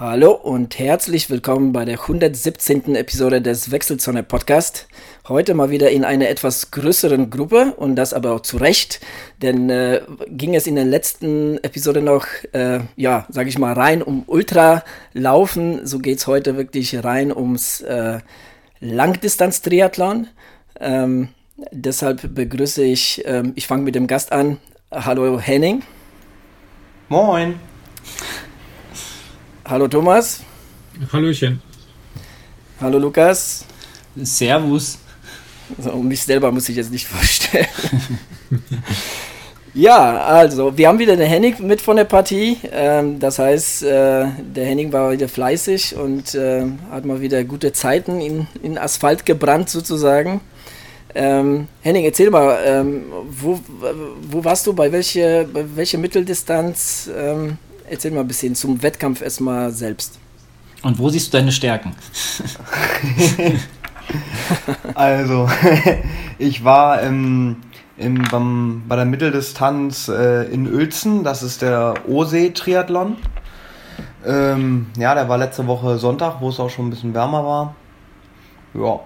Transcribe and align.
Hallo 0.00 0.30
und 0.30 0.78
herzlich 0.78 1.28
willkommen 1.28 1.74
bei 1.74 1.84
der 1.84 2.00
117. 2.00 2.94
Episode 2.94 3.42
des 3.42 3.70
Wechselzone 3.70 4.22
Podcast. 4.22 4.88
Heute 5.28 5.52
mal 5.52 5.68
wieder 5.68 5.90
in 5.90 6.06
einer 6.06 6.30
etwas 6.30 6.70
größeren 6.70 7.28
Gruppe 7.28 7.74
und 7.76 7.96
das 7.96 8.14
aber 8.14 8.32
auch 8.32 8.40
zu 8.40 8.56
Recht, 8.56 9.00
denn 9.42 9.68
äh, 9.68 10.00
ging 10.28 10.54
es 10.54 10.66
in 10.66 10.76
der 10.76 10.86
letzten 10.86 11.58
Episode 11.58 12.00
noch, 12.00 12.24
äh, 12.52 12.80
ja, 12.96 13.26
sag 13.28 13.46
ich 13.46 13.58
mal, 13.58 13.74
rein 13.74 14.02
um 14.02 14.22
Ultralaufen. 14.26 15.86
So 15.86 15.98
geht 15.98 16.16
es 16.16 16.26
heute 16.26 16.56
wirklich 16.56 17.04
rein 17.04 17.30
ums 17.30 17.82
äh, 17.82 18.20
Langdistanz-Triathlon. 18.80 20.28
Ähm, 20.80 21.28
deshalb 21.72 22.34
begrüße 22.34 22.82
ich, 22.82 23.22
ähm, 23.26 23.52
ich 23.54 23.66
fange 23.66 23.82
mit 23.82 23.94
dem 23.94 24.06
Gast 24.06 24.32
an. 24.32 24.56
Hallo 24.90 25.38
Henning. 25.38 25.82
Moin. 27.10 27.56
Hallo 29.70 29.86
Thomas. 29.86 30.40
Hallöchen. 31.12 31.62
Hallo 32.80 32.98
Lukas. 32.98 33.64
Servus. 34.16 34.98
Also, 35.78 35.96
mich 35.98 36.24
selber 36.24 36.50
muss 36.50 36.68
ich 36.68 36.74
jetzt 36.74 36.90
nicht 36.90 37.06
vorstellen. 37.08 37.68
ja, 39.72 40.24
also, 40.24 40.76
wir 40.76 40.88
haben 40.88 40.98
wieder 40.98 41.14
den 41.14 41.28
Henning 41.28 41.54
mit 41.64 41.80
von 41.80 41.94
der 41.94 42.02
Partie. 42.02 42.58
Ähm, 42.72 43.20
das 43.20 43.38
heißt, 43.38 43.84
äh, 43.84 44.26
der 44.38 44.66
Henning 44.66 44.92
war 44.92 45.12
wieder 45.12 45.28
fleißig 45.28 45.94
und 45.94 46.34
äh, 46.34 46.66
hat 46.90 47.04
mal 47.04 47.20
wieder 47.20 47.44
gute 47.44 47.72
Zeiten 47.72 48.20
in, 48.20 48.48
in 48.64 48.76
Asphalt 48.76 49.24
gebrannt 49.24 49.70
sozusagen. 49.70 50.40
Ähm, 51.14 51.68
Henning, 51.82 52.04
erzähl 52.04 52.30
mal, 52.30 52.58
ähm, 52.64 53.04
wo, 53.30 53.60
wo 54.32 54.44
warst 54.44 54.66
du, 54.66 54.72
bei 54.72 54.90
welcher 54.90 55.44
bei 55.44 55.64
welche 55.76 55.96
Mitteldistanz? 55.96 57.08
Ähm, 57.90 57.94
erzähl 57.94 58.10
mal 58.12 58.20
ein 58.20 58.28
bisschen 58.28 58.54
zum 58.54 58.82
Wettkampf 58.82 59.22
erstmal 59.22 59.70
selbst. 59.72 60.18
Und 60.82 60.98
wo 60.98 61.08
siehst 61.10 61.32
du 61.32 61.38
deine 61.38 61.52
Stärken? 61.52 61.94
also, 64.94 65.48
ich 66.38 66.64
war 66.64 67.02
im, 67.02 67.56
im, 67.98 68.24
beim, 68.30 68.84
bei 68.88 68.96
der 68.96 69.04
Mitteldistanz 69.04 70.08
äh, 70.08 70.44
in 70.44 70.72
Uelzen, 70.72 71.22
das 71.22 71.42
ist 71.42 71.62
der 71.62 71.94
Osee-Triathlon. 72.08 73.16
Ähm, 74.24 74.86
ja, 74.96 75.14
der 75.14 75.28
war 75.28 75.38
letzte 75.38 75.66
Woche 75.66 75.98
Sonntag, 75.98 76.40
wo 76.40 76.48
es 76.48 76.60
auch 76.60 76.70
schon 76.70 76.86
ein 76.86 76.90
bisschen 76.90 77.14
wärmer 77.14 77.44
war. 77.44 77.74
Ja. 78.74 79.00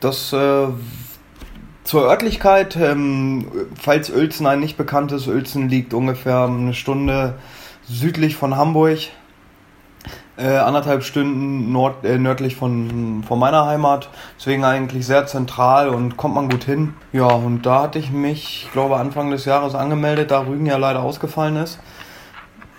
Das 0.00 0.32
äh, 0.32 0.68
zur 1.90 2.08
Örtlichkeit, 2.08 2.76
ähm, 2.76 3.50
falls 3.74 4.10
Uelzen 4.10 4.46
ein 4.46 4.60
nicht 4.60 4.76
bekanntes, 4.76 5.26
Uelzen 5.26 5.68
liegt 5.68 5.92
ungefähr 5.92 6.44
eine 6.44 6.72
Stunde 6.72 7.34
südlich 7.82 8.36
von 8.36 8.56
Hamburg, 8.56 8.98
äh, 10.36 10.56
anderthalb 10.58 11.02
Stunden 11.02 11.72
nord, 11.72 12.04
äh, 12.04 12.16
nördlich 12.16 12.54
von, 12.54 13.24
von 13.26 13.40
meiner 13.40 13.66
Heimat, 13.66 14.08
deswegen 14.38 14.62
eigentlich 14.62 15.04
sehr 15.04 15.26
zentral 15.26 15.88
und 15.88 16.16
kommt 16.16 16.36
man 16.36 16.48
gut 16.48 16.62
hin. 16.62 16.94
Ja, 17.12 17.26
und 17.26 17.66
da 17.66 17.82
hatte 17.82 17.98
ich 17.98 18.12
mich, 18.12 18.66
ich 18.66 18.72
glaube, 18.72 18.96
Anfang 18.96 19.32
des 19.32 19.44
Jahres 19.44 19.74
angemeldet, 19.74 20.30
da 20.30 20.46
Rügen 20.46 20.66
ja 20.66 20.76
leider 20.76 21.02
ausgefallen 21.02 21.56
ist. 21.56 21.80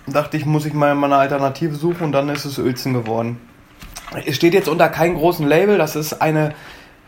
Dachte 0.06 0.38
ich, 0.38 0.46
muss 0.46 0.64
ich 0.64 0.72
mal 0.72 0.94
meine 0.94 1.16
Alternative 1.16 1.74
suchen 1.74 2.04
und 2.04 2.12
dann 2.12 2.30
ist 2.30 2.46
es 2.46 2.58
Uelzen 2.58 2.94
geworden. 2.94 3.38
Es 4.24 4.36
steht 4.36 4.54
jetzt 4.54 4.70
unter 4.70 4.88
keinem 4.88 5.16
großen 5.16 5.46
Label, 5.46 5.76
das 5.76 5.96
ist 5.96 6.22
eine 6.22 6.54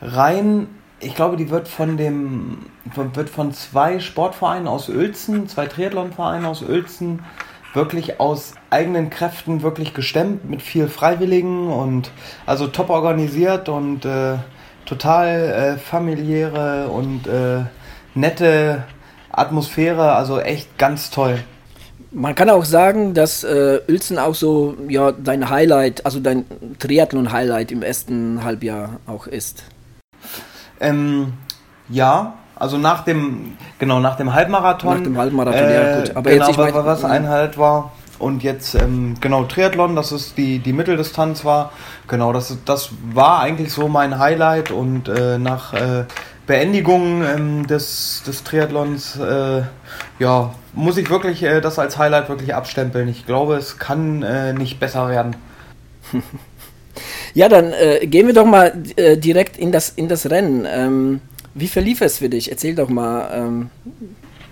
rein 0.02 0.66
ich 1.04 1.14
glaube, 1.14 1.36
die 1.36 1.50
wird 1.50 1.68
von 1.68 1.96
dem 1.96 2.58
wird 2.94 3.30
von 3.30 3.52
zwei 3.52 3.98
Sportvereinen 4.00 4.68
aus 4.68 4.88
Uelzen, 4.88 5.48
zwei 5.48 5.66
Triathlonvereine 5.66 6.48
aus 6.48 6.62
Uelzen 6.62 7.20
wirklich 7.74 8.20
aus 8.20 8.52
eigenen 8.70 9.10
Kräften 9.10 9.62
wirklich 9.62 9.94
gestemmt 9.94 10.48
mit 10.48 10.62
viel 10.62 10.88
Freiwilligen 10.88 11.68
und 11.68 12.10
also 12.46 12.68
top 12.68 12.88
organisiert 12.88 13.68
und 13.68 14.04
äh, 14.04 14.36
total 14.86 15.76
äh, 15.76 15.78
familiäre 15.78 16.88
und 16.88 17.26
äh, 17.26 17.64
nette 18.14 18.84
Atmosphäre, 19.32 20.12
also 20.12 20.38
echt 20.38 20.78
ganz 20.78 21.10
toll. 21.10 21.40
Man 22.12 22.36
kann 22.36 22.48
auch 22.48 22.64
sagen, 22.64 23.12
dass 23.12 23.42
äh, 23.42 23.80
Uelzen 23.88 24.18
auch 24.20 24.36
so 24.36 24.76
ja 24.88 25.10
dein 25.10 25.50
Highlight, 25.50 26.06
also 26.06 26.20
dein 26.20 26.44
Triathlon-Highlight 26.78 27.72
im 27.72 27.82
ersten 27.82 28.44
Halbjahr 28.44 29.00
auch 29.06 29.26
ist. 29.26 29.64
Ähm, 30.84 31.32
ja, 31.88 32.34
also 32.56 32.78
nach 32.78 33.04
dem, 33.04 33.56
genau, 33.78 34.00
nach 34.00 34.16
dem 34.16 34.32
Halbmarathon. 34.32 34.96
Nach 34.96 35.02
dem 35.02 35.18
Halbmarathon, 35.18 35.68
äh, 35.68 35.74
ja 35.74 36.00
gut. 36.00 36.16
Aber 36.16 36.30
genau, 36.30 36.46
jetzt, 36.46 36.50
ich 36.52 36.56
mein, 36.56 36.74
was 36.74 37.04
Einheit 37.04 37.58
war. 37.58 37.92
Und 38.18 38.42
jetzt, 38.42 38.74
ähm, 38.76 39.16
genau, 39.20 39.44
Triathlon, 39.44 39.96
das 39.96 40.12
ist 40.12 40.38
die, 40.38 40.60
die 40.60 40.72
Mitteldistanz 40.72 41.44
war. 41.44 41.72
Genau, 42.06 42.32
das, 42.32 42.56
das 42.64 42.90
war 43.12 43.40
eigentlich 43.40 43.72
so 43.72 43.88
mein 43.88 44.18
Highlight. 44.18 44.70
Und 44.70 45.08
äh, 45.08 45.38
nach 45.38 45.74
äh, 45.74 46.04
Beendigung 46.46 47.24
ähm, 47.24 47.66
des, 47.66 48.22
des 48.24 48.44
Triathlons, 48.44 49.18
äh, 49.18 49.62
ja, 50.18 50.54
muss 50.74 50.96
ich 50.96 51.10
wirklich 51.10 51.42
äh, 51.42 51.60
das 51.60 51.78
als 51.78 51.98
Highlight 51.98 52.28
wirklich 52.28 52.54
abstempeln. 52.54 53.08
Ich 53.08 53.26
glaube, 53.26 53.56
es 53.56 53.78
kann 53.78 54.22
äh, 54.22 54.52
nicht 54.52 54.78
besser 54.78 55.08
werden. 55.08 55.36
Ja, 57.34 57.48
dann 57.48 57.72
äh, 57.72 58.06
gehen 58.06 58.28
wir 58.28 58.34
doch 58.34 58.46
mal 58.46 58.72
äh, 58.96 59.16
direkt 59.16 59.58
in 59.58 59.72
das, 59.72 59.90
in 59.90 60.08
das 60.08 60.30
Rennen. 60.30 60.66
Ähm, 60.70 61.20
wie 61.54 61.68
verlief 61.68 62.00
es 62.00 62.18
für 62.18 62.28
dich? 62.28 62.50
Erzähl 62.50 62.74
doch 62.74 62.88
mal. 62.88 63.30
Ähm. 63.32 63.70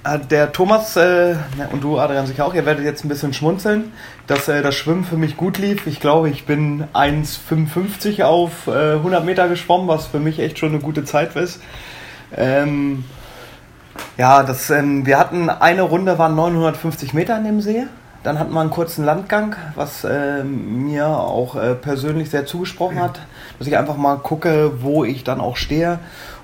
Ah, 0.05 0.19
der 0.19 0.51
Thomas 0.51 0.97
äh, 0.97 1.37
und 1.71 1.85
du, 1.85 1.99
Adrian, 1.99 2.27
sicher 2.27 2.45
auch, 2.45 2.55
ihr 2.55 2.67
werdet 2.67 2.85
jetzt 2.85 3.05
ein 3.05 3.09
bisschen 3.09 3.33
schmunzeln, 3.33 3.93
dass 4.27 4.49
äh, 4.49 4.61
das 4.61 4.75
Schwimmen 4.75 5.05
für 5.05 5.17
mich 5.17 5.37
gut 5.37 5.59
lief. 5.59 5.87
Ich 5.87 6.01
glaube, 6.01 6.29
ich 6.29 6.45
bin 6.45 6.85
1,55 6.93 8.25
auf 8.25 8.67
100 8.67 9.23
äh, 9.23 9.25
Meter 9.25 9.49
geschwommen, 9.49 9.87
was 9.87 10.07
für 10.09 10.19
mich 10.19 10.41
echt 10.41 10.59
schon 10.59 10.71
eine 10.71 10.81
gute 10.81 11.05
Zeit 11.05 11.37
ist. 11.37 11.61
Ähm, 12.37 13.05
ja, 14.19 14.43
das, 14.43 14.71
ähm, 14.71 15.07
wir 15.07 15.21
hatten 15.21 15.51
eine 15.51 15.83
Runde, 15.83 16.19
waren 16.19 16.35
950 16.35 17.15
Meter 17.15 17.39
in 17.39 17.45
dem 17.45 17.61
See. 17.61 17.85
Dann 18.23 18.39
hatten 18.39 18.53
wir 18.53 18.61
einen 18.61 18.71
kurzen 18.71 19.05
Landgang, 19.05 19.57
was 19.75 20.05
äh, 20.05 20.45
mir 20.45 21.09
auch 21.09 21.57
äh, 21.57 21.75
persönlich 21.75 22.31
sehr 22.31 22.47
zugesprochen 22.47 23.01
hat, 23.01 23.21
dass 23.59 23.67
ich 23.67 23.77
einfach 23.77 23.97
mal 23.97 24.17
gucke, 24.17 24.83
wo 24.83 25.05
ich 25.05 25.25
dann 25.25 25.41
auch 25.41 25.57
stehe 25.57 25.99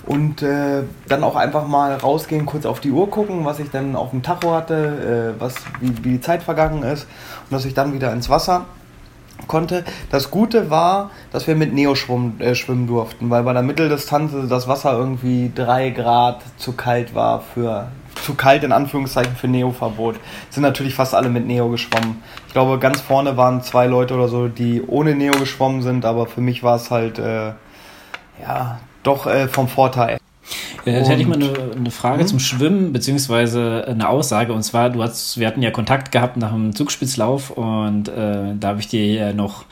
und 0.04 0.42
äh, 0.42 0.82
dann 1.08 1.22
auch 1.22 1.36
einfach 1.36 1.68
mal 1.68 1.94
rausgehen, 1.94 2.46
kurz 2.46 2.66
auf 2.66 2.80
die 2.80 2.90
Uhr 2.90 3.08
gucken, 3.10 3.44
was 3.44 3.60
ich 3.60 3.70
dann 3.70 3.94
auf 3.94 4.10
dem 4.10 4.22
Tacho 4.22 4.54
hatte, 4.54 5.34
äh, 5.36 5.40
was, 5.40 5.54
wie, 5.80 5.96
wie 6.04 6.10
die 6.12 6.20
Zeit 6.20 6.42
vergangen 6.42 6.82
ist 6.82 7.06
und 7.48 7.52
dass 7.52 7.64
ich 7.64 7.74
dann 7.74 7.92
wieder 7.92 8.12
ins 8.12 8.28
Wasser 8.28 8.64
konnte. 9.46 9.84
Das 10.10 10.30
Gute 10.30 10.70
war, 10.70 11.10
dass 11.30 11.46
wir 11.46 11.54
mit 11.54 11.72
Neo 11.72 11.94
schwimmen, 11.94 12.40
äh, 12.40 12.54
schwimmen 12.54 12.86
durften, 12.86 13.30
weil 13.30 13.44
bei 13.44 13.52
der 13.52 13.62
Mitteldistanz 13.62 14.32
das 14.48 14.66
Wasser 14.66 14.92
irgendwie 14.92 15.52
drei 15.54 15.90
Grad 15.90 16.42
zu 16.56 16.72
kalt 16.72 17.14
war 17.14 17.40
für 17.40 17.88
zu 18.22 18.34
kalt 18.34 18.64
in 18.64 18.72
Anführungszeichen 18.72 19.36
für 19.36 19.48
Neo-Verbot. 19.48 20.16
Sind 20.50 20.62
natürlich 20.62 20.94
fast 20.94 21.14
alle 21.14 21.28
mit 21.28 21.46
Neo 21.46 21.68
geschwommen. 21.68 22.22
Ich 22.46 22.52
glaube, 22.52 22.78
ganz 22.78 23.00
vorne 23.00 23.36
waren 23.36 23.62
zwei 23.62 23.86
Leute 23.86 24.14
oder 24.14 24.28
so, 24.28 24.48
die 24.48 24.82
ohne 24.86 25.14
Neo 25.14 25.32
geschwommen 25.38 25.82
sind, 25.82 26.04
aber 26.04 26.26
für 26.26 26.40
mich 26.40 26.62
war 26.62 26.76
es 26.76 26.90
halt 26.90 27.18
äh, 27.18 27.52
ja 28.42 28.80
doch 29.02 29.26
äh, 29.26 29.48
vom 29.48 29.68
Vorteil. 29.68 30.18
Ja, 30.84 30.92
jetzt 30.92 31.08
hätte 31.08 31.20
ich 31.20 31.28
mal 31.28 31.34
eine, 31.34 31.52
eine 31.76 31.90
Frage 31.90 32.20
hm? 32.20 32.26
zum 32.26 32.38
Schwimmen, 32.38 32.92
beziehungsweise 32.92 33.84
eine 33.86 34.08
Aussage. 34.08 34.52
Und 34.52 34.62
zwar, 34.62 34.90
du 34.90 35.02
hast, 35.02 35.38
wir 35.38 35.46
hatten 35.46 35.62
ja 35.62 35.70
Kontakt 35.70 36.12
gehabt 36.12 36.36
nach 36.36 36.52
dem 36.52 36.74
Zugspitzlauf 36.74 37.50
und 37.50 38.08
äh, 38.08 38.54
da 38.58 38.68
habe 38.68 38.80
ich 38.80 38.88
dir 38.88 39.04
ja 39.06 39.32
noch 39.32 39.64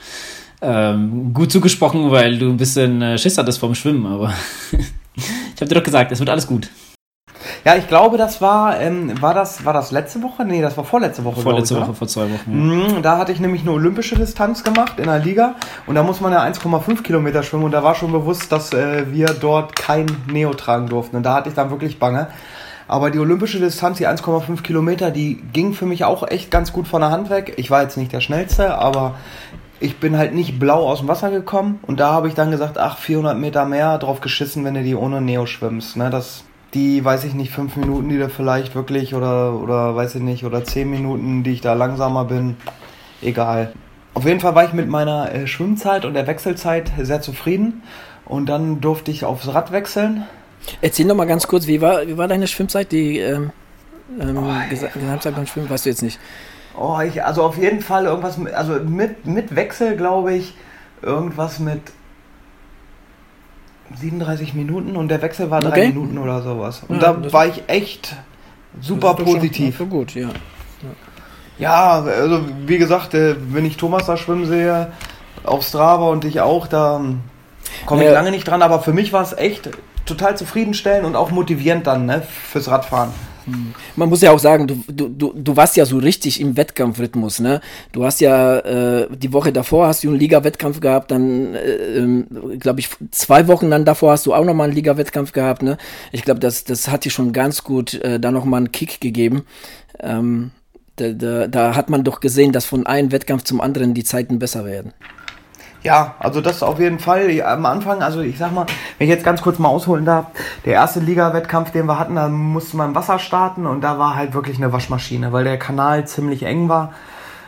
ähm, 0.60 1.32
gut 1.32 1.52
zugesprochen, 1.52 2.10
weil 2.10 2.38
du 2.38 2.48
ein 2.48 2.56
bisschen 2.56 3.02
äh, 3.02 3.18
Schiss 3.18 3.38
hattest 3.38 3.58
vom 3.58 3.74
Schwimmen, 3.74 4.06
aber 4.06 4.32
ich 5.14 5.60
habe 5.60 5.68
dir 5.68 5.76
doch 5.76 5.82
gesagt, 5.82 6.12
es 6.12 6.18
wird 6.18 6.30
alles 6.30 6.46
gut. 6.46 6.68
Ja, 7.64 7.76
ich 7.76 7.88
glaube, 7.88 8.16
das 8.18 8.40
war, 8.40 8.80
ähm, 8.80 9.20
war 9.20 9.34
das, 9.34 9.64
war 9.64 9.72
das 9.72 9.90
letzte 9.90 10.22
Woche? 10.22 10.44
Nee, 10.44 10.62
das 10.62 10.76
war 10.76 10.84
vorletzte 10.84 11.24
Woche. 11.24 11.40
Vorletzte 11.40 11.74
ich, 11.74 11.80
Woche, 11.80 11.94
vor 11.94 12.08
zwei 12.08 12.22
Wochen. 12.30 12.90
Ja. 12.90 13.00
Da 13.00 13.18
hatte 13.18 13.32
ich 13.32 13.40
nämlich 13.40 13.62
eine 13.62 13.72
olympische 13.72 14.16
Distanz 14.16 14.64
gemacht 14.64 14.98
in 14.98 15.04
der 15.04 15.18
Liga 15.18 15.54
und 15.86 15.94
da 15.94 16.02
muss 16.02 16.20
man 16.20 16.32
ja 16.32 16.42
1,5 16.42 17.02
Kilometer 17.02 17.42
schwimmen 17.42 17.64
und 17.64 17.72
da 17.72 17.82
war 17.82 17.94
schon 17.94 18.12
bewusst, 18.12 18.52
dass 18.52 18.72
äh, 18.72 19.12
wir 19.12 19.28
dort 19.28 19.76
kein 19.76 20.06
Neo 20.30 20.54
tragen 20.54 20.88
durften 20.88 21.16
und 21.16 21.22
da 21.22 21.34
hatte 21.34 21.48
ich 21.48 21.54
dann 21.54 21.70
wirklich 21.70 21.98
Bange. 21.98 22.28
Aber 22.88 23.10
die 23.10 23.18
olympische 23.18 23.58
Distanz, 23.58 23.98
die 23.98 24.06
1,5 24.06 24.62
Kilometer, 24.62 25.10
die 25.10 25.42
ging 25.52 25.72
für 25.72 25.86
mich 25.86 26.04
auch 26.04 26.28
echt 26.28 26.50
ganz 26.50 26.72
gut 26.72 26.86
von 26.86 27.00
der 27.00 27.10
Hand 27.10 27.30
weg. 27.30 27.54
Ich 27.56 27.70
war 27.70 27.82
jetzt 27.82 27.96
nicht 27.96 28.12
der 28.12 28.20
Schnellste, 28.20 28.78
aber 28.78 29.16
ich 29.80 29.98
bin 29.98 30.16
halt 30.16 30.34
nicht 30.34 30.58
blau 30.58 30.88
aus 30.88 31.00
dem 31.00 31.08
Wasser 31.08 31.30
gekommen 31.30 31.80
und 31.82 32.00
da 32.00 32.12
habe 32.12 32.28
ich 32.28 32.34
dann 32.34 32.50
gesagt, 32.50 32.78
ach, 32.78 32.98
400 32.98 33.36
Meter 33.38 33.64
mehr 33.64 33.98
drauf 33.98 34.20
geschissen, 34.20 34.64
wenn 34.64 34.74
du 34.74 34.82
die 34.82 34.94
ohne 34.94 35.20
Neo 35.20 35.46
schwimmst. 35.46 35.96
Ne, 35.96 36.10
das 36.10 36.44
die, 36.76 37.04
weiß 37.04 37.24
ich 37.24 37.34
nicht, 37.34 37.50
fünf 37.50 37.76
Minuten, 37.76 38.10
die 38.10 38.18
da 38.18 38.28
vielleicht 38.28 38.74
wirklich 38.74 39.14
oder, 39.14 39.54
oder 39.54 39.96
weiß 39.96 40.16
ich 40.16 40.22
nicht, 40.22 40.44
oder 40.44 40.62
zehn 40.62 40.90
Minuten, 40.90 41.42
die 41.42 41.52
ich 41.52 41.62
da 41.62 41.72
langsamer 41.72 42.26
bin, 42.26 42.56
egal. 43.22 43.72
Auf 44.12 44.26
jeden 44.26 44.40
Fall 44.40 44.54
war 44.54 44.64
ich 44.64 44.74
mit 44.74 44.88
meiner 44.88 45.32
äh, 45.32 45.46
Schwimmzeit 45.46 46.04
und 46.04 46.14
der 46.14 46.26
Wechselzeit 46.26 46.92
sehr 47.00 47.22
zufrieden 47.22 47.82
und 48.26 48.46
dann 48.46 48.80
durfte 48.82 49.10
ich 49.10 49.24
aufs 49.24 49.48
Rad 49.48 49.72
wechseln. 49.72 50.24
Erzähl 50.82 51.06
noch 51.06 51.14
mal 51.14 51.26
ganz 51.26 51.46
kurz, 51.46 51.66
wie 51.66 51.80
war, 51.80 52.06
wie 52.06 52.18
war 52.18 52.28
deine 52.28 52.46
Schwimmzeit? 52.46 52.92
Die 52.92 53.18
ähm, 53.20 53.50
ähm, 54.20 54.36
oh, 54.36 54.52
Gesamtzeit 54.68 55.34
beim 55.34 55.46
Schwimmen, 55.46 55.70
weißt 55.70 55.86
du 55.86 55.90
jetzt 55.90 56.02
nicht. 56.02 56.18
Oh, 56.78 56.98
ich, 57.00 57.24
also 57.24 57.42
auf 57.42 57.56
jeden 57.56 57.80
Fall 57.80 58.04
irgendwas 58.04 58.36
mit, 58.36 58.52
also 58.52 58.74
mit, 58.74 59.26
mit 59.26 59.56
Wechsel, 59.56 59.96
glaube 59.96 60.34
ich, 60.34 60.54
irgendwas 61.00 61.58
mit 61.58 61.80
37 63.94 64.54
Minuten 64.54 64.96
und 64.96 65.08
der 65.08 65.22
Wechsel 65.22 65.50
war 65.50 65.60
drei 65.60 65.68
okay. 65.68 65.88
Minuten 65.88 66.18
oder 66.18 66.42
sowas. 66.42 66.82
Und 66.88 67.02
ja, 67.02 67.12
da 67.12 67.32
war 67.32 67.46
ich 67.46 67.62
echt 67.68 68.16
super 68.80 69.14
positiv. 69.14 69.76
Schon, 69.76 69.90
gut, 69.90 70.14
ja. 70.14 70.28
Ja, 71.58 72.02
also 72.02 72.40
wie 72.66 72.78
gesagt, 72.78 73.14
äh, 73.14 73.36
wenn 73.50 73.64
ich 73.64 73.76
Thomas 73.76 74.06
da 74.06 74.16
schwimmen 74.16 74.46
sehe, 74.46 74.92
auf 75.44 75.64
Strava 75.64 76.08
und 76.10 76.24
dich 76.24 76.40
auch, 76.40 76.66
da 76.66 77.00
komme 77.86 78.02
ich 78.02 78.08
ja. 78.08 78.14
lange 78.14 78.30
nicht 78.30 78.46
dran, 78.46 78.62
aber 78.62 78.80
für 78.80 78.92
mich 78.92 79.12
war 79.12 79.22
es 79.22 79.32
echt 79.32 79.70
total 80.04 80.36
zufriedenstellend 80.36 81.06
und 81.06 81.16
auch 81.16 81.30
motivierend 81.30 81.86
dann 81.86 82.06
ne, 82.06 82.22
fürs 82.22 82.68
Radfahren. 82.68 83.10
Hm. 83.46 83.74
Man 83.94 84.08
muss 84.08 84.22
ja 84.22 84.32
auch 84.32 84.38
sagen, 84.38 84.66
du, 84.66 85.08
du, 85.08 85.32
du 85.32 85.56
warst 85.56 85.76
ja 85.76 85.86
so 85.86 85.98
richtig 85.98 86.40
im 86.40 86.56
Wettkampfrhythmus, 86.56 87.38
ne? 87.38 87.60
Du 87.92 88.04
hast 88.04 88.20
ja 88.20 88.58
äh, 88.58 89.08
die 89.16 89.32
Woche 89.32 89.52
davor 89.52 89.86
hast 89.86 90.04
du 90.04 90.08
einen 90.08 90.18
Liga-Wettkampf 90.18 90.80
gehabt, 90.80 91.12
dann 91.12 91.54
äh, 91.54 91.98
ähm, 91.98 92.26
glaube 92.58 92.80
ich 92.80 92.88
zwei 93.12 93.46
Wochen 93.46 93.70
dann 93.70 93.84
davor 93.84 94.12
hast 94.12 94.26
du 94.26 94.34
auch 94.34 94.44
nochmal 94.44 94.66
einen 94.66 94.76
Liga-Wettkampf 94.76 95.32
gehabt, 95.32 95.62
ne? 95.62 95.78
Ich 96.10 96.22
glaube, 96.22 96.40
das, 96.40 96.64
das 96.64 96.88
hat 96.88 97.04
dir 97.04 97.10
schon 97.10 97.32
ganz 97.32 97.62
gut 97.62 97.94
äh, 97.94 98.18
da 98.18 98.32
nochmal 98.32 98.58
einen 98.58 98.72
Kick 98.72 99.00
gegeben. 99.00 99.44
Ähm, 100.00 100.50
da, 100.96 101.10
da, 101.10 101.46
da 101.46 101.76
hat 101.76 101.88
man 101.88 102.04
doch 102.04 102.20
gesehen, 102.20 102.52
dass 102.52 102.64
von 102.64 102.86
einem 102.86 103.12
Wettkampf 103.12 103.44
zum 103.44 103.60
anderen 103.60 103.94
die 103.94 104.04
Zeiten 104.04 104.38
besser 104.38 104.64
werden. 104.64 104.92
Ja, 105.86 106.16
also 106.18 106.40
das 106.40 106.64
auf 106.64 106.80
jeden 106.80 106.98
Fall. 106.98 107.40
Am 107.42 107.64
Anfang, 107.64 108.02
also 108.02 108.20
ich 108.20 108.38
sag 108.38 108.52
mal, 108.52 108.66
wenn 108.98 109.06
ich 109.06 109.08
jetzt 109.08 109.24
ganz 109.24 109.40
kurz 109.40 109.60
mal 109.60 109.68
ausholen 109.68 110.04
darf, 110.04 110.26
der 110.64 110.72
erste 110.72 110.98
Liga-Wettkampf, 110.98 111.70
den 111.70 111.86
wir 111.86 111.96
hatten, 111.96 112.16
da 112.16 112.26
musste 112.26 112.76
man 112.76 112.96
Wasser 112.96 113.20
starten 113.20 113.68
und 113.68 113.82
da 113.82 113.96
war 113.96 114.16
halt 114.16 114.34
wirklich 114.34 114.56
eine 114.56 114.72
Waschmaschine, 114.72 115.32
weil 115.32 115.44
der 115.44 115.60
Kanal 115.60 116.04
ziemlich 116.04 116.42
eng 116.42 116.68
war. 116.68 116.92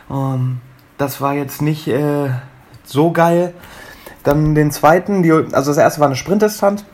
Ähm, 0.09 0.61
das 0.97 1.19
war 1.19 1.33
jetzt 1.33 1.61
nicht 1.61 1.89
äh, 1.89 2.29
so 2.85 3.11
geil. 3.11 3.53
Dann 4.23 4.55
den 4.55 4.71
zweiten, 4.71 5.21
die, 5.21 5.33
also 5.33 5.71
das 5.71 5.77
erste 5.77 5.99
war 5.99 6.07
eine 6.07 6.15
Sprintdistanz. 6.15 6.85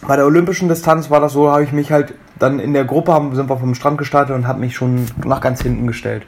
Bei 0.00 0.16
der 0.16 0.24
olympischen 0.24 0.70
Distanz 0.70 1.10
war 1.10 1.20
das 1.20 1.34
so, 1.34 1.50
habe 1.50 1.62
ich 1.62 1.72
mich 1.72 1.92
halt 1.92 2.14
dann 2.38 2.58
in 2.58 2.72
der 2.72 2.86
Gruppe, 2.86 3.12
sind 3.34 3.50
wir 3.50 3.58
vom 3.58 3.74
Strand 3.74 3.98
gestartet 3.98 4.34
und 4.34 4.48
habe 4.48 4.60
mich 4.60 4.74
schon 4.74 5.04
nach 5.26 5.42
ganz 5.42 5.60
hinten 5.60 5.86
gestellt 5.86 6.26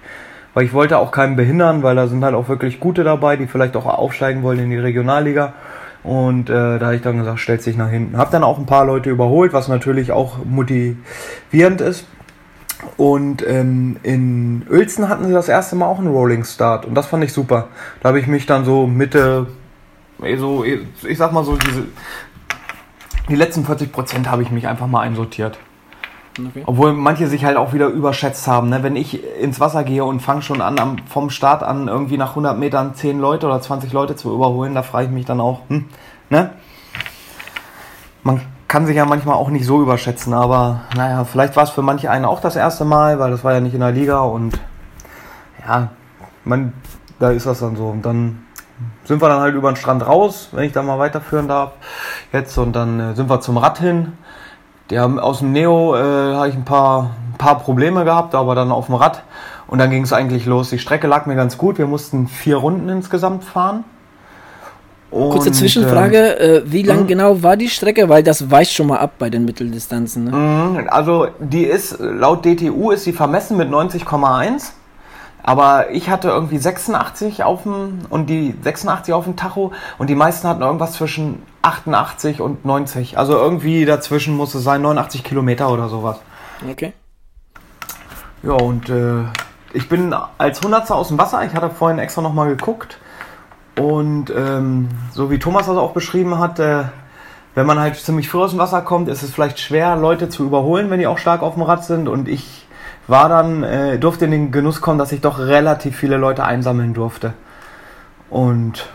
weil 0.58 0.64
ich 0.64 0.72
wollte 0.72 0.98
auch 0.98 1.12
keinen 1.12 1.36
behindern, 1.36 1.84
weil 1.84 1.94
da 1.94 2.08
sind 2.08 2.24
halt 2.24 2.34
auch 2.34 2.48
wirklich 2.48 2.80
gute 2.80 3.04
dabei, 3.04 3.36
die 3.36 3.46
vielleicht 3.46 3.76
auch 3.76 3.86
aufsteigen 3.86 4.42
wollen 4.42 4.58
in 4.58 4.70
die 4.70 4.76
Regionalliga. 4.76 5.52
Und 6.02 6.50
äh, 6.50 6.80
da 6.80 6.86
habe 6.86 6.96
ich 6.96 7.02
dann 7.02 7.16
gesagt, 7.16 7.38
stellt 7.38 7.62
sich 7.62 7.76
nach 7.76 7.90
hinten. 7.90 8.16
Habe 8.16 8.32
dann 8.32 8.42
auch 8.42 8.58
ein 8.58 8.66
paar 8.66 8.84
Leute 8.84 9.08
überholt, 9.08 9.52
was 9.52 9.68
natürlich 9.68 10.10
auch 10.10 10.38
motivierend 10.44 11.80
ist. 11.80 12.08
Und 12.96 13.46
ähm, 13.46 13.98
in 14.02 14.66
Uelzen 14.68 15.08
hatten 15.08 15.26
sie 15.26 15.32
das 15.32 15.48
erste 15.48 15.76
Mal 15.76 15.86
auch 15.86 16.00
einen 16.00 16.08
Rolling 16.08 16.42
Start 16.42 16.86
und 16.86 16.96
das 16.96 17.06
fand 17.06 17.22
ich 17.22 17.32
super. 17.32 17.68
Da 18.00 18.08
habe 18.08 18.18
ich 18.18 18.26
mich 18.26 18.46
dann 18.46 18.64
so 18.64 18.88
Mitte, 18.88 19.46
eh, 20.24 20.38
so, 20.38 20.64
eh, 20.64 20.80
ich 21.06 21.18
sag 21.18 21.30
mal 21.30 21.44
so, 21.44 21.54
diese, 21.54 21.84
die 23.28 23.36
letzten 23.36 23.64
40 23.64 23.92
Prozent 23.92 24.28
habe 24.28 24.42
ich 24.42 24.50
mich 24.50 24.66
einfach 24.66 24.88
mal 24.88 25.02
einsortiert. 25.02 25.56
Okay. 26.38 26.62
Obwohl 26.66 26.92
manche 26.92 27.26
sich 27.26 27.44
halt 27.44 27.56
auch 27.56 27.72
wieder 27.72 27.88
überschätzt 27.88 28.46
haben. 28.46 28.68
Ne? 28.68 28.82
Wenn 28.82 28.96
ich 28.96 29.22
ins 29.38 29.60
Wasser 29.60 29.84
gehe 29.84 30.04
und 30.04 30.20
fange 30.20 30.42
schon 30.42 30.60
an, 30.60 30.78
am, 30.78 30.98
vom 31.06 31.30
Start 31.30 31.62
an 31.62 31.88
irgendwie 31.88 32.16
nach 32.16 32.30
100 32.30 32.58
Metern 32.58 32.94
10 32.94 33.18
Leute 33.18 33.46
oder 33.46 33.60
20 33.60 33.92
Leute 33.92 34.16
zu 34.16 34.32
überholen, 34.32 34.74
da 34.74 34.82
frage 34.82 35.06
ich 35.06 35.12
mich 35.12 35.24
dann 35.24 35.40
auch, 35.40 35.60
hm, 35.68 35.86
ne? 36.30 36.52
Man 38.22 38.40
kann 38.68 38.86
sich 38.86 38.96
ja 38.96 39.06
manchmal 39.06 39.36
auch 39.36 39.48
nicht 39.48 39.64
so 39.64 39.80
überschätzen, 39.80 40.34
aber 40.34 40.82
naja, 40.94 41.24
vielleicht 41.24 41.56
war 41.56 41.64
es 41.64 41.70
für 41.70 41.82
manche 41.82 42.10
einen 42.10 42.26
auch 42.26 42.40
das 42.40 42.56
erste 42.56 42.84
Mal, 42.84 43.18
weil 43.18 43.30
das 43.30 43.42
war 43.42 43.54
ja 43.54 43.60
nicht 43.60 43.74
in 43.74 43.80
der 43.80 43.92
Liga 43.92 44.20
und 44.20 44.60
ja, 45.66 45.88
man, 46.44 46.74
da 47.18 47.30
ist 47.30 47.46
das 47.46 47.60
dann 47.60 47.76
so. 47.76 47.86
Und 47.86 48.02
dann 48.02 48.44
sind 49.04 49.22
wir 49.22 49.28
dann 49.28 49.40
halt 49.40 49.54
über 49.54 49.72
den 49.72 49.76
Strand 49.76 50.06
raus, 50.06 50.50
wenn 50.52 50.64
ich 50.64 50.72
da 50.72 50.82
mal 50.82 50.98
weiterführen 50.98 51.48
darf 51.48 51.72
jetzt 52.32 52.56
und 52.58 52.74
dann 52.74 53.00
äh, 53.00 53.14
sind 53.14 53.30
wir 53.30 53.40
zum 53.40 53.56
Rad 53.56 53.78
hin 53.78 54.12
die 54.90 54.98
haben 54.98 55.18
aus 55.18 55.40
dem 55.40 55.52
Neo 55.52 55.94
äh, 55.96 56.34
habe 56.34 56.48
ich 56.48 56.54
ein 56.54 56.64
paar, 56.64 57.10
ein 57.32 57.38
paar 57.38 57.58
Probleme 57.58 58.04
gehabt, 58.04 58.34
aber 58.34 58.54
dann 58.54 58.72
auf 58.72 58.86
dem 58.86 58.94
Rad. 58.94 59.22
Und 59.66 59.78
dann 59.78 59.90
ging 59.90 60.02
es 60.02 60.12
eigentlich 60.12 60.46
los. 60.46 60.70
Die 60.70 60.78
Strecke 60.78 61.06
lag 61.06 61.26
mir 61.26 61.36
ganz 61.36 61.58
gut. 61.58 61.76
Wir 61.76 61.86
mussten 61.86 62.26
vier 62.26 62.56
Runden 62.56 62.88
insgesamt 62.88 63.44
fahren. 63.44 63.84
Und, 65.10 65.30
Kurze 65.30 65.52
Zwischenfrage, 65.52 66.38
äh, 66.38 66.62
wie 66.66 66.82
lang 66.82 67.00
mh. 67.00 67.06
genau 67.06 67.42
war 67.42 67.56
die 67.56 67.68
Strecke? 67.68 68.08
Weil 68.08 68.22
das 68.22 68.50
weicht 68.50 68.72
schon 68.72 68.88
mal 68.88 68.98
ab 68.98 69.12
bei 69.18 69.30
den 69.30 69.44
Mitteldistanzen. 69.44 70.24
Ne? 70.24 70.30
Mhm, 70.32 70.88
also 70.88 71.28
die 71.38 71.64
ist, 71.64 71.98
laut 71.98 72.44
DTU 72.44 72.90
ist 72.90 73.04
sie 73.04 73.12
vermessen 73.12 73.56
mit 73.56 73.70
90,1. 73.70 74.72
Aber 75.42 75.90
ich 75.92 76.10
hatte 76.10 76.28
irgendwie 76.28 76.58
86 76.58 77.42
auf 77.42 77.62
dem 77.62 78.00
und 78.10 78.28
die 78.28 78.54
86 78.62 79.14
auf 79.14 79.24
dem 79.24 79.36
Tacho 79.36 79.72
und 79.96 80.10
die 80.10 80.14
meisten 80.14 80.46
hatten 80.46 80.60
irgendwas 80.60 80.92
zwischen 80.92 81.42
88 81.68 82.40
und 82.40 82.64
90. 82.64 83.18
Also 83.18 83.34
irgendwie 83.34 83.84
dazwischen 83.84 84.36
muss 84.36 84.54
es 84.54 84.64
sein, 84.64 84.82
89 84.82 85.22
Kilometer 85.22 85.70
oder 85.70 85.88
sowas. 85.88 86.18
Okay. 86.68 86.92
Ja, 88.42 88.52
und 88.52 88.88
äh, 88.88 89.24
ich 89.72 89.88
bin 89.88 90.14
als 90.38 90.60
Hundertster 90.62 90.94
aus 90.94 91.08
dem 91.08 91.18
Wasser. 91.18 91.44
Ich 91.44 91.54
hatte 91.54 91.70
vorhin 91.70 91.98
extra 91.98 92.22
nochmal 92.22 92.48
geguckt. 92.48 92.98
Und 93.78 94.30
ähm, 94.30 94.88
so 95.12 95.30
wie 95.30 95.38
Thomas 95.38 95.66
das 95.66 95.76
auch 95.76 95.92
beschrieben 95.92 96.38
hat, 96.38 96.58
äh, 96.58 96.84
wenn 97.54 97.66
man 97.66 97.78
halt 97.78 97.96
ziemlich 97.96 98.28
früh 98.28 98.40
aus 98.40 98.50
dem 98.50 98.58
Wasser 98.58 98.82
kommt, 98.82 99.08
ist 99.08 99.22
es 99.22 99.32
vielleicht 99.32 99.60
schwer, 99.60 99.96
Leute 99.96 100.28
zu 100.28 100.44
überholen, 100.44 100.90
wenn 100.90 101.00
die 101.00 101.06
auch 101.06 101.18
stark 101.18 101.42
auf 101.42 101.54
dem 101.54 101.62
Rad 101.62 101.84
sind. 101.84 102.08
Und 102.08 102.28
ich 102.28 102.66
war 103.06 103.28
dann, 103.28 103.62
äh, 103.62 103.98
durfte 103.98 104.24
in 104.24 104.30
den 104.30 104.52
Genuss 104.52 104.80
kommen, 104.80 104.98
dass 104.98 105.12
ich 105.12 105.20
doch 105.20 105.38
relativ 105.38 105.96
viele 105.96 106.16
Leute 106.16 106.44
einsammeln 106.44 106.94
durfte. 106.94 107.34
Und 108.30 108.88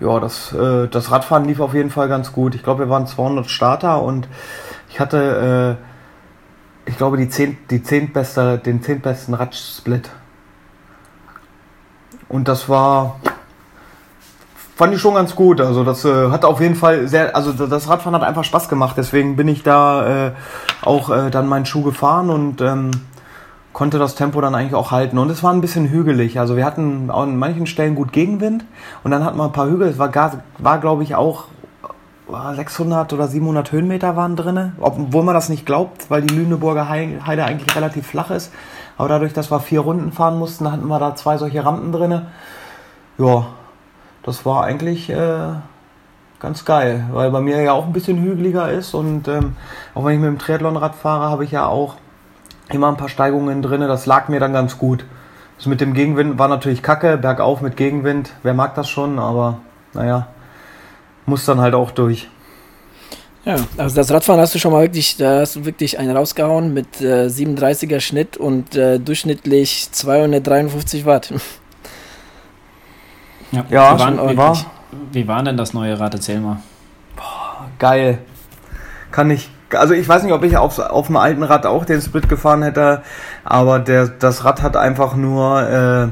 ja, 0.00 0.20
das, 0.20 0.52
äh, 0.52 0.88
das 0.88 1.10
Radfahren 1.10 1.44
lief 1.44 1.60
auf 1.60 1.74
jeden 1.74 1.90
Fall 1.90 2.08
ganz 2.08 2.32
gut. 2.32 2.54
Ich 2.54 2.62
glaube, 2.62 2.84
wir 2.84 2.90
waren 2.90 3.06
200 3.06 3.48
Starter 3.50 4.02
und 4.02 4.28
ich 4.90 5.00
hatte, 5.00 5.78
äh, 6.86 6.90
ich 6.90 6.96
glaube, 6.96 7.16
die 7.16 7.28
zehn, 7.28 7.58
die 7.70 7.82
zehn 7.82 8.12
beste, 8.12 8.58
den 8.58 8.82
zehntbesten 8.82 9.34
Radsplit. 9.34 10.10
Und 12.28 12.48
das 12.48 12.68
war, 12.68 13.20
fand 14.76 14.94
ich 14.94 15.00
schon 15.00 15.14
ganz 15.14 15.34
gut. 15.34 15.60
Also 15.60 15.84
das 15.84 16.04
äh, 16.04 16.30
hat 16.30 16.44
auf 16.44 16.60
jeden 16.60 16.74
Fall 16.74 17.08
sehr, 17.08 17.34
also 17.34 17.52
das 17.52 17.88
Radfahren 17.88 18.14
hat 18.14 18.26
einfach 18.26 18.44
Spaß 18.44 18.68
gemacht. 18.68 18.96
Deswegen 18.96 19.36
bin 19.36 19.48
ich 19.48 19.62
da 19.62 20.26
äh, 20.28 20.32
auch 20.82 21.10
äh, 21.10 21.30
dann 21.30 21.46
meinen 21.46 21.66
Schuh 21.66 21.82
gefahren 21.82 22.30
und 22.30 22.60
ähm, 22.60 22.90
konnte 23.78 24.00
das 24.00 24.16
Tempo 24.16 24.40
dann 24.40 24.56
eigentlich 24.56 24.74
auch 24.74 24.90
halten. 24.90 25.18
Und 25.18 25.30
es 25.30 25.44
war 25.44 25.52
ein 25.52 25.60
bisschen 25.60 25.88
hügelig. 25.88 26.40
Also 26.40 26.56
wir 26.56 26.64
hatten 26.64 27.12
an 27.12 27.36
manchen 27.36 27.68
Stellen 27.68 27.94
gut 27.94 28.12
Gegenwind 28.12 28.64
und 29.04 29.12
dann 29.12 29.24
hatten 29.24 29.38
wir 29.38 29.44
ein 29.44 29.52
paar 29.52 29.70
Hügel. 29.70 29.86
Es 29.86 30.00
war, 30.00 30.10
war 30.58 30.78
glaube 30.80 31.04
ich, 31.04 31.14
auch 31.14 31.44
600 32.26 33.12
oder 33.12 33.28
700 33.28 33.70
Höhenmeter 33.70 34.16
waren 34.16 34.34
drin. 34.34 34.72
Obwohl 34.80 35.22
man 35.22 35.32
das 35.32 35.48
nicht 35.48 35.64
glaubt, 35.64 36.10
weil 36.10 36.22
die 36.22 36.34
Lüneburger 36.34 36.88
Heide 36.88 37.44
eigentlich 37.44 37.76
relativ 37.76 38.08
flach 38.08 38.32
ist. 38.32 38.52
Aber 38.96 39.08
dadurch, 39.10 39.32
dass 39.32 39.52
wir 39.52 39.60
vier 39.60 39.78
Runden 39.78 40.10
fahren 40.10 40.40
mussten, 40.40 40.72
hatten 40.72 40.88
wir 40.88 40.98
da 40.98 41.14
zwei 41.14 41.38
solche 41.38 41.64
Rampen 41.64 41.92
drin. 41.92 42.22
Ja, 43.16 43.46
das 44.24 44.44
war 44.44 44.64
eigentlich 44.64 45.08
äh, 45.08 45.52
ganz 46.40 46.64
geil, 46.64 47.04
weil 47.12 47.30
bei 47.30 47.40
mir 47.40 47.62
ja 47.62 47.74
auch 47.74 47.86
ein 47.86 47.92
bisschen 47.92 48.20
hügeliger 48.20 48.72
ist 48.72 48.94
und 48.94 49.28
ähm, 49.28 49.54
auch 49.94 50.04
wenn 50.04 50.14
ich 50.14 50.20
mit 50.20 50.30
dem 50.30 50.38
Triathlonrad 50.40 50.96
fahre, 50.96 51.30
habe 51.30 51.44
ich 51.44 51.52
ja 51.52 51.66
auch 51.66 51.94
immer 52.70 52.88
ein 52.88 52.96
paar 52.96 53.08
Steigungen 53.08 53.62
drin. 53.62 53.80
Das 53.80 54.06
lag 54.06 54.28
mir 54.28 54.40
dann 54.40 54.52
ganz 54.52 54.78
gut. 54.78 55.04
Das 55.56 55.66
mit 55.66 55.80
dem 55.80 55.94
Gegenwind 55.94 56.38
war 56.38 56.48
natürlich 56.48 56.82
kacke, 56.82 57.16
bergauf 57.16 57.60
mit 57.60 57.76
Gegenwind. 57.76 58.32
Wer 58.42 58.54
mag 58.54 58.74
das 58.74 58.88
schon, 58.88 59.18
aber 59.18 59.58
naja, 59.92 60.28
muss 61.26 61.44
dann 61.44 61.60
halt 61.60 61.74
auch 61.74 61.90
durch. 61.90 62.28
Ja, 63.44 63.56
also 63.76 63.96
das 63.96 64.10
Radfahren 64.10 64.40
hast 64.40 64.54
du 64.54 64.58
schon 64.58 64.72
mal 64.72 64.82
wirklich, 64.82 65.16
da 65.16 65.40
hast 65.40 65.56
du 65.56 65.64
wirklich 65.64 65.98
einen 65.98 66.14
rausgehauen 66.14 66.74
mit 66.74 67.00
äh, 67.00 67.26
37er 67.26 68.00
Schnitt 68.00 68.36
und 68.36 68.76
äh, 68.76 68.98
durchschnittlich 68.98 69.88
253 69.90 71.04
Watt. 71.06 71.32
Ja, 73.50 73.64
ja 73.70 73.94
wie, 73.94 74.00
waren, 74.00 74.36
war, 74.36 74.58
wie 75.10 75.26
war 75.26 75.42
denn 75.42 75.56
das 75.56 75.72
neue 75.72 75.98
Rad? 75.98 76.12
Erzähl 76.12 76.38
mal. 76.38 76.58
Boah, 77.16 77.66
geil. 77.78 78.18
Kann 79.10 79.30
ich 79.30 79.48
also 79.72 79.94
ich 79.94 80.08
weiß 80.08 80.22
nicht, 80.22 80.32
ob 80.32 80.44
ich 80.44 80.56
auf, 80.56 80.78
auf 80.78 81.06
dem 81.06 81.16
alten 81.16 81.42
Rad 81.42 81.66
auch 81.66 81.84
den 81.84 82.00
Split 82.00 82.28
gefahren 82.28 82.62
hätte, 82.62 83.02
aber 83.44 83.78
der, 83.78 84.08
das 84.08 84.44
Rad 84.44 84.62
hat 84.62 84.76
einfach 84.76 85.14
nur, 85.14 85.62
äh, 85.62 86.08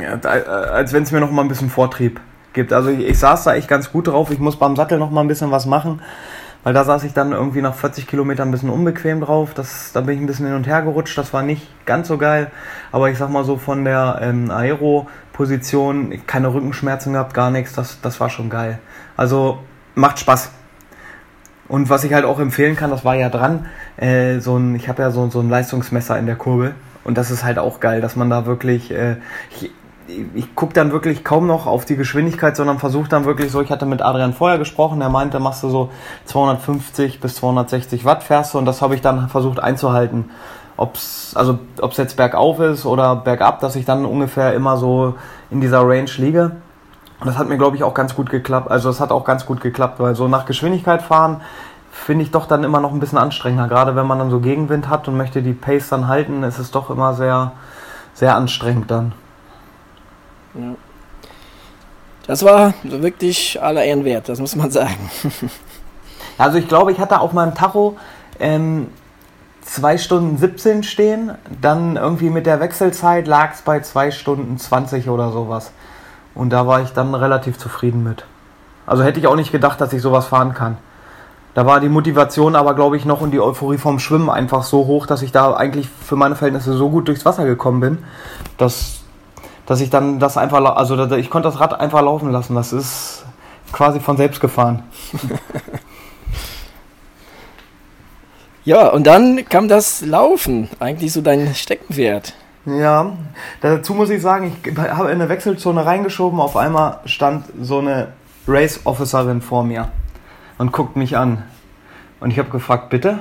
ja, 0.00 0.14
äh, 0.22 0.48
als 0.48 0.92
wenn 0.92 1.02
es 1.02 1.12
mir 1.12 1.20
noch 1.20 1.30
mal 1.30 1.42
ein 1.42 1.48
bisschen 1.48 1.70
Vortrieb 1.70 2.20
gibt. 2.52 2.72
Also 2.72 2.90
ich, 2.90 3.00
ich, 3.00 3.18
saß 3.18 3.44
da 3.44 3.54
echt 3.54 3.68
ganz 3.68 3.92
gut 3.92 4.08
drauf. 4.08 4.30
Ich 4.30 4.38
muss 4.38 4.58
beim 4.58 4.76
Sattel 4.76 4.98
noch 4.98 5.10
mal 5.10 5.22
ein 5.22 5.28
bisschen 5.28 5.50
was 5.50 5.66
machen, 5.66 6.00
weil 6.62 6.74
da 6.74 6.84
saß 6.84 7.04
ich 7.04 7.12
dann 7.12 7.32
irgendwie 7.32 7.62
nach 7.62 7.74
40 7.74 8.06
Kilometern 8.06 8.48
ein 8.48 8.52
bisschen 8.52 8.70
unbequem 8.70 9.20
drauf. 9.20 9.54
Das, 9.54 9.92
da 9.92 10.00
bin 10.00 10.14
ich 10.14 10.20
ein 10.20 10.26
bisschen 10.26 10.46
hin 10.46 10.54
und 10.54 10.66
her 10.66 10.82
gerutscht. 10.82 11.16
Das 11.18 11.32
war 11.32 11.42
nicht 11.42 11.66
ganz 11.86 12.08
so 12.08 12.18
geil, 12.18 12.50
aber 12.90 13.10
ich 13.10 13.18
sag 13.18 13.30
mal 13.30 13.44
so 13.44 13.56
von 13.56 13.84
der 13.84 14.18
ähm, 14.22 14.50
Aero-Position, 14.50 16.22
keine 16.26 16.52
Rückenschmerzen 16.52 17.14
gehabt, 17.14 17.34
gar 17.34 17.50
nichts. 17.50 17.72
Das, 17.72 18.00
das 18.00 18.20
war 18.20 18.30
schon 18.30 18.50
geil. 18.50 18.78
Also 19.16 19.58
macht 19.94 20.18
Spaß. 20.18 20.50
Und 21.68 21.90
was 21.90 22.04
ich 22.04 22.12
halt 22.12 22.24
auch 22.24 22.38
empfehlen 22.38 22.76
kann, 22.76 22.90
das 22.90 23.04
war 23.04 23.14
ja 23.14 23.28
dran, 23.28 23.66
äh, 23.96 24.40
so 24.40 24.56
ein, 24.56 24.74
ich 24.74 24.88
habe 24.88 25.02
ja 25.02 25.10
so, 25.10 25.28
so 25.30 25.40
ein 25.40 25.48
Leistungsmesser 25.48 26.18
in 26.18 26.26
der 26.26 26.36
Kurbel 26.36 26.74
Und 27.04 27.18
das 27.18 27.30
ist 27.30 27.44
halt 27.44 27.58
auch 27.58 27.80
geil, 27.80 28.00
dass 28.00 28.16
man 28.16 28.30
da 28.30 28.46
wirklich, 28.46 28.90
äh, 28.90 29.16
ich, 29.50 29.70
ich 30.34 30.54
gucke 30.54 30.74
dann 30.74 30.92
wirklich 30.92 31.24
kaum 31.24 31.46
noch 31.46 31.66
auf 31.66 31.84
die 31.84 31.96
Geschwindigkeit, 31.96 32.56
sondern 32.56 32.78
versuche 32.78 33.08
dann 33.08 33.24
wirklich 33.24 33.50
so, 33.50 33.60
ich 33.60 33.70
hatte 33.70 33.86
mit 33.86 34.02
Adrian 34.02 34.32
vorher 34.32 34.58
gesprochen, 34.58 34.98
der 34.98 35.08
meinte, 35.08 35.40
machst 35.40 35.62
du 35.62 35.68
so 35.68 35.90
250 36.26 37.20
bis 37.20 37.36
260 37.36 38.04
Watt 38.04 38.22
fährst 38.22 38.54
du 38.54 38.58
und 38.58 38.66
das 38.66 38.82
habe 38.82 38.94
ich 38.94 39.00
dann 39.00 39.28
versucht 39.28 39.60
einzuhalten. 39.60 40.30
Ob's, 40.76 41.32
also 41.36 41.58
ob's 41.80 41.96
jetzt 41.96 42.16
bergauf 42.16 42.58
ist 42.60 42.86
oder 42.86 43.16
bergab, 43.16 43.60
dass 43.60 43.76
ich 43.76 43.84
dann 43.84 44.04
ungefähr 44.04 44.54
immer 44.54 44.76
so 44.76 45.14
in 45.50 45.60
dieser 45.60 45.86
Range 45.86 46.10
liege. 46.16 46.52
Und 47.22 47.28
das 47.28 47.38
hat 47.38 47.48
mir, 47.48 47.56
glaube 47.56 47.76
ich, 47.76 47.84
auch 47.84 47.94
ganz 47.94 48.16
gut 48.16 48.30
geklappt. 48.30 48.68
Also 48.68 48.90
es 48.90 48.98
hat 48.98 49.12
auch 49.12 49.24
ganz 49.24 49.46
gut 49.46 49.60
geklappt, 49.60 50.00
weil 50.00 50.16
so 50.16 50.26
nach 50.26 50.44
Geschwindigkeit 50.44 51.02
fahren 51.02 51.40
finde 51.92 52.24
ich 52.24 52.32
doch 52.32 52.46
dann 52.46 52.64
immer 52.64 52.80
noch 52.80 52.92
ein 52.92 52.98
bisschen 52.98 53.18
anstrengender. 53.18 53.68
Gerade 53.68 53.94
wenn 53.94 54.08
man 54.08 54.18
dann 54.18 54.28
so 54.28 54.40
Gegenwind 54.40 54.88
hat 54.88 55.06
und 55.06 55.16
möchte 55.16 55.40
die 55.40 55.52
Pace 55.52 55.88
dann 55.90 56.08
halten, 56.08 56.42
ist 56.42 56.58
es 56.58 56.72
doch 56.72 56.90
immer 56.90 57.14
sehr, 57.14 57.52
sehr 58.12 58.34
anstrengend 58.34 58.90
dann. 58.90 59.12
Ja. 60.54 60.74
Das 62.26 62.44
war 62.44 62.74
wirklich 62.82 63.62
aller 63.62 63.84
Ehren 63.84 64.04
wert, 64.04 64.28
das 64.28 64.40
muss 64.40 64.56
man 64.56 64.72
sagen. 64.72 65.08
also 66.38 66.58
ich 66.58 66.66
glaube, 66.66 66.90
ich 66.90 66.98
hatte 66.98 67.20
auf 67.20 67.32
meinem 67.32 67.54
Tacho 67.54 67.96
ähm, 68.40 68.88
2 69.60 69.98
Stunden 69.98 70.38
17 70.38 70.82
stehen, 70.82 71.30
dann 71.60 71.94
irgendwie 71.94 72.30
mit 72.30 72.46
der 72.46 72.58
Wechselzeit 72.58 73.28
lag 73.28 73.52
es 73.52 73.62
bei 73.62 73.78
2 73.78 74.10
Stunden 74.10 74.58
20 74.58 75.08
oder 75.08 75.30
sowas. 75.30 75.70
Und 76.34 76.50
da 76.50 76.66
war 76.66 76.80
ich 76.82 76.90
dann 76.92 77.14
relativ 77.14 77.58
zufrieden 77.58 78.02
mit. 78.02 78.24
Also 78.86 79.02
hätte 79.02 79.20
ich 79.20 79.26
auch 79.26 79.36
nicht 79.36 79.52
gedacht, 79.52 79.80
dass 79.80 79.92
ich 79.92 80.02
sowas 80.02 80.26
fahren 80.26 80.54
kann. 80.54 80.76
Da 81.54 81.66
war 81.66 81.80
die 81.80 81.90
Motivation 81.90 82.56
aber, 82.56 82.74
glaube 82.74 82.96
ich, 82.96 83.04
noch 83.04 83.20
und 83.20 83.30
die 83.30 83.40
Euphorie 83.40 83.78
vom 83.78 83.98
Schwimmen 83.98 84.30
einfach 84.30 84.62
so 84.62 84.86
hoch, 84.86 85.06
dass 85.06 85.22
ich 85.22 85.32
da 85.32 85.52
eigentlich 85.54 85.88
für 85.88 86.16
meine 86.16 86.34
Verhältnisse 86.34 86.72
so 86.72 86.88
gut 86.88 87.08
durchs 87.08 87.26
Wasser 87.26 87.44
gekommen 87.44 87.80
bin, 87.80 87.98
dass 88.56 89.02
dass 89.66 89.80
ich 89.80 89.90
dann 89.90 90.18
das 90.18 90.36
einfach, 90.36 90.62
also 90.76 91.10
ich 91.14 91.30
konnte 91.30 91.48
das 91.48 91.60
Rad 91.60 91.78
einfach 91.78 92.02
laufen 92.02 92.30
lassen. 92.30 92.54
Das 92.54 92.72
ist 92.72 93.24
quasi 93.72 94.00
von 94.00 94.16
selbst 94.16 94.40
gefahren. 94.40 94.82
ja, 98.64 98.88
und 98.88 99.06
dann 99.06 99.48
kam 99.48 99.68
das 99.68 100.02
Laufen, 100.02 100.68
eigentlich 100.80 101.12
so 101.12 101.20
dein 101.20 101.54
Steckenpferd. 101.54 102.34
Ja, 102.64 103.16
dazu 103.60 103.92
muss 103.92 104.10
ich 104.10 104.22
sagen, 104.22 104.52
ich 104.64 104.78
habe 104.78 105.10
in 105.10 105.20
eine 105.20 105.28
Wechselzone 105.28 105.84
reingeschoben, 105.84 106.38
auf 106.38 106.56
einmal 106.56 107.00
stand 107.06 107.46
so 107.60 107.80
eine 107.80 108.12
Race 108.46 108.80
Officerin 108.84 109.40
vor 109.42 109.64
mir 109.64 109.88
und 110.58 110.70
guckt 110.70 110.94
mich 110.94 111.16
an. 111.16 111.42
Und 112.20 112.30
ich 112.30 112.38
habe 112.38 112.50
gefragt, 112.50 112.88
bitte? 112.88 113.18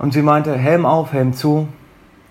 Und 0.00 0.12
sie 0.12 0.22
meinte, 0.22 0.56
Helm 0.56 0.84
auf, 0.84 1.12
Helm 1.12 1.32
zu. 1.32 1.68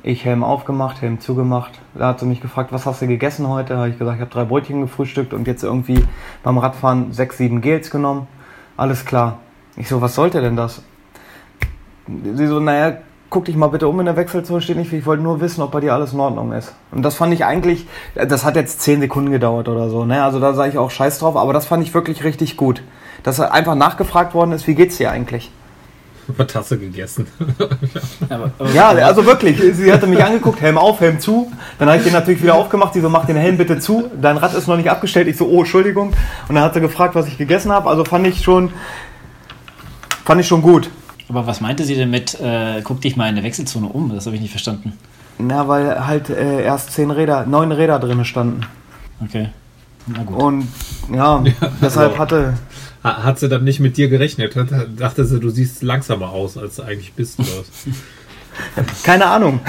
Ich 0.03 0.25
Helm 0.25 0.43
aufgemacht, 0.43 1.01
Helm 1.01 1.21
zugemacht. 1.21 1.79
Da 1.93 2.07
hat 2.07 2.19
sie 2.19 2.25
mich 2.25 2.41
gefragt, 2.41 2.73
was 2.73 2.85
hast 2.85 3.01
du 3.01 3.07
gegessen 3.07 3.47
heute? 3.47 3.77
Habe 3.77 3.89
ich 3.89 3.97
gesagt, 3.97 4.17
ich 4.17 4.21
habe 4.21 4.31
drei 4.31 4.43
Brötchen 4.43 4.81
gefrühstückt 4.81 5.33
und 5.33 5.47
jetzt 5.47 5.63
irgendwie 5.63 6.03
beim 6.43 6.57
Radfahren 6.57 7.13
sechs, 7.13 7.37
sieben 7.37 7.61
Gels 7.61 7.91
genommen. 7.91 8.27
Alles 8.75 9.05
klar. 9.05 9.39
Ich 9.77 9.87
so, 9.87 10.01
was 10.01 10.15
sollte 10.15 10.41
denn 10.41 10.57
das? 10.57 10.81
Sie 12.07 12.47
so, 12.47 12.59
naja, 12.59 12.97
guck 13.31 13.45
dich 13.45 13.55
mal 13.55 13.67
bitte 13.67 13.87
um 13.87 13.97
in 13.99 14.05
der 14.05 14.17
Wechselzone, 14.17 14.61
steht 14.61 14.75
nicht 14.77 14.89
viel. 14.89 14.99
Ich 14.99 15.05
wollte 15.05 15.23
nur 15.23 15.39
wissen, 15.39 15.61
ob 15.61 15.71
bei 15.71 15.79
dir 15.79 15.93
alles 15.93 16.11
in 16.11 16.19
Ordnung 16.19 16.51
ist. 16.51 16.75
Und 16.91 17.01
das 17.01 17.15
fand 17.15 17.33
ich 17.33 17.45
eigentlich, 17.45 17.87
das 18.13 18.43
hat 18.43 18.57
jetzt 18.57 18.81
zehn 18.81 18.99
Sekunden 18.99 19.31
gedauert 19.31 19.69
oder 19.69 19.89
so. 19.89 20.05
Ne? 20.05 20.21
Also 20.21 20.39
da 20.39 20.53
sage 20.53 20.71
ich 20.71 20.77
auch 20.77 20.91
Scheiß 20.91 21.17
drauf, 21.17 21.37
aber 21.37 21.53
das 21.53 21.65
fand 21.65 21.81
ich 21.81 21.93
wirklich 21.93 22.25
richtig 22.25 22.57
gut. 22.57 22.83
Dass 23.23 23.39
einfach 23.39 23.75
nachgefragt 23.75 24.33
worden 24.33 24.51
ist, 24.51 24.67
wie 24.67 24.75
geht's 24.75 24.97
dir 24.97 25.11
eigentlich? 25.11 25.49
Eine 26.37 26.45
Tasse 26.45 26.77
gegessen. 26.77 27.25
aber, 28.29 28.51
aber 28.59 28.71
ja, 28.71 28.89
also 28.89 29.25
wirklich. 29.25 29.61
Sie 29.75 29.91
hatte 29.91 30.07
mich 30.07 30.23
angeguckt, 30.23 30.59
Helm 30.59 30.77
auf, 30.77 30.99
Helm 30.99 31.19
zu. 31.19 31.51
Dann 31.79 31.87
habe 31.87 31.99
ich 31.99 32.03
den 32.03 32.13
natürlich 32.13 32.43
wieder 32.43 32.55
aufgemacht. 32.55 32.93
Sie 32.93 33.01
so, 33.01 33.09
mach 33.09 33.25
den 33.25 33.37
Helm 33.37 33.57
bitte 33.57 33.79
zu. 33.79 34.11
Dein 34.21 34.37
Rad 34.37 34.53
ist 34.53 34.67
noch 34.67 34.77
nicht 34.77 34.89
abgestellt. 34.89 35.27
Ich 35.27 35.37
so, 35.37 35.47
oh, 35.47 35.59
Entschuldigung. 35.59 36.09
Und 36.47 36.55
dann 36.55 36.63
hat 36.63 36.73
sie 36.73 36.81
gefragt, 36.81 37.15
was 37.15 37.27
ich 37.27 37.37
gegessen 37.37 37.71
habe. 37.71 37.89
Also 37.89 38.03
fand 38.03 38.27
ich 38.27 38.43
schon, 38.43 38.71
fand 40.25 40.41
ich 40.41 40.47
schon 40.47 40.61
gut. 40.61 40.89
Aber 41.31 41.47
was 41.47 41.61
meinte 41.61 41.85
sie 41.85 41.95
denn 41.95 42.09
mit, 42.09 42.37
äh, 42.41 42.81
guck 42.83 42.99
dich 42.99 43.15
mal 43.15 43.29
in 43.29 43.35
der 43.35 43.45
Wechselzone 43.45 43.87
um? 43.87 44.13
Das 44.13 44.25
habe 44.25 44.35
ich 44.35 44.41
nicht 44.41 44.51
verstanden. 44.51 44.91
Na, 45.37 45.65
weil 45.65 46.05
halt 46.05 46.29
äh, 46.29 46.61
erst 46.61 46.91
zehn 46.91 47.09
Räder, 47.09 47.45
neun 47.45 47.71
Räder 47.71 47.99
drin 47.99 48.25
standen. 48.25 48.65
Okay. 49.23 49.47
Na 50.07 50.23
gut. 50.23 50.37
Und 50.37 50.67
ja, 51.09 51.41
ja 51.45 51.53
deshalb 51.81 52.11
also, 52.11 52.19
hatte 52.19 52.53
hat 53.01 53.39
sie 53.39 53.47
dann 53.47 53.63
nicht 53.63 53.79
mit 53.79 53.95
dir 53.95 54.09
gerechnet? 54.09 54.57
Dachte 54.97 55.23
sie, 55.23 55.39
du 55.39 55.49
siehst 55.49 55.83
langsamer 55.83 56.31
aus, 56.31 56.57
als 56.57 56.75
du 56.75 56.83
eigentlich 56.83 57.13
bist. 57.13 57.39
Keine 59.03 59.25
Ahnung. 59.25 59.59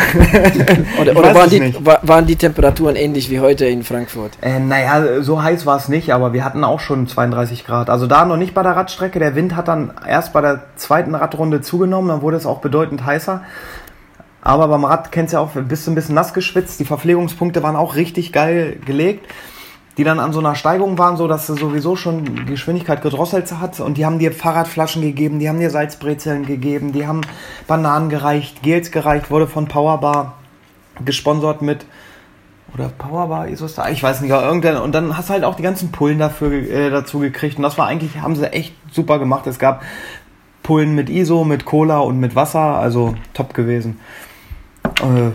oder, 1.00 1.16
oder 1.16 1.34
waren, 1.34 1.50
die, 1.50 1.74
waren, 1.84 2.26
die, 2.26 2.36
Temperaturen 2.36 2.96
ähnlich 2.96 3.30
wie 3.30 3.40
heute 3.40 3.66
in 3.66 3.82
Frankfurt? 3.84 4.32
Äh, 4.42 4.58
naja, 4.58 5.22
so 5.22 5.42
heiß 5.42 5.66
war 5.66 5.76
es 5.76 5.88
nicht, 5.88 6.12
aber 6.12 6.32
wir 6.32 6.44
hatten 6.44 6.64
auch 6.64 6.80
schon 6.80 7.06
32 7.06 7.64
Grad. 7.64 7.90
Also 7.90 8.06
da 8.06 8.24
noch 8.24 8.36
nicht 8.36 8.54
bei 8.54 8.62
der 8.62 8.76
Radstrecke. 8.76 9.18
Der 9.18 9.34
Wind 9.34 9.56
hat 9.56 9.68
dann 9.68 9.92
erst 10.06 10.32
bei 10.32 10.40
der 10.40 10.64
zweiten 10.76 11.14
Radrunde 11.14 11.60
zugenommen, 11.60 12.08
dann 12.08 12.22
wurde 12.22 12.36
es 12.36 12.46
auch 12.46 12.60
bedeutend 12.60 13.04
heißer. 13.04 13.42
Aber 14.42 14.68
beim 14.68 14.84
Rad 14.84 15.12
kennst 15.12 15.32
du 15.32 15.36
ja 15.36 15.42
auch, 15.42 15.50
bist 15.50 15.86
du 15.86 15.92
ein 15.92 15.94
bisschen 15.94 16.16
nass 16.16 16.34
geschwitzt. 16.34 16.80
Die 16.80 16.84
Verpflegungspunkte 16.84 17.62
waren 17.62 17.76
auch 17.76 17.94
richtig 17.94 18.32
geil 18.32 18.78
gelegt 18.84 19.26
die 19.98 20.04
dann 20.04 20.20
an 20.20 20.32
so 20.32 20.40
einer 20.40 20.54
Steigung 20.54 20.96
waren, 20.96 21.16
so 21.16 21.28
dass 21.28 21.46
sie 21.46 21.54
sowieso 21.54 21.96
schon 21.96 22.46
Geschwindigkeit 22.46 23.02
gedrosselt 23.02 23.52
hat 23.60 23.78
und 23.80 23.98
die 23.98 24.06
haben 24.06 24.18
dir 24.18 24.32
Fahrradflaschen 24.32 25.02
gegeben, 25.02 25.38
die 25.38 25.48
haben 25.48 25.58
dir 25.58 25.70
Salzbrezeln 25.70 26.46
gegeben, 26.46 26.92
die 26.92 27.06
haben 27.06 27.20
Bananen 27.66 28.08
gereicht, 28.08 28.62
Gels 28.62 28.90
gereicht, 28.90 29.30
wurde 29.30 29.46
von 29.46 29.68
Powerbar 29.68 30.38
gesponsert 31.04 31.60
mit 31.60 31.84
oder 32.74 32.88
Powerbar, 32.88 33.48
Isostar, 33.48 33.90
ich 33.90 34.02
weiß 34.02 34.22
nicht, 34.22 34.30
irgendein 34.30 34.78
und 34.78 34.94
dann 34.94 35.16
hast 35.16 35.28
du 35.28 35.34
halt 35.34 35.44
auch 35.44 35.56
die 35.56 35.62
ganzen 35.62 35.92
Pullen 35.92 36.18
dafür 36.18 36.52
äh, 36.52 36.90
dazu 36.90 37.18
gekriegt 37.18 37.58
und 37.58 37.62
das 37.62 37.76
war 37.76 37.86
eigentlich 37.86 38.18
haben 38.20 38.34
sie 38.34 38.50
echt 38.50 38.74
super 38.90 39.18
gemacht. 39.18 39.46
Es 39.46 39.58
gab 39.58 39.82
Pullen 40.62 40.94
mit 40.94 41.10
ISO, 41.10 41.44
mit 41.44 41.66
Cola 41.66 41.98
und 41.98 42.18
mit 42.18 42.34
Wasser, 42.34 42.78
also 42.78 43.14
top 43.34 43.52
gewesen. 43.52 44.00
Äh, 45.02 45.32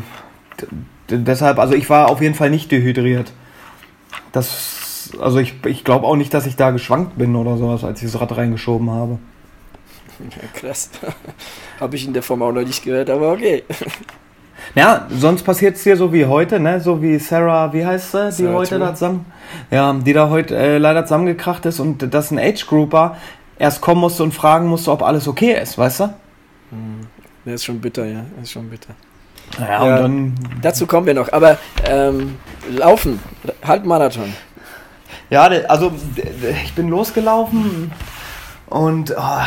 deshalb, 1.09 1.59
also 1.59 1.75
ich 1.75 1.89
war 1.91 2.09
auf 2.09 2.21
jeden 2.21 2.33
Fall 2.33 2.49
nicht 2.49 2.71
dehydriert 2.71 3.33
das, 4.37 5.11
also 5.19 5.39
ich, 5.39 5.55
ich 5.65 5.83
glaube 5.83 6.05
auch 6.05 6.15
nicht, 6.15 6.33
dass 6.33 6.45
ich 6.45 6.55
da 6.55 6.71
geschwankt 6.71 7.17
bin 7.17 7.35
oder 7.35 7.57
sowas, 7.57 7.83
als 7.83 8.01
ich 8.01 8.11
das 8.11 8.21
Rad 8.21 8.35
reingeschoben 8.37 8.89
habe. 8.89 9.19
Ja, 10.19 10.47
krass. 10.53 10.89
habe 11.79 11.95
ich 11.95 12.05
in 12.05 12.13
der 12.13 12.23
Form 12.23 12.41
auch 12.41 12.51
noch 12.51 12.63
nicht 12.63 12.83
gehört, 12.83 13.09
aber 13.09 13.33
okay. 13.33 13.63
Ja, 14.75 15.07
sonst 15.09 15.43
passiert 15.43 15.75
es 15.75 15.83
hier 15.83 15.95
so 15.95 16.11
wie 16.11 16.25
heute, 16.25 16.59
ne? 16.59 16.79
So 16.81 17.01
wie 17.01 17.17
Sarah, 17.19 17.71
wie 17.73 17.85
heißt 17.85 18.11
sie, 18.11 18.25
die 18.25 18.31
Sarah 18.43 18.53
heute 18.53 18.77
Tour. 18.77 18.79
da 18.79 18.93
zusammen, 18.95 19.25
ja, 19.71 19.93
die 19.93 20.13
da 20.13 20.29
heute 20.29 20.57
äh, 20.57 20.77
leider 20.77 21.05
zusammengekracht 21.05 21.65
ist 21.65 21.79
und 21.79 22.13
das 22.13 22.31
ein 22.31 22.39
Age-Grouper 22.39 23.17
erst 23.57 23.81
kommen 23.81 24.01
musste 24.01 24.23
und 24.23 24.33
fragen 24.33 24.67
musste, 24.67 24.91
ob 24.91 25.03
alles 25.03 25.27
okay 25.27 25.59
ist, 25.61 25.77
weißt 25.77 26.01
du? 26.01 26.03
Hm. 26.71 27.07
Der 27.45 27.53
ist 27.53 27.63
schon 27.63 27.79
bitter, 27.79 28.05
ja, 28.05 28.25
ist 28.41 28.51
schon 28.51 28.69
bitter. 28.69 28.93
Ja, 29.59 29.85
ja, 29.85 29.97
dann 29.99 30.35
dazu 30.61 30.87
kommen 30.87 31.07
wir 31.07 31.13
noch. 31.13 31.31
Aber 31.31 31.57
ähm, 31.85 32.37
Laufen, 32.69 33.19
Halbmarathon. 33.65 34.33
Ja, 35.29 35.43
also 35.43 35.91
ich 36.63 36.73
bin 36.73 36.89
losgelaufen 36.89 37.91
und 38.67 39.13
oh, 39.17 39.43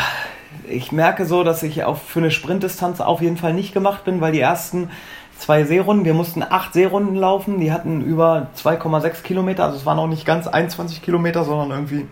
ich 0.67 0.91
merke 0.91 1.25
so, 1.25 1.43
dass 1.43 1.63
ich 1.63 1.83
auch 1.83 1.97
für 1.97 2.19
eine 2.19 2.31
Sprintdistanz 2.31 3.01
auf 3.01 3.21
jeden 3.21 3.37
Fall 3.37 3.53
nicht 3.53 3.73
gemacht 3.73 4.03
bin, 4.03 4.21
weil 4.21 4.31
die 4.31 4.39
ersten 4.39 4.89
zwei 5.37 5.63
Seerunden, 5.63 6.05
wir 6.05 6.13
mussten 6.13 6.43
acht 6.43 6.73
Seerunden 6.73 7.15
laufen, 7.15 7.59
die 7.59 7.71
hatten 7.71 8.01
über 8.01 8.47
2,6 8.57 9.23
Kilometer, 9.23 9.65
also 9.65 9.77
es 9.77 9.85
waren 9.85 9.97
auch 9.97 10.07
nicht 10.07 10.25
ganz 10.25 10.47
21 10.47 11.01
Kilometer, 11.01 11.43
sondern 11.43 11.71
irgendwie 11.71 12.05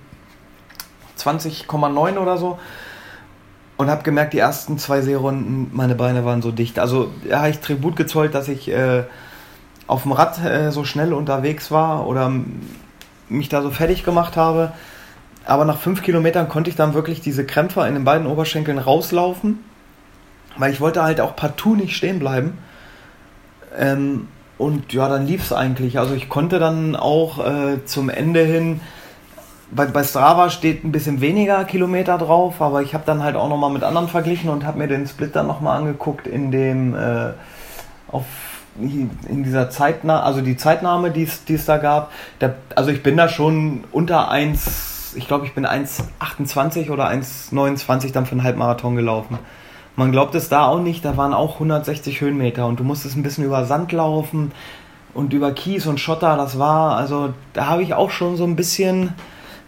20,9 1.17 2.17
oder 2.17 2.38
so 2.38 2.58
und 3.79 3.89
habe 3.89 4.03
gemerkt, 4.03 4.33
die 4.33 4.39
ersten 4.39 4.77
zwei 4.77 5.00
Seerunden, 5.00 5.71
meine 5.71 5.95
Beine 5.95 6.25
waren 6.25 6.41
so 6.41 6.51
dicht. 6.51 6.79
Also 6.79 7.13
ja, 7.29 7.48
ich 7.48 7.59
Tribut 7.59 7.95
gezollt, 7.95 8.36
dass 8.36 8.50
ich 8.50 8.69
äh, 8.69 9.03
auf 9.88 10.03
dem 10.03 10.12
Rad 10.12 10.43
äh, 10.43 10.74
so 10.74 10.83
schnell 10.83 11.13
unterwegs 11.13 11.71
war 11.71 12.05
oder 12.05 12.29
mich 13.29 13.48
da 13.48 13.62
so 13.62 13.71
fertig 13.71 14.03
gemacht 14.03 14.36
habe. 14.36 14.74
Aber 15.45 15.63
nach 15.63 15.77
fünf 15.77 16.03
Kilometern 16.03 16.50
konnte 16.50 16.69
ich 16.69 16.75
dann 16.75 16.93
wirklich 16.93 17.21
diese 17.21 17.45
Krämpfe 17.45 17.88
in 17.88 17.93
den 17.93 18.03
beiden 18.03 18.27
Oberschenkeln 18.27 18.79
rauslaufen, 18.79 19.59
weil 20.57 20.74
ich 20.74 20.81
wollte 20.81 21.01
halt 21.01 21.21
auch 21.21 21.38
partout 21.38 21.77
nicht 21.77 21.95
stehen 21.95 22.19
bleiben. 22.19 22.57
Ähm, 23.77 24.27
und 24.57 24.91
ja, 24.91 25.07
dann 25.07 25.25
lief 25.25 25.43
es 25.43 25.53
eigentlich. 25.53 26.00
Also 26.00 26.15
ich 26.15 26.27
konnte 26.27 26.59
dann 26.59 26.98
auch 26.98 27.48
äh, 27.48 27.86
zum 27.86 28.09
Ende 28.09 28.43
hin 28.43 28.81
bei, 29.71 29.85
bei 29.85 30.03
Strava 30.03 30.49
steht 30.49 30.83
ein 30.83 30.91
bisschen 30.91 31.21
weniger 31.21 31.63
Kilometer 31.65 32.17
drauf, 32.17 32.61
aber 32.61 32.81
ich 32.81 32.93
habe 32.93 33.03
dann 33.05 33.23
halt 33.23 33.35
auch 33.35 33.49
nochmal 33.49 33.71
mit 33.71 33.83
anderen 33.83 34.07
verglichen 34.07 34.49
und 34.49 34.65
habe 34.65 34.79
mir 34.79 34.88
den 34.88 35.07
Split 35.07 35.35
dann 35.35 35.47
nochmal 35.47 35.77
angeguckt 35.77 36.27
in 36.27 36.51
dem 36.51 36.95
äh, 36.95 37.33
auf 38.11 38.25
in 38.81 39.43
dieser 39.43 39.69
Zeitnahme, 39.69 40.23
also 40.23 40.39
die 40.39 40.55
Zeitnahme, 40.55 41.11
die 41.11 41.23
es 41.23 41.65
da 41.65 41.77
gab. 41.77 42.11
Der, 42.39 42.55
also 42.75 42.91
ich 42.91 43.03
bin 43.03 43.17
da 43.17 43.27
schon 43.27 43.83
unter 43.91 44.29
1, 44.31 45.15
ich 45.17 45.27
glaube 45.27 45.45
ich 45.45 45.53
bin 45.53 45.65
1,28 45.65 46.89
oder 46.89 47.09
1,29 47.09 48.13
dann 48.13 48.25
für 48.25 48.33
einen 48.33 48.43
Halbmarathon 48.43 48.95
gelaufen. 48.95 49.38
Man 49.95 50.13
glaubt 50.13 50.33
es 50.35 50.47
da 50.47 50.65
auch 50.65 50.79
nicht, 50.79 51.03
da 51.03 51.17
waren 51.17 51.33
auch 51.33 51.55
160 51.55 52.21
Höhenmeter 52.21 52.65
und 52.67 52.79
du 52.79 52.85
musstest 52.85 53.17
ein 53.17 53.23
bisschen 53.23 53.43
über 53.43 53.65
Sand 53.65 53.91
laufen 53.91 54.53
und 55.13 55.33
über 55.33 55.51
Kies 55.51 55.88
und 55.88 55.99
Schotter, 55.99 56.38
das 56.38 56.57
war, 56.57 56.95
also 56.95 57.33
da 57.53 57.65
habe 57.65 57.83
ich 57.83 57.93
auch 57.93 58.11
schon 58.11 58.38
so 58.38 58.45
ein 58.45 58.55
bisschen, 58.55 59.13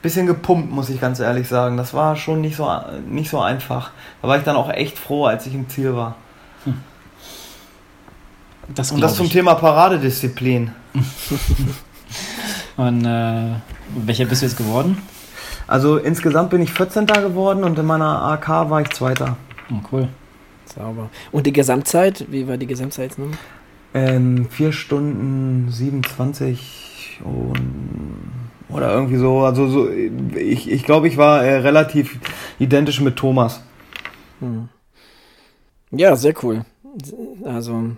bisschen 0.01 0.25
gepumpt, 0.25 0.72
muss 0.72 0.89
ich 0.89 1.00
ganz 1.00 1.20
ehrlich 1.20 1.48
sagen. 1.48 1.77
Das 1.77 1.93
war 1.93 2.15
schon 2.15 2.41
nicht 2.41 2.55
so, 2.55 2.70
nicht 3.08 3.29
so 3.29 3.39
einfach. 3.39 3.91
Da 4.22 4.27
war 4.27 4.38
ich 4.38 4.43
dann 4.43 4.55
auch 4.55 4.70
echt 4.70 4.98
froh, 4.98 5.25
als 5.25 5.46
ich 5.46 5.53
im 5.53 5.70
Ziel 5.70 5.96
war. 5.96 6.15
Hm. 6.65 6.75
Das 8.75 8.91
und 8.91 9.01
das 9.01 9.15
zum 9.15 9.29
Thema 9.29 9.55
Paradedisziplin. 9.55 10.72
und 12.77 13.05
äh, 13.05 13.55
welcher 13.96 14.25
bist 14.25 14.41
du 14.41 14.46
jetzt 14.46 14.58
geworden? 14.58 14.98
Also 15.67 15.98
insgesamt 15.98 16.50
bin 16.50 16.62
ich 16.62 16.74
14. 16.74 17.05
geworden 17.05 17.63
und 17.63 17.77
in 17.77 17.86
meiner 17.86 18.24
AK 18.24 18.70
war 18.70 18.81
ich 18.81 18.89
Zweiter. 18.89 19.38
Oh, 19.72 19.79
cool. 19.91 20.10
Sauber. 20.65 21.10
Und 21.31 21.48
die 21.48 21.53
Gesamtzeit? 21.53 22.25
Wie 22.29 22.48
war 22.48 22.58
die 22.58 22.67
Gesamtzeit? 22.67 23.12
Ähm, 23.93 24.48
4 24.50 24.72
Stunden 24.72 25.72
27 25.72 27.22
und 27.24 28.31
oder 28.74 28.94
irgendwie 28.94 29.18
so. 29.18 29.40
Also 29.40 29.68
so, 29.68 29.90
ich, 29.90 30.72
ich 30.72 30.84
glaube, 30.84 31.08
ich 31.08 31.18
war 31.18 31.44
äh, 31.44 31.58
relativ 31.58 32.20
identisch 32.60 33.01
mit 33.01 33.16
Thomas. 33.16 33.62
Hm. 34.40 34.70
Ja, 35.92 36.16
sehr 36.16 36.34
cool. 36.44 36.66
Also 37.44 37.92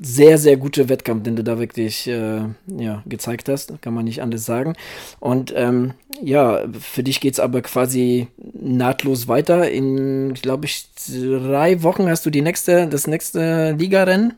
sehr, 0.00 0.38
sehr 0.38 0.56
guter 0.56 0.88
Wettkampf, 0.88 1.24
den 1.24 1.34
du 1.34 1.42
da 1.42 1.58
wirklich 1.58 2.06
äh, 2.06 2.42
ja, 2.66 3.02
gezeigt 3.06 3.48
hast, 3.48 3.82
kann 3.82 3.94
man 3.94 4.04
nicht 4.04 4.22
anders 4.22 4.44
sagen. 4.44 4.74
Und 5.18 5.52
ähm, 5.56 5.94
ja, 6.22 6.60
für 6.78 7.02
dich 7.02 7.20
geht 7.20 7.34
es 7.34 7.40
aber 7.40 7.60
quasi 7.62 8.28
nahtlos 8.54 9.26
weiter. 9.26 9.68
In, 9.68 10.34
glaube 10.34 10.66
ich, 10.66 10.88
drei 10.94 11.82
Wochen 11.82 12.08
hast 12.08 12.24
du 12.26 12.30
die 12.30 12.42
nächste, 12.42 12.86
das 12.86 13.08
nächste 13.08 13.72
Ligarennen. 13.72 14.34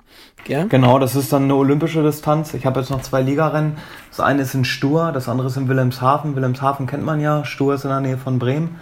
Ja? 0.47 0.65
Genau, 0.65 0.99
das 0.99 1.15
ist 1.15 1.33
dann 1.33 1.45
eine 1.45 1.57
olympische 1.57 2.03
Distanz. 2.03 2.55
Ich 2.55 2.65
habe 2.65 2.81
jetzt 2.81 2.91
noch 2.91 3.03
zwei 3.03 3.21
Ligarennen. 3.21 3.77
Das 4.09 4.21
eine 4.21 4.43
ist 4.43 4.55
in 4.55 4.65
Stur, 4.65 5.13
das 5.13 5.29
andere 5.29 5.49
ist 5.49 5.57
in 5.57 5.69
Wilhelmshaven. 5.69 6.35
Wilhelmshaven 6.37 6.87
kennt 6.87 7.05
man 7.05 7.21
ja, 7.21 7.45
Stur 7.45 7.75
ist 7.75 7.85
in 7.85 7.91
der 7.91 8.01
Nähe 8.01 8.17
von 8.17 8.39
Bremen. 8.39 8.77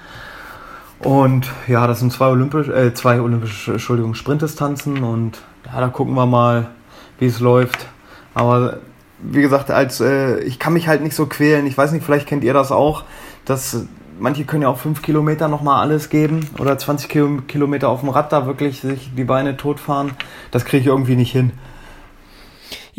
Und 1.02 1.50
ja, 1.66 1.86
das 1.86 2.00
sind 2.00 2.12
zwei 2.12 2.26
olympische, 2.26 2.72
äh, 2.72 2.92
zwei 2.92 3.20
olympische, 3.20 3.72
Entschuldigung, 3.72 4.14
Sprintdistanzen 4.14 5.02
und 5.02 5.40
ja, 5.66 5.80
da 5.80 5.88
gucken 5.88 6.14
wir 6.14 6.26
mal, 6.26 6.68
wie 7.18 7.26
es 7.26 7.40
läuft. 7.40 7.88
Aber 8.34 8.78
wie 9.22 9.40
gesagt, 9.40 9.70
als 9.70 10.00
äh, 10.00 10.40
ich 10.40 10.58
kann 10.58 10.72
mich 10.72 10.88
halt 10.88 11.02
nicht 11.02 11.14
so 11.14 11.26
quälen. 11.26 11.66
Ich 11.66 11.76
weiß 11.76 11.92
nicht, 11.92 12.04
vielleicht 12.04 12.26
kennt 12.26 12.44
ihr 12.44 12.54
das 12.54 12.70
auch, 12.70 13.04
dass 13.44 13.86
manche 14.18 14.44
können 14.44 14.62
ja 14.62 14.68
auch 14.68 14.78
fünf 14.78 15.02
Kilometer 15.02 15.48
nochmal 15.48 15.80
alles 15.80 16.10
geben 16.10 16.48
oder 16.58 16.76
20 16.76 17.08
Kilometer 17.48 17.88
auf 17.88 18.00
dem 18.00 18.10
Rad 18.10 18.32
da 18.32 18.46
wirklich 18.46 18.80
sich 18.80 19.10
die 19.16 19.24
Beine 19.24 19.56
totfahren. 19.56 20.12
Das 20.50 20.64
kriege 20.64 20.82
ich 20.82 20.86
irgendwie 20.86 21.16
nicht 21.16 21.32
hin. 21.32 21.52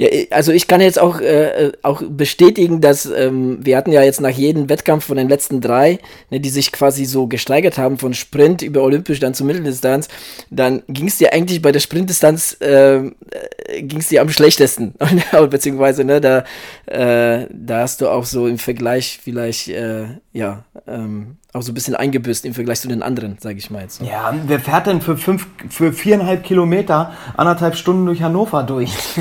Ja, 0.02 0.10
also 0.32 0.52
ich 0.52 0.68
kann 0.68 0.82
jetzt 0.82 1.00
auch, 1.00 1.22
äh, 1.22 1.68
äh, 1.68 1.72
auch 1.84 2.02
bestätigen, 2.02 2.82
dass 2.82 3.06
ähm, 3.06 3.60
wir 3.62 3.78
hatten 3.78 3.92
ja 3.92 4.02
jetzt 4.02 4.20
nach 4.20 4.32
jedem 4.32 4.68
Wettkampf 4.68 5.06
von 5.06 5.16
den 5.16 5.30
letzten 5.30 5.62
drei, 5.62 6.00
ne, 6.32 6.40
die 6.40 6.50
sich 6.50 6.72
quasi 6.72 7.06
so 7.06 7.28
gesteigert 7.28 7.78
haben 7.78 8.00
von 8.00 8.16
Sprint 8.16 8.64
über 8.64 8.82
Olympisch 8.82 9.20
dann 9.20 9.36
zur 9.36 9.46
Mitteldistanz, 9.46 10.08
dann 10.50 10.82
ging 10.88 11.08
es 11.08 11.20
dir 11.20 11.34
eigentlich 11.34 11.62
bei 11.62 11.72
der 11.72 11.82
Sprintdistanz 11.82 12.58
ähm, 12.62 13.14
äh, 13.30 13.84
ging 13.84 14.00
es 14.00 14.08
dir 14.08 14.24
am 14.24 14.30
schlechtesten, 14.32 14.96
beziehungsweise 15.52 16.04
ne, 16.04 16.20
da, 16.20 16.46
äh, 16.88 17.46
da 17.52 17.82
hast 17.82 18.02
du 18.02 18.10
auch 18.10 18.26
so 18.26 18.48
im 18.48 18.58
Vergleich 18.58 19.20
vielleicht 19.24 19.68
äh, 19.68 20.06
ja 20.34 20.66
ähm, 20.88 21.38
auch 21.54 21.62
so 21.62 21.72
ein 21.72 21.74
bisschen 21.74 21.96
eingebüßt 21.96 22.46
im 22.46 22.54
Vergleich 22.54 22.80
zu 22.80 22.88
den 22.88 23.04
anderen, 23.04 23.38
sage 23.40 23.58
ich 23.58 23.70
mal 23.70 23.82
jetzt. 23.82 24.00
So. 24.00 24.06
Ja, 24.06 24.34
wer 24.46 24.60
fährt 24.60 24.88
denn 24.88 25.02
für, 25.02 25.18
fünf, 25.18 25.48
für 25.70 25.92
viereinhalb 25.92 26.44
Kilometer 26.44 27.14
anderthalb 27.36 27.76
Stunden 27.76 28.06
durch 28.06 28.22
Hannover 28.22 28.64
durch? 28.64 28.92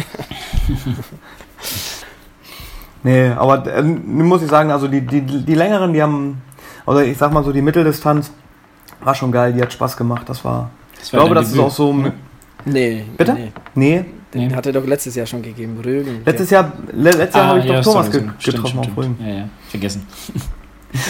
nee, 3.02 3.28
aber 3.30 3.66
äh, 3.66 3.82
muss 3.82 4.42
ich 4.42 4.48
sagen, 4.48 4.70
also 4.70 4.86
die, 4.86 5.00
die, 5.00 5.22
die 5.22 5.54
längeren, 5.54 5.92
die 5.92 6.02
haben, 6.02 6.40
oder 6.86 7.04
ich 7.04 7.18
sag 7.18 7.32
mal 7.32 7.42
so, 7.42 7.52
die 7.52 7.62
Mitteldistanz 7.62 8.30
war 9.00 9.14
schon 9.14 9.32
geil, 9.32 9.52
die 9.52 9.62
hat 9.62 9.72
Spaß 9.72 9.96
gemacht. 9.96 10.28
Das 10.28 10.44
war. 10.44 10.70
Das 10.94 11.04
ich 11.04 11.10
glaube, 11.10 11.34
das 11.34 11.48
Debüt. 11.48 11.60
ist 11.60 11.66
auch 11.66 11.74
so. 11.74 12.04
Nee. 12.64 13.04
Bitte? 13.16 13.34
Nee. 13.34 13.52
nee. 13.74 14.04
Den 14.32 14.46
nee. 14.46 14.54
hat 14.54 14.64
er 14.66 14.72
doch 14.72 14.86
letztes 14.86 15.16
Jahr 15.16 15.26
schon 15.26 15.42
gegeben, 15.42 15.80
Rügen. 15.84 16.22
Letztes 16.24 16.50
Jahr, 16.50 16.72
letztes 16.92 17.34
Jahr 17.34 17.44
ah, 17.44 17.48
habe 17.48 17.58
ich 17.58 17.64
ja, 17.64 17.80
doch 17.80 17.82
Thomas 17.82 18.10
ge 18.12 18.20
getroffen 18.20 18.68
stimmt, 18.68 18.86
auf 18.86 18.96
Rügen. 18.96 19.16
Ja, 19.20 19.34
ja, 19.34 19.48
vergessen. 19.68 20.06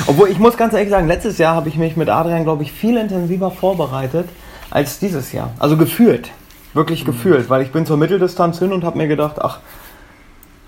Obwohl, 0.07 0.29
ich 0.29 0.38
muss 0.38 0.57
ganz 0.57 0.75
ehrlich 0.75 0.90
sagen, 0.90 1.07
letztes 1.07 1.38
Jahr 1.38 1.55
habe 1.55 1.69
ich 1.69 1.77
mich 1.77 1.97
mit 1.97 2.09
Adrian, 2.09 2.45
glaube 2.45 2.62
ich, 2.62 2.73
viel 2.73 2.97
intensiver 2.97 3.51
vorbereitet 3.51 4.29
als 4.71 4.99
dieses 4.99 5.33
Jahr. 5.33 5.51
Also 5.59 5.77
gefühlt. 5.77 6.31
Wirklich 6.75 7.03
mhm. 7.03 7.07
gefühlt. 7.07 7.51
Weil 7.51 7.62
ich 7.62 7.73
bin 7.73 7.87
zur 7.87 7.97
Mitteldistanz 7.97 8.59
hin 8.59 8.73
und 8.73 8.85
habe 8.85 8.99
mir 8.99 9.09
gedacht, 9.09 9.37
ach, 9.40 9.61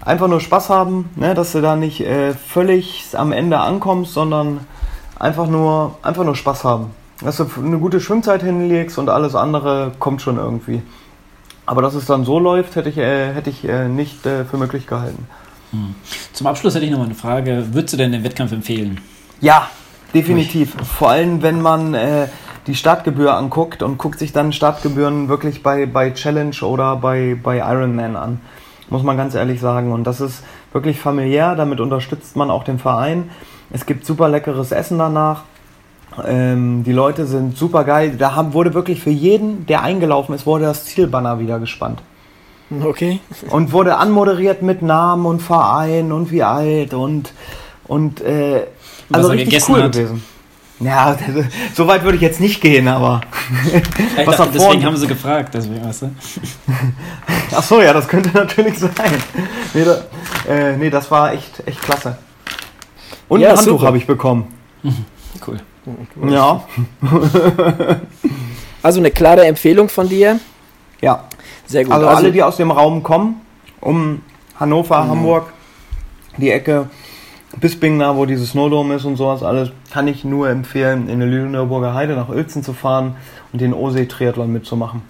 einfach 0.00 0.28
nur 0.28 0.40
Spaß 0.40 0.68
haben, 0.70 1.10
ne, 1.16 1.34
dass 1.34 1.52
du 1.52 1.60
da 1.60 1.76
nicht 1.76 2.00
äh, 2.00 2.34
völlig 2.34 3.06
am 3.12 3.32
Ende 3.32 3.58
ankommst, 3.58 4.14
sondern 4.14 4.60
einfach 5.18 5.46
nur, 5.46 5.96
einfach 6.02 6.24
nur 6.24 6.34
Spaß 6.34 6.64
haben. 6.64 6.90
Dass 7.22 7.36
du 7.36 7.46
eine 7.58 7.78
gute 7.78 8.00
Schwimmzeit 8.00 8.42
hinlegst 8.42 8.98
und 8.98 9.08
alles 9.08 9.34
andere 9.34 9.92
kommt 9.98 10.22
schon 10.22 10.38
irgendwie. 10.38 10.82
Aber 11.66 11.80
dass 11.82 11.94
es 11.94 12.06
dann 12.06 12.24
so 12.24 12.40
läuft, 12.40 12.74
hätte 12.74 12.88
ich, 12.88 12.98
äh, 12.98 13.32
hätte 13.32 13.50
ich 13.50 13.68
äh, 13.68 13.88
nicht 13.88 14.26
äh, 14.26 14.44
für 14.44 14.56
möglich 14.56 14.88
gehalten. 14.88 15.28
Hm. 15.72 15.94
Zum 16.32 16.46
Abschluss 16.46 16.74
hätte 16.74 16.84
ich 16.84 16.90
noch 16.90 16.98
mal 16.98 17.06
eine 17.06 17.14
Frage. 17.14 17.66
Würdest 17.72 17.94
du 17.94 17.96
denn 17.96 18.12
den 18.12 18.24
Wettkampf 18.24 18.52
empfehlen? 18.52 19.00
Ja, 19.40 19.68
definitiv. 20.14 20.74
Vor 20.98 21.10
allem, 21.10 21.42
wenn 21.42 21.60
man 21.60 21.94
äh, 21.94 22.28
die 22.66 22.74
Startgebühr 22.74 23.34
anguckt 23.34 23.82
und 23.82 23.98
guckt 23.98 24.18
sich 24.18 24.32
dann 24.32 24.52
Startgebühren 24.52 25.28
wirklich 25.28 25.62
bei, 25.62 25.86
bei 25.86 26.10
Challenge 26.10 26.56
oder 26.62 26.96
bei, 26.96 27.36
bei 27.42 27.58
Ironman 27.58 28.16
an. 28.16 28.40
Muss 28.88 29.02
man 29.02 29.16
ganz 29.16 29.34
ehrlich 29.34 29.60
sagen. 29.60 29.92
Und 29.92 30.04
das 30.04 30.20
ist 30.20 30.44
wirklich 30.72 31.00
familiär. 31.00 31.54
Damit 31.56 31.80
unterstützt 31.80 32.36
man 32.36 32.50
auch 32.50 32.64
den 32.64 32.78
Verein. 32.78 33.30
Es 33.70 33.86
gibt 33.86 34.04
super 34.04 34.28
leckeres 34.28 34.70
Essen 34.70 34.98
danach. 34.98 35.44
Ähm, 36.26 36.84
die 36.84 36.92
Leute 36.92 37.24
sind 37.24 37.56
super 37.56 37.84
geil. 37.84 38.16
Da 38.18 38.34
haben, 38.34 38.52
wurde 38.52 38.74
wirklich 38.74 39.00
für 39.00 39.10
jeden, 39.10 39.64
der 39.66 39.82
eingelaufen 39.82 40.34
ist, 40.34 40.44
wurde 40.44 40.64
das 40.64 40.84
Zielbanner 40.84 41.38
wieder 41.38 41.58
gespannt. 41.58 42.02
Okay. 42.84 43.20
Und 43.50 43.72
wurde 43.72 43.96
anmoderiert 43.96 44.62
mit 44.62 44.82
Namen 44.82 45.26
und 45.26 45.40
Verein 45.40 46.12
und 46.12 46.30
wie 46.30 46.42
alt 46.42 46.94
und 46.94 47.32
und 47.86 48.20
äh, 48.20 48.66
also 49.10 49.28
richtig 49.30 49.68
cool 49.68 49.82
hat. 49.82 49.92
gewesen. 49.92 50.22
Ja, 50.80 51.16
so 51.74 51.86
weit 51.86 52.02
würde 52.02 52.16
ich 52.16 52.22
jetzt 52.22 52.40
nicht 52.40 52.60
gehen, 52.60 52.88
aber. 52.88 53.20
was 54.24 54.36
dachte, 54.36 54.52
deswegen 54.54 54.84
haben 54.84 54.96
sie 54.96 55.06
gefragt, 55.06 55.54
deswegen, 55.54 55.84
weißt 55.84 56.02
du? 56.02 56.10
Ach 57.54 57.62
so, 57.62 57.80
ja, 57.80 57.92
das 57.92 58.08
könnte 58.08 58.30
natürlich 58.30 58.78
sein. 58.78 58.90
Nee, 59.74 59.84
da, 59.84 60.52
äh, 60.52 60.76
nee 60.76 60.90
das 60.90 61.10
war 61.10 61.32
echt, 61.32 61.62
echt 61.66 61.80
klasse. 61.82 62.18
Und 63.28 63.40
ja, 63.40 63.50
ein 63.50 63.56
Handtuch 63.56 63.84
habe 63.84 63.96
ich 63.96 64.06
bekommen. 64.06 64.52
Cool. 65.46 65.58
Ja. 66.28 66.64
also 68.82 69.00
eine 69.00 69.10
klare 69.10 69.46
Empfehlung 69.46 69.88
von 69.88 70.08
dir. 70.08 70.40
Ja. 71.00 71.24
Sehr 71.72 71.84
gut. 71.84 71.94
Also, 71.94 72.06
also 72.06 72.18
alle, 72.18 72.32
die 72.32 72.42
aus 72.42 72.58
dem 72.58 72.70
Raum 72.70 73.02
kommen, 73.02 73.40
um 73.80 74.20
Hannover, 74.60 75.04
mhm. 75.04 75.08
Hamburg, 75.08 75.52
die 76.36 76.50
Ecke, 76.50 76.90
Bisping, 77.58 77.98
da 77.98 78.14
wo 78.14 78.26
dieses 78.26 78.50
Snowdome 78.50 78.96
ist 78.96 79.06
und 79.06 79.16
sowas 79.16 79.42
alles, 79.42 79.70
kann 79.90 80.06
ich 80.06 80.22
nur 80.22 80.50
empfehlen, 80.50 81.08
in 81.08 81.18
der 81.20 81.28
Lüneburger 81.28 81.94
Heide 81.94 82.14
nach 82.14 82.28
Uelzen 82.28 82.62
zu 82.62 82.74
fahren 82.74 83.16
und 83.52 83.62
den 83.62 83.72
Osee-Triathlon 83.72 84.52
mitzumachen. 84.52 85.00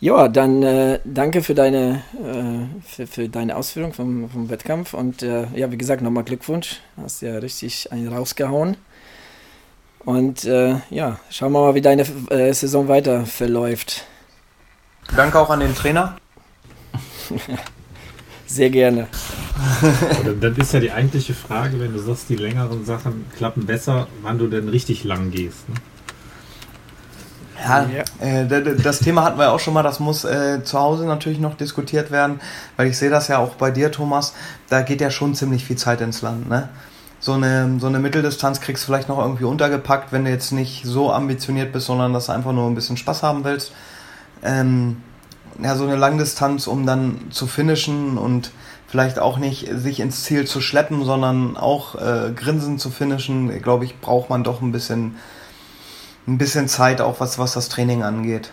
Ja, 0.00 0.26
dann 0.26 0.64
äh, 0.64 0.98
danke 1.04 1.40
für 1.40 1.54
deine, 1.54 2.02
äh, 2.14 2.82
für, 2.84 3.06
für, 3.06 3.28
deine 3.28 3.56
Ausführung 3.56 3.92
vom, 3.92 4.28
vom 4.28 4.50
Wettkampf 4.50 4.92
und 4.92 5.22
äh, 5.22 5.46
ja, 5.54 5.70
wie 5.70 5.78
gesagt, 5.78 6.02
nochmal 6.02 6.24
Glückwunsch. 6.24 6.80
Hast 7.00 7.22
ja 7.22 7.38
richtig 7.38 7.92
einen 7.92 8.08
rausgehauen. 8.08 8.76
Und 10.04 10.44
äh, 10.44 10.74
ja, 10.90 11.18
schauen 11.30 11.52
wir 11.52 11.60
mal, 11.60 11.74
wie 11.76 11.80
deine 11.80 12.04
äh, 12.30 12.52
Saison 12.52 12.88
weiter 12.88 13.24
verläuft. 13.24 14.04
Danke 15.16 15.38
auch 15.38 15.50
an 15.50 15.60
den 15.60 15.74
Trainer. 15.74 16.16
Sehr 18.46 18.70
gerne. 18.70 19.08
dann 20.40 20.56
ist 20.56 20.72
ja 20.72 20.80
die 20.80 20.92
eigentliche 20.92 21.34
Frage, 21.34 21.80
wenn 21.80 21.92
du 21.92 21.98
sagst, 21.98 22.28
die 22.28 22.36
längeren 22.36 22.84
Sachen 22.84 23.24
klappen 23.36 23.66
besser, 23.66 24.06
wann 24.22 24.38
du 24.38 24.48
denn 24.48 24.68
richtig 24.68 25.04
lang 25.04 25.30
gehst. 25.30 25.68
Ne? 25.68 25.74
Ja, 27.66 27.86
äh, 28.20 28.46
das 28.76 28.98
Thema 28.98 29.24
hatten 29.24 29.38
wir 29.38 29.50
auch 29.50 29.60
schon 29.60 29.72
mal, 29.72 29.82
das 29.82 29.98
muss 29.98 30.24
äh, 30.24 30.62
zu 30.64 30.78
Hause 30.78 31.06
natürlich 31.06 31.38
noch 31.38 31.56
diskutiert 31.56 32.10
werden, 32.10 32.40
weil 32.76 32.88
ich 32.88 32.98
sehe 32.98 33.08
das 33.08 33.28
ja 33.28 33.38
auch 33.38 33.54
bei 33.54 33.70
dir, 33.70 33.90
Thomas, 33.90 34.34
da 34.68 34.82
geht 34.82 35.00
ja 35.00 35.10
schon 35.10 35.34
ziemlich 35.34 35.64
viel 35.64 35.76
Zeit 35.76 36.02
ins 36.02 36.20
Land. 36.20 36.48
Ne? 36.48 36.68
So, 37.20 37.32
eine, 37.32 37.78
so 37.80 37.86
eine 37.86 38.00
Mitteldistanz 38.00 38.60
kriegst 38.60 38.82
du 38.82 38.86
vielleicht 38.86 39.08
noch 39.08 39.18
irgendwie 39.18 39.44
untergepackt, 39.44 40.12
wenn 40.12 40.26
du 40.26 40.30
jetzt 40.30 40.52
nicht 40.52 40.84
so 40.84 41.10
ambitioniert 41.10 41.72
bist, 41.72 41.86
sondern 41.86 42.12
dass 42.12 42.26
du 42.26 42.32
einfach 42.32 42.52
nur 42.52 42.68
ein 42.68 42.74
bisschen 42.74 42.98
Spaß 42.98 43.22
haben 43.22 43.44
willst 43.44 43.72
ähm, 44.44 45.02
ja, 45.62 45.76
so 45.76 45.84
eine 45.84 45.96
Langdistanz, 45.96 46.66
um 46.66 46.86
dann 46.86 47.30
zu 47.30 47.46
finishen 47.46 48.18
und 48.18 48.50
vielleicht 48.86 49.18
auch 49.18 49.38
nicht 49.38 49.68
sich 49.72 50.00
ins 50.00 50.24
Ziel 50.24 50.46
zu 50.46 50.60
schleppen, 50.60 51.04
sondern 51.04 51.56
auch 51.56 51.96
äh, 51.96 52.32
grinsen 52.32 52.78
zu 52.78 52.90
finishen, 52.90 53.60
glaube 53.60 53.84
ich, 53.84 54.00
braucht 54.00 54.30
man 54.30 54.44
doch 54.44 54.62
ein 54.62 54.72
bisschen, 54.72 55.16
ein 56.26 56.38
bisschen 56.38 56.68
Zeit 56.68 57.00
auch, 57.00 57.20
was, 57.20 57.38
was 57.38 57.54
das 57.54 57.68
Training 57.68 58.02
angeht. 58.02 58.52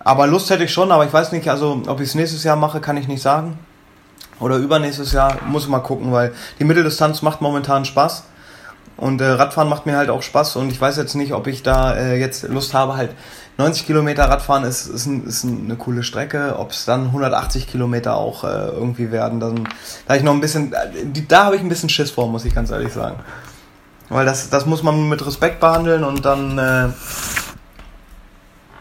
Aber 0.00 0.26
Lust 0.26 0.50
hätte 0.50 0.64
ich 0.64 0.72
schon, 0.72 0.92
aber 0.92 1.06
ich 1.06 1.12
weiß 1.12 1.32
nicht, 1.32 1.48
also 1.48 1.82
ob 1.86 2.00
ich 2.00 2.10
es 2.10 2.14
nächstes 2.14 2.44
Jahr 2.44 2.56
mache, 2.56 2.80
kann 2.80 2.98
ich 2.98 3.08
nicht 3.08 3.22
sagen. 3.22 3.58
Oder 4.38 4.56
übernächstes 4.56 5.12
Jahr, 5.12 5.38
muss 5.46 5.62
ich 5.62 5.68
mal 5.68 5.78
gucken, 5.78 6.12
weil 6.12 6.34
die 6.58 6.64
Mitteldistanz 6.64 7.22
macht 7.22 7.40
momentan 7.40 7.84
Spaß. 7.84 8.24
Und 8.96 9.20
äh, 9.20 9.26
Radfahren 9.26 9.68
macht 9.68 9.86
mir 9.86 9.96
halt 9.96 10.10
auch 10.10 10.22
Spaß 10.22 10.56
und 10.56 10.70
ich 10.70 10.80
weiß 10.80 10.96
jetzt 10.98 11.14
nicht, 11.14 11.32
ob 11.32 11.48
ich 11.48 11.62
da 11.62 11.96
äh, 11.96 12.16
jetzt 12.20 12.44
Lust 12.44 12.74
habe, 12.74 12.96
halt 12.96 13.10
90 13.56 13.86
Kilometer 13.86 14.24
Radfahren 14.24 14.64
ist, 14.64 14.86
ist, 14.86 15.06
ein, 15.06 15.26
ist 15.26 15.44
eine 15.44 15.76
coole 15.76 16.02
Strecke. 16.02 16.58
Ob 16.58 16.72
es 16.72 16.84
dann 16.84 17.06
180 17.06 17.68
Kilometer 17.68 18.16
auch 18.16 18.42
äh, 18.42 18.48
irgendwie 18.48 19.12
werden, 19.12 19.38
dann 19.38 19.68
da 20.08 20.16
ich 20.16 20.22
noch 20.22 20.32
ein 20.32 20.40
bisschen, 20.40 20.74
da 21.28 21.44
habe 21.44 21.56
ich 21.56 21.62
ein 21.62 21.68
bisschen 21.68 21.88
Schiss 21.88 22.10
vor, 22.10 22.28
muss 22.28 22.44
ich 22.44 22.54
ganz 22.54 22.70
ehrlich 22.70 22.92
sagen. 22.92 23.20
Weil 24.08 24.26
das, 24.26 24.50
das 24.50 24.66
muss 24.66 24.82
man 24.82 25.08
mit 25.08 25.24
Respekt 25.24 25.60
behandeln 25.60 26.02
und 26.02 26.24
dann 26.24 26.58
äh, 26.58 26.88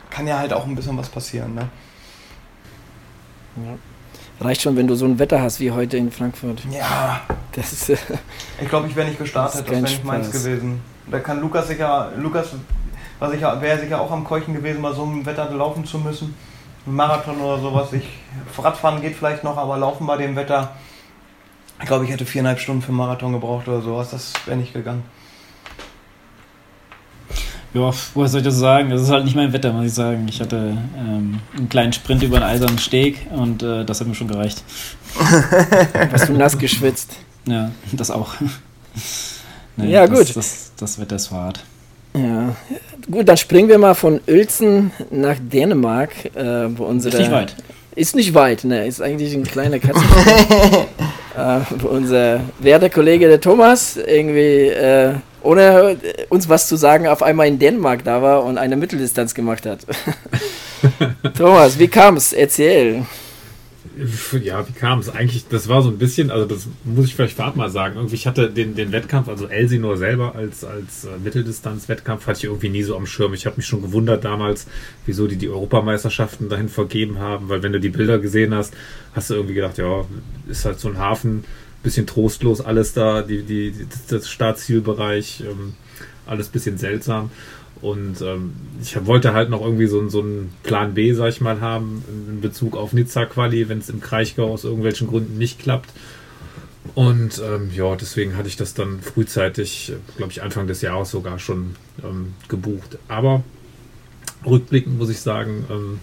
kann 0.10 0.28
ja 0.28 0.40
halt 0.40 0.54
auch 0.54 0.66
ein 0.66 0.76
bisschen 0.76 0.98
was 0.98 1.10
passieren. 1.10 1.54
Ne? 1.54 1.70
Ja. 3.58 4.46
Reicht 4.46 4.64
schon, 4.64 4.76
wenn 4.76 4.88
du 4.88 4.96
so 4.96 5.06
ein 5.06 5.20
Wetter 5.20 5.42
hast 5.42 5.60
wie 5.60 5.72
heute 5.72 5.98
in 5.98 6.12
Frankfurt. 6.12 6.64
Ja. 6.72 7.22
Das 7.52 7.72
ist, 7.72 7.90
äh, 7.90 7.98
ich 8.60 8.68
glaube, 8.68 8.88
ich 8.88 8.96
wäre 8.96 9.08
nicht 9.08 9.20
gestartet, 9.20 9.60
das, 9.60 9.66
das 9.66 9.72
wäre 9.72 9.82
nicht 9.84 10.04
meins 10.04 10.32
gewesen. 10.32 10.82
Da 11.10 11.20
kann 11.20 11.40
Lukas 11.40 11.68
sicher, 11.68 12.12
Lukas 12.18 12.48
wäre 13.20 13.80
sicher 13.80 14.02
auch 14.02 14.12
am 14.12 14.24
Keuchen 14.24 14.54
gewesen, 14.54 14.82
bei 14.82 14.92
so 14.94 15.04
einem 15.04 15.26
Wetter 15.26 15.50
laufen 15.52 15.86
zu 15.86 16.00
müssen. 16.00 16.36
Ein 16.86 16.96
Marathon 16.96 17.40
oder 17.40 17.60
sowas. 17.60 17.94
Ich, 17.94 18.08
Radfahren 18.58 19.02
geht 19.02 19.16
vielleicht 19.16 19.44
noch, 19.44 19.58
aber 19.58 19.78
laufen 19.78 20.06
bei 20.06 20.18
dem 20.18 20.36
Wetter, 20.36 20.76
ich 21.80 21.88
glaube, 21.88 22.06
ich 22.06 22.12
hätte 22.12 22.26
viereinhalb 22.26 22.60
Stunden 22.60 22.82
für 22.82 22.90
einen 22.90 22.98
Marathon 22.98 23.34
gebraucht 23.34 23.68
oder 23.68 23.82
sowas. 23.82 24.12
Das 24.12 24.34
wäre 24.46 24.58
nicht 24.58 24.74
gegangen. 24.74 25.04
Ja, 27.74 27.92
was 28.14 28.14
soll 28.14 28.42
ich 28.42 28.46
das 28.46 28.58
sagen? 28.58 28.92
Das 28.92 29.02
ist 29.02 29.10
halt 29.10 29.26
nicht 29.26 29.36
mein 29.36 29.52
Wetter, 29.52 29.74
muss 29.74 29.88
ich 29.88 29.94
sagen. 29.94 30.28
Ich 30.30 30.40
hatte 30.40 30.78
ähm, 30.96 31.40
einen 31.58 31.70
kleinen 31.70 31.92
Sprint 31.92 32.22
über 32.22 32.36
einen 32.38 32.46
eisernen 32.46 32.78
Steg 32.78 33.26
und 33.32 33.64
äh, 33.64 33.84
das 33.84 34.00
hat 34.00 34.08
mir 34.08 34.14
schon 34.14 34.28
gereicht. 34.28 34.64
Hast 36.12 36.30
du 36.30 36.34
nass 36.34 36.58
geschwitzt? 36.58 37.18
Ja, 37.48 37.72
das 37.92 38.12
auch. 38.12 38.36
nee, 39.76 39.90
ja, 39.90 40.06
das, 40.06 40.18
gut. 40.18 40.36
Das, 40.36 40.72
das 40.78 41.00
Wetter 41.00 41.16
ist 41.16 41.32
hart. 41.32 41.64
Ja, 42.16 42.56
gut, 43.10 43.28
dann 43.28 43.38
springen 43.38 43.70
wir 43.70 43.78
mal 43.78 43.96
von 43.96 44.22
Uelzen 44.28 44.92
nach 45.10 45.38
Dänemark, 45.40 46.12
äh, 46.36 46.78
wo 46.78 46.86
unsere. 46.86 47.16
Ist 47.16 47.22
nicht 47.22 47.32
weit. 47.32 47.56
Ist 47.96 48.16
nicht 48.16 48.34
weit, 48.34 48.64
ne? 48.64 48.88
Ist 48.88 49.02
eigentlich 49.02 49.34
ein 49.34 49.44
kleiner 49.44 49.80
Katzen. 49.80 50.04
äh, 51.38 51.60
wo 51.80 51.90
unser 51.90 52.42
werter 52.60 52.90
Kollege 52.90 53.28
der 53.28 53.42
Thomas 53.42 53.98
irgendwie 53.98 54.68
äh, 54.68 55.14
ohne 55.44 55.98
uns 56.30 56.50
was 56.50 56.68
zu 56.68 56.76
sagen, 56.76 57.08
auf 57.08 57.22
einmal 57.22 57.48
in 57.48 57.60
Dänemark 57.60 58.04
da 58.04 58.22
war 58.22 58.44
und 58.44 58.58
eine 58.58 58.78
Mitteldistanz 58.78 59.36
gemacht 59.36 59.66
hat. 59.66 59.86
Thomas, 61.38 61.78
wie 61.78 61.88
kam 61.88 62.18
es? 62.18 62.34
Erzähl. 62.34 63.06
Ja, 64.42 64.68
wie 64.68 64.72
kam 64.74 65.00
es? 65.00 65.10
Eigentlich, 65.10 65.48
das 65.48 65.70
war 65.70 65.82
so 65.84 65.90
ein 65.90 65.98
bisschen, 65.98 66.32
also 66.32 66.46
das 66.46 66.68
muss 66.84 67.06
ich 67.06 67.16
vielleicht 67.16 67.36
vorab 67.36 67.56
mal 67.56 67.70
sagen. 67.70 67.96
Irgendwie, 67.96 68.16
ich 68.16 68.26
hatte 68.26 68.50
den, 68.50 68.76
den 68.76 68.92
Wettkampf, 68.92 69.28
also 69.28 69.48
Elsinor 69.48 69.98
selber 69.98 70.36
als, 70.36 70.64
als 70.64 71.06
äh, 71.06 71.10
Mitteldistanz-Wettkampf, 71.24 72.26
hatte 72.26 72.40
ich 72.40 72.44
irgendwie 72.46 72.70
nie 72.70 72.84
so 72.84 72.96
am 72.96 73.06
Schirm. 73.06 73.34
Ich 73.34 73.46
habe 73.46 73.58
mich 73.58 73.68
schon 73.68 73.82
gewundert 73.82 74.26
damals, 74.26 74.68
wieso 75.06 75.28
die 75.28 75.36
die 75.36 75.50
Europameisterschaften 75.50 76.50
dahin 76.50 76.70
vergeben 76.70 77.20
haben, 77.20 77.50
weil 77.50 77.62
wenn 77.62 77.74
du 77.74 77.80
die 77.80 77.90
Bilder 77.90 78.18
gesehen 78.18 78.56
hast, 78.56 78.74
hast 79.14 79.30
du 79.30 79.36
irgendwie 79.36 79.56
gedacht, 79.56 79.78
ja, 79.78 80.06
ist 80.48 80.66
halt 80.66 80.80
so 80.80 80.88
ein 80.88 80.98
Hafen, 80.98 81.44
bisschen 81.84 82.08
trostlos 82.08 82.62
alles 82.62 82.94
da, 82.94 83.22
die, 83.22 83.44
die, 83.44 83.74
das 84.10 84.30
Startzielbereich, 84.30 85.42
ähm, 85.42 85.74
alles 86.26 86.48
bisschen 86.48 86.78
seltsam. 86.78 87.30
Und 87.84 88.22
ähm, 88.22 88.54
ich 88.82 88.96
wollte 89.06 89.34
halt 89.34 89.50
noch 89.50 89.62
irgendwie 89.62 89.88
so, 89.88 90.08
so 90.08 90.22
einen 90.22 90.54
Plan 90.64 90.94
B, 90.94 91.12
sag 91.12 91.28
ich 91.28 91.42
mal, 91.42 91.60
haben 91.60 92.02
in 92.30 92.40
Bezug 92.40 92.78
auf 92.78 92.94
Nizza-Quali, 92.94 93.68
wenn 93.68 93.80
es 93.80 93.90
im 93.90 94.00
Kraichgau 94.00 94.54
aus 94.54 94.64
irgendwelchen 94.64 95.10
Gründen 95.10 95.38
nicht 95.38 95.60
klappt. 95.60 95.90
Und 96.96 97.42
ähm, 97.46 97.72
ja, 97.76 97.94
deswegen 97.98 98.38
hatte 98.38 98.48
ich 98.48 98.56
das 98.56 98.74
dann 98.74 99.02
frühzeitig, 99.02 99.92
glaube 100.16 100.32
ich, 100.32 100.42
Anfang 100.42 100.66
des 100.66 100.82
Jahres 100.82 101.12
sogar 101.12 101.40
schon 101.40 101.76
ähm, 102.02 102.36
gebucht. 102.48 102.98
Aber 103.10 103.44
rückblickend 104.46 104.98
muss 104.98 105.10
ich 105.10 105.20
sagen, 105.20 105.66
ähm, 105.70 106.00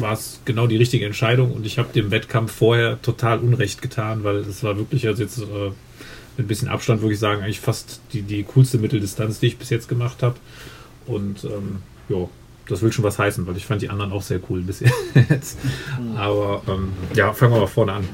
war 0.00 0.12
es 0.12 0.40
genau 0.44 0.66
die 0.66 0.76
richtige 0.76 1.06
Entscheidung 1.06 1.52
und 1.52 1.66
ich 1.66 1.78
habe 1.78 1.92
dem 1.92 2.10
Wettkampf 2.10 2.50
vorher 2.50 3.00
total 3.00 3.38
Unrecht 3.38 3.80
getan, 3.80 4.24
weil 4.24 4.38
es 4.38 4.64
war 4.64 4.76
wirklich, 4.76 5.06
also 5.06 5.22
jetzt 5.22 5.38
äh, 5.38 5.70
mit 6.36 6.46
ein 6.46 6.46
bisschen 6.48 6.68
Abstand 6.68 7.00
würde 7.00 7.14
ich 7.14 7.20
sagen, 7.20 7.42
eigentlich 7.42 7.60
fast 7.60 8.00
die, 8.12 8.22
die 8.22 8.42
coolste 8.42 8.78
Mitteldistanz, 8.78 9.38
die 9.38 9.46
ich 9.46 9.56
bis 9.56 9.70
jetzt 9.70 9.88
gemacht 9.88 10.24
habe. 10.24 10.34
Und 11.06 11.44
ähm, 11.44 11.82
ja, 12.08 12.28
das 12.68 12.82
will 12.82 12.92
schon 12.92 13.04
was 13.04 13.18
heißen, 13.18 13.46
weil 13.46 13.56
ich 13.56 13.66
fand 13.66 13.82
die 13.82 13.88
anderen 13.88 14.12
auch 14.12 14.22
sehr 14.22 14.40
cool 14.50 14.60
bis 14.60 14.80
jetzt. 15.28 15.58
Mhm. 16.00 16.16
Aber 16.16 16.62
ähm, 16.68 16.88
ja, 17.14 17.32
fangen 17.32 17.52
wir 17.52 17.60
mal 17.60 17.66
vorne 17.66 17.92
an. 17.92 18.04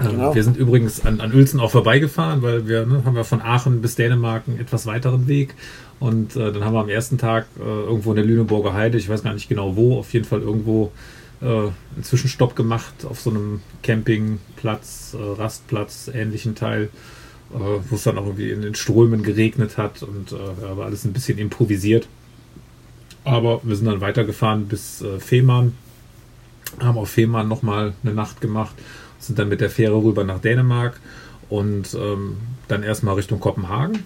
Ähm, 0.00 0.10
genau. 0.10 0.34
Wir 0.34 0.42
sind 0.44 0.56
übrigens 0.56 1.04
an, 1.04 1.20
an 1.20 1.32
Uelzen 1.32 1.60
auch 1.60 1.70
vorbeigefahren, 1.70 2.42
weil 2.42 2.66
wir 2.66 2.86
ne, 2.86 3.02
haben 3.04 3.16
ja 3.16 3.24
von 3.24 3.42
Aachen 3.42 3.82
bis 3.82 3.96
Dänemark 3.96 4.44
einen 4.46 4.58
etwas 4.58 4.86
weiteren 4.86 5.26
Weg. 5.28 5.54
Und 6.00 6.36
äh, 6.36 6.52
dann 6.52 6.64
haben 6.64 6.74
wir 6.74 6.80
am 6.80 6.88
ersten 6.88 7.18
Tag 7.18 7.46
äh, 7.58 7.62
irgendwo 7.62 8.10
in 8.10 8.16
der 8.16 8.24
Lüneburger 8.24 8.74
Heide, 8.74 8.98
ich 8.98 9.08
weiß 9.08 9.22
gar 9.22 9.34
nicht 9.34 9.48
genau 9.48 9.76
wo, 9.76 9.98
auf 9.98 10.12
jeden 10.12 10.24
Fall 10.24 10.40
irgendwo 10.40 10.92
äh, 11.40 11.46
einen 11.46 12.02
Zwischenstopp 12.02 12.56
gemacht 12.56 13.04
auf 13.08 13.20
so 13.20 13.30
einem 13.30 13.60
Campingplatz, 13.82 15.14
äh, 15.18 15.40
Rastplatz, 15.40 16.10
ähnlichen 16.12 16.54
Teil, 16.54 16.88
äh, 17.52 17.58
wo 17.58 17.94
es 17.94 18.04
dann 18.04 18.18
auch 18.18 18.26
irgendwie 18.26 18.50
in 18.50 18.62
den 18.62 18.74
Strömen 18.74 19.22
geregnet 19.22 19.76
hat 19.78 20.02
und 20.02 20.32
äh, 20.32 20.76
war 20.76 20.86
alles 20.86 21.04
ein 21.04 21.12
bisschen 21.12 21.38
improvisiert. 21.38 22.08
Aber 23.24 23.60
wir 23.62 23.74
sind 23.76 23.86
dann 23.86 24.00
weitergefahren 24.00 24.66
bis 24.66 25.02
äh, 25.02 25.18
Fehmarn, 25.18 25.72
haben 26.80 26.98
auf 26.98 27.10
Fehmarn 27.10 27.48
nochmal 27.48 27.94
eine 28.02 28.14
Nacht 28.14 28.40
gemacht, 28.40 28.74
sind 29.18 29.38
dann 29.38 29.48
mit 29.48 29.60
der 29.60 29.70
Fähre 29.70 30.02
rüber 30.02 30.24
nach 30.24 30.40
Dänemark 30.40 31.00
und 31.48 31.94
ähm, 31.94 32.36
dann 32.68 32.82
erstmal 32.82 33.14
Richtung 33.14 33.40
Kopenhagen 33.40 34.04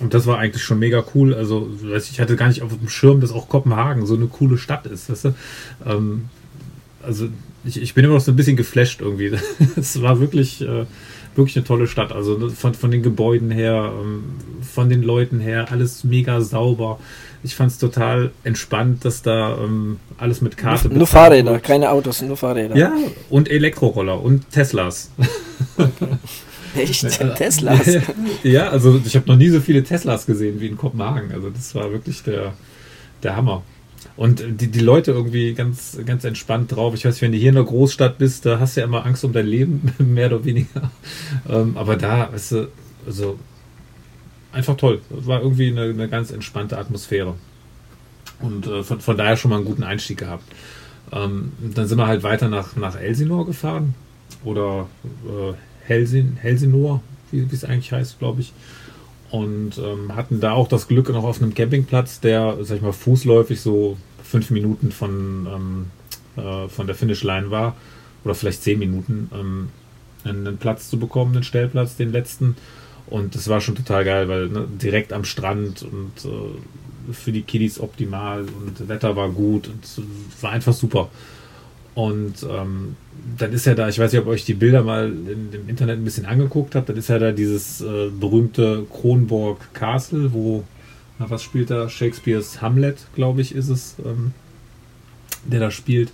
und 0.00 0.14
das 0.14 0.26
war 0.26 0.38
eigentlich 0.38 0.62
schon 0.62 0.78
mega 0.78 1.04
cool. 1.14 1.34
Also, 1.34 1.70
ich 1.96 2.20
hatte 2.20 2.36
gar 2.36 2.48
nicht 2.48 2.62
auf 2.62 2.76
dem 2.76 2.88
Schirm, 2.88 3.20
dass 3.20 3.30
auch 3.30 3.48
Kopenhagen 3.48 4.06
so 4.06 4.16
eine 4.16 4.26
coole 4.26 4.58
Stadt 4.58 4.86
ist. 4.86 5.10
Weißt 5.10 5.26
du? 5.26 5.34
ähm, 5.86 6.24
also, 7.02 7.28
ich, 7.64 7.80
ich, 7.80 7.94
bin 7.94 8.04
immer 8.04 8.14
noch 8.14 8.20
so 8.20 8.32
ein 8.32 8.36
bisschen 8.36 8.56
geflasht 8.56 9.00
irgendwie. 9.00 9.32
Es 9.76 10.02
war 10.02 10.18
wirklich, 10.18 10.60
äh, 10.62 10.86
wirklich 11.36 11.56
eine 11.56 11.64
tolle 11.64 11.86
Stadt. 11.86 12.12
Also 12.12 12.36
ne, 12.36 12.50
von, 12.50 12.74
von 12.74 12.90
den 12.90 13.02
Gebäuden 13.02 13.50
her, 13.50 13.92
ähm, 14.00 14.24
von 14.62 14.88
den 14.88 15.02
Leuten 15.02 15.40
her, 15.40 15.70
alles 15.70 16.04
mega 16.04 16.40
sauber. 16.40 16.98
Ich 17.42 17.54
fand 17.54 17.72
es 17.72 17.78
total 17.78 18.30
entspannt, 18.44 19.04
dass 19.04 19.22
da 19.22 19.56
ähm, 19.58 19.98
alles 20.18 20.40
mit 20.40 20.56
Karte. 20.56 20.88
Nur, 20.88 20.98
nur 20.98 21.06
Fahrräder, 21.06 21.52
wird. 21.52 21.64
keine 21.64 21.90
Autos, 21.90 22.22
nur 22.22 22.36
Fahrräder. 22.36 22.76
Ja, 22.76 22.92
und 23.30 23.50
Elektroroller 23.50 24.20
und 24.20 24.50
Teslas. 24.50 25.10
Okay. 25.76 25.90
Echt? 26.76 27.06
Teslas? 27.36 27.98
Ja, 28.42 28.68
also 28.68 29.00
ich 29.04 29.14
habe 29.14 29.28
noch 29.28 29.36
nie 29.36 29.48
so 29.48 29.60
viele 29.60 29.82
Teslas 29.82 30.26
gesehen 30.26 30.60
wie 30.60 30.68
in 30.68 30.76
Kopenhagen. 30.76 31.32
Also 31.32 31.50
das 31.50 31.74
war 31.74 31.92
wirklich 31.92 32.22
der, 32.22 32.54
der 33.22 33.36
Hammer. 33.36 33.62
Und 34.16 34.44
die, 34.60 34.68
die 34.68 34.80
Leute 34.80 35.12
irgendwie 35.12 35.54
ganz, 35.54 35.98
ganz 36.04 36.24
entspannt 36.24 36.72
drauf. 36.72 36.94
Ich 36.94 37.04
weiß, 37.04 37.22
wenn 37.22 37.32
du 37.32 37.38
hier 37.38 37.48
in 37.48 37.54
der 37.54 37.64
Großstadt 37.64 38.18
bist, 38.18 38.44
da 38.44 38.60
hast 38.60 38.76
du 38.76 38.80
ja 38.80 38.86
immer 38.86 39.06
Angst 39.06 39.24
um 39.24 39.32
dein 39.32 39.46
Leben, 39.46 39.92
mehr 39.98 40.26
oder 40.26 40.44
weniger. 40.44 40.90
Ähm, 41.48 41.76
aber 41.76 41.96
da, 41.96 42.32
weißt 42.32 42.52
du, 42.52 42.68
also 43.06 43.38
einfach 44.52 44.76
toll. 44.76 45.00
War 45.08 45.40
irgendwie 45.40 45.68
eine, 45.68 45.82
eine 45.82 46.08
ganz 46.08 46.30
entspannte 46.30 46.78
Atmosphäre. 46.78 47.34
Und 48.40 48.66
äh, 48.66 48.82
von, 48.82 49.00
von 49.00 49.16
daher 49.16 49.36
schon 49.36 49.50
mal 49.50 49.56
einen 49.56 49.64
guten 49.64 49.82
Einstieg 49.82 50.18
gehabt. 50.18 50.44
Ähm, 51.10 51.52
dann 51.74 51.86
sind 51.86 51.98
wir 51.98 52.06
halt 52.06 52.22
weiter 52.22 52.48
nach, 52.48 52.76
nach 52.76 52.98
Elsinor 52.98 53.46
gefahren. 53.46 53.94
Oder 54.44 54.88
äh, 55.26 55.54
Helsin, 55.86 56.36
Helsinor, 56.40 57.02
wie 57.30 57.46
es 57.50 57.64
eigentlich 57.64 57.92
heißt, 57.92 58.18
glaube 58.18 58.42
ich. 58.42 58.52
Und 59.32 59.78
ähm, 59.78 60.14
hatten 60.14 60.40
da 60.40 60.52
auch 60.52 60.68
das 60.68 60.88
Glück 60.88 61.08
noch 61.08 61.24
auf 61.24 61.40
einem 61.40 61.54
Campingplatz, 61.54 62.20
der, 62.20 62.58
sag 62.60 62.76
ich 62.76 62.82
mal, 62.82 62.92
fußläufig 62.92 63.62
so 63.62 63.96
fünf 64.22 64.50
Minuten 64.50 64.92
von, 64.92 65.48
ähm, 65.50 65.86
äh, 66.36 66.68
von 66.68 66.86
der 66.86 66.94
Finishline 66.94 67.50
war, 67.50 67.74
oder 68.24 68.34
vielleicht 68.34 68.62
zehn 68.62 68.78
Minuten, 68.78 69.30
ähm, 69.32 69.70
einen 70.24 70.58
Platz 70.58 70.90
zu 70.90 70.98
bekommen, 70.98 71.32
einen 71.32 71.44
Stellplatz, 71.44 71.96
den 71.96 72.12
letzten. 72.12 72.56
Und 73.06 73.34
das 73.34 73.48
war 73.48 73.62
schon 73.62 73.74
total 73.74 74.04
geil, 74.04 74.28
weil 74.28 74.48
ne, 74.48 74.66
direkt 74.70 75.14
am 75.14 75.24
Strand 75.24 75.82
und 75.82 76.12
äh, 76.26 77.12
für 77.14 77.32
die 77.32 77.42
Kiddies 77.42 77.80
optimal 77.80 78.42
und 78.42 78.86
Wetter 78.86 79.16
war 79.16 79.30
gut 79.30 79.66
und 79.66 79.82
es 79.82 80.00
war 80.42 80.52
einfach 80.52 80.74
super. 80.74 81.08
Und 81.94 82.46
ähm, 82.48 82.96
dann 83.36 83.52
ist 83.52 83.66
ja 83.66 83.74
da, 83.74 83.88
ich 83.88 83.98
weiß 83.98 84.12
nicht, 84.12 84.22
ob 84.22 84.28
euch 84.28 84.44
die 84.44 84.54
Bilder 84.54 84.82
mal 84.82 85.10
in, 85.10 85.52
im 85.52 85.68
Internet 85.68 85.98
ein 85.98 86.04
bisschen 86.04 86.24
angeguckt 86.24 86.74
habt, 86.74 86.88
dann 86.88 86.96
ist 86.96 87.08
ja 87.08 87.18
da 87.18 87.32
dieses 87.32 87.82
äh, 87.82 88.08
berühmte 88.08 88.86
Kronborg 88.90 89.74
Castle, 89.74 90.32
wo, 90.32 90.64
na, 91.18 91.28
was 91.28 91.42
spielt 91.42 91.70
da? 91.70 91.88
Shakespeares 91.88 92.62
Hamlet, 92.62 93.06
glaube 93.14 93.42
ich, 93.42 93.54
ist 93.54 93.68
es, 93.68 93.96
ähm, 94.04 94.32
der 95.44 95.60
da 95.60 95.70
spielt. 95.70 96.10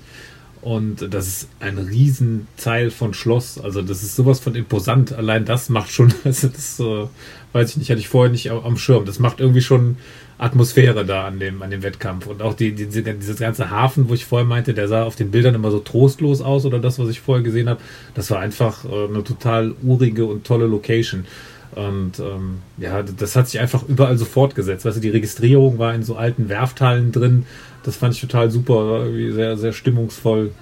Und 0.61 1.15
das 1.15 1.29
ist 1.29 1.49
ein 1.61 1.79
Riesenteil 1.79 2.91
von 2.91 3.15
Schloss. 3.15 3.59
Also 3.61 3.81
das 3.81 4.03
ist 4.03 4.17
sowas 4.17 4.41
von 4.41 4.57
imposant. 4.57 5.13
Allein 5.13 5.45
das 5.45 5.69
macht 5.69 5.93
schon, 5.93 6.13
also 6.25 6.49
das 6.49 6.81
äh, 6.81 7.07
weiß 7.53 7.71
ich 7.71 7.77
nicht, 7.77 7.91
hatte 7.91 8.01
ich 8.01 8.09
vorher 8.09 8.33
nicht 8.33 8.51
am 8.51 8.77
Schirm. 8.77 9.05
Das 9.05 9.21
macht 9.21 9.39
irgendwie 9.39 9.63
schon 9.63 9.97
Atmosphäre 10.39 11.05
da 11.05 11.27
an 11.27 11.41
dem, 11.41 11.63
an 11.63 11.71
dem 11.71 11.83
Wettkampf. 11.83 12.27
Und 12.27 12.43
auch 12.43 12.55
die, 12.55 12.73
die, 12.73 12.87
dieses 12.87 13.39
ganze 13.39 13.71
Hafen, 13.71 14.09
wo 14.09 14.15
ich 14.15 14.25
vorher 14.25 14.47
meinte, 14.47 14.73
der 14.73 14.87
sah 14.87 15.03
auf 15.03 15.17
den 15.17 15.33
Bildern 15.33 15.57
immer 15.57 15.73
so 15.73 15.81
trostlos 15.81 16.41
aus 16.41 16.65
oder 16.65 16.79
das, 16.79 16.99
was 16.99 17.09
ich 17.09 17.21
vorher 17.21 17.43
gesehen 17.43 17.69
habe, 17.69 17.81
das 18.15 18.31
war 18.31 18.39
einfach 18.39 18.85
äh, 18.85 19.09
eine 19.09 19.25
total 19.25 19.75
urige 19.83 20.27
und 20.27 20.45
tolle 20.47 20.67
Location. 20.67 21.27
Und 21.73 22.19
ähm, 22.21 22.59
ja, 22.79 23.03
das 23.03 23.37
hat 23.37 23.49
sich 23.49 23.61
einfach 23.61 23.83
überall 23.89 24.17
so 24.17 24.25
fortgesetzt. 24.25 24.85
Weißt 24.85 24.97
du, 24.97 25.01
die 25.01 25.11
Registrierung 25.11 25.79
war 25.79 25.93
in 25.93 26.03
so 26.03 26.17
alten 26.17 26.49
Werfthallen 26.49 27.13
drin. 27.13 27.45
Das 27.83 27.97
fand 27.97 28.15
ich 28.15 28.21
total 28.21 28.51
super, 28.51 29.07
sehr, 29.13 29.57
sehr 29.57 29.73
stimmungsvoll. 29.73 30.53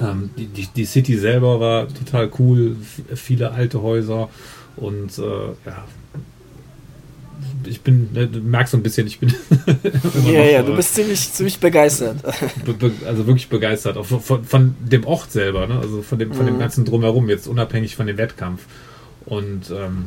Ähm, 0.00 0.30
die, 0.36 0.46
die, 0.46 0.68
die 0.74 0.84
City 0.84 1.16
selber 1.16 1.58
war 1.58 1.88
total 1.88 2.30
cool, 2.38 2.76
viele 3.14 3.50
alte 3.50 3.82
Häuser 3.82 4.28
und 4.76 5.18
äh, 5.18 5.22
ja, 5.66 5.84
ich 7.68 7.80
bin, 7.82 8.12
ne, 8.12 8.26
du 8.26 8.40
merkst 8.40 8.72
so 8.72 8.76
ein 8.76 8.82
bisschen, 8.82 9.06
ich 9.06 9.18
bin. 9.18 9.32
ja, 10.26 10.44
ja, 10.44 10.62
du 10.62 10.74
bist 10.74 10.94
ziemlich, 10.94 11.32
ziemlich 11.32 11.58
begeistert. 11.58 12.16
also 13.06 13.26
wirklich 13.26 13.48
begeistert, 13.48 13.96
auch 13.96 14.06
von, 14.06 14.44
von 14.44 14.74
dem 14.80 15.04
Ort 15.04 15.30
selber, 15.32 15.66
ne? 15.66 15.78
also 15.78 16.02
von 16.02 16.18
dem, 16.18 16.32
von 16.32 16.44
mhm. 16.44 16.50
dem 16.50 16.58
ganzen 16.58 16.84
Drumherum, 16.84 17.28
jetzt 17.28 17.46
unabhängig 17.46 17.96
von 17.96 18.06
dem 18.06 18.18
Wettkampf. 18.18 18.62
Und 19.26 19.70
ähm, 19.70 20.06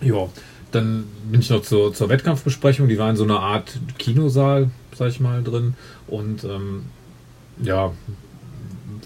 ja, 0.00 0.28
dann 0.72 1.04
bin 1.30 1.40
ich 1.40 1.50
noch 1.50 1.62
zur, 1.62 1.92
zur 1.94 2.08
Wettkampfbesprechung, 2.08 2.88
die 2.88 2.98
war 2.98 3.10
in 3.10 3.16
so 3.16 3.24
einer 3.24 3.40
Art 3.40 3.78
Kinosaal, 3.98 4.70
sag 4.94 5.08
ich 5.08 5.20
mal, 5.20 5.42
drin. 5.42 5.74
Und 6.06 6.44
ähm, 6.44 6.86
ja, 7.62 7.92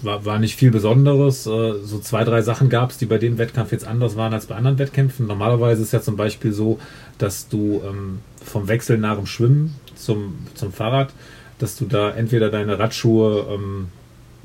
war, 0.02 0.24
war 0.24 0.38
nicht 0.38 0.56
viel 0.56 0.70
Besonderes. 0.70 1.46
Äh, 1.46 1.74
so 1.82 1.98
zwei, 1.98 2.24
drei 2.24 2.42
Sachen 2.42 2.68
gab 2.68 2.90
es, 2.90 2.98
die 2.98 3.06
bei 3.06 3.18
dem 3.18 3.38
Wettkampf 3.38 3.72
jetzt 3.72 3.86
anders 3.86 4.16
waren 4.16 4.32
als 4.32 4.46
bei 4.46 4.56
anderen 4.56 4.78
Wettkämpfen. 4.78 5.26
Normalerweise 5.26 5.82
ist 5.82 5.92
ja 5.92 6.00
zum 6.00 6.16
Beispiel 6.16 6.52
so, 6.52 6.78
dass 7.22 7.48
du 7.48 7.82
ähm, 7.86 8.20
vom 8.44 8.68
Wechsel 8.68 8.98
nach 8.98 9.16
dem 9.16 9.26
Schwimmen 9.26 9.74
zum, 9.94 10.38
zum 10.54 10.72
Fahrrad, 10.72 11.12
dass 11.58 11.76
du 11.76 11.84
da 11.84 12.10
entweder 12.10 12.50
deine 12.50 12.78
Radschuhe 12.78 13.46
ähm, 13.50 13.88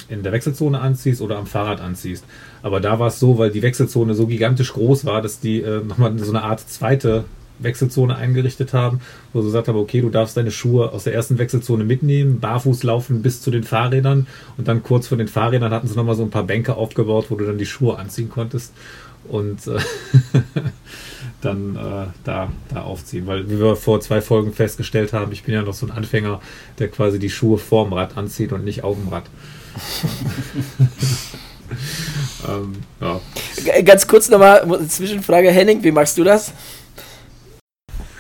in 0.10 0.24
der 0.24 0.32
Wechselzone 0.32 0.80
anziehst 0.80 1.22
oder 1.22 1.38
am 1.38 1.48
Fahrrad 1.48 1.82
anziehst. 1.82 2.26
Aber 2.62 2.80
da 2.80 3.00
war 3.00 3.08
es 3.08 3.20
so, 3.20 3.38
weil 3.38 3.52
die 3.52 3.62
Wechselzone 3.62 4.14
so 4.14 4.28
gigantisch 4.28 4.74
groß 4.74 5.06
war, 5.06 5.22
dass 5.22 5.40
die 5.40 5.62
äh, 5.62 5.84
nochmal 5.84 6.18
so 6.20 6.32
eine 6.32 6.44
Art 6.44 6.60
zweite 6.60 7.26
Wechselzone 7.60 8.16
eingerichtet 8.16 8.74
haben, 8.74 9.00
wo 9.32 9.42
sie 9.42 9.48
gesagt 9.48 9.68
haben, 9.68 9.78
okay, 9.78 10.02
du 10.02 10.10
darfst 10.10 10.36
deine 10.36 10.52
Schuhe 10.52 10.92
aus 10.92 11.06
der 11.06 11.14
ersten 11.14 11.38
Wechselzone 11.38 11.86
mitnehmen, 11.86 12.40
barfuß 12.40 12.84
laufen 12.84 13.22
bis 13.22 13.42
zu 13.42 13.50
den 13.50 13.64
Fahrrädern 13.64 14.28
und 14.58 14.68
dann 14.68 14.84
kurz 14.84 15.08
vor 15.08 15.18
den 15.18 15.30
Fahrrädern 15.30 15.72
hatten 15.72 15.88
sie 15.88 15.96
nochmal 15.96 16.16
so 16.16 16.24
ein 16.24 16.32
paar 16.32 16.44
Bänke 16.44 16.76
aufgebaut, 16.76 17.28
wo 17.30 17.36
du 17.36 17.46
dann 17.46 17.58
die 17.58 17.66
Schuhe 17.66 17.98
anziehen 17.98 18.30
konntest 18.30 18.74
und 19.30 19.66
äh, 19.68 19.80
dann 21.42 21.76
äh, 21.76 22.08
da, 22.24 22.50
da 22.74 22.82
aufziehen. 22.82 23.28
Weil 23.28 23.50
wie 23.50 23.60
wir 23.60 23.76
vor 23.76 24.02
zwei 24.02 24.22
Folgen 24.22 24.54
festgestellt 24.54 25.14
haben, 25.14 25.32
ich 25.32 25.44
bin 25.44 25.54
ja 25.54 25.62
noch 25.62 25.74
so 25.74 25.86
ein 25.86 25.92
Anfänger, 25.92 26.42
der 26.80 26.90
quasi 26.90 27.20
die 27.20 27.30
Schuhe 27.30 27.58
vorm 27.58 27.94
Rad 27.94 28.18
anzieht 28.18 28.52
und 28.52 28.64
nicht 28.64 28.84
auf 28.84 28.98
dem 28.98 29.10
Rad. 29.10 29.26
ähm, 32.48 32.74
ja. 33.02 33.20
Ganz 33.82 34.08
kurz 34.08 34.30
nochmal 34.30 34.66
Zwischenfrage, 34.88 35.52
Henning, 35.52 35.84
wie 35.84 35.92
machst 35.92 36.18
du 36.18 36.24
das? 36.24 36.54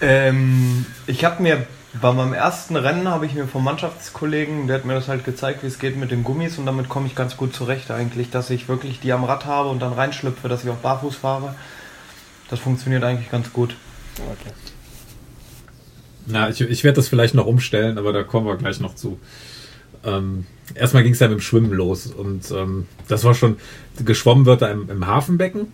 Ähm, 0.01 0.85
ich 1.07 1.23
habe 1.23 1.41
mir 1.41 1.65
bei 2.01 2.11
meinem 2.11 2.33
ersten 2.33 2.75
Rennen 2.75 3.07
habe 3.07 3.25
ich 3.25 3.33
mir 3.33 3.47
vom 3.47 3.63
Mannschaftskollegen, 3.63 4.67
der 4.67 4.77
hat 4.77 4.85
mir 4.85 4.95
das 4.95 5.07
halt 5.07 5.23
gezeigt, 5.23 5.63
wie 5.63 5.67
es 5.67 5.79
geht 5.79 5.97
mit 5.97 6.11
den 6.11 6.23
Gummis 6.23 6.57
und 6.57 6.65
damit 6.65 6.89
komme 6.89 7.07
ich 7.07 7.15
ganz 7.15 7.37
gut 7.37 7.55
zurecht 7.55 7.91
eigentlich, 7.91 8.29
dass 8.29 8.49
ich 8.49 8.67
wirklich 8.67 8.99
die 8.99 9.13
am 9.13 9.23
Rad 9.23 9.45
habe 9.45 9.69
und 9.69 9.81
dann 9.81 9.93
reinschlüpfe, 9.93 10.49
dass 10.49 10.63
ich 10.63 10.69
auch 10.69 10.75
barfuß 10.75 11.15
fahre. 11.15 11.55
Das 12.49 12.59
funktioniert 12.59 13.03
eigentlich 13.03 13.31
ganz 13.31 13.51
gut. 13.51 13.75
Okay. 14.17 14.53
Na, 16.27 16.49
ich, 16.49 16.61
ich 16.61 16.83
werde 16.83 16.95
das 16.95 17.07
vielleicht 17.07 17.33
noch 17.33 17.45
umstellen, 17.45 17.97
aber 17.97 18.13
da 18.13 18.23
kommen 18.23 18.47
wir 18.47 18.55
gleich 18.57 18.79
noch 18.79 18.95
zu. 18.95 19.19
Ähm, 20.03 20.45
erstmal 20.73 21.03
ging 21.03 21.13
es 21.13 21.19
ja 21.19 21.27
mit 21.27 21.39
dem 21.39 21.41
Schwimmen 21.41 21.71
los 21.71 22.07
und 22.07 22.51
ähm, 22.51 22.87
das 23.07 23.23
war 23.23 23.33
schon, 23.33 23.57
geschwommen 24.03 24.45
wird 24.45 24.61
da 24.61 24.69
im, 24.69 24.89
im 24.89 25.05
Hafenbecken 25.07 25.67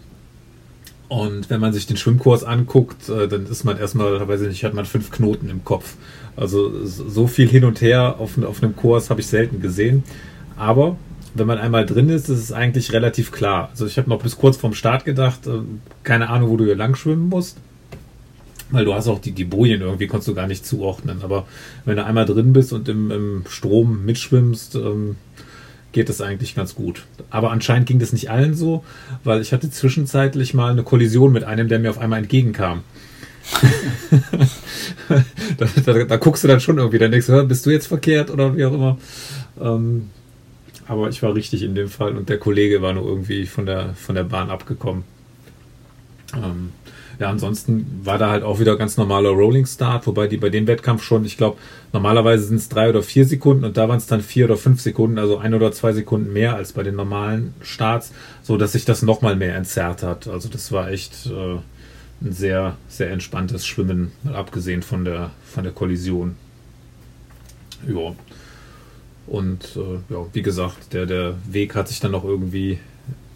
und 1.12 1.50
wenn 1.50 1.60
man 1.60 1.74
sich 1.74 1.88
den 1.88 1.98
Schwimmkurs 1.98 2.46
anguckt, 2.46 3.10
äh, 3.10 3.28
dann 3.28 3.46
ist 3.46 3.66
man 3.66 3.78
erstmal, 3.78 4.26
weiß 4.26 4.44
ich 4.44 4.48
nicht, 4.48 4.64
hat 4.64 4.74
man 4.74 4.86
fünf 4.86 5.12
Knoten 5.12 5.50
im 5.50 5.66
Kopf. 5.66 5.96
Also 6.38 6.86
so 6.86 7.28
viel 7.28 7.50
hin 7.50 7.66
und 7.66 7.82
her 7.82 8.16
auf, 8.18 8.42
auf 8.42 8.64
einem 8.64 8.78
Kurs 8.78 9.10
habe 9.10 9.20
ich 9.20 9.28
selten 9.28 9.62
gesehen. 9.62 10.04
Aber 10.56 10.96
wenn 11.34 11.48
man 11.48 11.58
einmal 11.58 11.86
drin 11.86 12.10
ist, 12.10 12.30
ist 12.30 12.40
es 12.40 12.52
eigentlich 12.52 12.92
relativ 12.94 13.32
klar. 13.32 13.70
Also 13.72 13.86
ich 13.86 13.98
habe 13.98 14.10
noch 14.10 14.22
bis 14.22 14.38
kurz 14.38 14.58
vorm 14.58 14.74
Start 14.74 15.06
gedacht, 15.06 15.48
äh, 15.48 15.62
keine 16.04 16.30
Ahnung, 16.30 16.50
wo 16.50 16.58
du 16.58 16.66
hier 16.66 16.76
lang 16.76 16.96
schwimmen 16.96 17.30
musst. 17.30 17.58
Weil 18.70 18.86
du 18.86 18.94
hast 18.94 19.08
auch 19.08 19.20
die, 19.20 19.34
die 19.34 19.44
Bojen 19.44 19.82
irgendwie, 19.82 20.08
konntest 20.08 20.30
du 20.30 20.34
gar 20.34 20.48
nicht 20.48 20.66
zuordnen. 20.66 21.22
Aber 21.24 21.46
wenn 21.84 21.98
du 21.98 22.06
einmal 22.06 22.26
drin 22.26 22.54
bist 22.54 22.72
und 22.72 22.88
im, 22.88 23.12
im 23.12 23.44
Strom 23.50 24.06
mitschwimmst, 24.06 24.76
ähm, 24.76 25.18
geht 25.92 26.08
das 26.08 26.22
eigentlich 26.22 26.56
ganz 26.56 26.76
gut. 26.76 27.04
Aber 27.30 27.52
anscheinend 27.52 27.88
ging 27.88 28.00
das 28.00 28.14
nicht 28.14 28.30
allen 28.30 28.56
so, 28.56 28.84
weil 29.24 29.42
ich 29.42 29.52
hatte 29.52 29.70
zwischenzeitlich 29.70 30.54
mal 30.54 30.72
eine 30.72 30.84
Kollision 30.84 31.34
mit 31.34 31.44
einem, 31.44 31.68
der 31.68 31.80
mir 31.80 31.90
auf 31.90 32.00
einmal 32.00 32.20
entgegenkam. 32.20 32.84
da, 35.58 35.68
da, 35.86 36.04
da, 36.06 36.18
guckst 36.18 36.44
du 36.44 36.48
dann 36.48 36.60
schon 36.62 36.78
irgendwie, 36.78 37.00
dann 37.00 37.12
denkst 37.12 37.28
du, 37.28 37.44
bist 37.44 37.66
du 37.66 37.72
jetzt 37.72 37.88
verkehrt 37.88 38.30
oder 38.30 38.56
wie 38.56 38.64
auch 38.64 38.74
immer. 38.74 38.98
Ähm, 39.60 40.10
aber 40.88 41.10
ich 41.10 41.22
war 41.24 41.36
richtig 41.36 41.64
in 41.64 41.76
dem 41.76 41.90
Fall 41.90 42.16
und 42.18 42.30
der 42.30 42.38
Kollege 42.38 42.82
war 42.82 42.94
nur 42.94 43.06
irgendwie 43.06 43.46
von 43.46 43.66
der, 43.66 43.94
von 43.94 44.16
der 44.16 44.24
Bahn 44.24 44.50
abgekommen. 44.50 45.04
Ähm, 46.36 46.72
ja, 47.20 47.30
ansonsten 47.30 48.02
war 48.04 48.18
da 48.18 48.32
halt 48.32 48.44
auch 48.44 48.60
wieder 48.60 48.78
ganz 48.78 48.98
normaler 48.98 49.30
Rolling 49.30 49.68
Start, 49.68 50.08
wobei 50.08 50.28
die 50.28 50.38
bei 50.38 50.50
dem 50.50 50.66
Wettkampf 50.66 51.04
schon, 51.04 51.24
ich 51.24 51.38
glaube, 51.38 51.58
normalerweise 51.94 52.46
sind 52.46 52.58
es 52.58 52.68
drei 52.68 52.90
oder 52.90 53.04
vier 53.04 53.26
Sekunden 53.26 53.64
und 53.64 53.78
da 53.78 53.88
waren 53.88 53.98
es 53.98 54.08
dann 54.08 54.22
vier 54.22 54.46
oder 54.46 54.58
fünf 54.58 54.82
Sekunden, 54.82 55.20
also 55.20 55.38
ein 55.38 55.54
oder 55.54 55.72
zwei 55.72 55.94
Sekunden 55.94 56.34
mehr 56.34 56.56
als 56.56 56.74
bei 56.74 56.82
den 56.82 56.96
normalen 56.96 57.54
Starts, 57.62 58.12
so 58.42 58.58
dass 58.58 58.72
sich 58.72 58.86
das 58.86 59.04
nochmal 59.04 59.36
mehr 59.36 59.56
entzerrt 59.56 60.02
hat. 60.02 60.28
Also 60.28 60.50
das 60.50 60.72
war 60.72 60.90
echt 60.90 61.28
äh, 61.28 61.60
ein 62.26 62.34
sehr, 62.34 62.78
sehr 62.88 63.12
entspanntes 63.12 63.68
Schwimmen, 63.68 64.14
mal 64.24 64.36
abgesehen 64.36 64.82
von 64.82 65.06
der, 65.06 65.30
von 65.46 65.64
der 65.64 65.74
Kollision. 65.74 66.36
Ja. 67.88 68.16
Und 69.32 69.78
äh, 69.78 70.14
ja, 70.14 70.26
wie 70.34 70.42
gesagt, 70.42 70.92
der, 70.92 71.06
der 71.06 71.36
Weg 71.50 71.74
hat 71.74 71.88
sich 71.88 72.02
dann 72.02 72.12
noch 72.12 72.26
irgendwie 72.26 72.80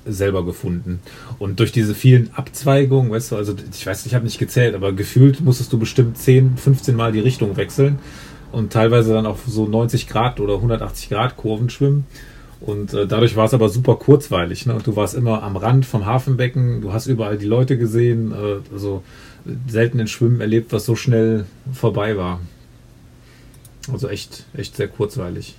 selber 0.06 0.46
gefunden. 0.46 1.00
Und 1.40 1.62
durch 1.62 1.72
diese 1.72 1.96
vielen 1.96 2.32
Abzweigungen, 2.34 3.10
weißt 3.12 3.32
du, 3.32 3.38
also 3.38 3.56
ich 3.72 3.88
weiß, 3.88 4.06
ich 4.06 4.14
habe 4.14 4.26
nicht 4.26 4.38
gezählt, 4.38 4.76
aber 4.76 4.92
gefühlt 4.92 5.40
musstest 5.40 5.72
du 5.72 5.80
bestimmt 5.80 6.18
10, 6.18 6.58
15 6.58 6.98
Mal 6.98 7.14
die 7.14 7.22
Richtung 7.22 7.56
wechseln 7.56 8.00
und 8.52 8.74
teilweise 8.74 9.14
dann 9.14 9.26
auf 9.26 9.44
so 9.48 9.68
90 9.68 10.10
Grad 10.10 10.42
oder 10.42 10.56
180 10.56 11.08
Grad 11.08 11.38
Kurven 11.38 11.70
schwimmen. 11.70 12.06
Und 12.60 12.94
äh, 12.94 13.08
dadurch 13.08 13.38
war 13.38 13.46
es 13.46 13.54
aber 13.54 13.70
super 13.70 13.96
kurzweilig. 13.96 14.66
Ne? 14.66 14.76
Und 14.76 14.86
du 14.86 14.98
warst 14.98 15.16
immer 15.16 15.44
am 15.44 15.56
Rand 15.56 15.86
vom 15.86 16.06
Hafenbecken, 16.06 16.82
du 16.82 16.92
hast 16.92 17.08
überall 17.08 17.38
die 17.38 17.46
Leute 17.46 17.78
gesehen, 17.78 18.34
äh, 18.34 18.74
also 18.74 19.02
selten 19.66 20.00
in 20.00 20.08
Schwimmen 20.08 20.42
erlebt, 20.42 20.74
was 20.74 20.84
so 20.84 20.98
schnell 20.98 21.46
vorbei 21.72 22.18
war. 22.18 22.42
Also 23.90 24.10
echt, 24.10 24.44
echt 24.58 24.76
sehr 24.76 24.90
kurzweilig. 24.90 25.56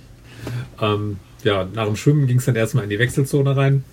Ähm, 0.81 1.17
ja, 1.43 1.67
nach 1.73 1.85
dem 1.85 1.95
Schwimmen 1.95 2.27
ging 2.27 2.37
es 2.37 2.45
dann 2.45 2.55
erstmal 2.55 2.83
in 2.83 2.89
die 2.89 2.99
Wechselzone 2.99 3.55
rein. 3.55 3.83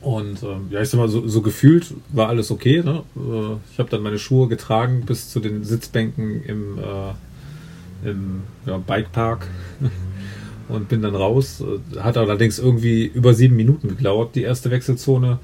Und 0.00 0.42
ähm, 0.42 0.66
ja, 0.70 0.82
ich 0.82 0.90
sag 0.90 0.98
mal, 0.98 1.08
so, 1.08 1.26
so 1.26 1.40
gefühlt 1.40 1.94
war 2.10 2.28
alles 2.28 2.50
okay. 2.50 2.82
Ne? 2.82 3.02
Äh, 3.16 3.56
ich 3.72 3.78
habe 3.78 3.88
dann 3.90 4.02
meine 4.02 4.18
Schuhe 4.18 4.48
getragen 4.48 5.04
bis 5.06 5.30
zu 5.30 5.40
den 5.40 5.64
Sitzbänken 5.64 6.42
im, 6.44 6.78
äh, 6.78 8.08
im 8.10 8.42
ja, 8.66 8.76
Bikepark 8.76 9.46
und 10.68 10.88
bin 10.88 11.00
dann 11.00 11.14
raus. 11.14 11.64
Hat 11.98 12.18
allerdings 12.18 12.58
irgendwie 12.58 13.06
über 13.06 13.32
sieben 13.32 13.56
Minuten 13.56 13.88
gedauert, 13.88 14.34
die 14.34 14.42
erste 14.42 14.70
Wechselzone. 14.70 15.38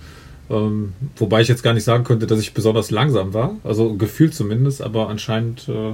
Ähm, 0.51 0.93
wobei 1.17 1.41
ich 1.41 1.49
jetzt 1.49 1.63
gar 1.63 1.73
nicht 1.73 1.85
sagen 1.85 2.05
könnte, 2.05 2.27
dass 2.27 2.41
ich 2.41 2.53
besonders 2.53 2.91
langsam 2.91 3.33
war. 3.33 3.57
Also 3.65 3.95
gefühlt 3.95 4.35
zumindest, 4.35 4.83
aber 4.83 5.09
anscheinend 5.09 5.69
äh, 5.71 5.93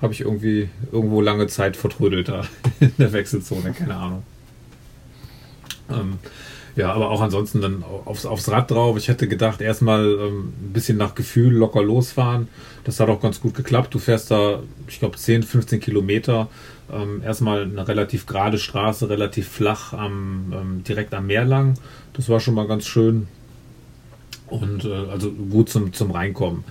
habe 0.00 0.12
ich 0.12 0.20
irgendwie 0.20 0.68
irgendwo 0.92 1.20
lange 1.20 1.46
Zeit 1.46 1.76
vertrödelt 1.76 2.28
da 2.28 2.44
in 2.80 2.92
der 2.98 3.12
Wechselzone, 3.12 3.72
keine 3.72 3.96
Ahnung. 3.96 4.22
Ähm, 5.90 6.18
ja, 6.78 6.92
aber 6.92 7.10
auch 7.10 7.20
ansonsten 7.20 7.60
dann 7.60 7.82
aufs, 8.04 8.24
aufs 8.24 8.48
Rad 8.48 8.70
drauf. 8.70 8.96
Ich 8.96 9.08
hätte 9.08 9.26
gedacht, 9.26 9.60
erstmal 9.60 10.06
ähm, 10.06 10.52
ein 10.62 10.72
bisschen 10.72 10.96
nach 10.96 11.16
Gefühl 11.16 11.52
locker 11.52 11.82
losfahren. 11.82 12.46
Das 12.84 13.00
hat 13.00 13.08
auch 13.08 13.20
ganz 13.20 13.40
gut 13.40 13.54
geklappt. 13.54 13.92
Du 13.92 13.98
fährst 13.98 14.30
da, 14.30 14.62
ich 14.86 15.00
glaube, 15.00 15.16
10, 15.16 15.42
15 15.42 15.80
Kilometer. 15.80 16.46
Ähm, 16.92 17.20
erstmal 17.24 17.62
eine 17.62 17.88
relativ 17.88 18.26
gerade 18.26 18.58
Straße, 18.58 19.08
relativ 19.08 19.48
flach, 19.48 19.92
am, 19.92 20.52
ähm, 20.54 20.84
direkt 20.84 21.14
am 21.14 21.26
Meer 21.26 21.44
lang. 21.44 21.74
Das 22.12 22.28
war 22.28 22.38
schon 22.38 22.54
mal 22.54 22.68
ganz 22.68 22.86
schön. 22.86 23.26
Und 24.46 24.84
äh, 24.84 25.10
also 25.10 25.32
gut 25.32 25.68
zum, 25.70 25.92
zum 25.92 26.12
Reinkommen. 26.12 26.62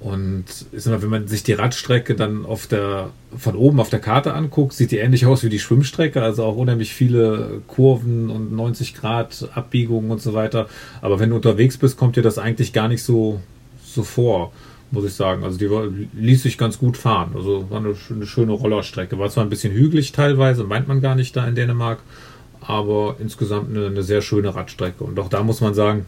Und 0.00 0.44
ist 0.70 0.86
immer, 0.86 1.02
wenn 1.02 1.10
man 1.10 1.26
sich 1.26 1.42
die 1.42 1.54
Radstrecke 1.54 2.14
dann 2.14 2.46
auf 2.46 2.68
der, 2.68 3.10
von 3.36 3.56
oben 3.56 3.80
auf 3.80 3.90
der 3.90 3.98
Karte 3.98 4.32
anguckt, 4.32 4.72
sieht 4.72 4.92
die 4.92 4.98
ähnlich 4.98 5.26
aus 5.26 5.42
wie 5.42 5.48
die 5.48 5.58
Schwimmstrecke, 5.58 6.22
also 6.22 6.44
auch 6.44 6.56
unheimlich 6.56 6.94
viele 6.94 7.62
Kurven 7.66 8.30
und 8.30 8.52
90 8.52 8.94
Grad 8.94 9.48
Abbiegungen 9.54 10.12
und 10.12 10.20
so 10.22 10.34
weiter. 10.34 10.68
Aber 11.00 11.18
wenn 11.18 11.30
du 11.30 11.36
unterwegs 11.36 11.78
bist, 11.78 11.96
kommt 11.96 12.14
dir 12.14 12.22
das 12.22 12.38
eigentlich 12.38 12.72
gar 12.72 12.86
nicht 12.86 13.02
so, 13.02 13.40
so 13.84 14.04
vor, 14.04 14.52
muss 14.92 15.04
ich 15.04 15.14
sagen. 15.14 15.42
Also 15.42 15.58
die 15.58 16.08
ließ 16.12 16.44
sich 16.44 16.58
ganz 16.58 16.78
gut 16.78 16.96
fahren. 16.96 17.32
Also 17.34 17.68
war 17.68 17.78
eine, 17.78 17.94
eine 18.10 18.26
schöne 18.26 18.52
Rollerstrecke. 18.52 19.18
War 19.18 19.30
zwar 19.30 19.44
ein 19.44 19.50
bisschen 19.50 19.72
hügelig 19.72 20.12
teilweise, 20.12 20.62
meint 20.62 20.86
man 20.86 21.00
gar 21.00 21.16
nicht 21.16 21.34
da 21.34 21.44
in 21.48 21.56
Dänemark, 21.56 21.98
aber 22.60 23.16
insgesamt 23.18 23.70
eine, 23.70 23.86
eine 23.86 24.04
sehr 24.04 24.22
schöne 24.22 24.54
Radstrecke. 24.54 25.02
Und 25.02 25.18
auch 25.18 25.28
da 25.28 25.42
muss 25.42 25.60
man 25.60 25.74
sagen, 25.74 26.06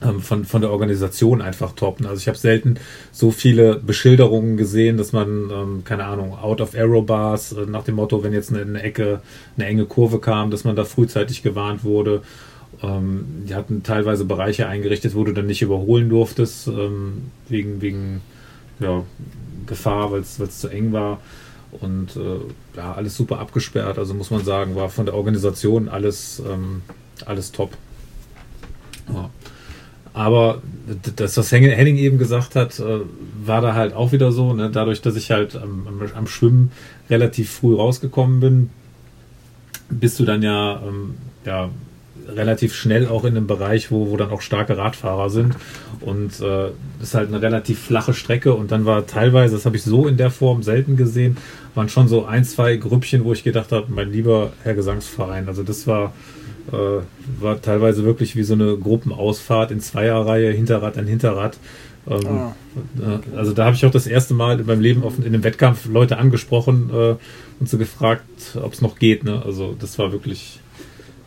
von, 0.00 0.44
von 0.44 0.60
der 0.62 0.70
Organisation 0.70 1.42
einfach 1.42 1.72
toppen. 1.72 2.06
Also 2.06 2.20
ich 2.20 2.28
habe 2.28 2.38
selten 2.38 2.76
so 3.12 3.30
viele 3.30 3.76
Beschilderungen 3.76 4.56
gesehen, 4.56 4.96
dass 4.96 5.12
man, 5.12 5.50
ähm, 5.50 5.82
keine 5.84 6.04
Ahnung, 6.04 6.38
out 6.38 6.60
of 6.60 6.74
arrow 6.74 7.04
bars, 7.04 7.52
äh, 7.52 7.66
nach 7.66 7.84
dem 7.84 7.96
Motto, 7.96 8.22
wenn 8.24 8.32
jetzt 8.32 8.50
eine, 8.50 8.62
eine, 8.62 8.82
Ecke, 8.82 9.20
eine 9.56 9.66
enge 9.66 9.84
Kurve 9.84 10.18
kam, 10.18 10.50
dass 10.50 10.64
man 10.64 10.74
da 10.74 10.84
frühzeitig 10.84 11.42
gewarnt 11.42 11.84
wurde. 11.84 12.22
Ähm, 12.82 13.44
die 13.46 13.54
hatten 13.54 13.82
teilweise 13.82 14.24
Bereiche 14.24 14.66
eingerichtet, 14.66 15.14
wo 15.14 15.24
du 15.24 15.32
dann 15.32 15.46
nicht 15.46 15.60
überholen 15.60 16.08
durftest, 16.08 16.68
ähm, 16.68 17.30
wegen, 17.48 17.82
wegen 17.82 18.22
ja, 18.78 19.04
Gefahr, 19.66 20.12
weil 20.12 20.20
es 20.20 20.60
zu 20.60 20.68
eng 20.68 20.92
war. 20.92 21.20
Und 21.72 22.16
äh, 22.16 22.76
ja, 22.76 22.94
alles 22.94 23.16
super 23.16 23.38
abgesperrt. 23.38 23.98
Also 23.98 24.14
muss 24.14 24.30
man 24.30 24.44
sagen, 24.44 24.74
war 24.74 24.88
von 24.88 25.04
der 25.04 25.14
Organisation 25.14 25.88
alles, 25.88 26.42
ähm, 26.44 26.82
alles 27.26 27.52
top. 27.52 27.76
Ja. 29.12 29.30
Aber 30.12 30.60
das, 31.16 31.36
was 31.36 31.52
Henning 31.52 31.96
eben 31.96 32.18
gesagt 32.18 32.56
hat, 32.56 32.78
äh, 32.80 33.00
war 33.44 33.60
da 33.60 33.74
halt 33.74 33.94
auch 33.94 34.12
wieder 34.12 34.32
so. 34.32 34.52
Ne? 34.52 34.70
Dadurch, 34.70 35.00
dass 35.02 35.16
ich 35.16 35.30
halt 35.30 35.56
am, 35.56 35.86
am, 36.14 36.26
Schwimmen 36.26 36.72
relativ 37.08 37.50
früh 37.50 37.76
rausgekommen 37.76 38.40
bin, 38.40 38.70
bist 39.88 40.18
du 40.18 40.24
dann 40.24 40.42
ja, 40.42 40.82
ähm, 40.86 41.14
ja 41.44 41.70
relativ 42.28 42.74
schnell 42.74 43.06
auch 43.06 43.24
in 43.24 43.36
einem 43.36 43.46
Bereich, 43.46 43.90
wo, 43.90 44.10
wo 44.10 44.16
dann 44.16 44.30
auch 44.30 44.40
starke 44.40 44.76
Radfahrer 44.76 45.30
sind. 45.30 45.56
Und 46.00 46.40
äh, 46.40 46.70
ist 47.00 47.14
halt 47.14 47.28
eine 47.28 47.40
relativ 47.40 47.78
flache 47.78 48.12
Strecke. 48.12 48.54
Und 48.54 48.72
dann 48.72 48.86
war 48.86 49.06
teilweise, 49.06 49.54
das 49.54 49.64
habe 49.64 49.76
ich 49.76 49.84
so 49.84 50.08
in 50.08 50.16
der 50.16 50.30
Form 50.30 50.62
selten 50.64 50.96
gesehen, 50.96 51.36
waren 51.74 51.88
schon 51.88 52.08
so 52.08 52.24
ein, 52.24 52.44
zwei 52.44 52.76
Grüppchen, 52.76 53.24
wo 53.24 53.32
ich 53.32 53.44
gedacht 53.44 53.70
habe, 53.70 53.86
mein 53.88 54.10
lieber 54.10 54.52
Herr 54.64 54.74
Gesangsverein. 54.74 55.46
Also 55.46 55.62
das 55.62 55.86
war 55.86 56.12
äh, 56.72 57.42
war 57.42 57.60
teilweise 57.60 58.04
wirklich 58.04 58.36
wie 58.36 58.42
so 58.42 58.54
eine 58.54 58.76
Gruppenausfahrt 58.76 59.70
in 59.70 59.80
Zweierreihe, 59.80 60.50
Hinterrad 60.52 60.98
an 60.98 61.06
Hinterrad. 61.06 61.56
Ähm, 62.08 62.26
ah. 62.26 62.54
Äh, 62.98 63.36
also 63.36 63.52
da 63.52 63.66
habe 63.66 63.76
ich 63.76 63.84
auch 63.84 63.90
das 63.90 64.06
erste 64.06 64.34
Mal 64.34 64.60
in 64.60 64.66
meinem 64.66 64.80
Leben 64.80 65.02
auf, 65.02 65.18
in 65.18 65.26
einem 65.26 65.44
Wettkampf 65.44 65.86
Leute 65.86 66.18
angesprochen 66.18 66.90
äh, 66.92 67.16
und 67.60 67.68
so 67.68 67.78
gefragt, 67.78 68.56
ob 68.62 68.72
es 68.72 68.80
noch 68.80 68.98
geht. 68.98 69.24
Ne? 69.24 69.42
Also 69.44 69.76
das 69.78 69.98
war 69.98 70.12
wirklich, 70.12 70.60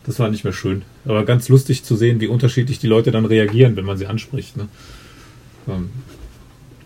das 0.04 0.18
war 0.18 0.30
nicht 0.30 0.44
mehr 0.44 0.52
schön. 0.52 0.82
Aber 1.04 1.24
ganz 1.24 1.48
lustig 1.48 1.84
zu 1.84 1.96
sehen, 1.96 2.20
wie 2.20 2.26
unterschiedlich 2.26 2.78
die 2.78 2.86
Leute 2.86 3.10
dann 3.10 3.24
reagieren, 3.24 3.76
wenn 3.76 3.84
man 3.84 3.98
sie 3.98 4.06
anspricht. 4.06 4.56
Ne? 4.56 4.68
Ähm, 5.68 5.90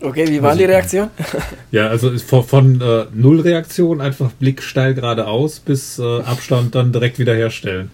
okay, 0.01 0.27
wie 0.29 0.41
war 0.41 0.55
die 0.55 0.65
Reaktion? 0.65 1.09
ja, 1.71 1.87
also 1.87 2.15
von, 2.19 2.43
von 2.43 2.81
äh, 2.81 3.05
Null 3.13 3.41
Reaktion 3.41 4.01
einfach 4.01 4.31
Blick 4.33 4.61
steil 4.61 4.93
geradeaus 4.93 5.59
bis 5.59 5.97
äh, 5.99 6.21
Abstand 6.21 6.75
dann 6.75 6.91
direkt 6.91 7.17
wieder 7.17 7.33
herstellen. 7.33 7.89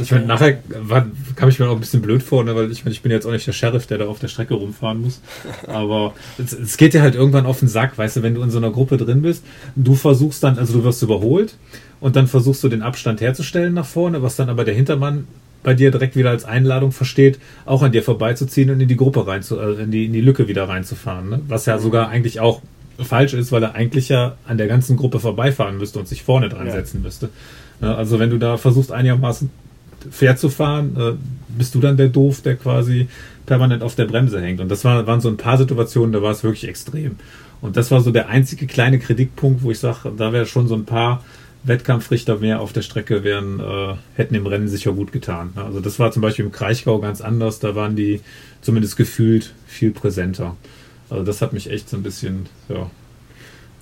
Ich 0.00 0.10
meine, 0.10 0.26
nachher 0.26 0.58
kam 1.36 1.48
ich 1.48 1.60
mir 1.60 1.68
auch 1.68 1.74
ein 1.74 1.80
bisschen 1.80 2.02
blöd 2.02 2.22
vor, 2.22 2.42
ne, 2.42 2.56
weil 2.56 2.70
ich 2.72 2.84
meine, 2.84 2.92
ich 2.92 3.02
bin 3.02 3.12
jetzt 3.12 3.26
auch 3.26 3.30
nicht 3.30 3.46
der 3.46 3.52
Sheriff, 3.52 3.86
der 3.86 3.98
da 3.98 4.06
auf 4.06 4.18
der 4.18 4.26
Strecke 4.26 4.54
rumfahren 4.54 5.00
muss. 5.00 5.20
Aber 5.68 6.14
es, 6.36 6.52
es, 6.52 6.76
geht 6.76 6.94
dir 6.94 7.02
halt 7.02 7.14
irgendwann 7.14 7.46
auf 7.46 7.60
den 7.60 7.68
Sack, 7.68 7.96
weißt 7.96 8.16
du, 8.16 8.22
wenn 8.22 8.34
du 8.34 8.42
in 8.42 8.50
so 8.50 8.58
einer 8.58 8.72
Gruppe 8.72 8.96
drin 8.96 9.22
bist, 9.22 9.44
du 9.76 9.94
versuchst 9.94 10.42
dann, 10.42 10.58
also 10.58 10.72
du 10.72 10.84
wirst 10.84 11.02
überholt 11.02 11.54
und 12.00 12.16
dann 12.16 12.26
versuchst 12.26 12.64
du 12.64 12.68
den 12.68 12.82
Abstand 12.82 13.20
herzustellen 13.20 13.72
nach 13.72 13.86
vorne, 13.86 14.20
was 14.20 14.34
dann 14.34 14.48
aber 14.48 14.64
der 14.64 14.74
Hintermann 14.74 15.28
bei 15.62 15.74
dir 15.74 15.92
direkt 15.92 16.16
wieder 16.16 16.30
als 16.30 16.44
Einladung 16.44 16.90
versteht, 16.90 17.38
auch 17.64 17.82
an 17.82 17.92
dir 17.92 18.02
vorbeizuziehen 18.02 18.70
und 18.70 18.80
in 18.80 18.88
die 18.88 18.96
Gruppe 18.96 19.26
rein 19.28 19.42
zu, 19.42 19.60
äh, 19.60 19.82
in, 19.82 19.92
die, 19.92 20.06
in 20.06 20.12
die 20.12 20.20
Lücke 20.20 20.48
wieder 20.48 20.68
reinzufahren. 20.68 21.28
Ne? 21.28 21.40
Was 21.46 21.66
ja 21.66 21.78
sogar 21.78 22.08
eigentlich 22.08 22.40
auch 22.40 22.62
falsch 22.98 23.34
ist, 23.34 23.52
weil 23.52 23.62
er 23.62 23.76
eigentlich 23.76 24.08
ja 24.08 24.36
an 24.44 24.58
der 24.58 24.66
ganzen 24.66 24.96
Gruppe 24.96 25.20
vorbeifahren 25.20 25.78
müsste 25.78 26.00
und 26.00 26.08
sich 26.08 26.24
vorne 26.24 26.48
dran 26.48 26.66
ja. 26.66 26.72
setzen 26.72 27.02
müsste. 27.02 27.28
Also 27.80 28.18
wenn 28.18 28.30
du 28.30 28.38
da 28.38 28.56
versuchst 28.56 28.90
einigermaßen 28.90 29.50
fair 30.10 30.36
zu 30.36 30.48
fahren, 30.48 30.96
äh, 30.96 31.12
bist 31.56 31.74
du 31.74 31.80
dann 31.80 31.96
der 31.96 32.08
Doof, 32.08 32.42
der 32.42 32.56
quasi 32.56 33.08
permanent 33.46 33.82
auf 33.82 33.94
der 33.94 34.04
Bremse 34.04 34.40
hängt. 34.40 34.60
Und 34.60 34.68
das 34.68 34.84
war, 34.84 35.06
waren 35.06 35.20
so 35.20 35.28
ein 35.28 35.36
paar 35.36 35.58
Situationen, 35.58 36.12
da 36.12 36.22
war 36.22 36.32
es 36.32 36.44
wirklich 36.44 36.68
extrem. 36.68 37.16
Und 37.60 37.76
das 37.76 37.90
war 37.90 38.00
so 38.00 38.10
der 38.10 38.28
einzige 38.28 38.66
kleine 38.66 38.98
Kritikpunkt, 38.98 39.62
wo 39.62 39.70
ich 39.70 39.78
sage, 39.78 40.12
da 40.16 40.32
wäre 40.32 40.46
schon 40.46 40.68
so 40.68 40.74
ein 40.74 40.84
paar 40.84 41.24
Wettkampfrichter 41.64 42.36
mehr 42.38 42.60
auf 42.60 42.72
der 42.72 42.82
Strecke 42.82 43.24
wären, 43.24 43.58
äh, 43.58 43.94
hätten 44.14 44.34
im 44.34 44.46
Rennen 44.46 44.68
sicher 44.68 44.92
gut 44.92 45.12
getan. 45.12 45.52
Also 45.56 45.80
das 45.80 45.98
war 45.98 46.12
zum 46.12 46.22
Beispiel 46.22 46.44
im 46.44 46.52
Kraichgau 46.52 46.98
ganz 47.00 47.20
anders, 47.20 47.58
da 47.58 47.74
waren 47.74 47.96
die 47.96 48.20
zumindest 48.60 48.96
gefühlt 48.96 49.54
viel 49.66 49.90
präsenter. 49.90 50.56
Also 51.10 51.24
das 51.24 51.42
hat 51.42 51.52
mich 51.52 51.70
echt 51.70 51.88
so 51.88 51.96
ein 51.96 52.02
bisschen, 52.02 52.46
ja, 52.68 52.90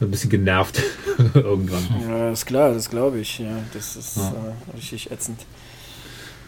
ein 0.01 0.11
bisschen 0.11 0.31
genervt 0.31 0.83
irgendwann. 1.35 1.85
Ja, 2.09 2.31
ist 2.31 2.47
klar, 2.47 2.73
das 2.73 2.89
glaube 2.89 3.19
ich. 3.19 3.39
Ja, 3.39 3.59
das 3.73 3.97
ist 3.97 4.17
ja. 4.17 4.31
äh, 4.31 4.77
richtig 4.77 5.11
ätzend. 5.11 5.41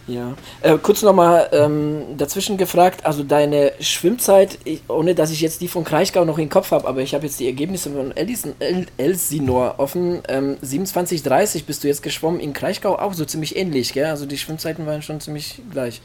Ja, 0.08 0.34
äh, 0.62 0.78
kurz 0.78 1.02
nochmal 1.02 1.50
ähm, 1.52 2.16
dazwischen 2.16 2.56
gefragt, 2.56 3.04
also 3.04 3.22
deine 3.22 3.72
Schwimmzeit, 3.78 4.58
ich, 4.64 4.80
ohne 4.88 5.14
dass 5.14 5.30
ich 5.30 5.42
jetzt 5.42 5.60
die 5.60 5.68
von 5.68 5.84
Kraichgau 5.84 6.24
noch 6.24 6.38
im 6.38 6.48
Kopf 6.48 6.70
habe, 6.70 6.88
aber 6.88 7.02
ich 7.02 7.14
habe 7.14 7.26
jetzt 7.26 7.38
die 7.38 7.46
Ergebnisse 7.46 7.90
von 7.90 8.16
Elisen, 8.16 8.54
El, 8.58 8.86
Elsinor 8.96 9.74
offen. 9.76 10.22
Ähm, 10.28 10.56
27,30 10.64 11.64
bist 11.66 11.84
du 11.84 11.88
jetzt 11.88 12.02
geschwommen, 12.02 12.40
in 12.40 12.54
Kraichgau 12.54 12.98
auch 12.98 13.12
so 13.12 13.26
ziemlich 13.26 13.54
ähnlich, 13.54 13.92
gell? 13.92 14.06
Also 14.06 14.24
die 14.24 14.38
Schwimmzeiten 14.38 14.86
waren 14.86 15.02
schon 15.02 15.20
ziemlich 15.20 15.60
gleich. 15.70 16.00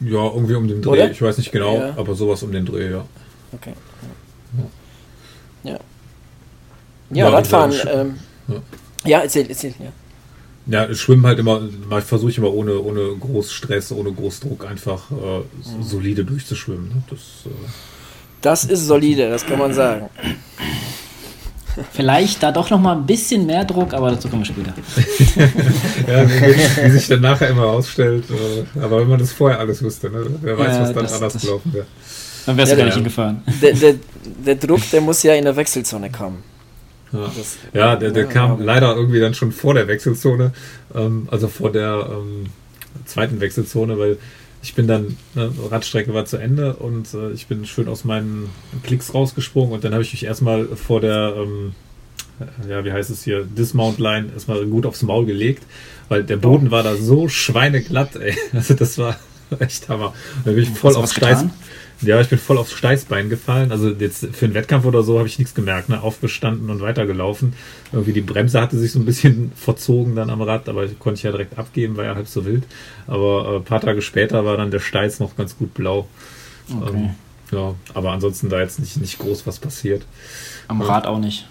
Ja, 0.00 0.26
irgendwie 0.26 0.54
um 0.54 0.68
den 0.68 0.82
Dreh, 0.82 0.90
Oder? 0.90 1.10
ich 1.10 1.22
weiß 1.22 1.38
nicht 1.38 1.50
genau, 1.50 1.78
ja. 1.78 1.94
aber 1.96 2.14
sowas 2.14 2.42
um 2.42 2.52
den 2.52 2.66
Dreh, 2.66 2.90
ja. 2.90 3.06
Okay. 3.52 3.72
Ja. 5.62 5.72
Ja, 5.72 5.78
ja 7.10 7.28
Radfahren. 7.30 7.72
Ähm, 7.90 8.18
ja. 8.48 8.62
ja, 9.06 9.20
erzähl, 9.20 9.46
erzähl, 9.48 9.74
ja. 9.78 9.90
Ja, 10.66 10.92
schwimmen 10.94 11.26
halt 11.26 11.38
immer, 11.38 11.60
versuche 12.00 12.30
ich 12.30 12.38
immer 12.38 12.52
ohne, 12.52 12.80
ohne 12.80 13.14
groß 13.20 13.52
Stress, 13.52 13.92
ohne 13.92 14.12
groß 14.12 14.40
Druck 14.40 14.66
einfach 14.66 15.10
äh, 15.10 15.14
mhm. 15.14 15.82
solide 15.82 16.24
durchzuschwimmen. 16.24 16.88
Ne? 16.88 17.02
Das, 17.10 17.18
äh 17.46 17.50
das 18.40 18.64
ist 18.64 18.86
solide, 18.86 19.30
das 19.30 19.44
kann 19.44 19.58
man 19.58 19.72
sagen. 19.74 20.08
Vielleicht 21.92 22.42
da 22.42 22.52
doch 22.52 22.70
noch 22.70 22.78
mal 22.78 22.96
ein 22.96 23.04
bisschen 23.04 23.46
mehr 23.46 23.64
Druck, 23.64 23.92
aber 23.94 24.10
dazu 24.12 24.28
kommen 24.28 24.42
wir 24.42 24.46
später. 24.46 24.74
ja, 26.06 26.28
wie, 26.28 26.84
wie, 26.84 26.90
sich 26.90 27.08
dann 27.08 27.20
nachher 27.20 27.48
immer 27.48 27.64
ausstellt. 27.64 28.24
Äh, 28.30 28.80
aber 28.80 29.00
wenn 29.00 29.08
man 29.08 29.18
das 29.18 29.32
vorher 29.32 29.58
alles 29.58 29.82
wusste, 29.82 30.08
ne? 30.08 30.24
wer 30.40 30.58
weiß, 30.58 30.76
ja, 30.76 30.82
was 30.82 30.92
dann 30.92 31.02
das, 31.02 31.12
anders 31.14 31.40
gelaufen 31.40 31.72
wäre. 31.72 31.86
Dann 32.46 32.56
wärst 32.56 32.70
ja, 32.70 32.76
du 32.76 32.80
gar 32.80 32.86
nicht 32.86 32.94
hingefahren. 32.94 33.42
Der, 33.60 33.72
der, 33.72 33.94
der 34.46 34.54
Druck, 34.54 34.88
der 34.92 35.00
muss 35.00 35.22
ja 35.22 35.34
in 35.34 35.44
der 35.44 35.56
Wechselzone 35.56 36.10
kommen. 36.10 36.42
Ja, 37.14 37.30
das, 37.36 37.56
ja 37.72 37.96
der, 37.96 38.10
der 38.10 38.24
ja, 38.24 38.28
kam 38.28 38.58
ja. 38.58 38.64
leider 38.64 38.94
irgendwie 38.94 39.20
dann 39.20 39.34
schon 39.34 39.52
vor 39.52 39.74
der 39.74 39.86
Wechselzone, 39.86 40.52
ähm, 40.94 41.28
also 41.30 41.48
vor 41.48 41.70
der 41.70 42.10
ähm, 42.10 42.46
zweiten 43.06 43.40
Wechselzone, 43.40 43.98
weil 43.98 44.18
ich 44.62 44.74
bin 44.74 44.88
dann, 44.88 45.16
ne, 45.34 45.52
Radstrecke 45.70 46.12
war 46.14 46.24
zu 46.24 46.38
Ende 46.38 46.74
und 46.74 47.12
äh, 47.14 47.30
ich 47.32 47.46
bin 47.46 47.66
schön 47.66 47.86
aus 47.86 48.04
meinen 48.04 48.48
Klicks 48.82 49.14
rausgesprungen 49.14 49.72
und 49.72 49.84
dann 49.84 49.92
habe 49.92 50.02
ich 50.02 50.12
mich 50.12 50.24
erstmal 50.24 50.66
vor 50.66 51.00
der, 51.00 51.34
ähm, 51.36 51.74
ja, 52.68 52.84
wie 52.84 52.90
heißt 52.90 53.10
es 53.10 53.22
hier, 53.22 53.44
Dismount 53.44 53.98
Line 53.98 54.30
erstmal 54.32 54.64
gut 54.66 54.86
aufs 54.86 55.02
Maul 55.02 55.26
gelegt, 55.26 55.64
weil 56.08 56.24
der 56.24 56.38
Boden 56.38 56.70
war 56.70 56.82
da 56.82 56.96
so 56.96 57.28
schweineglatt, 57.28 58.16
ey. 58.16 58.34
Also 58.52 58.74
das 58.74 58.98
war 58.98 59.16
echt 59.60 59.88
Hammer. 59.88 60.14
Da 60.44 60.50
bin 60.50 60.62
ich 60.62 60.70
voll 60.70 60.96
aufs 60.96 61.14
Steiß. 61.14 61.44
Ja, 62.06 62.20
ich 62.20 62.28
bin 62.28 62.38
voll 62.38 62.58
aufs 62.58 62.72
Steißbein 62.72 63.28
gefallen. 63.28 63.72
Also 63.72 63.90
jetzt 63.90 64.26
für 64.32 64.44
einen 64.44 64.54
Wettkampf 64.54 64.84
oder 64.84 65.02
so 65.02 65.18
habe 65.18 65.28
ich 65.28 65.38
nichts 65.38 65.54
gemerkt. 65.54 65.88
Ne? 65.88 66.02
Aufgestanden 66.02 66.70
und 66.70 66.80
weitergelaufen. 66.80 67.54
Irgendwie 67.92 68.12
die 68.12 68.20
Bremse 68.20 68.60
hatte 68.60 68.78
sich 68.78 68.92
so 68.92 68.98
ein 68.98 69.04
bisschen 69.04 69.52
verzogen 69.56 70.16
dann 70.16 70.30
am 70.30 70.42
Rad, 70.42 70.68
aber 70.68 70.86
konnte 70.88 71.18
ich 71.18 71.22
ja 71.24 71.30
direkt 71.30 71.58
abgeben, 71.58 71.96
war 71.96 72.04
ja 72.04 72.14
halb 72.14 72.28
so 72.28 72.44
wild. 72.44 72.64
Aber 73.06 73.52
äh, 73.52 73.56
ein 73.56 73.64
paar 73.64 73.80
Tage 73.80 74.02
später 74.02 74.44
war 74.44 74.56
dann 74.56 74.70
der 74.70 74.80
Steiß 74.80 75.20
noch 75.20 75.36
ganz 75.36 75.56
gut 75.56 75.74
blau. 75.74 76.08
Okay. 76.70 76.94
Ähm, 76.94 77.10
ja, 77.50 77.74
aber 77.92 78.12
ansonsten 78.12 78.48
da 78.48 78.60
jetzt 78.60 78.78
nicht, 78.78 78.96
nicht 78.96 79.18
groß 79.18 79.46
was 79.46 79.58
passiert. 79.58 80.04
Am 80.68 80.80
Rad 80.82 81.06
auch 81.06 81.18
nicht. 81.18 81.46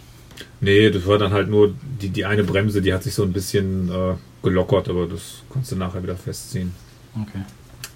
Nee, 0.59 0.89
das 0.89 1.05
war 1.05 1.17
dann 1.17 1.34
halt 1.34 1.49
nur 1.49 1.73
die, 2.01 2.09
die 2.09 2.25
eine 2.25 2.43
Bremse, 2.43 2.82
die 2.82 2.93
hat 2.93 3.03
sich 3.03 3.13
so 3.13 3.23
ein 3.23 3.34
bisschen 3.34 3.89
äh, 3.89 4.15
gelockert, 4.41 4.89
aber 4.89 5.07
das 5.07 5.43
konntest 5.49 5.73
du 5.73 5.75
nachher 5.75 6.03
wieder 6.03 6.15
festziehen. 6.15 6.73
Okay. 7.15 7.43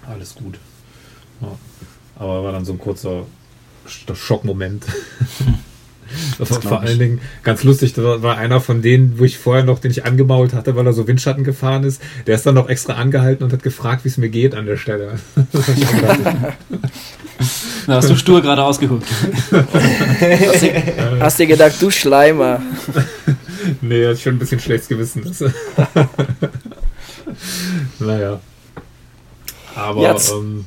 Alles 0.06 0.34
gut. 0.34 0.58
Ja. 1.40 1.56
Aber 2.18 2.44
war 2.44 2.52
dann 2.52 2.64
so 2.64 2.72
ein 2.72 2.78
kurzer 2.78 3.24
Schockmoment. 3.86 4.84
Das 6.38 6.50
war 6.50 6.62
vor 6.62 6.80
allen 6.80 6.98
Dingen 6.98 7.20
ganz 7.42 7.64
lustig. 7.64 7.92
Da 7.92 8.22
war 8.22 8.38
einer 8.38 8.60
von 8.60 8.80
denen, 8.82 9.18
wo 9.18 9.24
ich 9.24 9.38
vorher 9.38 9.64
noch, 9.64 9.78
den 9.78 9.90
ich 9.90 10.04
angemault 10.04 10.54
hatte, 10.54 10.74
weil 10.76 10.86
er 10.86 10.92
so 10.92 11.06
Windschatten 11.06 11.44
gefahren 11.44 11.84
ist. 11.84 12.00
Der 12.26 12.34
ist 12.34 12.46
dann 12.46 12.54
noch 12.54 12.68
extra 12.68 12.94
angehalten 12.94 13.44
und 13.44 13.52
hat 13.52 13.62
gefragt, 13.62 14.04
wie 14.04 14.08
es 14.08 14.16
mir 14.16 14.28
geht 14.28 14.54
an 14.54 14.66
der 14.66 14.76
Stelle. 14.76 15.18
Da 17.86 17.94
hast 17.94 18.10
du 18.10 18.16
stur 18.16 18.42
gerade 18.42 18.62
ausgeguckt. 18.62 19.06
hast, 19.50 20.62
du, 20.62 21.20
hast 21.20 21.38
du 21.38 21.46
gedacht, 21.46 21.80
du 21.80 21.90
Schleimer? 21.90 22.60
nee, 23.80 24.10
ist 24.10 24.20
schon 24.20 24.34
ein 24.34 24.38
bisschen 24.38 24.60
schlechtes 24.60 24.88
Gewissen. 24.88 25.24
naja. 27.98 28.40
Aber. 29.74 30.02
Ja, 30.02 30.16
ähm, 30.32 30.66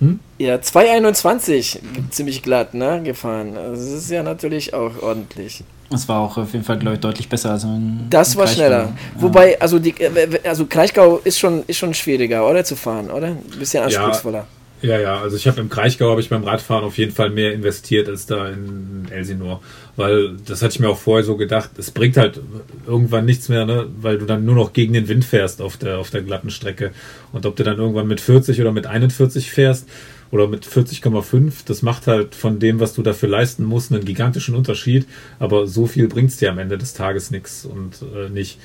hm? 0.00 0.20
ja 0.38 0.56
2,21 0.56 1.78
ziemlich 2.10 2.42
glatt, 2.42 2.74
ne? 2.74 3.02
Gefahren. 3.02 3.56
Also 3.56 3.82
das 3.82 4.02
ist 4.04 4.10
ja 4.10 4.22
natürlich 4.22 4.74
auch 4.74 5.02
ordentlich. 5.02 5.64
Das 5.90 6.06
war 6.08 6.20
auch 6.20 6.36
auf 6.36 6.52
jeden 6.52 6.64
Fall, 6.64 6.78
glaube 6.78 6.96
ich, 6.96 7.00
deutlich 7.00 7.28
besser 7.28 7.52
als 7.52 7.64
in 7.64 8.06
Das 8.10 8.36
war 8.36 8.44
Kraichgau. 8.44 8.60
schneller. 8.60 8.82
Ja. 8.84 8.92
Wobei, 9.22 9.60
also, 9.60 9.78
die, 9.78 9.98
äh, 9.98 10.38
also 10.46 10.66
Kraichgau 10.66 11.18
ist 11.24 11.38
schon, 11.38 11.62
ist 11.66 11.78
schon 11.78 11.94
schwieriger, 11.94 12.46
oder? 12.48 12.62
Zu 12.62 12.76
fahren, 12.76 13.10
oder? 13.10 13.28
Ein 13.28 13.42
bisschen 13.58 13.82
anspruchsvoller. 13.82 14.38
Ja, 14.38 14.46
ja, 14.82 14.98
ja. 14.98 15.20
also 15.20 15.36
ich 15.36 15.46
habe 15.46 15.60
im 15.60 15.68
Kraichgau 15.68 16.10
habe 16.10 16.20
ich 16.20 16.28
beim 16.28 16.44
Radfahren 16.44 16.84
auf 16.84 16.98
jeden 16.98 17.12
Fall 17.12 17.30
mehr 17.30 17.52
investiert 17.52 18.08
als 18.08 18.26
da 18.26 18.48
in 18.48 19.06
Elsinore. 19.10 19.60
Weil 19.96 20.36
das 20.46 20.62
hatte 20.62 20.74
ich 20.74 20.80
mir 20.80 20.88
auch 20.88 20.98
vorher 20.98 21.24
so 21.24 21.36
gedacht, 21.36 21.70
es 21.78 21.90
bringt 21.90 22.16
halt 22.16 22.40
irgendwann 22.86 23.24
nichts 23.24 23.48
mehr, 23.48 23.66
ne? 23.66 23.86
weil 24.00 24.18
du 24.18 24.26
dann 24.26 24.44
nur 24.44 24.54
noch 24.54 24.72
gegen 24.72 24.92
den 24.92 25.08
Wind 25.08 25.24
fährst 25.24 25.60
auf 25.60 25.76
der, 25.76 25.98
auf 25.98 26.10
der 26.10 26.22
glatten 26.22 26.50
Strecke. 26.50 26.92
Und 27.32 27.46
ob 27.46 27.56
du 27.56 27.64
dann 27.64 27.78
irgendwann 27.78 28.06
mit 28.06 28.20
40 28.20 28.60
oder 28.60 28.72
mit 28.72 28.86
41 28.86 29.50
fährst, 29.50 29.88
oder 30.30 30.46
mit 30.46 30.66
40,5. 30.66 31.52
Das 31.66 31.82
macht 31.82 32.06
halt 32.06 32.34
von 32.34 32.58
dem, 32.58 32.80
was 32.80 32.94
du 32.94 33.02
dafür 33.02 33.28
leisten 33.28 33.64
musst, 33.64 33.92
einen 33.92 34.04
gigantischen 34.04 34.54
Unterschied. 34.54 35.06
Aber 35.38 35.66
so 35.66 35.86
viel 35.86 36.08
bringt 36.08 36.30
es 36.30 36.36
dir 36.36 36.50
am 36.50 36.58
Ende 36.58 36.78
des 36.78 36.94
Tages 36.94 37.30
nichts 37.30 37.64
und 37.64 38.02
äh, 38.14 38.28
nicht. 38.28 38.58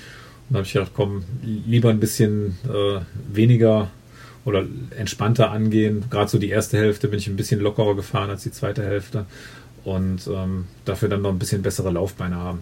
Und 0.50 0.58
habe 0.58 0.66
ich 0.66 0.74
gedacht, 0.74 0.92
komm, 0.94 1.24
lieber 1.42 1.90
ein 1.90 2.00
bisschen 2.00 2.58
äh, 2.66 3.00
weniger 3.34 3.90
oder 4.46 4.66
entspannter 4.98 5.52
angehen. 5.52 6.06
Gerade 6.10 6.30
so 6.30 6.38
die 6.38 6.50
erste 6.50 6.78
Hälfte 6.78 7.08
bin 7.08 7.20
ich 7.20 7.28
ein 7.28 7.36
bisschen 7.36 7.60
lockerer 7.60 7.96
gefahren 7.96 8.30
als 8.30 8.44
die 8.44 8.52
zweite 8.52 8.84
Hälfte. 8.84 9.26
Und 9.84 10.28
ähm, 10.28 10.66
dafür 10.86 11.10
dann 11.10 11.22
noch 11.22 11.32
ein 11.32 11.40
bisschen 11.40 11.62
bessere 11.62 11.92
Laufbeine 11.92 12.36
haben. 12.36 12.60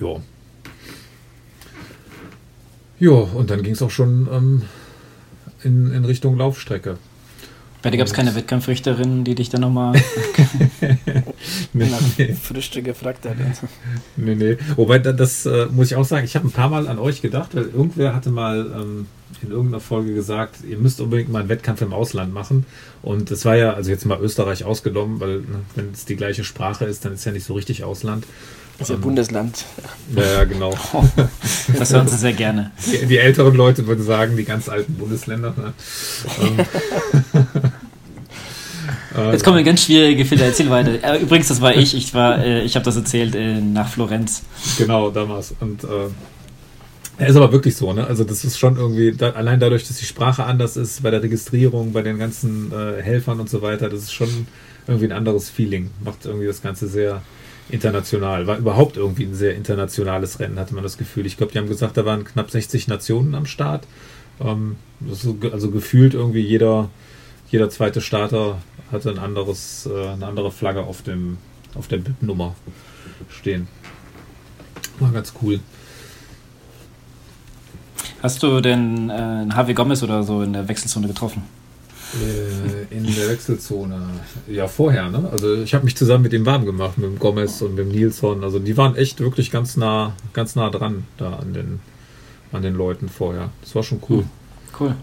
Jo. 0.00 0.20
Jo, 2.98 3.28
und 3.34 3.50
dann 3.50 3.62
ging 3.62 3.72
es 3.72 3.82
auch 3.82 3.90
schon 3.90 4.28
ähm, 4.32 4.62
in, 5.62 5.92
in 5.92 6.04
Richtung 6.04 6.36
Laufstrecke. 6.36 6.98
Bei 7.82 7.90
dir 7.90 7.96
gab 7.96 8.06
es 8.06 8.12
keine 8.12 8.34
Wettkampfrichterin, 8.34 9.24
die 9.24 9.34
dich 9.34 9.48
dann 9.48 9.62
nochmal 9.62 9.94
nee, 11.72 11.88
nee. 12.18 12.34
Frühstück 12.34 12.84
gefragt 12.84 13.24
hat. 13.24 13.36
Nee, 14.16 14.34
nee. 14.34 14.58
Wobei, 14.76 14.98
das 14.98 15.46
äh, 15.46 15.66
muss 15.70 15.90
ich 15.90 15.96
auch 15.96 16.04
sagen, 16.04 16.26
ich 16.26 16.36
habe 16.36 16.46
ein 16.46 16.50
paar 16.50 16.68
Mal 16.68 16.88
an 16.88 16.98
euch 16.98 17.22
gedacht, 17.22 17.54
weil 17.54 17.64
irgendwer 17.64 18.14
hatte 18.14 18.30
mal 18.30 18.70
ähm, 18.76 19.06
in 19.42 19.50
irgendeiner 19.50 19.80
Folge 19.80 20.14
gesagt, 20.14 20.56
ihr 20.68 20.78
müsst 20.78 21.00
unbedingt 21.00 21.30
mal 21.30 21.40
einen 21.40 21.48
Wettkampf 21.48 21.82
im 21.82 21.92
Ausland 21.92 22.32
machen. 22.32 22.66
Und 23.02 23.30
das 23.30 23.44
war 23.44 23.56
ja, 23.56 23.72
also 23.72 23.90
jetzt 23.90 24.04
mal 24.04 24.20
Österreich 24.20 24.64
ausgenommen, 24.64 25.20
weil 25.20 25.38
ne, 25.40 25.60
wenn 25.74 25.90
es 25.92 26.04
die 26.04 26.16
gleiche 26.16 26.44
Sprache 26.44 26.84
ist, 26.84 27.04
dann 27.04 27.14
ist 27.14 27.24
ja 27.24 27.32
nicht 27.32 27.44
so 27.44 27.54
richtig 27.54 27.84
Ausland. 27.84 28.24
Das 28.78 28.88
ist 28.88 28.90
ja 28.90 28.94
ähm, 28.96 29.02
Bundesland. 29.02 29.64
Ja, 30.14 30.22
ja, 30.22 30.44
genau. 30.44 30.74
Das 31.78 31.92
hören 31.92 32.08
sie 32.08 32.16
sehr 32.16 32.32
gerne. 32.32 32.72
Die, 32.90 33.06
die, 33.06 33.18
älteren 33.18 33.54
Leute 33.54 33.86
würden 33.86 34.04
sagen, 34.04 34.36
die 34.36 34.44
ganz 34.44 34.68
alten 34.68 34.94
Bundesländer. 34.94 35.54
Ne? 35.56 35.72
Ähm, 36.42 36.66
Jetzt 39.32 39.44
kommen 39.44 39.64
ganz 39.64 39.84
schwierige 39.84 40.24
Fehler. 40.24 40.46
Erzähl 40.46 40.70
weiter. 40.70 41.02
Äh, 41.02 41.18
übrigens, 41.20 41.48
das 41.48 41.60
war 41.60 41.76
ich. 41.76 41.94
Ich 41.94 42.14
war, 42.14 42.38
äh, 42.38 42.62
ich 42.62 42.74
habe 42.76 42.84
das 42.84 42.96
erzählt 42.96 43.34
äh, 43.34 43.60
nach 43.60 43.88
Florenz. 43.88 44.42
Genau, 44.78 45.10
damals. 45.10 45.54
Und 45.60 45.84
äh, 45.84 45.86
ist 47.26 47.36
aber 47.36 47.52
wirklich 47.52 47.76
so, 47.76 47.92
ne? 47.92 48.06
Also 48.06 48.24
das 48.24 48.44
ist 48.44 48.58
schon 48.58 48.76
irgendwie, 48.76 49.12
da, 49.12 49.30
allein 49.30 49.60
dadurch, 49.60 49.86
dass 49.86 49.98
die 49.98 50.04
Sprache 50.04 50.44
anders 50.44 50.76
ist, 50.76 51.02
bei 51.02 51.10
der 51.10 51.22
Registrierung, 51.22 51.92
bei 51.92 52.02
den 52.02 52.18
ganzen 52.18 52.72
äh, 52.72 53.02
Helfern 53.02 53.40
und 53.40 53.50
so 53.50 53.62
weiter, 53.62 53.88
das 53.88 54.00
ist 54.00 54.12
schon 54.12 54.46
irgendwie 54.86 55.06
ein 55.06 55.12
anderes 55.12 55.50
Feeling. 55.50 55.90
Macht 56.02 56.24
irgendwie 56.24 56.46
das 56.46 56.62
Ganze 56.62 56.88
sehr, 56.88 57.22
international. 57.70 58.46
War 58.46 58.58
überhaupt 58.58 58.96
irgendwie 58.96 59.24
ein 59.24 59.34
sehr 59.34 59.54
internationales 59.54 60.40
Rennen, 60.40 60.58
hatte 60.58 60.74
man 60.74 60.82
das 60.82 60.98
Gefühl. 60.98 61.26
Ich 61.26 61.36
glaube, 61.36 61.52
die 61.52 61.58
haben 61.58 61.68
gesagt, 61.68 61.96
da 61.96 62.04
waren 62.04 62.24
knapp 62.24 62.50
60 62.50 62.88
Nationen 62.88 63.34
am 63.34 63.46
Start. 63.46 63.86
Ähm, 64.40 64.76
also 65.10 65.70
gefühlt 65.70 66.14
irgendwie 66.14 66.40
jeder, 66.40 66.90
jeder 67.50 67.70
zweite 67.70 68.00
Starter 68.00 68.60
hatte 68.92 69.10
ein 69.10 69.18
anderes, 69.18 69.88
äh, 69.90 70.08
eine 70.08 70.26
andere 70.26 70.50
Flagge 70.50 70.82
auf, 70.82 71.02
dem, 71.02 71.38
auf 71.74 71.88
der 71.88 71.98
BIP-Nummer 71.98 72.54
stehen. 73.28 73.68
War 74.98 75.12
ganz 75.12 75.32
cool. 75.42 75.60
Hast 78.22 78.42
du 78.42 78.60
denn 78.60 79.10
äh, 79.10 79.12
einen 79.12 79.56
Harvey 79.56 79.74
Gomez 79.74 80.02
oder 80.02 80.22
so 80.22 80.42
in 80.42 80.52
der 80.52 80.68
Wechselzone 80.68 81.08
getroffen? 81.08 81.42
Äh, 82.12 82.94
in 82.94 83.04
der 83.04 83.28
Wechselzone. 83.28 84.00
Ja, 84.48 84.66
vorher, 84.66 85.08
ne? 85.10 85.28
Also 85.30 85.54
ich 85.54 85.74
habe 85.74 85.84
mich 85.84 85.96
zusammen 85.96 86.24
mit 86.24 86.32
dem 86.32 86.44
warm 86.44 86.66
gemacht, 86.66 86.98
mit 86.98 87.06
dem 87.06 87.18
Gomez 87.18 87.62
und 87.62 87.76
mit 87.76 87.86
dem 87.86 87.92
Nilsson. 87.92 88.42
Also 88.42 88.58
die 88.58 88.76
waren 88.76 88.96
echt 88.96 89.20
wirklich 89.20 89.50
ganz 89.50 89.76
nah, 89.76 90.14
ganz 90.32 90.56
nah 90.56 90.70
dran 90.70 91.04
da 91.18 91.34
an 91.34 91.54
den, 91.54 91.80
an 92.52 92.62
den 92.62 92.74
Leuten 92.74 93.08
vorher. 93.08 93.50
Das 93.62 93.74
war 93.74 93.82
schon 93.82 94.02
cool. 94.08 94.18
Hm, 94.18 94.30
cool. 94.80 94.94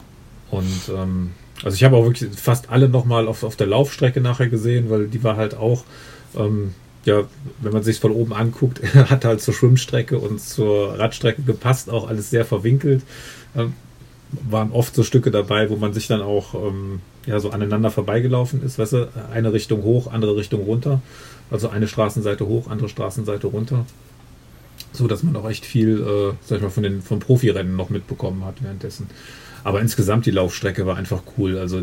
Und 0.51 0.91
ähm, 0.93 1.31
also 1.63 1.75
ich 1.75 1.83
habe 1.83 1.95
auch 1.95 2.03
wirklich 2.03 2.29
fast 2.35 2.69
alle 2.69 2.89
nochmal 2.89 3.27
auf, 3.27 3.43
auf 3.43 3.55
der 3.55 3.67
Laufstrecke 3.67 4.21
nachher 4.21 4.49
gesehen, 4.49 4.89
weil 4.89 5.07
die 5.07 5.23
war 5.23 5.37
halt 5.37 5.55
auch, 5.55 5.83
ähm, 6.35 6.73
ja, 7.05 7.23
wenn 7.61 7.73
man 7.73 7.83
sich 7.83 7.99
von 7.99 8.11
oben 8.11 8.33
anguckt, 8.33 8.81
hat 8.93 9.25
halt 9.25 9.41
zur 9.41 9.53
Schwimmstrecke 9.53 10.19
und 10.19 10.41
zur 10.41 10.97
Radstrecke 10.99 11.41
gepasst, 11.41 11.89
auch 11.89 12.07
alles 12.07 12.29
sehr 12.29 12.45
verwinkelt. 12.45 13.03
Ähm, 13.55 13.73
waren 14.49 14.71
oft 14.71 14.93
so 14.93 15.03
Stücke 15.03 15.31
dabei, 15.31 15.69
wo 15.69 15.77
man 15.77 15.93
sich 15.93 16.07
dann 16.07 16.21
auch 16.21 16.53
ähm, 16.53 16.99
ja, 17.25 17.39
so 17.39 17.51
aneinander 17.51 17.91
vorbeigelaufen 17.91 18.61
ist, 18.63 18.77
weißt 18.77 18.93
du, 18.93 19.09
eine 19.31 19.53
Richtung 19.53 19.83
hoch, 19.83 20.11
andere 20.11 20.35
Richtung 20.35 20.63
runter. 20.63 21.01
Also 21.49 21.69
eine 21.69 21.87
Straßenseite 21.87 22.45
hoch, 22.45 22.67
andere 22.67 22.89
Straßenseite 22.89 23.47
runter. 23.47 23.85
So 24.91 25.07
dass 25.07 25.23
man 25.23 25.35
auch 25.35 25.49
echt 25.49 25.65
viel, 25.65 26.01
äh, 26.01 26.33
sag 26.41 26.57
ich 26.57 26.63
mal, 26.63 26.69
von 26.69 26.83
den 26.83 27.01
vom 27.01 27.19
Profirennen 27.19 27.75
noch 27.75 27.89
mitbekommen 27.89 28.43
hat 28.43 28.61
währenddessen. 28.61 29.07
Aber 29.67 29.81
insgesamt 29.81 30.25
die 30.25 30.31
Laufstrecke 30.31 30.85
war 30.85 30.95
einfach 30.95 31.23
cool. 31.37 31.57
Also 31.57 31.81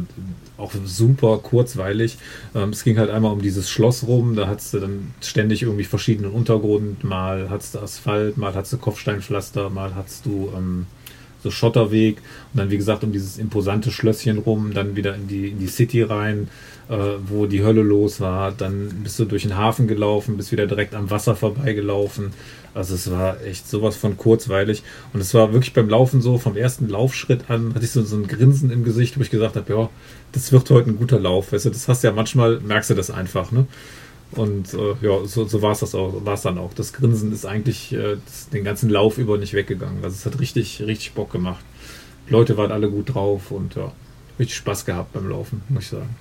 auch 0.57 0.73
super 0.87 1.37
kurzweilig. 1.37 2.17
Ähm, 2.55 2.71
es 2.71 2.83
ging 2.83 2.97
halt 2.97 3.11
einmal 3.11 3.31
um 3.31 3.43
dieses 3.43 3.69
Schloss 3.69 4.07
rum. 4.07 4.37
Da 4.37 4.49
hattest 4.49 4.73
du 4.73 4.79
dann 4.81 5.13
ständig 5.21 5.61
irgendwie 5.61 5.85
verschiedenen 5.85 6.33
Untergrund. 6.33 7.05
Mal 7.05 7.51
hattest 7.51 7.75
du 7.75 7.81
Asphalt, 7.81 8.39
mal 8.39 8.55
hattest 8.55 8.73
du 8.73 8.79
Kopfsteinpflaster, 8.79 9.69
mal 9.69 9.95
hattest 9.95 10.25
du 10.25 10.51
ähm, 10.57 10.87
so 11.45 11.51
Schotterweg 11.51 12.17
und 12.53 12.59
dann 12.59 12.71
wie 12.71 12.79
gesagt 12.79 13.05
um 13.05 13.13
dieses 13.13 13.39
imposante 13.39 13.93
Schlösschen 13.93 14.39
rum, 14.39 14.73
dann 14.75 14.97
wieder 14.97 15.15
in 15.15 15.29
die, 15.29 15.49
in 15.51 15.59
die 15.61 15.69
City 15.69 16.03
rein, 16.03 16.49
äh, 16.89 16.97
wo 17.29 17.47
die 17.47 17.63
Hölle 17.63 17.83
los 17.83 18.21
war, 18.21 18.51
dann 18.51 18.89
bist 19.05 19.19
du 19.19 19.27
durch 19.27 19.43
den 19.43 19.57
Hafen 19.57 19.87
gelaufen, 19.87 20.37
bist 20.37 20.51
wieder 20.53 20.67
direkt 20.67 20.95
am 20.95 21.11
Wasser 21.11 21.37
vorbeigelaufen. 21.37 22.33
Also 22.73 22.95
es 22.95 23.09
war 23.11 23.41
echt 23.45 23.69
sowas 23.69 23.95
von 23.95 24.17
kurzweilig 24.17 24.83
und 25.13 25.21
es 25.21 25.33
war 25.35 25.53
wirklich 25.53 25.75
beim 25.75 25.89
Laufen 25.89 26.21
so, 26.21 26.39
vom 26.39 26.57
ersten 26.57 26.89
Laufschritt 26.89 27.49
an 27.49 27.75
hatte 27.75 27.85
ich 27.85 27.93
so, 27.93 28.03
so 28.03 28.17
ein 28.17 28.27
Grinsen 28.27 28.71
im 28.73 28.83
Gesicht, 28.83 29.17
wo 29.17 29.23
ich 29.23 29.31
gesagt 29.31 29.55
habe, 29.57 29.73
ja, 29.73 29.91
das 30.33 30.51
wird 30.51 30.69
heute 30.71 30.91
ein 30.91 30.97
guter 30.97 31.21
Lauf. 31.21 31.53
Weißt 31.53 31.67
du, 31.67 31.71
das 31.71 31.87
hast 31.87 32.03
du 32.03 32.09
ja 32.09 32.13
manchmal, 32.15 32.59
merkst 32.61 32.91
du 32.91 32.95
das 32.95 33.11
einfach, 33.11 33.53
ne? 33.53 33.67
Und 34.37 34.75
äh, 34.75 34.95
ja, 35.01 35.25
so, 35.25 35.47
so 35.47 35.63
war 35.63 35.73
es 35.73 35.81
das 35.81 35.95
auch, 35.95 36.25
war 36.25 36.35
es 36.35 36.43
dann 36.43 36.59
auch. 36.59 36.75
Das 36.75 36.93
Grinsen 36.93 37.33
ist 37.33 37.47
eigentlich 37.47 37.93
äh, 37.93 38.17
das, 38.25 38.49
den 38.49 38.65
ganzen 38.65 38.91
Lauf 38.91 39.19
über 39.19 39.39
nicht 39.39 39.55
weggegangen. 39.55 40.03
Also 40.03 40.17
es 40.17 40.27
hat 40.27 40.41
richtig, 40.41 40.83
richtig 40.83 41.13
Bock 41.13 41.31
gemacht. 41.31 41.65
Die 42.29 42.33
Leute 42.33 42.57
waren 42.57 42.73
alle 42.73 42.91
gut 42.91 43.15
drauf 43.15 43.51
und 43.51 43.75
ja, 43.75 43.93
richtig 44.39 44.57
Spaß 44.57 44.85
gehabt 44.85 45.13
beim 45.13 45.29
Laufen, 45.29 45.63
muss 45.69 45.85
ich 45.85 45.91
sagen. 45.91 46.17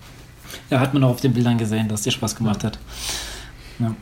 Ja, 0.70 0.80
hat 0.80 0.93
man 0.93 1.03
auch 1.03 1.11
auf 1.11 1.22
den 1.22 1.34
Bildern 1.34 1.57
gesehen, 1.57 1.88
dass 1.88 2.03
dir 2.03 2.11
Spaß 2.11 2.36
gemacht 2.36 2.64
hat. 2.64 2.78
Ja. 3.80 3.95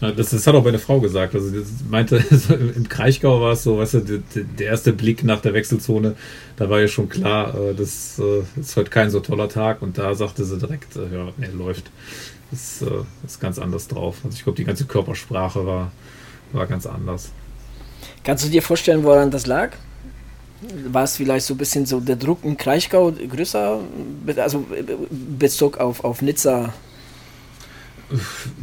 ja 0.00 0.12
das, 0.12 0.30
das, 0.30 0.46
hat 0.46 0.54
auch 0.54 0.64
meine 0.64 0.78
Frau 0.78 1.00
gesagt. 1.00 1.34
Also 1.34 1.50
meinte, 1.90 2.16
im 2.76 2.88
Kraichgau 2.88 3.40
war 3.40 3.52
es 3.52 3.64
so, 3.64 3.78
weißt 3.78 3.94
du, 3.94 4.22
der, 4.58 4.66
erste 4.66 4.92
Blick 4.92 5.24
nach 5.24 5.40
der 5.40 5.52
Wechselzone, 5.52 6.14
da 6.56 6.70
war 6.70 6.80
ja 6.80 6.88
schon 6.88 7.08
klar, 7.08 7.54
äh, 7.54 7.74
das, 7.74 8.18
äh, 8.18 8.60
ist 8.60 8.76
heute 8.76 8.90
kein 8.90 9.10
so 9.10 9.20
toller 9.20 9.48
Tag 9.48 9.82
und 9.82 9.98
da 9.98 10.14
sagte 10.14 10.44
sie 10.44 10.58
direkt, 10.58 10.96
äh, 10.96 11.14
ja, 11.14 11.28
nee, 11.36 11.48
läuft 11.48 11.90
ist, 12.52 12.82
äh, 12.82 13.04
ist 13.24 13.40
ganz 13.40 13.58
anders 13.58 13.88
drauf. 13.88 14.16
Also 14.24 14.36
ich 14.36 14.44
glaube, 14.44 14.56
die 14.56 14.64
ganze 14.64 14.84
Körpersprache 14.84 15.66
war, 15.66 15.92
war 16.52 16.66
ganz 16.66 16.86
anders. 16.86 17.30
Kannst 18.22 18.44
du 18.44 18.48
dir 18.48 18.62
vorstellen, 18.62 19.04
woran 19.04 19.30
das 19.30 19.46
lag? 19.46 19.72
War 20.90 21.04
es 21.04 21.16
vielleicht 21.16 21.46
so 21.46 21.54
ein 21.54 21.58
bisschen 21.58 21.84
so 21.84 22.00
der 22.00 22.16
Druck 22.16 22.38
im 22.42 22.56
Kraichgau 22.56 23.12
größer, 23.12 23.80
also 24.36 24.64
Bezug 25.38 25.78
auf, 25.78 26.04
auf 26.04 26.22
Nizza? 26.22 26.72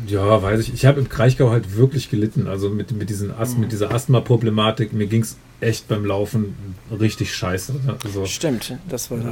Ja, 0.07 0.41
weiß 0.41 0.61
ich. 0.61 0.73
Ich 0.73 0.85
habe 0.85 0.99
im 0.99 1.09
Kraichgau 1.09 1.51
halt 1.51 1.75
wirklich 1.75 2.09
gelitten. 2.09 2.47
Also 2.47 2.69
mit, 2.69 2.91
mit, 2.91 3.09
diesen 3.09 3.31
Ast 3.31 3.55
mhm. 3.55 3.61
mit 3.61 3.71
dieser 3.71 3.91
Asthma-Problematik. 3.91 4.93
Mir 4.93 5.07
ging 5.07 5.21
es 5.21 5.37
echt 5.59 5.87
beim 5.87 6.05
Laufen 6.05 6.55
richtig 6.91 7.33
scheiße. 7.35 7.73
Also, 8.03 8.25
Stimmt, 8.25 8.77
das 8.87 9.11
war. 9.11 9.19
Äh, 9.19 9.23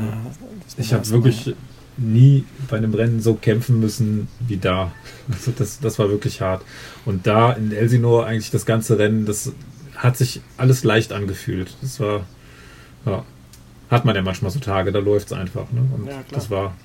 das 0.65 0.85
ich 0.85 0.93
habe 0.93 1.07
wirklich 1.09 1.53
nie 1.99 2.45
bei 2.69 2.77
einem 2.77 2.93
Rennen 2.93 3.21
so 3.21 3.35
kämpfen 3.35 3.79
müssen 3.79 4.27
wie 4.39 4.57
da. 4.57 4.91
Also 5.31 5.51
das, 5.55 5.79
das 5.79 5.99
war 5.99 6.09
wirklich 6.09 6.41
hart. 6.41 6.63
Und 7.05 7.27
da 7.27 7.51
in 7.51 7.71
Elsinore 7.71 8.25
eigentlich 8.25 8.51
das 8.51 8.65
ganze 8.65 8.97
Rennen, 8.97 9.25
das 9.25 9.51
hat 9.95 10.17
sich 10.17 10.41
alles 10.57 10.83
leicht 10.83 11.11
angefühlt. 11.11 11.75
Das 11.81 11.99
war, 11.99 12.25
ja, 13.05 13.23
hat 13.89 14.05
man 14.05 14.15
ja 14.15 14.21
manchmal 14.21 14.51
so 14.51 14.59
Tage, 14.59 14.91
da 14.91 14.99
läuft 14.99 15.27
es 15.27 15.33
einfach. 15.33 15.71
Ne? 15.71 15.81
Und 15.95 16.07
ja, 16.07 16.23
das 16.31 16.49
war, 16.49 16.75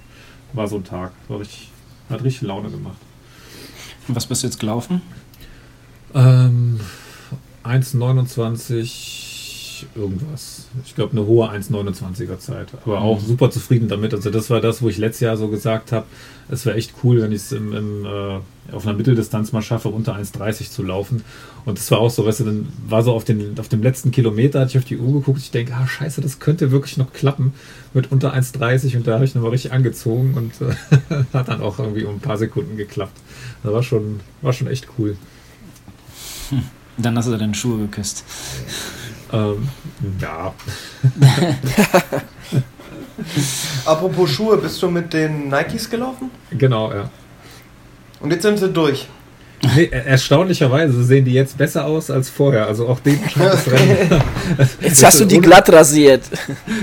war 0.52 0.68
so 0.68 0.76
ein 0.76 0.84
Tag. 0.84 1.12
War 1.28 1.40
richtig, 1.40 1.70
hat 2.10 2.24
richtig 2.24 2.42
Laune 2.42 2.70
gemacht. 2.70 2.98
Und 4.08 4.16
was 4.16 4.26
bist 4.26 4.42
du 4.42 4.46
jetzt 4.48 4.58
gelaufen? 4.58 5.00
Ähm, 6.14 6.80
1,29 7.64 9.34
irgendwas. 9.94 10.66
Ich 10.84 10.94
glaube, 10.94 11.12
eine 11.12 11.26
hohe 11.26 11.48
1,29er 11.50 12.38
Zeit. 12.38 12.68
Aber 12.84 13.00
auch 13.00 13.20
Mhm. 13.20 13.26
super 13.26 13.50
zufrieden 13.50 13.88
damit. 13.88 14.14
Also, 14.14 14.30
das 14.30 14.50
war 14.50 14.60
das, 14.60 14.80
wo 14.82 14.88
ich 14.88 14.98
letztes 14.98 15.20
Jahr 15.20 15.36
so 15.36 15.48
gesagt 15.48 15.92
habe, 15.92 16.06
es 16.50 16.64
wäre 16.66 16.76
echt 16.76 16.92
cool, 17.02 17.22
wenn 17.22 17.32
ich 17.32 17.38
es 17.42 17.52
im, 17.52 17.72
im, 17.74 18.04
äh, 18.04 18.38
auf 18.74 18.86
einer 18.86 18.96
Mitteldistanz 18.96 19.52
mal 19.52 19.62
schaffe, 19.62 19.88
unter 19.88 20.14
1,30 20.14 20.70
zu 20.70 20.82
laufen. 20.82 21.22
Und 21.64 21.78
das 21.78 21.90
war 21.90 21.98
auch 21.98 22.10
so, 22.10 22.26
weißt 22.26 22.40
du, 22.40 22.44
dann 22.44 22.68
war 22.88 23.02
so 23.02 23.12
auf, 23.12 23.24
den, 23.24 23.58
auf 23.58 23.68
dem 23.68 23.82
letzten 23.82 24.10
Kilometer, 24.10 24.60
hatte 24.60 24.70
ich 24.72 24.78
auf 24.78 24.84
die 24.84 24.98
Uhr 24.98 25.12
geguckt, 25.20 25.38
ich 25.40 25.50
denke, 25.50 25.72
ah, 25.74 25.86
scheiße, 25.86 26.20
das 26.20 26.38
könnte 26.38 26.70
wirklich 26.70 26.96
noch 26.98 27.12
klappen 27.12 27.54
mit 27.94 28.12
unter 28.12 28.34
1,30 28.34 28.96
und 28.96 29.06
da 29.06 29.14
habe 29.14 29.24
ich 29.24 29.34
nochmal 29.34 29.52
richtig 29.52 29.72
angezogen 29.72 30.34
und 30.34 30.52
äh, 30.60 31.24
hat 31.32 31.48
dann 31.48 31.62
auch 31.62 31.78
irgendwie 31.78 32.04
um 32.04 32.16
ein 32.16 32.20
paar 32.20 32.36
Sekunden 32.36 32.76
geklappt. 32.76 33.16
Das 33.62 33.72
war 33.72 33.82
schon, 33.82 34.20
war 34.42 34.52
schon 34.52 34.66
echt 34.66 34.88
cool. 34.98 35.16
Dann 36.98 37.16
hast 37.16 37.26
du 37.28 37.36
deine 37.36 37.54
Schuhe 37.54 37.78
geküsst. 37.78 38.22
Ähm, 39.35 39.68
ja, 40.20 40.55
Apropos 43.85 44.30
Schuhe, 44.30 44.57
bist 44.59 44.82
du 44.82 44.89
mit 44.91 45.12
den 45.12 45.49
Nikes 45.49 45.89
gelaufen? 45.89 46.30
genau, 46.51 46.93
ja. 46.93 47.11
Und 48.20 48.30
jetzt 48.32 48.43
sind 48.43 48.59
sie 48.59 48.68
durch. 48.70 49.07
Nee, 49.76 49.89
er- 49.91 50.07
erstaunlicherweise 50.07 51.03
sehen 51.05 51.24
die 51.24 51.32
jetzt 51.32 51.57
besser 51.57 51.87
aus 51.87 52.11
als 52.11 52.28
vorher. 52.28 52.66
Also 52.66 52.87
auch 52.89 53.01
den 53.01 53.18
Rennen. 53.37 54.22
Jetzt 54.80 55.03
hast 55.07 55.20
du 55.20 55.24
die 55.24 55.37
Ohne- 55.37 55.47
glatt 55.47 55.72
rasiert. 55.72 56.22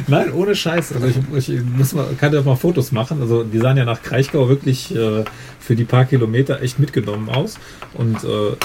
Nein, 0.07 0.31
ohne 0.33 0.55
Scheiß. 0.55 0.93
Also 0.93 1.07
ich, 1.35 1.49
ich 1.49 1.61
muss 1.63 1.93
mal, 1.93 2.07
kann 2.19 2.33
ja 2.33 2.41
mal 2.41 2.55
Fotos 2.55 2.91
machen. 2.91 3.21
Also 3.21 3.43
die 3.43 3.59
sahen 3.59 3.77
ja 3.77 3.85
nach 3.85 4.01
Kraichgau 4.01 4.49
wirklich 4.49 4.95
äh, 4.95 5.23
für 5.59 5.75
die 5.75 5.83
paar 5.83 6.05
Kilometer 6.05 6.61
echt 6.61 6.79
mitgenommen 6.79 7.29
aus. 7.29 7.55
Und 7.93 8.23
äh, 8.23 8.55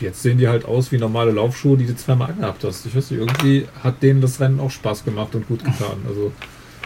jetzt 0.00 0.22
sehen 0.22 0.38
die 0.38 0.48
halt 0.48 0.64
aus 0.64 0.92
wie 0.92 0.98
normale 0.98 1.30
Laufschuhe, 1.32 1.76
die 1.76 1.86
du 1.86 1.96
zweimal 1.96 2.30
angehabt 2.30 2.64
hast. 2.64 2.84
Ich 2.86 2.94
weiß 2.94 3.10
nicht, 3.10 3.20
irgendwie 3.20 3.66
hat 3.82 4.02
denen 4.02 4.20
das 4.20 4.40
Rennen 4.40 4.60
auch 4.60 4.70
Spaß 4.70 5.04
gemacht 5.04 5.34
und 5.34 5.46
gut 5.48 5.64
getan. 5.64 5.98
Also 6.08 6.32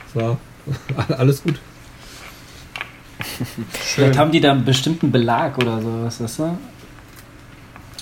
es 0.09 0.15
war 0.17 0.39
alles 1.19 1.43
gut. 1.43 1.59
Vielleicht 3.73 4.19
haben 4.19 4.31
die 4.31 4.41
da 4.41 4.53
einen 4.53 4.65
bestimmten 4.65 5.11
Belag 5.11 5.59
oder 5.59 5.81
sowas, 5.83 6.21
weißt 6.23 6.39
du? 6.41 6.59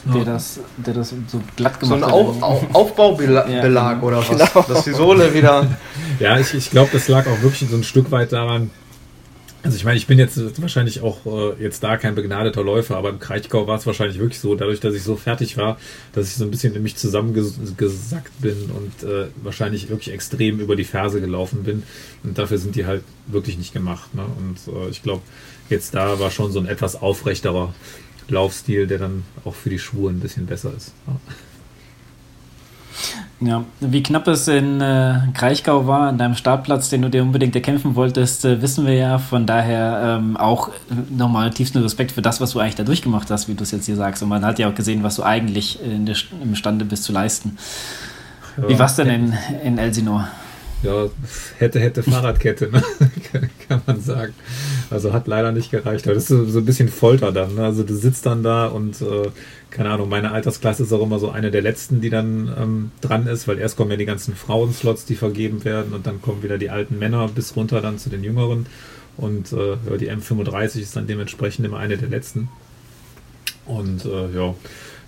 Der, 0.04 0.16
Ja. 0.18 0.24
das, 0.24 0.60
der 0.76 0.94
das 0.94 1.14
so 1.26 1.40
glatt 1.56 1.78
So 1.80 1.94
gemacht 1.94 2.02
ein 2.02 2.06
hat. 2.06 2.12
Auf, 2.14 2.42
Auf, 2.42 2.74
Aufbaubelag 2.74 3.48
Ja. 3.50 4.00
oder 4.00 4.18
was? 4.18 4.28
Genau. 4.28 4.64
Dass 4.68 4.84
die 4.84 4.92
Sohle 4.92 5.34
wieder. 5.34 5.66
Ja, 6.20 6.38
ich, 6.38 6.54
ich 6.54 6.70
glaube, 6.70 6.90
das 6.92 7.08
lag 7.08 7.26
auch 7.26 7.42
wirklich 7.42 7.68
so 7.68 7.76
ein 7.76 7.82
Stück 7.82 8.10
weit 8.12 8.32
daran. 8.32 8.70
Also 9.66 9.78
ich 9.78 9.84
meine, 9.84 9.96
ich 9.96 10.06
bin 10.06 10.20
jetzt 10.20 10.62
wahrscheinlich 10.62 11.00
auch 11.00 11.26
äh, 11.26 11.60
jetzt 11.60 11.82
da 11.82 11.96
kein 11.96 12.14
begnadeter 12.14 12.62
Läufer, 12.62 12.96
aber 12.96 13.08
im 13.08 13.18
Kraichgau 13.18 13.66
war 13.66 13.76
es 13.76 13.84
wahrscheinlich 13.84 14.20
wirklich 14.20 14.38
so, 14.38 14.54
dadurch, 14.54 14.78
dass 14.78 14.94
ich 14.94 15.02
so 15.02 15.16
fertig 15.16 15.56
war, 15.56 15.76
dass 16.12 16.28
ich 16.28 16.36
so 16.36 16.44
ein 16.44 16.52
bisschen 16.52 16.76
in 16.76 16.84
mich 16.84 16.94
zusammengesackt 16.94 18.40
bin 18.40 18.70
und 18.70 19.02
äh, 19.02 19.26
wahrscheinlich 19.42 19.88
wirklich 19.88 20.14
extrem 20.14 20.60
über 20.60 20.76
die 20.76 20.84
Ferse 20.84 21.20
gelaufen 21.20 21.64
bin. 21.64 21.82
Und 22.22 22.38
dafür 22.38 22.58
sind 22.58 22.76
die 22.76 22.86
halt 22.86 23.02
wirklich 23.26 23.58
nicht 23.58 23.72
gemacht. 23.72 24.14
Ne? 24.14 24.24
Und 24.38 24.72
äh, 24.72 24.88
ich 24.88 25.02
glaube, 25.02 25.22
jetzt 25.68 25.96
da 25.96 26.20
war 26.20 26.30
schon 26.30 26.52
so 26.52 26.60
ein 26.60 26.66
etwas 26.66 26.94
aufrechterer 26.94 27.74
Laufstil, 28.28 28.86
der 28.86 28.98
dann 28.98 29.24
auch 29.44 29.56
für 29.56 29.70
die 29.70 29.80
Schuhe 29.80 30.12
ein 30.12 30.20
bisschen 30.20 30.46
besser 30.46 30.72
ist. 30.76 30.92
Ja. 31.08 31.16
Ja, 33.38 33.64
wie 33.80 34.02
knapp 34.02 34.26
es 34.28 34.48
in 34.48 34.80
äh, 34.80 35.18
Kraichgau 35.34 35.86
war, 35.86 36.08
an 36.08 36.16
deinem 36.16 36.36
Startplatz, 36.36 36.88
den 36.88 37.02
du 37.02 37.10
dir 37.10 37.22
unbedingt 37.22 37.54
erkämpfen 37.54 37.94
wolltest, 37.94 38.46
äh, 38.46 38.62
wissen 38.62 38.86
wir 38.86 38.94
ja. 38.94 39.18
Von 39.18 39.44
daher 39.44 40.18
ähm, 40.18 40.38
auch 40.38 40.68
äh, 40.68 40.72
nochmal 41.10 41.50
tiefsten 41.50 41.78
Respekt 41.82 42.12
für 42.12 42.22
das, 42.22 42.40
was 42.40 42.52
du 42.52 42.60
eigentlich 42.60 42.76
da 42.76 42.84
durchgemacht 42.84 43.30
hast, 43.30 43.48
wie 43.48 43.54
du 43.54 43.62
es 43.62 43.72
jetzt 43.72 43.84
hier 43.84 43.96
sagst. 43.96 44.22
Und 44.22 44.30
man 44.30 44.44
hat 44.44 44.58
ja 44.58 44.70
auch 44.70 44.74
gesehen, 44.74 45.02
was 45.02 45.16
du 45.16 45.22
eigentlich 45.22 45.82
in 45.82 46.06
der, 46.06 46.16
imstande 46.42 46.86
bist 46.86 47.04
zu 47.04 47.12
leisten. 47.12 47.58
Wie 48.56 48.78
war 48.78 48.86
es 48.86 48.96
denn 48.96 49.08
in, 49.08 49.34
in 49.62 49.76
Elsinore? 49.76 50.28
Ja, 50.82 51.06
hätte, 51.58 51.80
hätte 51.80 52.02
Fahrradkette, 52.02 52.70
ne? 52.70 52.82
kann 53.68 53.82
man 53.86 54.00
sagen. 54.00 54.34
Also 54.90 55.12
hat 55.12 55.26
leider 55.26 55.52
nicht 55.52 55.70
gereicht. 55.70 56.06
Aber 56.06 56.14
das 56.14 56.24
ist 56.24 56.28
so, 56.28 56.44
so 56.44 56.58
ein 56.60 56.64
bisschen 56.64 56.88
Folter 56.88 57.32
dann. 57.32 57.54
Ne? 57.54 57.64
Also 57.64 57.82
du 57.82 57.94
sitzt 57.94 58.26
dann 58.26 58.42
da 58.42 58.66
und 58.66 59.00
äh, 59.00 59.30
keine 59.76 59.90
Ahnung, 59.90 60.08
meine 60.08 60.32
Altersklasse 60.32 60.84
ist 60.84 60.92
auch 60.94 61.02
immer 61.02 61.18
so 61.18 61.30
eine 61.30 61.50
der 61.50 61.60
letzten, 61.60 62.00
die 62.00 62.08
dann 62.08 62.50
ähm, 62.58 62.90
dran 63.02 63.26
ist, 63.26 63.46
weil 63.46 63.58
erst 63.58 63.76
kommen 63.76 63.90
ja 63.90 63.98
die 63.98 64.06
ganzen 64.06 64.34
Frauenslots, 64.34 65.04
die 65.04 65.16
vergeben 65.16 65.66
werden 65.66 65.92
und 65.92 66.06
dann 66.06 66.22
kommen 66.22 66.42
wieder 66.42 66.56
die 66.56 66.70
alten 66.70 66.98
Männer 66.98 67.28
bis 67.28 67.54
runter 67.56 67.82
dann 67.82 67.98
zu 67.98 68.08
den 68.08 68.24
Jüngeren. 68.24 68.66
Und 69.18 69.52
äh, 69.52 69.98
die 69.98 70.10
M35 70.10 70.80
ist 70.80 70.96
dann 70.96 71.06
dementsprechend 71.06 71.66
immer 71.66 71.78
eine 71.78 71.98
der 71.98 72.08
letzten. 72.08 72.48
Und 73.66 74.06
äh, 74.06 74.34
ja, 74.34 74.54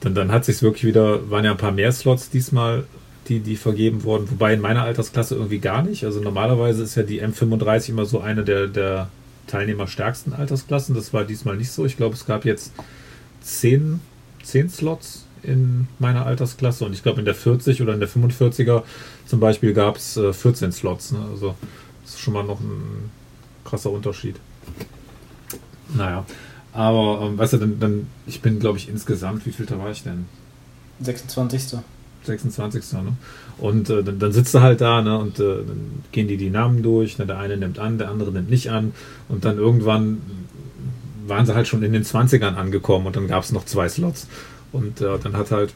dann, 0.00 0.14
dann 0.14 0.30
hat 0.30 0.44
sich 0.44 0.60
wirklich 0.60 0.84
wieder, 0.84 1.30
waren 1.30 1.46
ja 1.46 1.52
ein 1.52 1.56
paar 1.56 1.72
mehr 1.72 1.90
Slots 1.92 2.28
diesmal, 2.28 2.84
die, 3.28 3.40
die 3.40 3.56
vergeben 3.56 4.04
wurden, 4.04 4.30
wobei 4.30 4.52
in 4.52 4.60
meiner 4.60 4.82
Altersklasse 4.82 5.34
irgendwie 5.34 5.60
gar 5.60 5.82
nicht. 5.82 6.04
Also 6.04 6.20
normalerweise 6.20 6.82
ist 6.82 6.94
ja 6.94 7.04
die 7.04 7.22
M35 7.22 7.88
immer 7.88 8.04
so 8.04 8.20
eine 8.20 8.44
der, 8.44 8.66
der 8.66 9.08
teilnehmerstärksten 9.46 10.34
Altersklassen. 10.34 10.94
Das 10.94 11.14
war 11.14 11.24
diesmal 11.24 11.56
nicht 11.56 11.70
so. 11.70 11.86
Ich 11.86 11.96
glaube, 11.96 12.14
es 12.14 12.26
gab 12.26 12.44
jetzt 12.44 12.72
zehn, 13.40 14.00
zehn 14.48 14.68
Slots 14.68 15.24
in 15.42 15.86
meiner 15.98 16.26
Altersklasse 16.26 16.84
und 16.84 16.92
ich 16.92 17.02
glaube 17.02 17.20
in 17.20 17.24
der 17.24 17.34
40 17.34 17.80
oder 17.82 17.94
in 17.94 18.00
der 18.00 18.08
45er 18.08 18.82
zum 19.26 19.40
Beispiel 19.40 19.72
gab 19.72 19.96
es 19.96 20.16
äh, 20.16 20.32
14 20.32 20.72
Slots. 20.72 21.12
Ne? 21.12 21.20
Also 21.30 21.54
das 22.02 22.14
ist 22.14 22.20
schon 22.20 22.34
mal 22.34 22.44
noch 22.44 22.60
ein 22.60 23.10
krasser 23.64 23.90
Unterschied. 23.90 24.36
Naja, 25.94 26.24
aber 26.72 27.22
ähm, 27.22 27.38
weißt 27.38 27.54
du, 27.54 27.58
dann, 27.58 27.80
dann 27.80 28.06
ich 28.26 28.40
bin 28.40 28.58
glaube 28.58 28.78
ich 28.78 28.88
insgesamt, 28.88 29.46
wie 29.46 29.52
viel 29.52 29.66
da 29.66 29.78
war 29.78 29.90
ich 29.90 30.02
denn? 30.02 30.26
26. 31.00 31.78
26. 32.24 32.92
Ne? 32.94 33.12
Und 33.58 33.90
äh, 33.90 34.02
dann, 34.02 34.18
dann 34.18 34.32
sitzt 34.32 34.54
du 34.54 34.60
halt 34.60 34.80
da 34.80 35.02
ne? 35.02 35.18
und 35.18 35.38
äh, 35.38 35.64
dann 35.66 36.02
gehen 36.12 36.28
die 36.28 36.36
die 36.36 36.50
Namen 36.50 36.82
durch. 36.82 37.18
Ne? 37.18 37.26
Der 37.26 37.38
eine 37.38 37.56
nimmt 37.56 37.78
an, 37.78 37.98
der 37.98 38.10
andere 38.10 38.32
nimmt 38.32 38.50
nicht 38.50 38.70
an. 38.70 38.92
Und 39.28 39.44
dann 39.44 39.56
irgendwann 39.56 40.20
waren 41.28 41.46
sie 41.46 41.54
halt 41.54 41.66
schon 41.68 41.82
in 41.82 41.92
den 41.92 42.04
20ern 42.04 42.54
angekommen 42.54 43.06
und 43.06 43.16
dann 43.16 43.28
gab 43.28 43.42
es 43.42 43.52
noch 43.52 43.64
zwei 43.64 43.88
Slots. 43.88 44.26
Und 44.72 45.00
äh, 45.00 45.18
dann 45.18 45.36
hat 45.36 45.50
halt, 45.50 45.74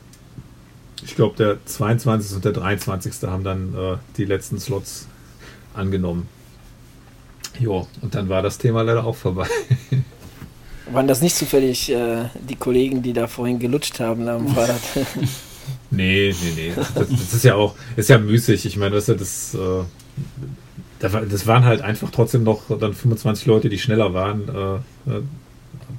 ich 1.04 1.14
glaube, 1.16 1.36
der 1.36 1.64
22. 1.64 2.36
und 2.36 2.44
der 2.44 2.52
23. 2.52 3.14
haben 3.22 3.44
dann 3.44 3.74
äh, 3.74 3.96
die 4.16 4.24
letzten 4.24 4.58
Slots 4.58 5.06
angenommen. 5.74 6.28
Jo, 7.58 7.86
und 8.00 8.14
dann 8.14 8.28
war 8.28 8.42
das 8.42 8.58
Thema 8.58 8.82
leider 8.82 9.04
auch 9.04 9.16
vorbei. 9.16 9.46
Waren 10.90 11.06
das 11.06 11.22
nicht 11.22 11.36
zufällig 11.36 11.90
äh, 11.90 12.24
die 12.48 12.56
Kollegen, 12.56 13.02
die 13.02 13.12
da 13.12 13.26
vorhin 13.26 13.58
gelutscht 13.58 14.00
haben 14.00 14.28
am 14.28 14.48
Fahrrad? 14.48 14.80
Nee, 15.90 16.34
nee, 16.42 16.52
nee. 16.56 16.72
Das, 16.74 16.92
das 16.94 17.34
ist 17.34 17.44
ja 17.44 17.54
auch, 17.54 17.76
ist 17.96 18.08
ja 18.08 18.18
müßig. 18.18 18.66
Ich 18.66 18.76
meine, 18.76 18.96
das, 18.96 19.06
das, 19.06 19.54
äh, 19.54 19.84
das 20.98 21.46
waren 21.46 21.64
halt 21.64 21.82
einfach 21.82 22.10
trotzdem 22.10 22.42
noch 22.42 22.62
dann 22.78 22.94
25 22.94 23.46
Leute, 23.46 23.68
die 23.68 23.78
schneller 23.78 24.14
waren. 24.14 24.82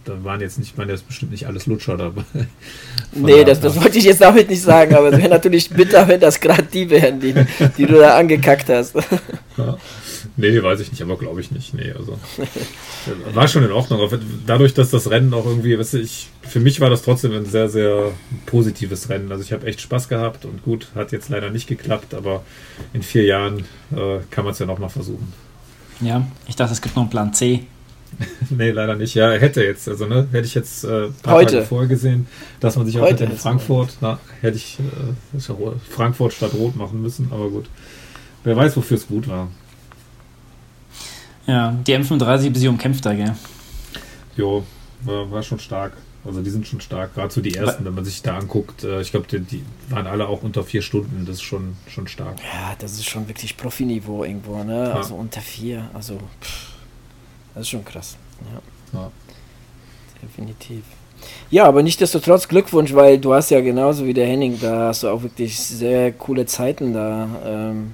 Da 0.05 0.23
waren 0.23 0.41
jetzt 0.41 0.59
nicht, 0.59 0.77
waren 0.77 0.89
jetzt 0.89 1.07
bestimmt 1.07 1.31
nicht 1.31 1.47
alles 1.47 1.65
Lutscher 1.65 1.97
dabei. 1.97 2.23
Von 3.13 3.21
nee, 3.23 3.43
das, 3.43 3.59
das 3.59 3.81
wollte 3.81 3.97
ich 3.97 4.05
jetzt 4.05 4.21
damit 4.21 4.49
nicht 4.49 4.61
sagen, 4.61 4.95
aber 4.95 5.09
es 5.11 5.17
wäre 5.17 5.29
natürlich 5.29 5.69
bitter, 5.69 6.07
wenn 6.07 6.19
das 6.19 6.39
gerade 6.39 6.63
die 6.63 6.89
wären, 6.89 7.19
die, 7.19 7.33
die 7.77 7.85
du 7.85 7.99
da 7.99 8.17
angekackt 8.17 8.69
hast. 8.69 8.95
Ja. 9.55 9.77
Nee, 10.35 10.63
weiß 10.63 10.79
ich 10.79 10.91
nicht, 10.91 11.01
aber 11.03 11.15
glaube 11.15 11.41
ich 11.41 11.51
nicht. 11.51 11.75
Nee, 11.75 11.93
also 11.95 12.17
war 13.33 13.47
schon 13.47 13.63
in 13.63 13.71
Ordnung. 13.71 14.01
Aber 14.01 14.17
Dadurch, 14.47 14.73
dass 14.73 14.89
das 14.89 15.09
Rennen 15.11 15.31
auch 15.33 15.45
irgendwie, 15.45 15.77
weißt 15.77 15.93
du, 15.93 15.99
ich, 15.99 16.29
für 16.41 16.59
mich 16.59 16.79
war 16.81 16.89
das 16.89 17.03
trotzdem 17.03 17.33
ein 17.33 17.45
sehr, 17.45 17.69
sehr 17.69 18.11
positives 18.47 19.09
Rennen. 19.09 19.31
Also 19.31 19.43
ich 19.43 19.53
habe 19.53 19.67
echt 19.67 19.81
Spaß 19.81 20.09
gehabt 20.09 20.45
und 20.45 20.63
gut, 20.63 20.87
hat 20.95 21.11
jetzt 21.11 21.29
leider 21.29 21.51
nicht 21.51 21.67
geklappt, 21.67 22.15
aber 22.15 22.43
in 22.93 23.03
vier 23.03 23.25
Jahren 23.25 23.59
äh, 23.91 24.19
kann 24.31 24.43
man 24.43 24.53
es 24.53 24.59
ja 24.59 24.65
nochmal 24.65 24.89
versuchen. 24.89 25.31
Ja, 26.01 26.25
ich 26.47 26.55
dachte, 26.55 26.73
es 26.73 26.81
gibt 26.81 26.95
noch 26.95 27.03
einen 27.03 27.11
Plan 27.11 27.33
C. 27.33 27.65
Nee, 28.49 28.71
leider 28.71 28.95
nicht. 28.95 29.15
Ja, 29.15 29.31
hätte 29.31 29.63
jetzt, 29.63 29.87
also 29.87 30.05
ne, 30.05 30.27
hätte 30.31 30.45
ich 30.45 30.53
jetzt 30.53 30.83
äh, 30.83 31.05
ein 31.05 31.13
paar 31.23 31.35
Heute. 31.35 31.55
Tage 31.55 31.65
vorher 31.65 31.87
gesehen, 31.87 32.27
dass 32.59 32.75
man 32.75 32.85
sich 32.85 32.97
auch 32.97 33.03
Heute 33.03 33.23
hätte 33.23 33.33
in 33.33 33.37
Frankfurt, 33.37 33.97
na, 34.01 34.19
hätte 34.41 34.57
ich 34.57 34.77
äh, 34.79 35.39
Frankfurt 35.89 36.33
statt 36.33 36.53
Rot 36.53 36.75
machen 36.75 37.01
müssen, 37.01 37.29
aber 37.31 37.49
gut. 37.49 37.65
Wer 38.43 38.55
weiß, 38.55 38.75
wofür 38.77 38.97
es 38.97 39.07
gut 39.07 39.27
war. 39.27 39.49
Ja, 41.47 41.71
die 41.85 41.95
M35 41.95 42.49
bis 42.51 42.61
sie 42.61 42.67
umkämpft 42.67 43.05
da, 43.05 43.13
gell? 43.13 43.35
Jo, 44.35 44.63
war, 45.01 45.29
war 45.31 45.43
schon 45.43 45.59
stark. 45.59 45.93
Also 46.25 46.41
die 46.41 46.49
sind 46.49 46.65
schon 46.65 46.79
stark, 46.79 47.15
gerade 47.15 47.33
so 47.33 47.41
die 47.41 47.53
ersten, 47.53 47.83
wenn 47.83 47.93
man 47.93 48.05
sich 48.05 48.21
da 48.21 48.37
anguckt. 48.37 48.83
Äh, 48.85 49.01
ich 49.01 49.11
glaube, 49.11 49.27
die, 49.27 49.39
die 49.41 49.63
waren 49.89 50.07
alle 50.07 50.27
auch 50.27 50.41
unter 50.41 50.63
vier 50.63 50.81
Stunden. 50.81 51.25
Das 51.25 51.35
ist 51.35 51.41
schon, 51.41 51.75
schon 51.87 52.07
stark. 52.07 52.37
Ja, 52.39 52.75
das 52.79 52.93
ist 52.93 53.09
schon 53.09 53.27
wirklich 53.27 53.57
Profiniveau 53.57 54.23
irgendwo, 54.23 54.63
ne? 54.63 54.89
Ja. 54.89 54.93
Also 54.93 55.15
unter 55.15 55.41
vier, 55.41 55.89
also 55.93 56.19
pff, 56.41 56.72
das 57.53 57.61
ist 57.63 57.69
schon 57.69 57.85
krass. 57.85 58.17
Ja, 58.93 58.99
Ja. 58.99 59.11
definitiv. 60.21 60.83
Ja, 61.49 61.65
aber 61.65 61.83
nichtsdestotrotz 61.83 62.47
Glückwunsch, 62.47 62.93
weil 62.93 63.17
du 63.17 63.33
hast 63.33 63.49
ja 63.49 63.61
genauso 63.61 64.05
wie 64.05 64.13
der 64.13 64.27
Henning, 64.27 64.59
da 64.59 64.87
hast 64.89 65.03
du 65.03 65.07
auch 65.09 65.23
wirklich 65.23 65.57
sehr 65.57 66.11
coole 66.11 66.45
Zeiten 66.45 66.93
da 66.93 67.29
ähm, 67.45 67.93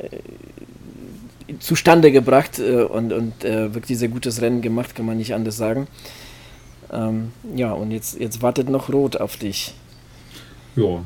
äh, 0.00 1.54
zustande 1.60 2.10
gebracht 2.10 2.58
äh, 2.58 2.82
und, 2.82 3.12
und 3.12 3.44
äh, 3.44 3.72
wirklich 3.74 3.96
sehr 3.98 4.08
gutes 4.08 4.40
Rennen 4.40 4.60
gemacht, 4.60 4.94
kann 4.96 5.06
man 5.06 5.18
nicht 5.18 5.34
anders 5.34 5.56
sagen. 5.56 5.86
Ähm, 6.92 7.30
ja, 7.54 7.72
und 7.72 7.92
jetzt, 7.92 8.18
jetzt 8.18 8.42
wartet 8.42 8.68
noch 8.68 8.92
Rot 8.92 9.16
auf 9.18 9.36
dich. 9.36 9.72
Ja. 10.74 11.04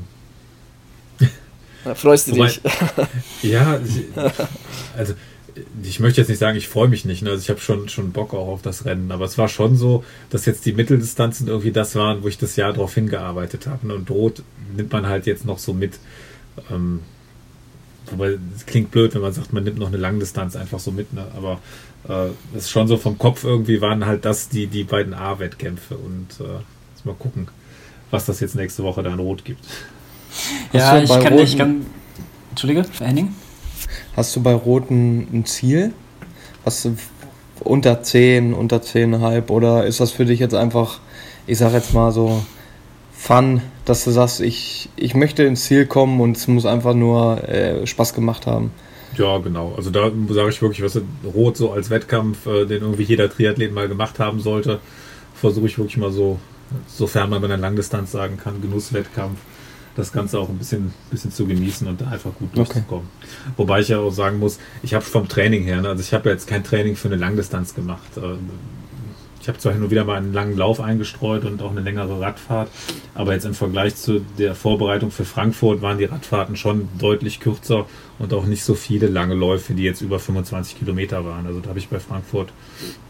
Da 1.84 1.94
freust 1.94 2.28
du 2.28 2.32
Wobei- 2.32 2.46
dich. 2.46 2.61
Ja, 3.42 3.78
also 4.96 5.14
ich 5.82 6.00
möchte 6.00 6.20
jetzt 6.20 6.28
nicht 6.28 6.38
sagen, 6.38 6.56
ich 6.56 6.68
freue 6.68 6.88
mich 6.88 7.04
nicht. 7.04 7.22
Ne? 7.22 7.30
Also 7.30 7.42
ich 7.42 7.50
habe 7.50 7.61
schon, 7.61 7.88
schon 7.88 8.12
Bock 8.12 8.34
auch 8.34 8.48
auf 8.48 8.62
das 8.62 8.84
Rennen. 8.84 9.12
Aber 9.12 9.24
es 9.24 9.38
war 9.38 9.48
schon 9.48 9.76
so, 9.76 10.04
dass 10.30 10.46
jetzt 10.46 10.66
die 10.66 10.72
Mitteldistanzen 10.72 11.48
irgendwie 11.48 11.72
das 11.72 11.94
waren, 11.94 12.22
wo 12.22 12.28
ich 12.28 12.38
das 12.38 12.56
Jahr 12.56 12.72
darauf 12.72 12.94
hingearbeitet 12.94 13.66
habe. 13.66 13.86
Ne? 13.86 13.94
Und 13.94 14.11
Rot 14.11 14.42
nimmt 14.76 14.92
man 14.92 15.06
halt 15.06 15.26
jetzt 15.26 15.44
noch 15.44 15.59
so 15.59 15.72
mit. 15.72 15.98
Ähm, 16.70 17.00
wobei 18.11 18.38
es 18.56 18.66
klingt 18.66 18.90
blöd, 18.90 19.14
wenn 19.14 19.22
man 19.22 19.32
sagt, 19.32 19.52
man 19.52 19.64
nimmt 19.64 19.78
noch 19.78 19.88
eine 19.88 19.96
Langdistanz 19.96 20.56
einfach 20.56 20.80
so 20.80 20.90
mit. 20.90 21.12
Ne? 21.12 21.26
Aber 21.36 21.61
äh, 22.09 22.30
es 22.56 22.64
ist 22.64 22.70
schon 22.70 22.88
so 22.88 22.96
vom 22.96 23.18
Kopf 23.18 23.44
irgendwie 23.44 23.80
waren 23.80 24.06
halt 24.06 24.24
das 24.24 24.48
die, 24.48 24.66
die 24.66 24.84
beiden 24.84 25.14
A-Wettkämpfe. 25.14 25.96
Und 25.96 26.40
äh, 26.40 26.61
jetzt 26.94 27.06
mal 27.06 27.14
gucken, 27.14 27.48
was 28.11 28.26
das 28.26 28.40
jetzt 28.40 28.54
nächste 28.54 28.82
Woche 28.82 29.02
da 29.02 29.12
in 29.12 29.18
Rot 29.18 29.44
gibt. 29.44 29.64
Ja, 30.72 31.00
ich 31.00 31.09
kann, 31.09 31.38
ich 31.38 31.56
kann. 31.56 31.86
Entschuldige, 32.50 32.84
Henning? 32.98 33.34
Hast 34.19 34.35
du 34.35 34.43
bei 34.43 34.53
Roten 34.53 35.29
ein 35.33 35.45
Ziel? 35.45 35.93
Hast 36.64 36.85
du 36.85 36.97
unter 37.61 38.03
10, 38.03 38.53
unter 38.53 38.79
10,5 38.79 39.49
oder 39.49 39.87
ist 39.87 40.01
das 40.01 40.11
für 40.11 40.25
dich 40.25 40.41
jetzt 40.41 40.57
einfach, 40.57 40.99
ich 41.47 41.59
sag 41.59 41.73
jetzt 41.73 41.95
mal 41.95 42.11
so, 42.11 42.43
Fun, 43.12 43.62
dass 43.85 44.03
du 44.03 44.11
sagst, 44.11 44.41
ich, 44.41 44.89
ich 44.97 45.14
möchte 45.14 45.45
ins 45.45 45.66
Ziel 45.66 45.87
kommen 45.87 46.21
und 46.21 46.37
es 46.37 46.49
muss 46.49 46.66
einfach 46.66 46.95
nur 46.95 47.49
äh, 47.49 47.87
Spaß 47.87 48.12
gemacht 48.12 48.49
haben? 48.49 48.73
Ja, 49.16 49.39
genau. 49.39 49.75
Also 49.77 49.91
da 49.91 50.11
sage 50.31 50.51
ich 50.51 50.61
wirklich, 50.62 50.83
was 50.83 51.01
Rot 51.33 51.57
so 51.57 51.71
als 51.71 51.89
Wettkampf, 51.89 52.45
äh, 52.47 52.66
den 52.66 52.83
irgendwie 52.83 53.05
jeder 53.05 53.31
Triathlet 53.31 53.73
mal 53.73 53.87
gemacht 53.87 54.19
haben 54.19 54.41
sollte, 54.41 54.81
versuche 55.37 55.66
ich 55.66 55.79
wirklich 55.79 55.97
mal 55.97 56.11
so, 56.11 56.41
sofern 56.89 57.31
man 57.31 57.41
bei 57.41 57.47
einer 57.47 57.57
Langdistanz 57.57 58.11
sagen 58.11 58.37
kann, 58.37 58.61
Genusswettkampf, 58.62 59.39
das 59.99 60.12
Ganze 60.12 60.38
auch 60.38 60.49
ein 60.49 60.59
bisschen, 60.59 60.92
bisschen 61.11 61.32
zu 61.32 61.46
genießen 61.46 61.86
und 61.86 62.01
da 62.01 62.07
einfach 62.09 62.32
gut 62.34 62.57
durchzukommen. 62.57 63.09
Wobei 63.57 63.80
ich 63.80 63.88
ja 63.88 63.99
auch 63.99 64.12
sagen 64.12 64.38
muss, 64.38 64.59
ich 64.82 64.94
habe 64.94 65.05
vom 65.05 65.28
Training 65.28 65.64
her, 65.64 65.82
ne, 65.82 65.88
also 65.88 66.01
ich 66.01 66.14
habe 66.14 66.28
ja 66.28 66.34
jetzt 66.34 66.46
kein 66.46 66.62
Training 66.62 66.96
für 66.96 67.09
eine 67.09 67.16
Langdistanz 67.16 67.74
gemacht. 67.74 68.09
Ähm, 68.16 68.51
Ich 69.40 69.49
habe 69.49 69.59
zwar 69.59 69.72
und 69.72 69.90
wieder 69.90 70.05
mal 70.05 70.16
einen 70.16 70.34
langen 70.34 70.57
Lauf 70.59 70.78
eingestreut 70.78 71.44
und 71.44 71.62
auch 71.62 71.70
eine 71.70 71.80
längere 71.80 72.20
Radfahrt, 72.20 72.68
aber 73.14 73.32
jetzt 73.32 73.46
im 73.46 73.55
Vergleich 73.55 73.96
zu 73.96 74.20
der 74.36 74.55
Vorbereitung 74.55 75.11
für 75.11 75.24
Frankfurt 75.24 75.80
waren 75.80 75.96
die 75.96 76.05
Radfahrten 76.05 76.55
schon 76.55 76.88
deutlich 76.99 77.40
kürzer 77.40 77.86
und 78.19 78.35
auch 78.35 78.47
nicht 78.47 78.64
so 78.64 78.75
viele 78.75 79.07
lange 79.07 79.35
Läufe, 79.35 79.75
die 79.75 79.85
jetzt 79.85 80.01
über 80.01 80.19
25 80.19 80.79
Kilometer 80.79 81.25
waren. 81.25 81.47
Also 81.47 81.61
da 81.61 81.69
habe 81.69 81.79
ich 81.79 81.89
bei 81.89 82.01
Frankfurt 82.01 82.53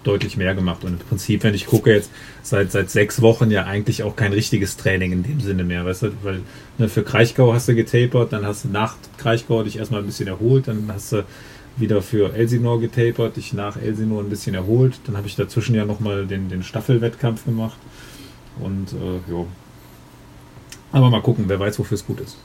deutlich 0.04 0.36
mehr 0.36 0.54
gemacht. 0.54 0.84
Und 0.84 0.92
im 0.92 0.98
Prinzip, 0.98 1.44
wenn 1.44 1.54
ich 1.54 1.66
gucke 1.66 1.92
jetzt 1.92 2.10
seit, 2.42 2.70
seit 2.72 2.90
sechs 2.90 3.22
Wochen 3.22 3.50
ja 3.50 3.64
eigentlich 3.64 4.02
auch 4.02 4.16
kein 4.16 4.32
richtiges 4.32 4.76
Training 4.76 5.12
in 5.12 5.22
dem 5.22 5.40
Sinne 5.40 5.64
mehr, 5.64 5.84
weißt 5.86 6.02
du, 6.02 6.12
weil 6.22 6.40
ne, 6.76 6.88
für 6.88 7.02
Kraichgau 7.02 7.54
hast 7.54 7.68
du 7.68 7.74
getapert, 7.74 8.32
dann 8.32 8.44
hast 8.44 8.64
du 8.64 8.68
nach 8.68 8.96
Kraichgau 9.16 9.62
dich 9.62 9.78
erstmal 9.78 10.00
ein 10.00 10.06
bisschen 10.06 10.28
erholt, 10.28 10.68
dann 10.68 10.90
hast 10.92 11.12
du 11.12 11.24
wieder 11.78 12.02
für 12.02 12.34
Elsinore 12.34 12.80
getapert, 12.80 13.36
dich 13.36 13.52
nach 13.52 13.80
Elsinore 13.80 14.24
ein 14.24 14.30
bisschen 14.30 14.54
erholt. 14.54 15.00
Dann 15.06 15.16
habe 15.16 15.26
ich 15.26 15.36
dazwischen 15.36 15.74
ja 15.74 15.84
nochmal 15.84 16.26
den, 16.26 16.48
den 16.48 16.62
Staffelwettkampf 16.62 17.44
gemacht. 17.44 17.78
Und 18.60 18.92
äh, 18.92 19.32
ja. 19.32 19.46
Aber 20.90 21.10
mal 21.10 21.22
gucken, 21.22 21.44
wer 21.48 21.60
weiß, 21.60 21.78
wofür 21.78 21.94
es 21.94 22.04
gut 22.04 22.20
ist. 22.20 22.36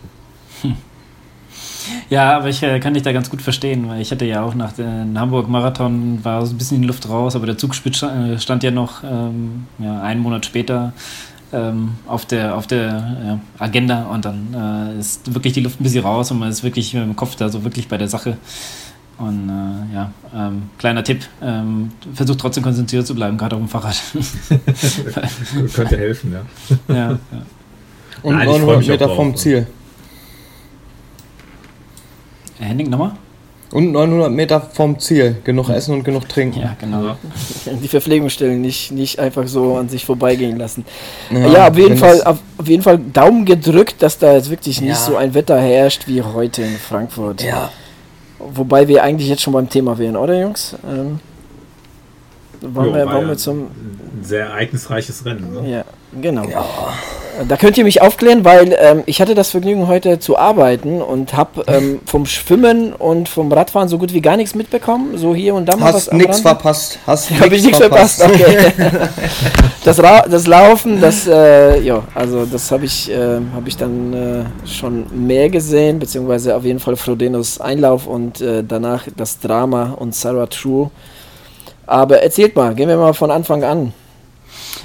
Ja, 2.09 2.38
aber 2.38 2.49
ich 2.49 2.61
äh, 2.63 2.79
kann 2.79 2.93
dich 2.93 3.03
da 3.03 3.11
ganz 3.11 3.29
gut 3.29 3.41
verstehen, 3.41 3.88
weil 3.89 4.01
ich 4.01 4.11
hatte 4.11 4.25
ja 4.25 4.43
auch 4.43 4.55
nach 4.55 4.73
dem 4.73 5.17
Hamburg-Marathon 5.19 6.19
war 6.23 6.45
so 6.45 6.53
ein 6.53 6.57
bisschen 6.57 6.81
die 6.81 6.88
Luft 6.88 7.07
raus, 7.09 7.36
aber 7.36 7.45
der 7.45 7.57
Zugspitz 7.57 7.97
sta- 7.97 8.25
äh, 8.34 8.39
stand 8.39 8.63
ja 8.63 8.71
noch 8.71 9.03
ähm, 9.03 9.67
ja, 9.79 10.01
einen 10.01 10.21
Monat 10.21 10.45
später 10.45 10.93
ähm, 11.51 11.91
auf 12.07 12.25
der, 12.25 12.55
auf 12.55 12.67
der 12.67 12.88
ja, 13.25 13.39
Agenda 13.59 14.03
und 14.05 14.25
dann 14.25 14.91
äh, 14.95 14.99
ist 14.99 15.34
wirklich 15.34 15.53
die 15.53 15.61
Luft 15.61 15.79
ein 15.79 15.84
bisschen 15.84 16.03
raus 16.03 16.31
und 16.31 16.39
man 16.39 16.49
ist 16.49 16.63
wirklich 16.63 16.93
mit 16.93 17.03
dem 17.03 17.15
Kopf 17.15 17.36
da 17.36 17.49
so 17.49 17.63
wirklich 17.63 17.88
bei 17.88 17.97
der 17.97 18.07
Sache. 18.07 18.38
Und 19.19 19.47
äh, 19.49 19.93
ja, 19.95 20.11
ähm, 20.36 20.63
kleiner 20.79 21.03
Tipp, 21.03 21.21
ähm, 21.41 21.91
versucht 22.15 22.39
trotzdem 22.39 22.63
konzentriert 22.63 23.05
zu 23.05 23.13
bleiben, 23.13 23.38
gerade 23.38 23.55
auf 23.55 23.61
dem 23.61 23.69
Fahrrad. 23.69 23.95
Könnte 25.73 25.97
helfen, 25.97 26.34
ja. 26.34 26.93
ja, 26.95 27.09
ja. 27.11 27.17
Und 28.23 28.36
Nein, 28.36 28.49
ich 28.49 28.55
freu 28.55 28.59
900 28.59 28.77
mich 28.77 28.88
auch 28.88 28.91
Meter 28.93 29.05
drauf. 29.05 29.15
vom 29.15 29.36
Ziel. 29.36 29.67
Henning, 32.64 32.89
nochmal? 32.89 33.11
Und 33.72 33.91
900 33.91 34.32
Meter 34.32 34.61
vom 34.61 34.99
Ziel. 34.99 35.38
Genug 35.43 35.70
essen 35.70 35.95
und 35.95 36.03
genug 36.03 36.30
trinken. 36.30 36.59
Ja, 36.59 36.76
genau. 36.80 37.03
Ja. 37.05 37.18
Die 37.82 37.88
Verpflegungsstellen 37.88 38.61
nicht, 38.61 38.91
nicht 38.91 39.18
einfach 39.18 39.47
so 39.47 39.78
an 39.78 39.89
sich 39.89 40.05
vorbeigehen 40.05 40.57
lassen. 40.57 40.86
Ja, 41.32 41.70
auf 41.70 41.78
jeden 41.78 41.97
Fall, 41.97 42.22
auf, 42.24 42.38
auf 42.57 42.68
jeden 42.68 42.84
Fall 42.84 42.99
Daumen 42.99 43.45
gedrückt, 43.45 43.95
dass 44.03 44.20
da 44.20 44.34
jetzt 44.34 44.51
wirklich 44.51 44.80
nicht 44.80 44.89
Ja. 44.91 44.95
so 44.95 45.16
ein 45.16 45.34
Wetter 45.34 45.59
herrscht 45.59 46.07
wie 46.07 46.22
heute 46.22 46.61
in 46.61 46.76
Frankfurt. 46.78 47.41
Ja, 47.43 47.72
Wobei 48.39 48.88
wir 48.88 49.03
eigentlich 49.03 49.30
jetzt 49.30 49.41
schon 49.41 49.53
beim 49.53 49.70
Thema 49.70 49.97
wären, 49.97 50.18
oder 50.18 50.39
Jungs? 50.39 50.76
Ähm, 50.86 51.20
wollen, 52.61 52.89
Jo, 52.89 52.95
wir, 52.95 53.05
wollen 53.07 53.22
ja 53.24 53.28
wir 53.30 53.38
zum. 53.38 53.61
Ein 53.64 54.20
sehr 54.24 54.45
ereignisreiches 54.47 55.26
Rennen. 55.26 55.53
Ne? 55.53 55.70
Ja, 55.70 55.84
genau. 56.22 56.45
Da 57.47 57.57
könnt 57.57 57.78
ihr 57.78 57.84
mich 57.84 58.01
aufklären, 58.01 58.45
weil 58.45 58.78
ähm, 58.80 59.03
ich 59.07 59.20
hatte 59.20 59.34
das 59.34 59.49
Vergnügen 59.49 59.88
heute 59.88 60.20
zu 60.20 60.38
arbeiten 60.38 61.01
und 61.01 61.34
habe 61.34 61.64
ähm, 61.68 61.99
vom 62.05 62.28
Schwimmen 62.28 62.93
und 62.93 63.28
vom 63.28 63.51
Radfahren 63.51 63.89
so 63.89 63.97
gut 63.97 64.14
wie 64.14 64.22
gar 64.22 64.38
nichts 64.38 64.53
mitbekommen. 64.53 65.18
So 65.18 65.34
hier 65.34 65.55
und 65.55 65.68
da 65.68 65.76
mal 65.76 65.93
hast 65.93 66.14
nichts 66.14 66.41
verpasst. 66.41 66.99
Hast 67.07 67.32
Habe 67.39 67.55
ich 67.55 67.64
nichts 67.64 67.80
verpasst. 67.80 68.24
Okay. 68.24 68.72
das, 69.84 70.01
Ra 70.01 70.26
das 70.30 70.45
Laufen, 70.45 71.01
das, 71.01 71.28
äh, 71.28 71.82
ja, 71.82 72.03
also 72.14 72.45
das 72.45 72.72
habe 72.72 72.86
ich, 72.86 73.09
äh, 73.09 73.39
hab 73.53 73.68
ich 73.68 73.78
dann 73.78 74.14
äh, 74.14 74.68
schon 74.68 75.05
mehr 75.26 75.49
gesehen, 75.49 75.97
beziehungsweise 75.97 76.55
auf 76.55 76.64
jeden 76.64 76.80
Fall 76.80 76.95
Frodenos 76.95 77.59
Einlauf 77.59 78.05
und 78.05 78.41
äh, 78.41 78.64
danach 78.64 79.07
das 79.18 79.39
Drama 79.39 79.95
und 79.97 80.14
Sarah 80.14 80.45
True. 80.45 80.91
Aber 81.88 82.22
erzählt 82.22 82.55
mal, 82.55 82.76
gehen 82.76 82.89
wir 82.89 82.97
mal 82.97 83.14
von 83.14 83.32
Anfang 83.32 83.64
an. 83.64 83.93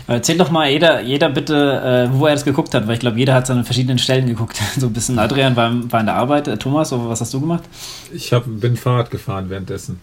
Erzähl 0.08 0.38
doch 0.38 0.50
mal 0.50 0.70
jeder, 0.70 1.02
jeder 1.02 1.28
bitte, 1.28 2.08
äh, 2.10 2.18
wo 2.18 2.26
er 2.26 2.32
das 2.32 2.44
geguckt 2.44 2.72
hat, 2.74 2.86
weil 2.86 2.94
ich 2.94 3.00
glaube, 3.00 3.18
jeder 3.18 3.34
hat 3.34 3.44
es 3.44 3.50
an 3.50 3.62
verschiedenen 3.64 3.98
Stellen 3.98 4.26
geguckt. 4.26 4.58
So 4.78 4.86
ein 4.86 4.92
bisschen 4.92 5.18
Adrian 5.18 5.54
war, 5.54 5.70
war 5.92 6.00
in 6.00 6.06
der 6.06 6.14
Arbeit, 6.16 6.48
äh, 6.48 6.56
Thomas, 6.56 6.90
was 6.92 7.20
hast 7.20 7.34
du 7.34 7.40
gemacht? 7.40 7.64
Ich 8.12 8.32
hab, 8.32 8.44
bin 8.46 8.76
Fahrrad 8.76 9.10
gefahren 9.10 9.50
währenddessen. 9.50 10.00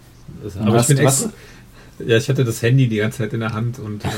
Aber 0.62 0.74
was- 0.76 0.90
ich 0.90 0.96
bin 0.98 1.06
was- 1.06 1.24
extra, 1.24 1.38
ja, 2.00 2.18
ich 2.18 2.28
hatte 2.28 2.44
das 2.44 2.62
Handy 2.62 2.88
die 2.88 2.98
ganze 2.98 3.20
Zeit 3.20 3.34
in 3.34 3.40
der 3.40 3.54
Hand 3.54 3.80
und 3.80 4.04
äh, 4.04 4.10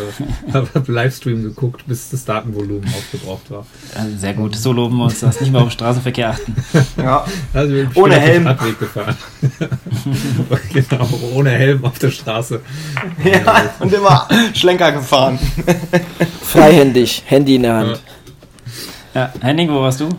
habe 0.53 0.91
Livestream 0.91 1.43
geguckt, 1.43 1.83
bis 1.87 2.09
das 2.09 2.25
Datenvolumen 2.25 2.87
aufgebraucht 2.87 3.51
war. 3.51 3.65
Sehr 4.17 4.33
gut, 4.33 4.55
so 4.55 4.71
loben 4.71 4.97
wir 4.97 5.05
uns 5.05 5.19
das. 5.19 5.39
Nicht 5.41 5.51
mehr 5.51 5.61
auf 5.61 5.71
Straßenverkehr 5.71 6.31
achten. 6.31 6.55
Ja. 6.97 7.25
Also 7.53 7.75
ich 7.75 7.89
bin 7.89 8.03
Ohne 8.03 8.15
auf 8.15 8.23
den 8.23 8.29
Helm. 8.29 8.47
Radweg 8.47 8.79
gefahren. 8.79 9.17
genau, 10.73 11.09
ohne 11.33 11.51
Helm 11.51 11.85
auf 11.85 11.99
der 11.99 12.11
Straße. 12.11 12.61
ja, 13.23 13.71
und 13.79 13.93
immer 13.93 14.27
Schlenker 14.53 14.91
gefahren. 14.91 15.37
Freihändig, 16.41 17.23
Handy 17.25 17.55
in 17.55 17.63
der 17.63 17.73
Hand. 17.73 18.01
Ja, 19.13 19.31
Henning, 19.41 19.69
wo 19.69 19.81
warst 19.81 19.99
du? 19.99 20.09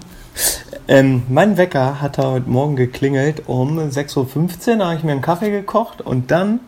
Ähm, 0.87 1.23
mein 1.29 1.57
Wecker 1.57 2.01
hat 2.01 2.19
heute 2.19 2.49
Morgen 2.49 2.77
geklingelt 2.77 3.43
um 3.47 3.79
6.15 3.79 4.71
Uhr, 4.71 4.77
da 4.79 4.87
habe 4.87 4.97
ich 4.97 5.05
mir 5.05 5.13
einen 5.13 5.21
Kaffee 5.21 5.51
gekocht 5.51 6.01
und 6.01 6.31
dann 6.31 6.61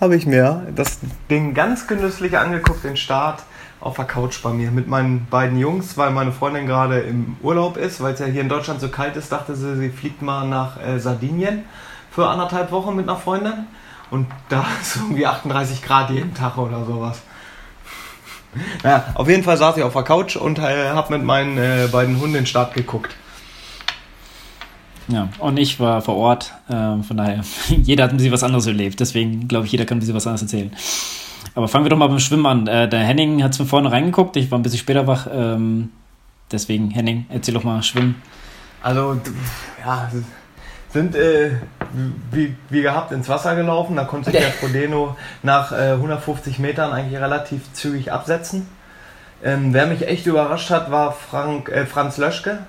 habe 0.00 0.16
ich 0.16 0.26
mir 0.26 0.66
das 0.74 0.98
Den 1.30 1.54
ganz 1.54 1.86
genüsslich 1.86 2.36
angeguckt, 2.38 2.84
den 2.84 2.96
Start 2.96 3.42
auf 3.80 3.96
der 3.96 4.04
Couch 4.06 4.42
bei 4.42 4.50
mir 4.50 4.70
mit 4.70 4.88
meinen 4.88 5.26
beiden 5.30 5.58
Jungs, 5.58 5.96
weil 5.96 6.10
meine 6.10 6.32
Freundin 6.32 6.66
gerade 6.66 7.00
im 7.00 7.36
Urlaub 7.42 7.76
ist, 7.76 8.00
weil 8.00 8.14
es 8.14 8.20
ja 8.20 8.26
hier 8.26 8.40
in 8.40 8.48
Deutschland 8.48 8.80
so 8.80 8.88
kalt 8.88 9.16
ist, 9.16 9.30
dachte 9.30 9.54
sie, 9.54 9.76
sie 9.76 9.90
fliegt 9.90 10.20
mal 10.20 10.46
nach 10.46 10.82
äh, 10.82 10.98
Sardinien 10.98 11.64
für 12.10 12.26
anderthalb 12.26 12.72
Wochen 12.72 12.96
mit 12.96 13.08
einer 13.08 13.18
Freundin. 13.18 13.66
Und 14.10 14.26
da 14.48 14.64
ist 14.80 14.96
irgendwie 14.96 15.26
38 15.26 15.82
Grad 15.82 16.10
jeden 16.10 16.34
Tag 16.34 16.58
oder 16.58 16.84
sowas. 16.84 17.20
Ja, 18.82 19.04
auf 19.14 19.28
jeden 19.28 19.44
Fall 19.44 19.56
saß 19.56 19.76
ich 19.76 19.82
auf 19.82 19.92
der 19.92 20.02
Couch 20.02 20.36
und 20.36 20.58
äh, 20.58 20.88
habe 20.88 21.16
mit 21.16 21.24
meinen 21.24 21.58
äh, 21.58 21.88
beiden 21.92 22.18
Hunden 22.18 22.34
den 22.34 22.46
Start 22.46 22.74
geguckt. 22.74 23.14
Ja, 25.08 25.28
und 25.38 25.58
ich 25.58 25.80
war 25.80 26.02
vor 26.02 26.16
Ort. 26.16 26.52
ähm, 26.70 27.02
von 27.02 27.16
daher, 27.16 27.42
jeder 27.68 28.04
hat 28.04 28.10
ein 28.10 28.18
bisschen 28.18 28.32
was 28.32 28.44
anderes 28.44 28.66
erlebt. 28.66 29.00
Deswegen 29.00 29.48
glaube 29.48 29.66
ich, 29.66 29.72
jeder 29.72 29.84
kann 29.84 29.96
ein 29.96 30.00
bisschen 30.00 30.14
was 30.14 30.26
anderes 30.26 30.42
erzählen. 30.42 30.70
Aber 31.54 31.66
fangen 31.66 31.84
wir 31.84 31.90
doch 31.90 31.96
mal 31.96 32.08
beim 32.08 32.18
Schwimmen 32.18 32.46
an. 32.46 32.66
Äh, 32.66 32.88
der 32.88 33.00
Henning 33.00 33.42
hat 33.42 33.56
von 33.56 33.66
vorne 33.66 33.90
reingeguckt. 33.90 34.36
Ich 34.36 34.50
war 34.50 34.58
ein 34.58 34.62
bisschen 34.62 34.78
später 34.78 35.06
wach. 35.06 35.26
Ähm, 35.32 35.90
deswegen, 36.52 36.90
Henning, 36.90 37.26
erzähl 37.30 37.54
doch 37.54 37.64
mal 37.64 37.82
Schwimmen. 37.82 38.22
Also, 38.82 39.20
ja, 39.84 40.10
sind 40.90 41.14
äh, 41.14 41.50
wie, 42.30 42.54
wie 42.70 42.82
gehabt 42.82 43.12
ins 43.12 43.28
Wasser 43.28 43.56
gelaufen. 43.56 43.96
Da 43.96 44.04
konnte 44.04 44.30
sich 44.30 44.40
der 44.40 44.52
Frodeno 44.52 45.16
nach 45.42 45.72
äh, 45.72 45.92
150 45.92 46.58
Metern 46.58 46.92
eigentlich 46.92 47.20
relativ 47.20 47.72
zügig 47.72 48.12
absetzen. 48.12 48.68
Ähm, 49.42 49.72
wer 49.72 49.86
mich 49.86 50.06
echt 50.06 50.26
überrascht 50.26 50.70
hat, 50.70 50.90
war 50.90 51.12
Frank, 51.12 51.68
äh, 51.68 51.86
Franz 51.86 52.16
Löschke, 52.16 52.60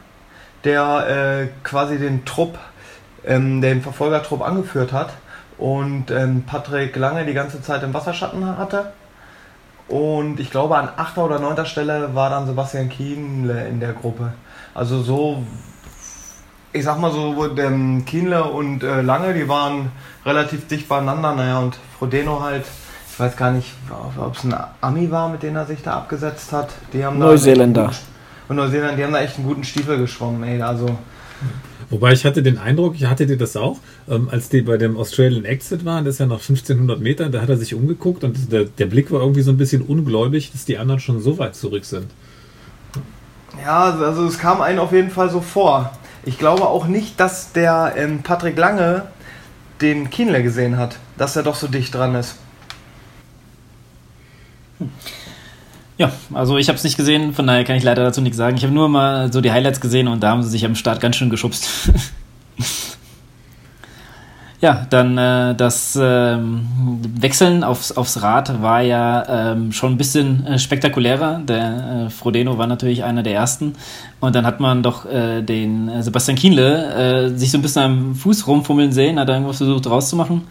der 0.64 1.07
äh, 1.43 1.47
quasi 1.64 1.97
den 1.97 2.26
Trupp, 2.26 2.57
ähm, 3.26 3.62
den 3.62 3.82
Verfolgertrupp 3.82 4.41
angeführt 4.41 4.93
hat 4.93 5.14
und 5.57 6.10
ähm, 6.12 6.43
Patrick 6.45 6.95
Lange 6.95 7.26
die 7.26 7.34
ganze 7.34 7.62
Zeit 7.62 7.84
im 7.84 7.93
Wasserschatten 7.93 8.57
hatte. 8.57 8.93
Und 9.88 10.39
ich 10.39 10.51
glaube, 10.51 10.78
an 10.78 10.89
achter 10.97 11.26
oder 11.26 11.39
neunter 11.39 11.66
Stelle 11.66 12.14
war 12.14 12.30
dann 12.30 12.45
Sebastian 12.45 12.89
Kienle 12.89 13.68
in 13.68 13.80
der 13.80 13.93
Gruppe. 13.93 14.34
Also 14.76 15.01
so, 15.01 15.43
ich 16.72 16.84
sag 16.84 16.99
mal 16.99 17.12
so, 17.12 17.57
ähm, 17.57 18.05
Kienle 18.05 18.43
und 18.43 18.84
äh, 18.84 19.01
Lange, 19.01 19.34
die 19.34 19.49
waren 19.49 19.91
relativ 20.26 20.68
dicht 20.68 20.88
beieinander. 20.88 21.34
Naja, 21.34 21.57
und 21.57 21.78
Frodeno 21.97 22.41
halt, 22.41 22.66
ich 23.12 23.20
weiß 23.20 23.36
gar 23.36 23.51
nicht, 23.51 23.74
ob 24.18 24.36
es 24.36 24.43
ein 24.43 24.55
Ami 24.80 25.10
war, 25.10 25.28
mit 25.28 25.41
dem 25.41 25.55
er 25.55 25.66
sich 25.66 25.82
da 25.82 25.95
abgesetzt 25.95 26.53
hat. 26.53 26.70
Die 26.93 27.03
haben 27.03 27.18
Neuseeländer. 27.18 27.91
Und 28.50 28.58
Neuseeland, 28.58 28.97
die 28.97 29.04
haben 29.04 29.14
da 29.14 29.22
echt 29.22 29.38
einen 29.38 29.47
guten 29.47 29.64
Stiefel 29.64 29.97
geschwommen, 29.97 30.43
ey. 30.43 30.62
Also 30.62 30.97
Wobei 31.89 32.14
ich 32.14 32.24
hatte 32.24 32.43
den 32.43 32.60
Eindruck, 32.60 32.95
ich 32.95 33.06
hatte 33.06 33.26
dir 33.26 33.38
das 33.38 33.56
auch, 33.58 33.80
ähm, 34.08 34.30
als 34.30 34.50
die 34.50 34.62
bei 34.62 34.78
dem 34.78 34.95
Australian 34.95 35.45
Exit 35.45 35.86
waren, 35.86 36.06
das 36.06 36.16
ist 36.16 36.20
ja 36.20 36.28
noch 36.28 36.39
1500 36.39 37.00
Meter, 37.00 37.30
da 37.30 37.41
hat 37.41 37.50
er 37.50 37.58
sich 37.58 37.74
umgeguckt 37.74 38.24
und 38.24 38.52
der, 38.52 38.66
der 38.66 38.86
Blick 38.86 39.12
war 39.12 39.22
irgendwie 39.22 39.41
so 39.41 39.52
ein 39.52 39.58
bisschen 39.58 39.82
ungläubig, 39.82 40.52
dass 40.52 40.66
die 40.66 40.78
anderen 40.78 41.00
schon 41.00 41.20
so 41.20 41.39
weit 41.39 41.56
zurück 41.56 41.86
sind. 41.86 42.12
Ja, 43.64 43.86
also 43.86 44.26
es 44.26 44.38
kam 44.38 44.62
einem 44.62 44.80
auf 44.80 44.91
jeden 44.91 45.10
Fall 45.10 45.32
so 45.32 45.41
vor. 45.41 45.91
Ich 46.26 46.38
glaube 46.38 46.68
auch 46.68 46.86
nicht, 46.86 47.20
dass 47.20 47.54
der 47.54 47.93
ähm, 47.97 48.22
Patrick 48.22 48.58
Lange 48.58 49.08
den 49.82 50.12
Kienle 50.12 50.43
gesehen 50.43 50.78
hat, 50.78 50.97
dass 51.18 51.36
er 51.36 51.43
doch 51.43 51.56
so 51.56 51.68
dicht 51.68 51.95
dran 51.95 52.14
ist. 52.14 52.36
Ja, 56.00 56.14
also 56.34 56.58
ich 56.58 56.70
habe 56.70 56.78
es 56.78 56.86
nicht 56.86 56.95
gesehen, 56.95 57.34
von 57.34 57.45
daher 57.45 57.66
kann 57.66 57.76
ich 57.76 57.84
leider 57.84 58.06
dazu 58.06 58.22
nichts 58.22 58.38
sagen. 58.38 58.56
Ich 58.56 58.64
habe 58.64 58.74
nur 58.74 58.88
mal 58.88 59.34
so 59.34 59.41
die 59.41 59.52
Highlights 59.52 59.82
gesehen 59.82 60.08
und 60.08 60.24
da 60.24 60.30
haben 60.30 60.41
sie 60.43 60.50
sich 60.50 60.66
am 60.66 60.76
Start 60.76 61.02
ganz 61.02 61.18
schön 61.18 61.30
geschubst. 61.30 61.68
ja, 64.62 64.88
dann 64.89 65.18
äh, 65.18 65.56
das 65.56 66.00
ähm, 66.02 66.66
Wechseln 67.20 67.66
aufs, 67.66 67.91
aufs 67.91 68.22
Rad 68.22 68.62
war 68.62 68.80
ja 68.82 69.52
ähm, 69.52 69.74
schon 69.74 69.91
ein 69.91 69.97
bisschen 69.97 70.47
äh, 70.47 70.58
spektakulärer. 70.58 71.41
Der 71.45 72.06
äh, 72.06 72.10
Frodeno 72.10 72.58
war 72.58 72.68
natürlich 72.68 73.04
einer 73.04 73.22
der 73.22 73.34
ersten. 73.34 73.74
Und 74.22 74.36
dann 74.36 74.45
hat 74.45 74.62
man 74.62 74.82
doch 74.82 75.06
äh, 75.06 75.41
den 75.41 75.89
äh, 75.89 76.02
Sebastian 76.02 76.38
Kienle 76.38 77.28
äh, 77.34 77.38
sich 77.38 77.52
so 77.52 77.58
ein 77.58 77.62
bisschen 77.62 77.82
am 77.82 78.16
Fuß 78.16 78.47
rumfummeln 78.47 78.93
sehen, 78.93 79.20
hat 79.20 79.28
irgendwas 79.28 79.58
versucht 79.58 79.86
rauszumachen. 79.89 80.43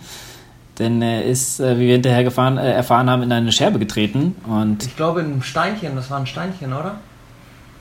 Denn 0.79 1.03
er 1.03 1.24
ist, 1.24 1.61
äh, 1.61 1.76
wie 1.79 1.87
wir 1.87 1.95
hinterher 1.95 2.24
gefahren, 2.24 2.57
äh, 2.59 2.72
erfahren 2.72 3.11
haben, 3.11 3.22
in 3.22 3.33
eine 3.33 3.53
Scherbe 3.53 3.79
getreten. 3.79 4.37
Und 4.47 4.85
Ich 4.85 4.97
glaube 4.97 5.20
in 5.20 5.26
einem 5.26 5.43
Steinchen, 5.43 5.97
das 5.97 6.11
war 6.11 6.18
ein 6.18 6.26
Steinchen, 6.26 6.72
oder? 6.72 6.97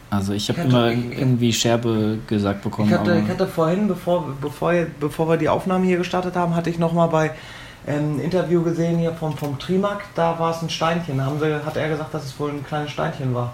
also 0.09 0.33
ich 0.33 0.49
habe 0.49 0.59
Ich 0.61 0.65
immer 0.65 0.87
irgendwie 0.89 1.51
Scherbe 1.53 2.19
gesagt 2.27 2.63
bekommen. 2.63 2.89
Ich 2.89 2.97
hatte, 2.97 3.21
ich 3.23 3.29
hatte 3.29 3.47
vorhin, 3.47 3.87
bevor, 3.87 4.33
bevor, 4.39 4.73
bevor 4.99 5.29
wir 5.29 5.37
die 5.37 5.49
Aufnahme 5.49 5.85
hier 5.85 5.97
gestartet 5.97 6.35
haben, 6.35 6.55
hatte 6.55 6.69
ich 6.69 6.79
nochmal 6.79 7.09
bei 7.09 7.31
ähm, 7.87 8.15
ein 8.15 8.19
Interview 8.19 8.63
gesehen 8.63 8.99
hier 8.99 9.13
vom, 9.13 9.35
vom 9.37 9.59
Trimac, 9.59 10.03
da 10.15 10.37
war 10.39 10.51
es 10.51 10.61
ein 10.61 10.69
Steinchen. 10.69 11.17
Da 11.17 11.25
haben 11.25 11.39
sie, 11.39 11.65
hat 11.65 11.75
er 11.77 11.89
gesagt, 11.89 12.13
dass 12.13 12.25
es 12.25 12.39
wohl 12.39 12.51
ein 12.51 12.65
kleines 12.65 12.91
Steinchen 12.91 13.33
war. 13.33 13.53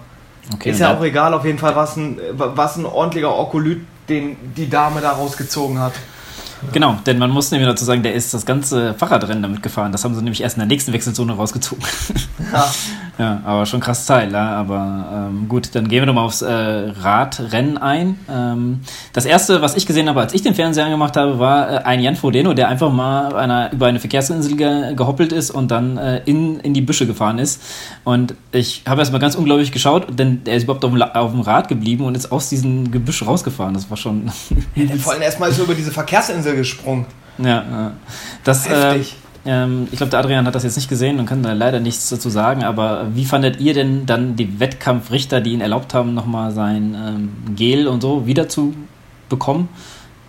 okay, 0.52 0.70
ist 0.70 0.80
ja 0.80 0.96
auch 0.96 1.02
egal, 1.02 1.34
auf 1.34 1.44
jeden 1.44 1.58
Fall 1.58 1.74
war 1.74 1.84
es 1.84 1.96
ein, 1.96 2.18
was 2.32 2.76
ein 2.76 2.86
ordentlicher 2.86 3.36
Okolyt, 3.36 3.84
den 4.08 4.36
die 4.56 4.68
Dame 4.68 5.00
da 5.00 5.12
rausgezogen 5.12 5.78
hat. 5.78 5.94
Genau, 6.72 6.96
denn 7.06 7.18
man 7.18 7.30
muss 7.30 7.50
nämlich 7.50 7.68
dazu 7.68 7.84
sagen, 7.84 8.02
der 8.02 8.14
ist 8.14 8.32
das 8.34 8.46
ganze 8.46 8.94
Fahrradrennen 8.94 9.42
damit 9.42 9.62
gefahren. 9.62 9.92
Das 9.92 10.04
haben 10.04 10.14
sie 10.14 10.22
nämlich 10.22 10.40
erst 10.40 10.56
in 10.56 10.60
der 10.60 10.66
nächsten 10.66 10.92
Wechselzone 10.92 11.34
rausgezogen. 11.34 11.84
Ja. 12.52 12.72
ja, 13.18 13.40
aber 13.44 13.66
schon 13.66 13.80
krass 13.80 14.06
Teil, 14.06 14.32
ja. 14.32 14.56
Aber 14.56 15.28
ähm, 15.30 15.48
gut, 15.48 15.74
dann 15.74 15.88
gehen 15.88 16.00
wir 16.00 16.06
doch 16.06 16.14
mal 16.14 16.24
aufs 16.24 16.42
äh, 16.42 16.52
Radrennen 16.52 17.78
ein. 17.78 18.18
Ähm, 18.30 18.80
das 19.12 19.24
erste, 19.24 19.62
was 19.62 19.76
ich 19.76 19.86
gesehen 19.86 20.08
habe, 20.08 20.20
als 20.20 20.34
ich 20.34 20.42
den 20.42 20.54
Fernseher 20.54 20.84
angemacht 20.84 21.16
habe, 21.16 21.38
war 21.38 21.70
äh, 21.70 21.76
ein 21.84 22.00
Jan 22.00 22.16
Frodeno, 22.16 22.54
der 22.54 22.68
einfach 22.68 22.92
mal 22.92 23.34
einer, 23.34 23.72
über 23.72 23.86
eine 23.86 24.00
Verkehrsinsel 24.00 24.56
ge 24.56 24.94
gehoppelt 24.94 25.32
ist 25.32 25.50
und 25.50 25.70
dann 25.70 25.96
äh, 25.96 26.22
in, 26.24 26.60
in 26.60 26.74
die 26.74 26.80
Büsche 26.80 27.06
gefahren 27.06 27.38
ist. 27.38 27.62
Und 28.04 28.34
ich 28.52 28.82
habe 28.86 29.00
erst 29.00 29.12
mal 29.12 29.18
ganz 29.18 29.34
unglaublich 29.34 29.72
geschaut, 29.72 30.06
denn 30.18 30.42
er 30.44 30.56
ist 30.56 30.64
überhaupt 30.64 30.84
auf 30.84 30.92
dem, 30.92 31.02
auf 31.02 31.30
dem 31.32 31.40
Rad 31.40 31.68
geblieben 31.68 32.04
und 32.04 32.16
ist 32.16 32.32
aus 32.32 32.48
diesem 32.48 32.90
Gebüsch 32.90 33.24
rausgefahren. 33.26 33.74
Das 33.74 33.90
war 33.90 33.96
schon. 33.96 34.30
Vor 34.98 35.12
allem 35.12 35.22
erstmal 35.22 35.50
ist 35.50 35.58
er 35.58 35.64
über 35.64 35.74
diese 35.74 35.90
Verkehrsinsel 35.90 36.43
gesprungen. 36.52 37.06
Ja, 37.38 37.46
ja. 37.46 37.92
das. 38.44 38.66
Äh, 38.66 38.70
Heftig. 38.70 39.16
ähm, 39.46 39.88
ich 39.90 39.96
glaube, 39.96 40.10
der 40.10 40.20
Adrian 40.20 40.46
hat 40.46 40.54
das 40.54 40.62
jetzt 40.62 40.76
nicht 40.76 40.88
gesehen 40.88 41.18
und 41.18 41.26
kann 41.26 41.42
da 41.42 41.52
leider 41.52 41.80
nichts 41.80 42.08
dazu 42.10 42.28
sagen. 42.28 42.62
Aber 42.62 43.06
wie 43.14 43.24
fandet 43.24 43.60
ihr 43.60 43.74
denn 43.74 44.06
dann 44.06 44.36
die 44.36 44.60
Wettkampfrichter, 44.60 45.40
die 45.40 45.52
ihn 45.52 45.60
erlaubt 45.60 45.94
haben, 45.94 46.14
nochmal 46.14 46.52
sein 46.52 46.94
ähm, 46.94 47.54
Gel 47.56 47.88
und 47.88 48.02
so 48.02 48.26
wieder 48.26 48.48
zu 48.48 48.74
bekommen? 49.28 49.68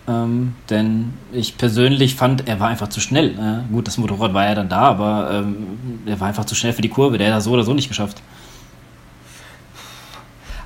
Ähm, 0.08 0.54
denn 0.70 1.14
ich 1.32 1.58
persönlich 1.58 2.14
fand, 2.14 2.48
er 2.48 2.60
war 2.60 2.68
einfach 2.68 2.88
zu 2.88 3.00
schnell. 3.00 3.30
Äh, 3.30 3.72
gut, 3.72 3.88
das 3.88 3.98
Motorrad 3.98 4.34
war 4.34 4.44
ja 4.44 4.54
dann 4.54 4.68
da, 4.68 4.82
aber 4.82 5.30
ähm, 5.32 5.56
er 6.06 6.20
war 6.20 6.28
einfach 6.28 6.44
zu 6.44 6.54
schnell 6.54 6.72
für 6.72 6.82
die 6.82 6.88
Kurve. 6.88 7.18
Der 7.18 7.28
hat 7.28 7.36
das 7.36 7.44
so 7.44 7.50
oder 7.50 7.64
so 7.64 7.74
nicht 7.74 7.88
geschafft. 7.88 8.22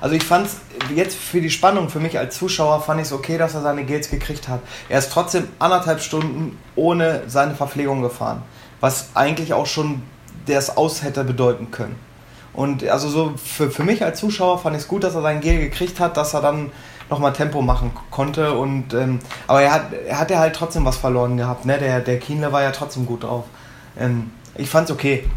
Also 0.01 0.15
ich 0.15 0.23
fand 0.23 0.47
es 0.47 0.57
jetzt 0.95 1.15
für 1.15 1.41
die 1.41 1.51
Spannung, 1.51 1.89
für 1.89 1.99
mich 1.99 2.17
als 2.17 2.35
Zuschauer, 2.35 2.81
fand 2.81 2.99
ich 2.99 3.07
es 3.07 3.13
okay, 3.13 3.37
dass 3.37 3.53
er 3.53 3.61
seine 3.61 3.85
Gels 3.85 4.09
gekriegt 4.09 4.47
hat. 4.47 4.59
Er 4.89 4.97
ist 4.97 5.11
trotzdem 5.11 5.47
anderthalb 5.59 6.01
Stunden 6.01 6.57
ohne 6.75 7.21
seine 7.27 7.53
Verpflegung 7.53 8.01
gefahren. 8.01 8.41
Was 8.79 9.09
eigentlich 9.13 9.53
auch 9.53 9.67
schon 9.67 10.01
das 10.47 10.75
Aus 10.75 11.03
hätte 11.03 11.23
bedeuten 11.23 11.69
können. 11.69 11.95
Und 12.53 12.85
also 12.87 13.09
so 13.09 13.33
für, 13.37 13.69
für 13.69 13.83
mich 13.83 14.03
als 14.03 14.19
Zuschauer 14.19 14.59
fand 14.59 14.75
ich 14.75 14.81
es 14.81 14.87
gut, 14.87 15.03
dass 15.03 15.13
er 15.15 15.21
sein 15.21 15.39
Gel 15.39 15.59
gekriegt 15.59 15.99
hat, 15.99 16.17
dass 16.17 16.33
er 16.33 16.41
dann 16.41 16.71
nochmal 17.09 17.33
Tempo 17.33 17.61
machen 17.61 17.91
konnte. 18.09 18.53
Und, 18.53 18.95
ähm, 18.95 19.19
aber 19.45 19.61
er 19.61 19.71
hat, 19.71 19.93
er 19.93 20.19
hat 20.19 20.31
ja 20.31 20.39
halt 20.39 20.55
trotzdem 20.55 20.83
was 20.83 20.97
verloren 20.97 21.37
gehabt. 21.37 21.65
Ne? 21.65 21.77
Der, 21.77 21.99
der 21.99 22.17
Kienle 22.17 22.51
war 22.51 22.63
ja 22.63 22.71
trotzdem 22.71 23.05
gut 23.05 23.23
drauf. 23.23 23.45
Ähm, 23.99 24.31
ich 24.55 24.69
fand 24.69 24.89
es 24.89 24.95
okay. 24.95 25.29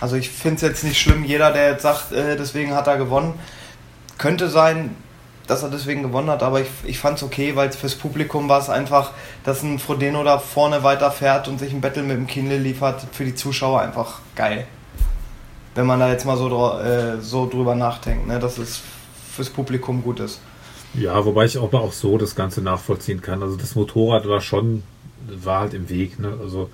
Also 0.00 0.16
ich 0.16 0.30
finde 0.30 0.56
es 0.56 0.62
jetzt 0.62 0.82
nicht 0.82 1.00
schlimm, 1.00 1.24
jeder, 1.24 1.52
der 1.52 1.72
jetzt 1.72 1.82
sagt, 1.82 2.10
äh, 2.10 2.36
deswegen 2.36 2.74
hat 2.74 2.88
er 2.88 2.96
gewonnen. 2.96 3.34
Könnte 4.22 4.48
sein, 4.48 4.94
dass 5.48 5.64
er 5.64 5.68
deswegen 5.68 6.04
gewonnen 6.04 6.30
hat, 6.30 6.44
aber 6.44 6.60
ich, 6.60 6.68
ich 6.84 7.00
fand 7.00 7.16
es 7.16 7.24
okay, 7.24 7.56
weil 7.56 7.72
fürs 7.72 7.96
Publikum 7.96 8.48
war 8.48 8.60
es 8.60 8.70
einfach, 8.70 9.10
dass 9.42 9.64
ein 9.64 9.80
Frodeno 9.80 10.22
da 10.22 10.38
vorne 10.38 10.84
weiterfährt 10.84 11.48
und 11.48 11.58
sich 11.58 11.72
ein 11.72 11.80
Battle 11.80 12.04
mit 12.04 12.16
dem 12.16 12.28
Kindle 12.28 12.58
liefert, 12.58 13.04
für 13.10 13.24
die 13.24 13.34
Zuschauer 13.34 13.80
einfach 13.80 14.20
geil. 14.36 14.68
Wenn 15.74 15.86
man 15.86 15.98
da 15.98 16.08
jetzt 16.08 16.24
mal 16.24 16.36
so, 16.36 16.78
äh, 16.78 17.20
so 17.20 17.48
drüber 17.48 17.74
nachdenkt, 17.74 18.28
ne, 18.28 18.38
dass 18.38 18.58
es 18.58 18.82
fürs 19.34 19.50
Publikum 19.50 20.04
gut 20.04 20.20
ist. 20.20 20.40
Ja, 20.94 21.24
wobei 21.24 21.46
ich 21.46 21.58
aber 21.60 21.80
auch 21.80 21.92
so 21.92 22.16
das 22.16 22.36
Ganze 22.36 22.62
nachvollziehen 22.62 23.22
kann. 23.22 23.42
Also 23.42 23.56
das 23.56 23.74
Motorrad 23.74 24.28
war 24.28 24.40
schon, 24.40 24.84
war 25.26 25.62
halt 25.62 25.74
im 25.74 25.88
Weg. 25.88 26.20
Ne? 26.20 26.32
Also 26.40 26.70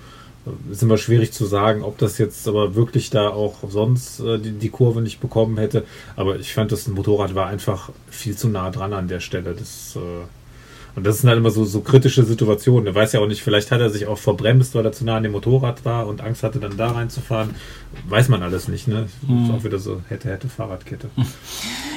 ist 0.71 0.83
immer 0.83 0.97
schwierig 0.97 1.31
zu 1.31 1.45
sagen, 1.45 1.83
ob 1.83 1.97
das 1.97 2.17
jetzt 2.17 2.47
aber 2.47 2.75
wirklich 2.75 3.09
da 3.09 3.29
auch 3.29 3.55
sonst 3.69 4.19
äh, 4.19 4.39
die, 4.39 4.51
die 4.51 4.69
Kurve 4.69 5.01
nicht 5.01 5.19
bekommen 5.19 5.57
hätte. 5.57 5.85
Aber 6.15 6.37
ich 6.37 6.53
fand, 6.53 6.71
das 6.71 6.87
Motorrad 6.87 7.35
war 7.35 7.47
einfach 7.47 7.89
viel 8.09 8.35
zu 8.35 8.47
nah 8.47 8.69
dran 8.71 8.93
an 8.93 9.07
der 9.07 9.19
Stelle. 9.19 9.53
Das, 9.53 9.95
äh, 9.95 10.25
und 10.99 11.07
das 11.07 11.19
sind 11.19 11.29
halt 11.29 11.39
immer 11.39 11.49
so, 11.49 11.63
so 11.63 11.79
kritische 11.79 12.25
Situationen. 12.25 12.87
Er 12.87 12.93
weiß 12.93 13.13
ja 13.13 13.21
auch 13.21 13.27
nicht, 13.27 13.41
vielleicht 13.41 13.71
hat 13.71 13.79
er 13.79 13.89
sich 13.89 14.05
auch 14.05 14.17
verbremst, 14.17 14.75
weil 14.75 14.83
er 14.83 14.91
zu 14.91 15.05
nah 15.05 15.15
an 15.15 15.23
dem 15.23 15.31
Motorrad 15.31 15.85
war 15.85 16.07
und 16.07 16.19
Angst 16.19 16.43
hatte, 16.43 16.59
dann 16.59 16.75
da 16.75 16.91
reinzufahren. 16.91 17.51
Weiß 18.09 18.27
man 18.27 18.43
alles 18.43 18.67
nicht. 18.67 18.89
Ne? 18.89 19.07
Ist 19.21 19.49
auch 19.49 19.63
wieder 19.63 19.79
so 19.79 20.01
hätte, 20.09 20.29
hätte 20.29 20.49
Fahrradkette. 20.49 21.09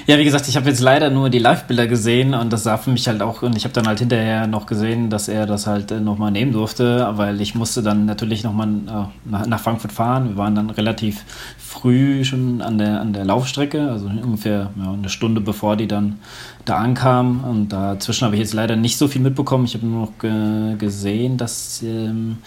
Ja, 0.05 0.19
wie 0.19 0.25
gesagt, 0.25 0.49
ich 0.49 0.57
habe 0.57 0.69
jetzt 0.69 0.81
leider 0.81 1.11
nur 1.11 1.31
die 1.31 1.39
Live-Bilder 1.39 1.87
gesehen 1.87 2.35
und 2.35 2.53
das 2.53 2.65
sah 2.65 2.77
für 2.77 2.91
mich 2.91 3.07
halt 3.07 3.23
auch, 3.23 3.43
und 3.43 3.57
ich 3.57 3.63
habe 3.63 3.73
dann 3.73 3.87
halt 3.87 4.01
hinterher 4.01 4.49
noch 4.49 4.67
gesehen, 4.67 5.11
dass 5.11 5.29
er 5.29 5.47
das 5.47 5.69
halt 5.69 5.93
äh, 5.93 6.01
nochmal 6.01 6.33
nehmen 6.33 6.51
durfte, 6.51 7.09
weil 7.13 7.41
ich 7.41 7.55
musste 7.55 7.85
dann 7.85 8.05
natürlich 8.05 8.43
nochmal 8.43 8.69
äh, 8.69 9.31
nach, 9.31 9.47
nach 9.47 9.61
Frankfurt 9.61 9.93
fahren. 9.93 10.31
Wir 10.31 10.37
waren 10.37 10.57
dann 10.57 10.71
relativ 10.71 11.23
früh 11.57 12.25
schon 12.25 12.63
an 12.63 12.79
der, 12.79 13.01
an 13.01 13.13
der 13.13 13.25
Laufstrecke, 13.25 13.93
also 13.93 14.07
ungefähr 14.07 14.71
ja, 14.77 14.93
eine 14.93 15.09
Stunde 15.09 15.41
bevor 15.41 15.77
die 15.77 15.87
dann 15.87 16.19
da 16.65 16.77
ankam. 16.77 17.45
Und 17.45 17.69
dazwischen 17.71 18.25
habe 18.25 18.37
ich 18.37 18.41
jetzt 18.41 18.55
leider 18.55 18.77
nicht 18.77 18.97
so 18.97 19.09
viel 19.09 19.21
mitbekommen. 19.21 19.65
Ich 19.65 19.75
habe 19.75 19.87
nur 19.87 20.07
noch 20.07 20.19
ge 20.19 20.77
gesehen, 20.79 21.37
dass 21.37 21.83
ähm, 21.83 22.39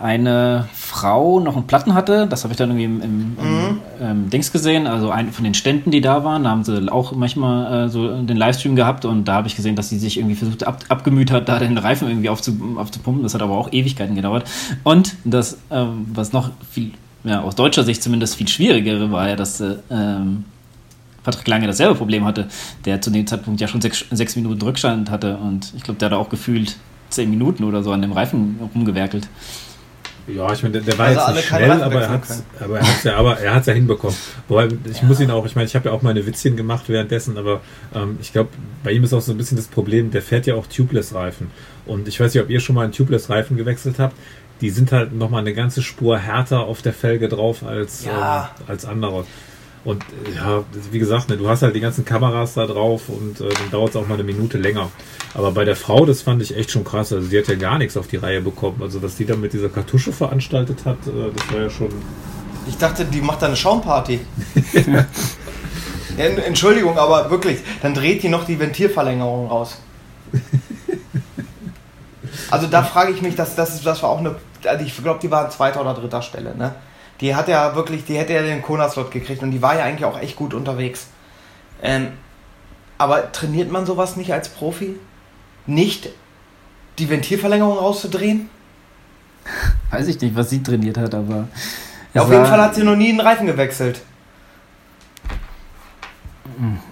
eine 0.00 0.68
Frau 0.72 1.40
noch 1.40 1.56
einen 1.56 1.66
Platten 1.66 1.94
hatte. 1.94 2.26
Das 2.26 2.44
habe 2.44 2.52
ich 2.52 2.58
dann 2.58 2.70
irgendwie 2.70 2.84
im, 2.84 3.02
im, 3.02 3.36
im 3.38 3.78
ähm, 4.00 4.30
Dings 4.30 4.50
gesehen. 4.50 4.86
Also 4.86 5.10
ein 5.10 5.32
von 5.32 5.44
den 5.44 5.54
Ständen, 5.54 5.90
die 5.90 6.00
da 6.00 6.24
waren, 6.24 6.44
da 6.44 6.50
haben 6.50 6.64
sie 6.64 6.90
auch 6.90 7.12
manchmal 7.12 7.86
äh, 7.86 7.88
so 7.88 8.22
den 8.22 8.36
Livestream 8.36 8.76
gehabt 8.76 9.04
und 9.04 9.26
da 9.26 9.34
habe 9.34 9.46
ich 9.46 9.56
gesehen, 9.56 9.76
dass 9.76 9.88
sie 9.88 9.98
sich 9.98 10.18
irgendwie 10.18 10.34
versucht 10.34 10.66
ab, 10.66 10.84
abgemüht 10.88 11.30
hat, 11.30 11.48
da 11.48 11.58
den 11.58 11.78
Reifen 11.78 12.08
irgendwie 12.08 12.28
aufzu, 12.28 12.76
aufzupumpen. 12.76 13.22
Das 13.22 13.34
hat 13.34 13.42
aber 13.42 13.56
auch 13.56 13.72
Ewigkeiten 13.72 14.16
gedauert. 14.16 14.44
Und 14.82 15.14
das, 15.24 15.58
ähm, 15.70 16.06
was 16.12 16.32
noch 16.32 16.50
viel, 16.70 16.92
ja, 17.22 17.42
aus 17.42 17.54
deutscher 17.54 17.84
Sicht 17.84 18.02
zumindest 18.02 18.36
viel 18.36 18.48
schwierigere 18.48 19.12
war 19.12 19.28
ja, 19.28 19.36
dass 19.36 19.60
äh, 19.60 19.76
ähm, 19.90 20.44
Patrick 21.24 21.48
Lange 21.48 21.66
dasselbe 21.66 21.94
Problem 21.96 22.24
hatte, 22.24 22.46
der 22.84 23.00
zu 23.00 23.10
dem 23.10 23.26
Zeitpunkt 23.26 23.60
ja 23.60 23.66
schon 23.66 23.80
sechs, 23.80 24.04
sechs 24.12 24.36
Minuten 24.36 24.62
Rückstand 24.62 25.10
hatte 25.10 25.36
und 25.38 25.72
ich 25.76 25.82
glaube, 25.82 25.98
der 25.98 26.10
hat 26.10 26.16
auch 26.16 26.28
gefühlt 26.28 26.76
zehn 27.10 27.30
Minuten 27.30 27.64
oder 27.64 27.82
so 27.82 27.90
an 27.92 28.02
dem 28.02 28.12
Reifen 28.12 28.58
rumgewerkelt. 28.74 29.28
Ja, 30.26 30.50
ich 30.52 30.62
meine, 30.62 30.72
der, 30.74 30.82
der 30.82 30.98
war 30.98 31.06
Also 31.08 31.20
jetzt 31.20 31.34
nicht 31.34 31.48
schnell, 31.48 31.70
aber 31.70 32.00
er 32.00 32.08
hat 32.08 32.22
aber 32.62 32.78
er 32.78 32.86
hat's 32.88 33.04
ja, 33.04 33.16
aber 33.16 33.38
er 33.38 33.54
hat's 33.54 33.66
ja 33.66 33.74
hinbekommen. 33.74 34.16
Wobei, 34.48 34.68
ich 34.90 35.02
muss 35.02 35.20
ihn 35.20 35.30
auch, 35.30 35.44
ich 35.44 35.54
meine, 35.54 35.66
ich 35.66 35.74
habe 35.74 35.90
ja 35.90 35.94
auch 35.94 36.00
meine 36.00 36.24
Witzchen 36.26 36.56
gemacht 36.56 36.84
währenddessen, 36.88 37.36
aber 37.36 37.60
ähm, 37.94 38.16
ich 38.22 38.32
glaube, 38.32 38.48
bei 38.82 38.92
ihm 38.92 39.04
ist 39.04 39.12
auch 39.12 39.20
so 39.20 39.32
ein 39.32 39.36
bisschen 39.38 39.58
das 39.58 39.66
Problem, 39.66 40.10
der 40.10 40.22
fährt 40.22 40.46
ja 40.46 40.54
auch 40.54 40.66
Tubeless-Reifen. 40.66 41.50
Und 41.84 42.08
ich 42.08 42.18
weiß 42.20 42.32
nicht, 42.32 42.42
ob 42.42 42.48
ihr 42.48 42.60
schon 42.60 42.74
mal 42.74 42.84
einen 42.84 42.92
Tubeless-Reifen 42.92 43.56
gewechselt 43.58 43.98
habt. 43.98 44.16
die 44.62 44.70
sind 44.70 44.92
halt 44.92 45.12
nochmal 45.12 45.40
eine 45.40 45.52
ganze 45.52 45.82
Spur 45.82 46.16
härter 46.16 46.60
auf 46.60 46.80
der 46.80 46.94
Felge 46.94 47.28
drauf 47.28 47.62
als, 47.62 48.06
Ja. 48.06 48.50
ähm, 48.60 48.64
als 48.68 48.86
andere. 48.86 49.26
Und 49.84 50.02
äh, 50.02 50.34
ja, 50.36 50.64
wie 50.92 50.98
gesagt, 50.98 51.28
ne, 51.28 51.36
du 51.36 51.48
hast 51.48 51.62
halt 51.62 51.76
die 51.76 51.80
ganzen 51.80 52.04
Kameras 52.06 52.54
da 52.54 52.66
drauf 52.66 53.08
und 53.08 53.40
äh, 53.40 53.48
dann 53.48 53.70
dauert 53.70 53.90
es 53.90 53.96
auch 53.96 54.06
mal 54.08 54.14
eine 54.14 54.24
Minute 54.24 54.56
länger. 54.58 54.90
Aber 55.34 55.52
bei 55.52 55.64
der 55.64 55.76
Frau, 55.76 56.06
das 56.06 56.22
fand 56.22 56.40
ich 56.40 56.56
echt 56.56 56.70
schon 56.70 56.84
krass. 56.84 57.12
Also 57.12 57.26
sie 57.28 57.38
hat 57.38 57.48
ja 57.48 57.54
gar 57.56 57.76
nichts 57.78 57.96
auf 57.96 58.06
die 58.06 58.16
Reihe 58.16 58.40
bekommen. 58.40 58.78
Also 58.80 58.98
dass 58.98 59.16
die 59.16 59.26
dann 59.26 59.40
mit 59.40 59.52
dieser 59.52 59.68
Kartusche 59.68 60.12
veranstaltet 60.12 60.84
hat, 60.86 60.96
äh, 61.06 61.30
das 61.36 61.52
war 61.54 61.62
ja 61.62 61.70
schon. 61.70 61.88
Ich 62.66 62.78
dachte, 62.78 63.04
die 63.04 63.20
macht 63.20 63.42
da 63.42 63.46
eine 63.48 63.56
Schaumparty. 63.56 64.20
ja, 64.86 65.04
en- 66.16 66.38
Entschuldigung, 66.38 66.96
aber 66.98 67.30
wirklich, 67.30 67.58
dann 67.82 67.92
dreht 67.92 68.22
die 68.22 68.30
noch 68.30 68.44
die 68.46 68.58
Ventilverlängerung 68.58 69.48
raus. 69.48 69.76
Also 72.50 72.66
da 72.66 72.82
frage 72.82 73.12
ich 73.12 73.20
mich, 73.22 73.34
das, 73.36 73.54
das, 73.54 73.82
das 73.82 74.02
war 74.02 74.10
auch 74.10 74.18
eine, 74.18 74.36
also 74.64 74.84
ich 74.84 74.96
glaube, 74.96 75.18
die 75.20 75.30
war 75.30 75.44
an 75.44 75.50
zweiter 75.50 75.80
oder 75.80 75.94
dritter 75.94 76.22
Stelle, 76.22 76.56
ne? 76.56 76.74
Die 77.24 77.34
hat 77.34 77.48
ja 77.48 77.74
wirklich, 77.74 78.04
die 78.04 78.18
hätte 78.18 78.34
ja 78.34 78.42
den 78.42 78.60
Kona-Slot 78.60 79.10
gekriegt 79.10 79.42
und 79.42 79.50
die 79.50 79.62
war 79.62 79.78
ja 79.78 79.84
eigentlich 79.84 80.04
auch 80.04 80.20
echt 80.20 80.36
gut 80.36 80.52
unterwegs. 80.52 81.06
Ähm, 81.82 82.08
aber 82.98 83.32
trainiert 83.32 83.72
man 83.72 83.86
sowas 83.86 84.16
nicht 84.16 84.30
als 84.30 84.50
Profi? 84.50 84.96
Nicht 85.64 86.10
die 86.98 87.08
Ventilverlängerung 87.08 87.78
rauszudrehen? 87.78 88.50
Weiß 89.90 90.06
ich 90.08 90.20
nicht, 90.20 90.36
was 90.36 90.50
sie 90.50 90.62
trainiert 90.62 90.98
hat, 90.98 91.14
aber. 91.14 91.48
Ja, 92.12 92.24
auf 92.24 92.30
jeden 92.30 92.44
Fall 92.44 92.60
hat 92.60 92.74
sie 92.74 92.84
noch 92.84 92.94
nie 92.94 93.08
einen 93.08 93.20
Reifen 93.20 93.46
gewechselt. 93.46 94.02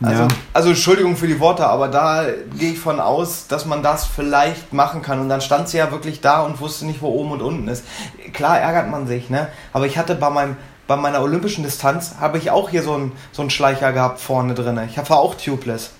Also, 0.02 0.22
ja. 0.22 0.28
also 0.52 0.68
Entschuldigung 0.70 1.16
für 1.16 1.26
die 1.26 1.40
Worte, 1.40 1.66
aber 1.66 1.88
da 1.88 2.26
gehe 2.58 2.72
ich 2.72 2.78
von 2.78 3.00
aus, 3.00 3.46
dass 3.48 3.66
man 3.66 3.82
das 3.82 4.06
vielleicht 4.06 4.72
machen 4.72 5.02
kann. 5.02 5.20
Und 5.20 5.28
dann 5.28 5.40
stand 5.40 5.68
sie 5.68 5.78
ja 5.78 5.90
wirklich 5.90 6.20
da 6.20 6.42
und 6.42 6.60
wusste 6.60 6.86
nicht, 6.86 7.02
wo 7.02 7.08
oben 7.08 7.32
und 7.32 7.42
unten 7.42 7.68
ist. 7.68 7.84
Klar 8.32 8.58
ärgert 8.58 8.90
man 8.90 9.06
sich, 9.06 9.30
ne? 9.30 9.48
Aber 9.72 9.86
ich 9.86 9.98
hatte 9.98 10.14
bei 10.14 10.30
meinem 10.30 10.56
bei 10.88 10.96
meiner 10.96 11.22
olympischen 11.22 11.62
Distanz 11.62 12.16
habe 12.20 12.38
ich 12.38 12.50
auch 12.50 12.68
hier 12.68 12.82
so 12.82 12.94
einen 12.94 13.12
so 13.30 13.42
einen 13.42 13.50
Schleicher 13.50 13.92
gehabt 13.92 14.20
vorne 14.20 14.54
drin. 14.54 14.80
Ich 14.88 14.98
war 14.98 15.18
auch 15.18 15.34
tubeless. 15.36 15.92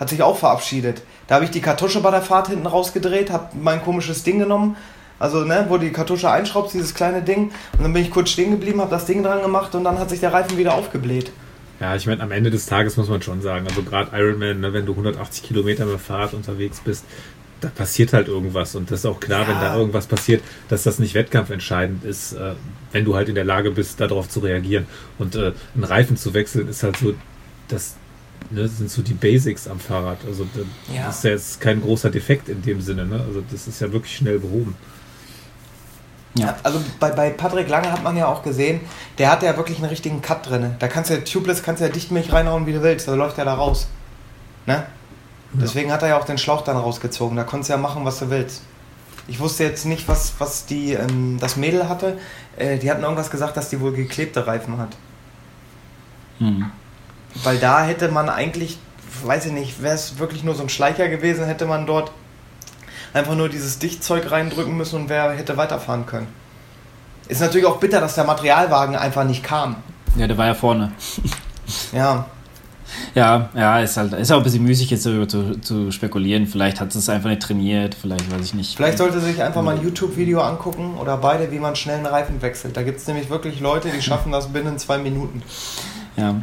Hat 0.00 0.08
sich 0.08 0.22
auch 0.22 0.36
verabschiedet. 0.36 1.02
Da 1.26 1.36
habe 1.36 1.44
ich 1.44 1.50
die 1.50 1.60
Kartusche 1.60 2.00
bei 2.00 2.10
der 2.10 2.22
Fahrt 2.22 2.48
hinten 2.48 2.66
rausgedreht, 2.66 3.30
habe 3.30 3.48
mein 3.54 3.82
komisches 3.82 4.22
Ding 4.22 4.38
genommen. 4.38 4.76
Also, 5.18 5.44
ne, 5.44 5.66
wo 5.68 5.78
die 5.78 5.90
Kartusche 5.90 6.30
einschraubt, 6.30 6.72
dieses 6.72 6.94
kleine 6.94 7.22
Ding. 7.22 7.50
Und 7.76 7.82
dann 7.82 7.92
bin 7.92 8.02
ich 8.02 8.10
kurz 8.10 8.30
stehen 8.30 8.52
geblieben, 8.52 8.80
habe 8.80 8.90
das 8.90 9.06
Ding 9.06 9.22
dran 9.22 9.42
gemacht 9.42 9.74
und 9.74 9.84
dann 9.84 9.98
hat 9.98 10.10
sich 10.10 10.20
der 10.20 10.32
Reifen 10.32 10.56
wieder 10.56 10.74
aufgebläht. 10.74 11.32
Ja, 11.80 11.94
ich 11.94 12.06
meine, 12.06 12.22
am 12.22 12.32
Ende 12.32 12.50
des 12.50 12.66
Tages 12.66 12.96
muss 12.96 13.08
man 13.08 13.22
schon 13.22 13.40
sagen, 13.40 13.66
also 13.68 13.82
gerade 13.82 14.10
Ironman, 14.16 14.60
ne, 14.60 14.72
wenn 14.72 14.84
du 14.86 14.92
180 14.92 15.42
Kilometer 15.44 15.86
mit 15.86 16.00
Fahrrad 16.00 16.34
unterwegs 16.34 16.80
bist, 16.84 17.04
da 17.60 17.68
passiert 17.68 18.12
halt 18.12 18.28
irgendwas. 18.28 18.74
Und 18.74 18.90
das 18.90 19.00
ist 19.00 19.06
auch 19.06 19.20
klar, 19.20 19.42
Ja. 19.42 19.48
wenn 19.48 19.60
da 19.60 19.76
irgendwas 19.76 20.06
passiert, 20.06 20.42
dass 20.68 20.82
das 20.82 20.98
nicht 20.98 21.14
wettkampfentscheidend 21.14 22.04
ist, 22.04 22.32
äh, 22.32 22.54
wenn 22.92 23.04
du 23.04 23.14
halt 23.14 23.28
in 23.28 23.34
der 23.36 23.44
Lage 23.44 23.70
bist, 23.70 24.00
darauf 24.00 24.28
zu 24.28 24.40
reagieren. 24.40 24.86
Und 25.18 25.34
äh, 25.36 25.52
einen 25.74 25.84
Reifen 25.84 26.16
zu 26.16 26.34
wechseln 26.34 26.68
ist 26.68 26.82
halt 26.82 26.96
so, 26.96 27.14
das 27.68 27.94
ne, 28.50 28.66
sind 28.68 28.90
so 28.90 29.02
die 29.02 29.14
Basics 29.14 29.68
am 29.68 29.78
Fahrrad. 29.80 30.18
Also 30.26 30.46
da, 30.54 30.94
Ja. 30.94 31.06
das 31.06 31.18
ist 31.18 31.24
ja 31.24 31.30
jetzt 31.30 31.60
kein 31.60 31.80
großer 31.80 32.10
Defekt 32.10 32.48
in 32.48 32.62
dem 32.62 32.80
Sinne. 32.80 33.06
Ne? 33.06 33.20
Also 33.26 33.42
das 33.50 33.68
ist 33.68 33.80
ja 33.80 33.92
wirklich 33.92 34.16
schnell 34.16 34.38
behoben. 34.40 34.74
Ja. 36.34 36.56
Also 36.62 36.80
bei, 37.00 37.10
bei 37.10 37.30
Patrick 37.30 37.68
Lange 37.68 37.90
hat 37.90 38.02
man 38.02 38.16
ja 38.16 38.26
auch 38.26 38.42
gesehen, 38.42 38.80
der 39.18 39.30
hat 39.30 39.42
ja 39.42 39.56
wirklich 39.56 39.78
einen 39.78 39.88
richtigen 39.88 40.22
Cut 40.22 40.48
drin. 40.48 40.76
Da 40.78 40.88
kannst 40.88 41.10
du 41.10 41.14
ja 41.14 41.20
tubeless, 41.20 41.62
kannst 41.62 41.80
du 41.80 41.86
ja 41.86 41.92
Dichtmilch 41.92 42.32
reinhauen, 42.32 42.66
wie 42.66 42.72
du 42.72 42.82
willst. 42.82 43.08
Da 43.08 43.14
läuft 43.14 43.38
er 43.38 43.44
da 43.44 43.54
raus. 43.54 43.88
Ne? 44.66 44.86
Deswegen 45.52 45.90
hat 45.90 46.02
er 46.02 46.08
ja 46.08 46.18
auch 46.18 46.26
den 46.26 46.38
Schlauch 46.38 46.62
dann 46.62 46.76
rausgezogen. 46.76 47.36
Da 47.36 47.44
konntest 47.44 47.70
du 47.70 47.74
ja 47.74 47.78
machen, 47.78 48.04
was 48.04 48.18
du 48.18 48.28
willst. 48.28 48.62
Ich 49.26 49.40
wusste 49.40 49.64
jetzt 49.64 49.86
nicht, 49.86 50.08
was, 50.08 50.34
was 50.38 50.66
die, 50.66 50.92
ähm, 50.92 51.38
das 51.40 51.56
Mädel 51.56 51.88
hatte. 51.88 52.18
Äh, 52.56 52.78
die 52.78 52.90
hatten 52.90 53.02
irgendwas 53.02 53.30
gesagt, 53.30 53.56
dass 53.56 53.70
die 53.70 53.80
wohl 53.80 53.92
geklebte 53.92 54.46
Reifen 54.46 54.78
hat. 54.78 54.96
Hm. 56.38 56.70
Weil 57.42 57.58
da 57.58 57.84
hätte 57.84 58.08
man 58.10 58.28
eigentlich, 58.28 58.78
weiß 59.24 59.46
ich 59.46 59.52
nicht, 59.52 59.82
wäre 59.82 59.94
es 59.94 60.18
wirklich 60.18 60.44
nur 60.44 60.54
so 60.54 60.62
ein 60.62 60.68
Schleicher 60.68 61.08
gewesen, 61.08 61.44
hätte 61.44 61.66
man 61.66 61.86
dort 61.86 62.12
einfach 63.18 63.34
nur 63.34 63.48
dieses 63.48 63.78
Dichtzeug 63.78 64.30
reindrücken 64.30 64.76
müssen 64.76 64.96
und 65.00 65.08
wer 65.08 65.32
hätte 65.32 65.56
weiterfahren 65.56 66.06
können. 66.06 66.28
Ist 67.28 67.40
natürlich 67.40 67.66
auch 67.66 67.78
bitter, 67.78 68.00
dass 68.00 68.14
der 68.14 68.24
Materialwagen 68.24 68.96
einfach 68.96 69.24
nicht 69.24 69.42
kam. 69.42 69.76
ja, 70.16 70.26
der 70.26 70.38
war 70.38 70.46
ja 70.46 70.54
vorne. 70.54 70.92
Ja, 71.92 72.24
Ja, 73.14 73.48
ja, 73.54 73.80
ist 73.80 73.96
halt, 73.96 74.12
ist 74.14 74.32
auch 74.32 74.38
ein 74.38 74.42
bisschen 74.42 74.64
müßig 74.64 74.90
jetzt 74.90 75.06
darüber 75.06 75.28
zu, 75.28 75.60
zu 75.60 75.90
spekulieren. 75.90 76.46
Vielleicht 76.46 76.80
hat 76.80 76.94
es 76.94 77.08
einfach 77.08 77.28
nicht 77.28 77.42
trainiert, 77.42 77.94
vielleicht 77.94 78.30
weiß 78.32 78.44
ich 78.46 78.54
nicht. 78.54 78.76
vielleicht 78.76 78.98
sollte 78.98 79.20
sich 79.20 79.42
einfach 79.42 79.62
mal 79.62 79.76
ein 79.76 79.82
YouTube-Video 79.82 80.40
angucken 80.40 80.96
oder 80.98 81.16
beide, 81.16 81.50
wie 81.50 81.58
man 81.58 81.76
schnell 81.76 81.96
einen 81.96 82.06
Reifen 82.06 82.40
wechselt. 82.42 82.76
Da 82.76 82.82
gibt 82.82 82.98
es 82.98 83.06
nämlich 83.06 83.30
wirklich 83.30 83.60
Leute, 83.60 83.88
die 83.90 84.02
schaffen 84.02 84.32
das 84.32 84.48
binnen 84.48 84.78
zwei 84.78 84.98
Minuten. 84.98 85.42
Ja. 86.16 86.34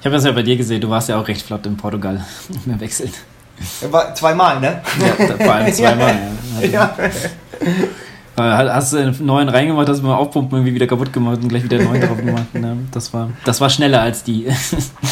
Ich 0.00 0.06
habe 0.06 0.16
das 0.16 0.24
ja 0.24 0.32
bei 0.32 0.42
dir 0.42 0.56
gesehen, 0.56 0.80
du 0.80 0.88
warst 0.88 1.08
ja 1.08 1.20
auch 1.20 1.28
recht 1.28 1.42
flott 1.42 1.66
in 1.66 1.76
Portugal 1.76 2.24
im 2.66 2.80
Wechseln. 2.80 3.12
War 3.90 4.14
Zweimal, 4.14 4.60
ne? 4.60 4.80
Ja, 5.00 5.36
vor 5.36 5.54
allem 5.54 5.72
zweimal. 5.72 6.14
Ja. 6.70 6.94
Ja. 8.36 8.62
Äh, 8.64 8.68
Hast 8.70 8.92
du 8.92 8.96
einen 8.98 9.26
neuen 9.26 9.48
reingemacht, 9.48 9.88
hast 9.88 10.00
du 10.00 10.06
mal 10.06 10.14
aufpumpen 10.14 10.56
irgendwie 10.58 10.74
wieder 10.74 10.86
kaputt 10.86 11.12
gemacht 11.12 11.38
und 11.42 11.48
gleich 11.48 11.62
wieder 11.64 11.78
einen 11.78 11.88
neuen 11.88 12.00
drauf 12.00 12.16
gemacht. 12.16 12.54
Ne? 12.54 12.76
Das, 12.92 13.12
war, 13.12 13.28
das 13.44 13.60
war 13.60 13.68
schneller 13.68 14.00
als 14.00 14.22
die. 14.22 14.46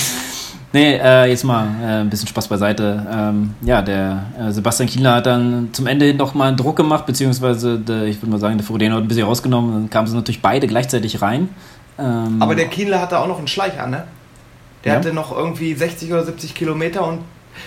nee, 0.73 0.95
äh, 0.97 1.27
jetzt 1.27 1.45
mal 1.45 1.67
äh, 1.83 2.01
ein 2.01 2.09
bisschen 2.11 2.29
Spaß 2.29 2.49
beiseite. 2.49 3.07
Ähm, 3.13 3.55
ja, 3.63 3.83
der 3.83 4.25
äh, 4.41 4.51
Sebastian 4.51 4.89
Kienler 4.89 5.17
hat 5.17 5.27
dann 5.27 5.69
zum 5.73 5.87
Ende 5.87 6.07
hin 6.07 6.17
noch 6.17 6.33
mal 6.35 6.49
einen 6.49 6.57
Druck 6.57 6.77
gemacht, 6.77 7.05
beziehungsweise 7.07 7.79
der, 7.79 8.05
ich 8.05 8.17
würde 8.23 8.31
mal 8.31 8.41
sagen, 8.41 8.57
der 8.57 8.67
Frodeno 8.67 8.97
hat 8.97 9.03
ein 9.03 9.09
bisschen 9.09 9.25
rausgenommen. 9.27 9.73
Dann 9.75 9.91
kamen 9.91 10.07
sie 10.09 10.15
natürlich 10.17 10.41
beide 10.41 10.67
gleichzeitig 10.67 11.21
rein. 11.21 11.49
Ähm, 11.99 12.37
Aber 12.41 12.55
der 12.55 12.69
Kienle 12.69 12.99
hatte 13.01 13.19
auch 13.19 13.27
noch 13.29 13.39
einen 13.39 13.49
Schleicher, 13.49 13.87
ne? 13.87 14.05
Der 14.85 14.93
Ja. 14.95 14.99
hatte 15.01 15.13
noch 15.13 15.37
irgendwie 15.37 15.75
60 15.75 16.11
oder 16.13 16.25
70 16.25 16.55
Kilometer 16.55 17.07
und 17.07 17.19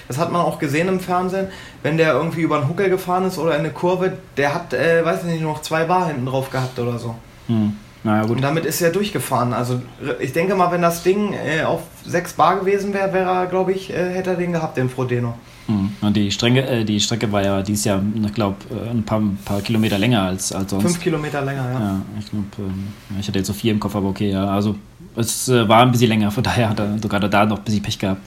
das 0.07 0.17
hat 0.17 0.31
man 0.31 0.41
auch 0.41 0.59
gesehen 0.59 0.87
im 0.87 0.99
Fernsehen, 0.99 1.47
wenn 1.83 1.97
der 1.97 2.13
irgendwie 2.13 2.41
über 2.41 2.57
einen 2.57 2.69
Huckel 2.69 2.89
gefahren 2.89 3.25
ist 3.25 3.37
oder 3.37 3.53
in 3.53 3.59
eine 3.59 3.71
Kurve, 3.71 4.13
der 4.37 4.53
hat, 4.53 4.73
äh, 4.73 5.03
weiß 5.05 5.23
ich 5.23 5.31
nicht, 5.31 5.41
noch 5.41 5.61
zwei 5.61 5.85
Bar 5.85 6.07
hinten 6.07 6.25
drauf 6.25 6.49
gehabt 6.49 6.77
oder 6.79 6.97
so. 6.99 7.15
Hm, 7.47 7.73
naja, 8.03 8.23
gut. 8.23 8.37
Und 8.37 8.41
damit 8.41 8.65
ist 8.65 8.81
er 8.81 8.91
durchgefahren. 8.91 9.53
Also 9.53 9.81
ich 10.19 10.33
denke 10.33 10.55
mal, 10.55 10.71
wenn 10.71 10.81
das 10.81 11.03
Ding 11.03 11.33
äh, 11.33 11.63
auf 11.63 11.81
6 12.05 12.33
Bar 12.33 12.59
gewesen 12.59 12.93
wäre, 12.93 13.13
wäre 13.13 13.29
er, 13.29 13.45
glaube 13.47 13.73
ich, 13.73 13.91
äh, 13.91 14.13
hätte 14.13 14.31
er 14.31 14.35
den 14.35 14.53
gehabt, 14.53 14.77
den 14.77 14.89
Frodeno. 14.89 15.35
Hm. 15.67 15.91
Und 16.01 16.15
die 16.15 16.31
Strecke, 16.31 16.61
äh, 16.61 16.83
die 16.83 16.99
Strecke 16.99 17.31
war 17.31 17.43
ja 17.43 17.61
dieses 17.61 17.85
Jahr, 17.85 18.01
ich 18.25 18.33
glaube, 18.33 18.57
ein 18.89 19.03
paar, 19.03 19.21
paar 19.45 19.61
Kilometer 19.61 19.97
länger 19.97 20.23
als, 20.23 20.51
als 20.51 20.71
sonst. 20.71 20.83
Fünf 20.83 20.99
Kilometer 20.99 21.41
länger, 21.41 21.71
ja. 21.71 21.79
Ja, 21.79 22.01
ich 22.19 22.29
glaube, 22.29 22.45
ähm, 22.59 22.87
ich 23.19 23.27
hatte 23.27 23.37
jetzt 23.39 23.47
so 23.47 23.53
vier 23.53 23.71
im 23.71 23.79
Kopf, 23.79 23.95
aber 23.95 24.09
okay, 24.09 24.31
ja. 24.31 24.45
Also 24.47 24.75
es 25.15 25.49
äh, 25.49 25.67
war 25.67 25.81
ein 25.81 25.91
bisschen 25.91 26.09
länger, 26.09 26.31
von 26.31 26.43
daher 26.43 26.69
hat 26.69 26.79
er 26.79 26.97
sogar 26.99 27.19
da 27.19 27.45
noch 27.45 27.59
ein 27.59 27.63
bisschen 27.63 27.81
Pech 27.81 27.99
gehabt. 27.99 28.21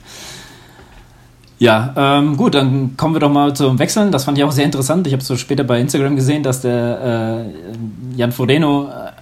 Ja, 1.58 1.94
ähm, 1.96 2.36
gut, 2.36 2.54
dann 2.54 2.96
kommen 2.96 3.14
wir 3.14 3.20
doch 3.20 3.30
mal 3.30 3.54
zum 3.54 3.78
Wechseln. 3.78 4.10
Das 4.10 4.24
fand 4.24 4.36
ich 4.38 4.44
auch 4.44 4.52
sehr 4.52 4.64
interessant. 4.64 5.06
Ich 5.06 5.12
habe 5.12 5.22
so 5.22 5.36
später 5.36 5.64
bei 5.64 5.80
Instagram 5.80 6.16
gesehen, 6.16 6.42
dass 6.42 6.60
der 6.60 7.46
äh, 7.46 8.16
Jan 8.16 8.32
Frodeno 8.32 8.88
äh, 8.88 9.12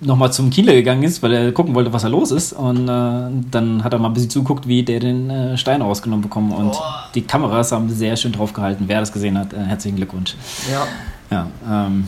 nochmal 0.00 0.32
zum 0.32 0.50
Kieler 0.50 0.72
gegangen 0.72 1.02
ist, 1.02 1.22
weil 1.22 1.32
er 1.32 1.52
gucken 1.52 1.74
wollte, 1.74 1.92
was 1.92 2.02
da 2.02 2.08
los 2.08 2.30
ist. 2.30 2.52
Und 2.54 2.88
äh, 2.88 3.30
dann 3.50 3.84
hat 3.84 3.92
er 3.92 3.98
mal 3.98 4.08
ein 4.08 4.14
bisschen 4.14 4.30
zuguckt, 4.30 4.66
wie 4.66 4.82
der 4.82 5.00
den 5.00 5.28
äh, 5.28 5.58
Stein 5.58 5.82
rausgenommen 5.82 6.22
bekommen. 6.22 6.52
Und 6.52 6.72
Boah. 6.72 7.04
die 7.14 7.22
Kameras 7.22 7.72
haben 7.72 7.90
sehr 7.90 8.16
schön 8.16 8.32
drauf 8.32 8.52
gehalten. 8.52 8.84
Wer 8.86 9.00
das 9.00 9.12
gesehen 9.12 9.38
hat, 9.38 9.52
äh, 9.52 9.58
herzlichen 9.58 9.96
Glückwunsch. 9.96 10.34
ja. 10.70 10.86
Ja, 11.28 11.48
ähm, 11.68 12.06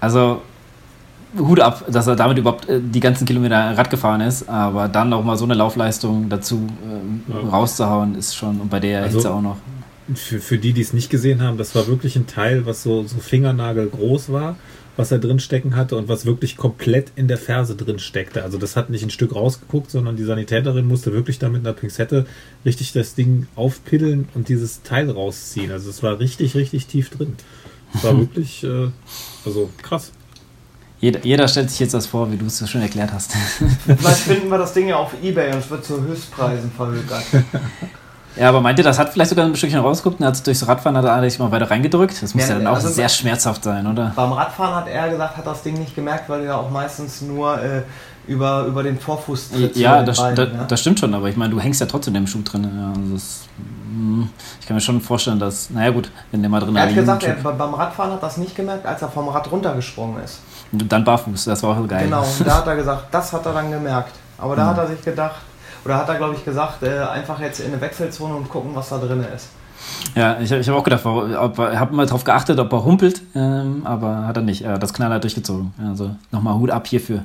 also 0.00 0.40
Hut 1.36 1.60
ab, 1.60 1.84
dass 1.90 2.06
er 2.06 2.16
damit 2.16 2.38
überhaupt 2.38 2.68
äh, 2.68 2.80
die 2.80 3.00
ganzen 3.00 3.26
Kilometer 3.26 3.76
Rad 3.76 3.90
gefahren 3.90 4.20
ist, 4.20 4.48
aber 4.48 4.88
dann 4.88 5.12
auch 5.12 5.24
mal 5.24 5.36
so 5.36 5.44
eine 5.44 5.54
Laufleistung 5.54 6.28
dazu 6.28 6.66
ähm, 6.84 7.22
Ja. 7.28 7.48
rauszuhauen, 7.50 8.14
ist 8.14 8.34
schon, 8.34 8.60
und 8.60 8.70
bei 8.70 8.80
der 8.80 9.02
Also- 9.02 9.18
Hitze 9.18 9.30
auch 9.34 9.42
noch. 9.42 9.56
Für, 10.14 10.38
für 10.40 10.56
die, 10.56 10.72
die 10.72 10.80
es 10.80 10.94
nicht 10.94 11.10
gesehen 11.10 11.42
haben, 11.42 11.58
das 11.58 11.74
war 11.74 11.86
wirklich 11.86 12.16
ein 12.16 12.26
Teil, 12.26 12.64
was 12.64 12.82
so, 12.82 13.02
so 13.06 13.18
Fingernagel 13.18 13.90
groß 13.90 14.32
war, 14.32 14.56
was 14.96 15.12
er 15.12 15.18
drin 15.18 15.38
stecken 15.38 15.76
hatte 15.76 15.96
und 15.96 16.08
was 16.08 16.24
wirklich 16.24 16.56
komplett 16.56 17.12
in 17.14 17.28
der 17.28 17.36
Ferse 17.36 17.76
drin 17.76 17.98
steckte. 17.98 18.42
Also 18.42 18.56
das 18.56 18.74
hat 18.74 18.88
nicht 18.88 19.02
ein 19.02 19.10
Stück 19.10 19.34
rausgeguckt, 19.34 19.90
sondern 19.90 20.16
die 20.16 20.24
Sanitäterin 20.24 20.88
musste 20.88 21.12
wirklich 21.12 21.38
da 21.38 21.50
mit 21.50 21.60
einer 21.60 21.74
Pinzette 21.74 22.24
richtig 22.64 22.94
das 22.94 23.16
Ding 23.16 23.48
aufpiddeln 23.54 24.28
und 24.34 24.48
dieses 24.48 24.82
Teil 24.82 25.10
rausziehen. 25.10 25.70
Also 25.70 25.90
es 25.90 26.02
war 26.02 26.18
richtig, 26.18 26.54
richtig 26.54 26.86
tief 26.86 27.10
drin. 27.10 27.34
Es 27.94 28.02
war 28.02 28.16
wirklich, 28.18 28.64
äh, 28.64 28.88
also 29.44 29.68
krass. 29.82 30.12
Jeder, 31.00 31.20
jeder 31.24 31.46
stellt 31.46 31.70
sich 31.70 31.78
jetzt 31.78 31.94
das 31.94 32.06
vor, 32.06 32.30
wie 32.32 32.36
du 32.36 32.46
es 32.46 32.58
so 32.58 32.66
schön 32.66 32.82
erklärt 32.82 33.12
hast. 33.12 33.32
Vielleicht 33.86 34.18
finden 34.18 34.50
wir 34.50 34.58
das 34.58 34.72
Ding 34.72 34.88
ja 34.88 34.96
auf 34.96 35.12
Ebay 35.22 35.52
und 35.52 35.58
es 35.58 35.70
wird 35.70 35.84
zu 35.84 36.02
Höchstpreisen 36.02 36.72
verhökert. 36.72 37.22
ja, 38.36 38.48
aber 38.48 38.60
meint 38.60 38.78
ihr, 38.78 38.84
das 38.84 38.98
hat 38.98 39.10
vielleicht 39.10 39.30
sogar 39.30 39.44
ein 39.44 39.54
Stückchen 39.54 39.78
rausgeguckt 39.78 40.20
und 40.20 40.26
hat 40.26 40.34
es 40.34 40.42
durchs 40.42 40.66
Radfahren 40.66 40.96
hat 40.96 41.04
er 41.04 41.30
sich 41.30 41.38
mal 41.38 41.52
weiter 41.52 41.70
reingedrückt? 41.70 42.20
Das 42.20 42.34
muss 42.34 42.42
ja, 42.44 42.54
Ja, 42.54 42.58
dann 42.58 42.66
auch 42.66 42.74
also- 42.74 42.88
sehr 42.88 43.08
schmerzhaft 43.08 43.62
sein, 43.62 43.86
oder? 43.86 44.12
Beim 44.16 44.32
Radfahren 44.32 44.74
hat 44.74 44.88
er 44.88 45.08
gesagt, 45.08 45.36
hat 45.36 45.46
das 45.46 45.62
Ding 45.62 45.74
nicht 45.74 45.94
gemerkt, 45.94 46.28
weil 46.28 46.44
ja 46.44 46.56
auch 46.56 46.70
meistens 46.70 47.22
nur 47.22 47.62
äh, 47.62 47.82
über, 48.26 48.64
über 48.64 48.82
den 48.82 48.98
Vorfuß 48.98 49.50
trittst. 49.50 49.76
Ja, 49.76 50.02
das, 50.02 50.18
Beinen, 50.18 50.34
das, 50.34 50.48
ne? 50.48 50.64
das 50.66 50.80
stimmt 50.80 50.98
schon, 50.98 51.14
aber 51.14 51.28
ich 51.28 51.36
meine, 51.36 51.50
du 51.50 51.60
hängst 51.60 51.80
ja 51.80 51.86
trotzdem 51.86 52.16
im 52.16 52.26
Schuh 52.26 52.42
drin. 52.42 52.64
Ja, 52.64 52.88
also 52.88 53.14
das 53.14 53.40
hm, 53.98 54.30
ich 54.60 54.66
kann 54.66 54.74
mir 54.76 54.80
schon 54.80 55.00
vorstellen, 55.00 55.38
dass, 55.38 55.70
naja 55.70 55.90
gut, 55.90 56.10
wenn 56.30 56.42
der 56.42 56.50
mal 56.50 56.60
drin 56.60 56.76
Er 56.76 56.86
hat 56.86 56.94
gesagt, 56.94 57.22
er, 57.22 57.34
beim 57.34 57.74
Radfahren 57.74 58.12
hat 58.12 58.22
das 58.22 58.36
nicht 58.36 58.54
gemerkt, 58.54 58.84
als 58.84 59.00
er 59.00 59.08
vom 59.08 59.28
Rad 59.28 59.50
runtergesprungen 59.50 60.22
ist. 60.22 60.40
Dann 60.72 61.04
barfuß, 61.04 61.44
das 61.44 61.62
war 61.62 61.70
auch 61.70 61.88
geil. 61.88 62.04
Genau, 62.04 62.22
und 62.22 62.46
da 62.46 62.58
hat 62.58 62.66
er 62.66 62.76
gesagt, 62.82 63.06
das 63.10 63.32
hat 63.32 63.46
er 63.46 63.52
dann 63.52 63.70
gemerkt. 63.70 64.12
Aber 64.36 64.54
da 64.54 64.64
mhm. 64.64 64.68
hat 64.68 64.78
er 64.78 64.86
sich 64.88 65.02
gedacht, 65.02 65.40
oder 65.84 65.96
hat 65.96 66.08
er 66.08 66.16
glaube 66.16 66.34
ich 66.34 66.44
gesagt, 66.44 66.82
äh, 66.82 67.00
einfach 67.00 67.40
jetzt 67.40 67.60
in 67.60 67.72
eine 67.72 67.80
Wechselzone 67.80 68.34
und 68.34 68.48
gucken, 68.48 68.72
was 68.74 68.88
da 68.88 68.98
drin 68.98 69.24
ist. 69.34 69.48
Ja, 70.14 70.38
ich, 70.40 70.50
ich 70.50 70.68
habe 70.68 70.78
auch 70.78 70.84
gedacht, 70.84 71.04
habe 71.04 71.94
mal 71.94 72.06
darauf 72.06 72.24
geachtet, 72.24 72.58
ob 72.58 72.72
er 72.72 72.84
humpelt, 72.84 73.22
ähm, 73.34 73.82
aber 73.84 74.26
hat 74.26 74.36
er 74.36 74.42
nicht. 74.42 74.66
Hat 74.66 74.82
das 74.82 74.92
knallhart 74.92 75.22
durchgezogen. 75.22 75.72
Also 75.88 76.10
nochmal 76.30 76.54
Hut 76.54 76.70
ab 76.70 76.86
hierfür. 76.86 77.22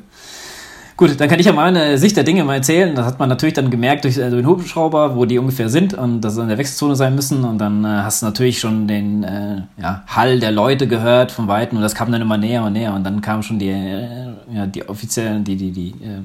Gut, 0.95 1.19
dann 1.19 1.27
kann 1.27 1.39
ich 1.39 1.47
ja 1.47 1.53
mal 1.53 1.67
eine 1.67 1.97
Sicht 1.97 2.15
der 2.15 2.23
Dinge 2.23 2.43
mal 2.43 2.55
erzählen. 2.55 2.93
Das 2.93 3.05
hat 3.05 3.17
man 3.17 3.27
natürlich 3.27 3.55
dann 3.55 3.71
gemerkt 3.71 4.03
durch 4.03 4.17
äh, 4.17 4.29
den 4.29 4.45
Hubschrauber, 4.45 5.15
wo 5.15 5.25
die 5.25 5.39
ungefähr 5.39 5.67
sind 5.69 5.95
und 5.95 6.21
dass 6.21 6.35
sie 6.35 6.41
in 6.41 6.49
der 6.49 6.57
Wechselzone 6.57 6.95
sein 6.95 7.15
müssen. 7.15 7.43
Und 7.43 7.57
dann 7.57 7.83
äh, 7.83 7.87
hast 7.87 8.21
du 8.21 8.27
natürlich 8.27 8.59
schon 8.59 8.87
den 8.87 9.23
äh, 9.23 9.61
ja, 9.81 10.03
Hall 10.07 10.39
der 10.39 10.51
Leute 10.51 10.87
gehört 10.87 11.31
von 11.31 11.47
Weitem 11.47 11.77
und 11.77 11.81
das 11.81 11.95
kam 11.95 12.11
dann 12.11 12.21
immer 12.21 12.37
näher 12.37 12.63
und 12.63 12.73
näher. 12.73 12.93
Und 12.93 13.03
dann 13.03 13.21
kamen 13.21 13.41
schon 13.41 13.57
die, 13.57 13.69
äh, 13.69 14.07
ja, 14.53 14.67
die 14.67 14.87
offiziellen, 14.87 15.43
die, 15.43 15.55
die, 15.55 15.71
die 15.71 15.89
äh, 15.89 16.21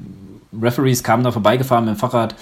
Referees 0.61 1.03
kamen 1.03 1.23
da 1.23 1.31
vorbeigefahren 1.31 1.85
mit 1.85 1.95
dem 1.95 1.99
Fahrrad 1.99 2.35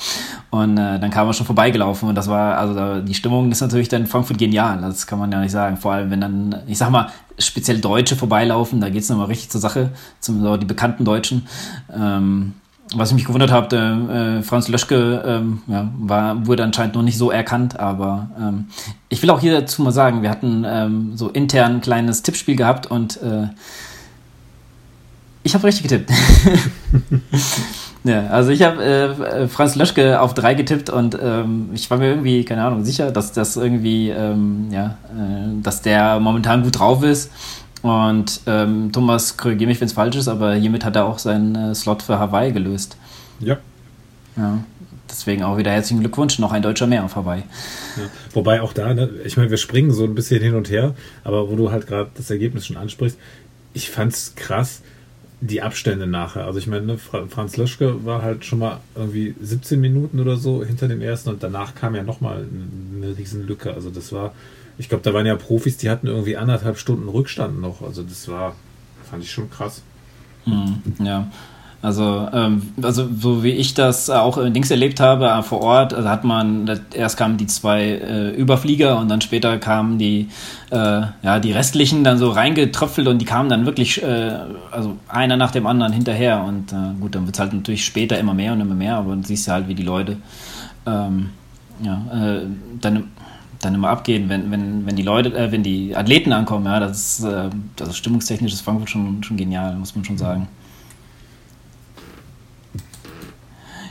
und 0.49 0.77
äh, 0.77 0.99
dann 0.99 1.09
kamen 1.09 1.29
wir 1.29 1.33
schon 1.33 1.45
vorbeigelaufen 1.45 2.07
und 2.07 2.15
das 2.15 2.29
war, 2.29 2.57
also 2.57 3.01
die 3.01 3.13
Stimmung 3.13 3.51
ist 3.51 3.59
natürlich 3.59 3.89
dann 3.89 4.03
in 4.03 4.07
Frankfurt 4.07 4.37
genial, 4.37 4.79
das 4.79 5.05
kann 5.05 5.19
man 5.19 5.29
ja 5.29 5.41
nicht 5.41 5.51
sagen. 5.51 5.75
Vor 5.75 5.91
allem, 5.91 6.09
wenn 6.09 6.21
dann, 6.21 6.55
ich 6.67 6.77
sag 6.77 6.89
mal, 6.89 7.09
speziell 7.39 7.79
Deutsche 7.79 8.15
vorbeilaufen, 8.15 8.81
da 8.81 8.89
geht 8.89 9.03
es 9.03 9.09
nochmal 9.09 9.27
richtig 9.27 9.49
zur 9.49 9.61
Sache, 9.61 9.91
zum, 10.19 10.41
so 10.41 10.57
die 10.57 10.65
bekannten 10.65 11.05
Deutschen. 11.05 11.47
Ähm, 11.93 12.53
was 12.95 13.09
ich 13.09 13.15
mich 13.15 13.25
gewundert 13.25 13.51
habe, 13.51 13.75
äh, 14.39 14.43
Franz 14.43 14.69
Löschke 14.69 15.21
ähm, 15.25 15.61
ja, 15.67 15.91
war, 15.97 16.47
wurde 16.47 16.63
anscheinend 16.63 16.95
noch 16.95 17.03
nicht 17.03 17.17
so 17.17 17.31
erkannt, 17.31 17.79
aber 17.79 18.29
ähm, 18.39 18.67
ich 19.09 19.21
will 19.21 19.29
auch 19.29 19.41
hier 19.41 19.59
dazu 19.59 19.81
mal 19.81 19.91
sagen, 19.91 20.21
wir 20.21 20.29
hatten 20.29 20.65
ähm, 20.65 21.17
so 21.17 21.29
intern 21.29 21.75
ein 21.75 21.81
kleines 21.81 22.23
Tippspiel 22.23 22.55
gehabt 22.55 22.87
und 22.87 23.21
äh, 23.21 23.47
ich 25.43 25.53
habe 25.53 25.65
richtig 25.65 25.83
getippt. 25.83 26.11
Ja, 28.07 28.27
also 28.27 28.51
ich 28.51 28.61
habe 28.61 28.81
äh, 28.81 29.47
Franz 29.49 29.75
Löschke 29.75 30.21
auf 30.21 30.33
drei 30.33 30.53
getippt 30.53 30.89
und 30.89 31.17
ähm, 31.21 31.71
ich 31.73 31.91
war 31.91 31.97
mir 31.97 32.07
irgendwie, 32.07 32.45
keine 32.45 32.63
Ahnung, 32.63 32.85
sicher, 32.85 33.11
dass 33.11 33.33
das 33.33 33.57
irgendwie, 33.57 34.09
ähm, 34.11 34.67
ja, 34.71 34.97
äh, 35.11 35.61
dass 35.61 35.81
der 35.81 36.17
momentan 36.21 36.63
gut 36.63 36.79
drauf 36.79 37.03
ist. 37.03 37.29
Und 37.81 38.39
ähm, 38.47 38.93
Thomas, 38.93 39.35
korrigiere 39.35 39.67
mich, 39.67 39.81
wenn 39.81 39.87
es 39.87 39.93
falsch 39.93 40.15
ist, 40.15 40.29
aber 40.29 40.53
hiermit 40.53 40.85
hat 40.85 40.95
er 40.95 41.03
auch 41.03 41.19
seinen 41.19 41.55
äh, 41.55 41.75
Slot 41.75 42.01
für 42.01 42.17
Hawaii 42.17 42.53
gelöst. 42.53 42.95
Ja. 43.41 43.57
Ja. 44.37 44.59
Deswegen 45.09 45.43
auch 45.43 45.57
wieder 45.57 45.71
herzlichen 45.71 45.99
Glückwunsch, 45.99 46.39
noch 46.39 46.53
ein 46.53 46.61
Deutscher 46.61 46.87
mehr 46.87 47.03
auf 47.03 47.17
Hawaii. 47.17 47.43
Ja. 47.97 48.03
Wobei 48.33 48.61
auch 48.61 48.71
da, 48.71 48.93
ne, 48.93 49.09
ich 49.25 49.35
meine, 49.35 49.49
wir 49.49 49.57
springen 49.57 49.91
so 49.91 50.05
ein 50.05 50.15
bisschen 50.15 50.41
hin 50.41 50.55
und 50.55 50.69
her, 50.69 50.95
aber 51.25 51.49
wo 51.49 51.57
du 51.57 51.71
halt 51.71 51.87
gerade 51.87 52.09
das 52.15 52.29
Ergebnis 52.29 52.67
schon 52.67 52.77
ansprichst, 52.77 53.17
ich 53.73 53.89
fand 53.89 54.13
es 54.13 54.33
krass, 54.35 54.81
die 55.39 55.61
Abstände 55.61 56.07
nachher. 56.07 56.45
Also 56.45 56.59
ich 56.59 56.67
meine, 56.67 56.85
ne, 56.85 56.97
Franz 56.97 57.57
Löschke 57.57 58.05
war 58.05 58.23
halt 58.23 58.43
schon 58.43 58.59
mal 58.59 58.79
irgendwie 58.95 59.35
17 59.39 59.79
Minuten 59.79 60.19
oder 60.19 60.37
so 60.37 60.63
hinter 60.63 60.87
dem 60.87 61.01
ersten 61.01 61.29
und 61.29 61.43
danach 61.43 61.75
kam 61.75 61.95
ja 61.95 62.03
nochmal 62.03 62.45
eine 62.95 63.17
riesen 63.17 63.45
Lücke. 63.45 63.73
Also 63.73 63.91
das 63.91 64.11
war, 64.11 64.33
ich 64.79 64.89
glaube, 64.89 65.03
da 65.03 65.13
waren 65.13 65.27
ja 65.27 65.35
Profis, 65.35 65.77
die 65.77 65.89
hatten 65.89 66.07
irgendwie 66.07 66.37
anderthalb 66.37 66.79
Stunden 66.79 67.07
Rückstand 67.07 67.61
noch. 67.61 67.83
Also 67.83 68.01
das 68.01 68.27
war, 68.27 68.55
fand 69.09 69.23
ich 69.23 69.31
schon 69.31 69.49
krass. 69.49 69.83
Mhm, 70.45 70.81
ja. 70.99 71.31
Also, 71.81 72.27
ähm, 72.33 72.73
also 72.81 73.07
so 73.19 73.43
wie 73.43 73.51
ich 73.51 73.75
das 73.75 74.09
auch 74.09 74.39
in 74.39 74.53
Dings 74.53 74.71
erlebt 74.71 74.99
habe 74.99 75.27
äh, 75.27 75.43
vor 75.43 75.61
Ort, 75.61 75.93
also 75.93 76.09
hat 76.09 76.23
man 76.23 76.69
erst 76.93 77.17
kamen 77.17 77.37
die 77.37 77.45
zwei 77.45 77.83
äh, 77.83 78.29
Überflieger 78.31 78.97
und 78.97 79.09
dann 79.09 79.21
später 79.21 79.59
kamen 79.59 79.99
die 79.99 80.29
äh, 80.71 81.01
ja 81.21 81.39
die 81.39 81.51
restlichen 81.51 82.03
dann 82.03 82.17
so 82.17 82.31
reingetröpfelt 82.31 83.07
und 83.07 83.19
die 83.19 83.25
kamen 83.25 83.49
dann 83.49 83.67
wirklich 83.67 84.01
äh, 84.01 84.39
also 84.71 84.97
einer 85.07 85.37
nach 85.37 85.51
dem 85.51 85.67
anderen 85.67 85.93
hinterher 85.93 86.43
und 86.43 86.73
äh, 86.73 86.99
gut 86.99 87.13
dann 87.13 87.27
wird 87.27 87.35
es 87.35 87.39
halt 87.39 87.53
natürlich 87.53 87.85
später 87.85 88.17
immer 88.17 88.33
mehr 88.33 88.53
und 88.53 88.61
immer 88.61 88.75
mehr, 88.75 88.95
aber 88.95 89.11
dann 89.11 89.23
siehst 89.23 89.47
du 89.47 89.51
halt 89.51 89.67
wie 89.67 89.75
die 89.75 89.83
Leute 89.83 90.17
ähm, 90.87 91.29
ja 91.83 92.01
äh, 92.11 92.41
dann 92.81 93.03
dann 93.61 93.75
immer 93.75 93.89
abgehen, 93.89 94.29
wenn, 94.29 94.51
wenn, 94.51 94.85
wenn 94.85 94.95
die 94.95 95.03
Leute, 95.03 95.35
äh, 95.35 95.51
wenn 95.51 95.63
die 95.63 95.95
Athleten 95.95 96.31
ankommen, 96.31 96.65
ja, 96.65 96.79
das 96.79 97.19
ist, 97.19 97.25
äh, 97.25 97.49
das 97.75 97.97
stimmungstechnisch 97.97 98.53
ist 98.53 98.61
Frankfurt 98.61 98.89
schon, 98.89 99.23
schon 99.23 99.37
genial, 99.37 99.75
muss 99.75 99.95
man 99.95 100.05
schon 100.05 100.17
sagen. 100.17 100.47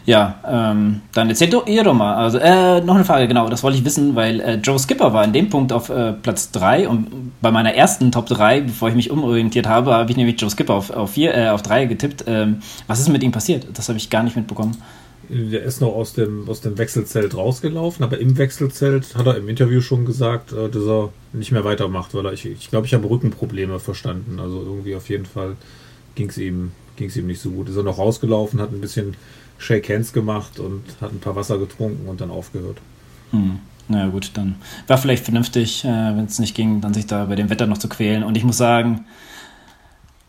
Ja, 0.07 0.41
ähm, 0.47 1.01
dann 1.13 1.29
erzählt 1.29 1.53
doch 1.53 1.67
ihr 1.67 1.83
doch 1.83 1.93
mal. 1.93 2.15
Also, 2.15 2.39
äh, 2.39 2.81
noch 2.81 2.95
eine 2.95 3.05
Frage, 3.05 3.27
genau, 3.27 3.49
das 3.49 3.65
wollte 3.65 3.77
ich 3.77 3.85
wissen, 3.85 4.15
weil 4.15 4.41
äh, 4.41 4.55
Joe 4.55 4.79
Skipper 4.79 5.13
war 5.13 5.25
in 5.25 5.33
dem 5.33 5.51
Punkt 5.51 5.73
auf 5.73 5.91
äh, 5.91 6.13
Platz 6.13 6.53
3 6.53 6.89
und 6.89 7.33
bei 7.43 7.51
meiner 7.51 7.75
ersten 7.75 8.13
Top 8.13 8.27
3, 8.27 8.61
bevor 8.61 8.89
ich 8.89 8.95
mich 8.95 9.11
umorientiert 9.11 9.67
habe, 9.67 9.93
habe 9.93 10.09
ich 10.09 10.17
nämlich 10.17 10.41
Joe 10.41 10.49
Skipper 10.49 10.75
auf, 10.75 10.91
auf, 10.91 11.11
vier, 11.11 11.35
äh, 11.35 11.57
3 11.57 11.87
getippt. 11.87 12.25
Ähm, 12.29 12.61
was 12.87 13.01
ist 13.01 13.09
mit 13.09 13.25
ihm 13.25 13.33
passiert? 13.33 13.67
Das 13.75 13.89
habe 13.89 13.99
ich 13.99 14.09
gar 14.09 14.23
nicht 14.23 14.37
mitbekommen. 14.37 14.77
Der 15.29 15.65
ist 15.65 15.81
noch 15.81 15.93
aus 15.93 16.13
dem, 16.13 16.49
aus 16.49 16.61
dem 16.61 16.79
Wechselzelt 16.79 17.37
rausgelaufen, 17.37 18.05
aber 18.05 18.19
im 18.19 18.39
Wechselzelt 18.39 19.17
hat 19.17 19.27
er 19.27 19.37
im 19.37 19.49
Interview 19.49 19.81
schon 19.81 20.05
gesagt, 20.05 20.53
äh, 20.53 20.69
dass 20.69 20.85
er 20.85 21.09
nicht 21.33 21.51
mehr 21.51 21.65
weitermacht, 21.65 22.15
weil 22.15 22.27
er, 22.27 22.33
ich, 22.33 22.47
ich 22.47 22.71
glaube, 22.71 22.87
ich 22.87 22.95
habe 22.95 23.11
Rückenprobleme 23.11 23.81
verstanden. 23.81 24.39
Also 24.39 24.61
irgendwie 24.61 24.95
auf 24.95 25.09
jeden 25.09 25.27
Fall 25.27 25.57
ging 26.15 26.29
es 26.29 26.39
ihm, 26.39 26.71
ihm 26.97 27.27
nicht 27.27 27.41
so 27.41 27.51
gut. 27.51 27.69
Ist 27.69 27.77
er 27.77 27.83
noch 27.83 27.99
rausgelaufen, 27.99 28.61
hat 28.61 28.71
ein 28.71 28.81
bisschen 28.81 29.17
Shake 29.59 29.89
Hands 29.89 30.13
gemacht 30.13 30.59
und 30.59 30.83
hat 31.01 31.13
ein 31.13 31.21
paar 31.21 31.37
Wasser 31.37 31.59
getrunken 31.59 32.09
und 32.09 32.21
dann 32.21 32.31
aufgehört. 32.31 32.79
Hm. 33.31 33.59
Na 33.89 34.09
gut, 34.09 34.33
dann 34.35 34.57
war 34.89 34.99
vielleicht 34.99 35.25
vernünftig, 35.25 35.85
äh, 35.85 35.89
wenn 35.89 36.25
es 36.25 36.39
nicht 36.39 36.55
ging, 36.57 36.81
dann 36.81 36.93
sich 36.93 37.07
da 37.07 37.27
bei 37.27 37.37
dem 37.37 37.51
Wetter 37.51 37.67
noch 37.67 37.79
zu 37.79 37.89
quälen. 37.89 38.25
Und 38.25 38.37
ich 38.37 38.43
muss 38.43 38.57
sagen, 38.57 39.05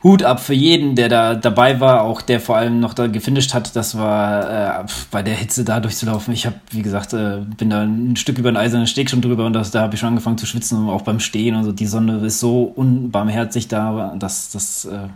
Hut 0.03 0.21
ab 0.21 0.39
für 0.39 0.53
jeden, 0.53 0.95
der 0.95 1.09
da 1.09 1.34
dabei 1.34 1.80
war, 1.80 2.03
auch 2.03 2.21
der 2.21 2.39
vor 2.39 2.55
allem 2.55 2.80
noch 2.80 2.93
da 2.93 3.07
gefinisht 3.07 3.55
hat. 3.55 3.75
Das 3.75 3.97
war 3.97 4.84
äh, 4.84 4.86
bei 5.09 5.23
der 5.23 5.34
Hitze 5.34 5.63
da 5.65 5.80
durchzulaufen. 5.80 6.34
Ich 6.36 6.45
habe, 6.45 6.55
wie 6.69 6.84
gesagt, 6.84 7.13
äh, 7.13 7.39
bin 7.57 7.71
da 7.71 7.82
ein 7.82 8.15
Stück 8.15 8.38
über 8.38 8.51
den 8.51 8.57
eisernen 8.57 8.86
Steg 8.86 9.09
schon 9.09 9.21
drüber 9.21 9.47
und 9.47 9.53
das, 9.53 9.71
da 9.71 9.82
habe 9.82 9.95
ich 9.95 9.99
schon 9.99 10.09
angefangen 10.09 10.38
zu 10.38 10.45
schwitzen, 10.45 10.88
auch 10.88 11.01
beim 11.01 11.19
Stehen 11.19 11.55
und 11.55 11.63
so. 11.63 11.71
Die 11.71 11.88
Sonne 11.88 12.17
ist 12.19 12.39
so 12.39 12.61
unbarmherzig 12.63 13.69
da, 13.69 14.15
das 14.19 14.51
das 14.51 14.86
äh, 14.86 15.07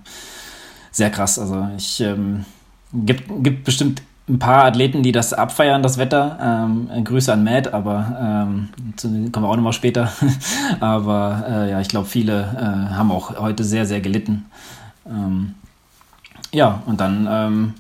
sehr 0.92 1.12
krass. 1.12 1.38
Also 1.38 1.68
ich 1.78 2.02
ähm, 2.02 2.46
Gibt, 2.94 3.44
gibt 3.44 3.64
bestimmt 3.64 4.02
ein 4.28 4.40
paar 4.40 4.66
Athleten, 4.66 5.04
die 5.04 5.12
das 5.12 5.34
abfeiern, 5.34 5.84
das 5.84 5.98
Wetter. 5.98 6.38
Ähm, 6.42 7.04
Grüße 7.04 7.32
an 7.32 7.44
Matt, 7.44 7.74
aber 7.74 8.18
ähm, 8.22 8.70
kommen 9.32 9.46
wir 9.46 9.50
auch 9.50 9.56
nochmal 9.56 9.74
später. 9.74 10.12
aber 10.80 11.46
äh, 11.48 11.72
ja, 11.72 11.82
ich 11.82 11.90
glaube, 11.90 12.08
viele 12.08 12.42
äh, 12.42 12.94
haben 12.94 13.12
auch 13.12 13.38
heute 13.40 13.64
sehr, 13.64 13.86
sehr 13.86 14.02
gelitten. 14.02 14.46
Ähm, 15.08 15.56
ja, 16.52 16.82
und 16.86 17.00
dann 17.00 17.28
ähm, 17.30 17.74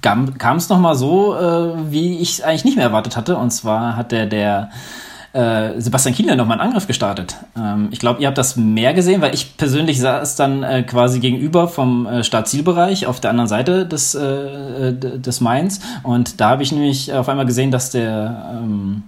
kam 0.00 0.56
es 0.56 0.68
nochmal 0.68 0.94
so, 0.94 1.34
äh, 1.36 1.90
wie 1.90 2.18
ich 2.18 2.38
es 2.38 2.40
eigentlich 2.42 2.64
nicht 2.64 2.76
mehr 2.76 2.86
erwartet 2.86 3.16
hatte. 3.16 3.36
Und 3.36 3.50
zwar 3.50 3.96
hat 3.96 4.12
der, 4.12 4.26
der 4.26 4.70
äh, 5.32 5.80
Sebastian 5.80 6.14
Kienle 6.14 6.36
nochmal 6.36 6.60
einen 6.60 6.68
Angriff 6.68 6.86
gestartet. 6.86 7.36
Ähm, 7.56 7.88
ich 7.90 7.98
glaube, 7.98 8.20
ihr 8.20 8.26
habt 8.26 8.36
das 8.36 8.56
mehr 8.56 8.92
gesehen, 8.92 9.22
weil 9.22 9.34
ich 9.34 9.56
persönlich 9.56 9.98
saß 9.98 10.36
dann 10.36 10.62
äh, 10.62 10.82
quasi 10.82 11.20
gegenüber 11.20 11.68
vom 11.68 12.06
äh, 12.06 12.22
Startzielbereich 12.22 13.06
auf 13.06 13.20
der 13.20 13.30
anderen 13.30 13.48
Seite 13.48 13.86
des, 13.86 14.14
äh, 14.14 14.92
des 14.92 15.40
Mainz. 15.40 15.80
Und 16.02 16.40
da 16.40 16.50
habe 16.50 16.62
ich 16.62 16.72
nämlich 16.72 17.12
auf 17.12 17.28
einmal 17.28 17.46
gesehen, 17.46 17.70
dass 17.70 17.90
der 17.90 18.60
ähm, 18.62 19.04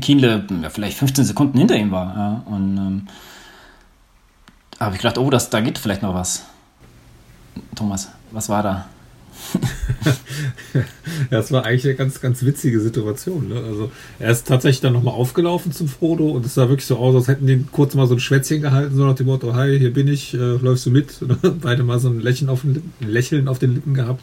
Kienle 0.00 0.44
ja, 0.62 0.70
vielleicht 0.70 0.96
15 0.96 1.24
Sekunden 1.24 1.58
hinter 1.58 1.76
ihm 1.76 1.90
war. 1.90 2.16
Ja? 2.16 2.42
Und 2.46 2.76
ähm, 2.76 3.06
habe 4.80 4.94
ich 4.94 5.02
gedacht, 5.02 5.18
oh, 5.18 5.28
das, 5.30 5.50
da 5.50 5.60
geht 5.60 5.78
vielleicht 5.78 6.02
noch 6.02 6.14
was. 6.14 6.44
Thomas, 7.74 8.10
was 8.30 8.48
war 8.48 8.62
da? 8.62 8.86
das 11.30 11.52
war 11.52 11.64
eigentlich 11.64 11.84
eine 11.84 11.94
ganz, 11.94 12.20
ganz 12.20 12.44
witzige 12.44 12.80
Situation. 12.80 13.48
Ne? 13.48 13.56
Also 13.56 13.90
er 14.18 14.30
ist 14.30 14.46
tatsächlich 14.46 14.80
dann 14.80 14.92
nochmal 14.92 15.14
aufgelaufen 15.14 15.72
zum 15.72 15.88
Frodo 15.88 16.30
und 16.30 16.44
es 16.44 16.54
sah 16.54 16.68
wirklich 16.68 16.86
so 16.86 16.96
aus, 16.96 17.14
als 17.14 17.28
hätten 17.28 17.46
die 17.46 17.64
kurz 17.70 17.94
mal 17.94 18.06
so 18.06 18.14
ein 18.14 18.20
Schwätzchen 18.20 18.62
gehalten, 18.62 18.96
so 18.96 19.04
nach 19.04 19.14
dem 19.14 19.26
Motto, 19.26 19.54
hi, 19.54 19.78
hier 19.78 19.92
bin 19.92 20.08
ich, 20.08 20.34
äh, 20.34 20.36
läufst 20.36 20.86
du 20.86 20.90
mit? 20.90 21.18
Beide 21.60 21.82
mal 21.82 21.98
so 21.98 22.08
ein 22.08 22.20
Lächeln 22.20 22.48
auf, 22.48 22.62
den, 22.62 22.92
ein 23.00 23.08
Lächeln 23.08 23.48
auf 23.48 23.58
den 23.58 23.74
Lippen 23.74 23.94
gehabt. 23.94 24.22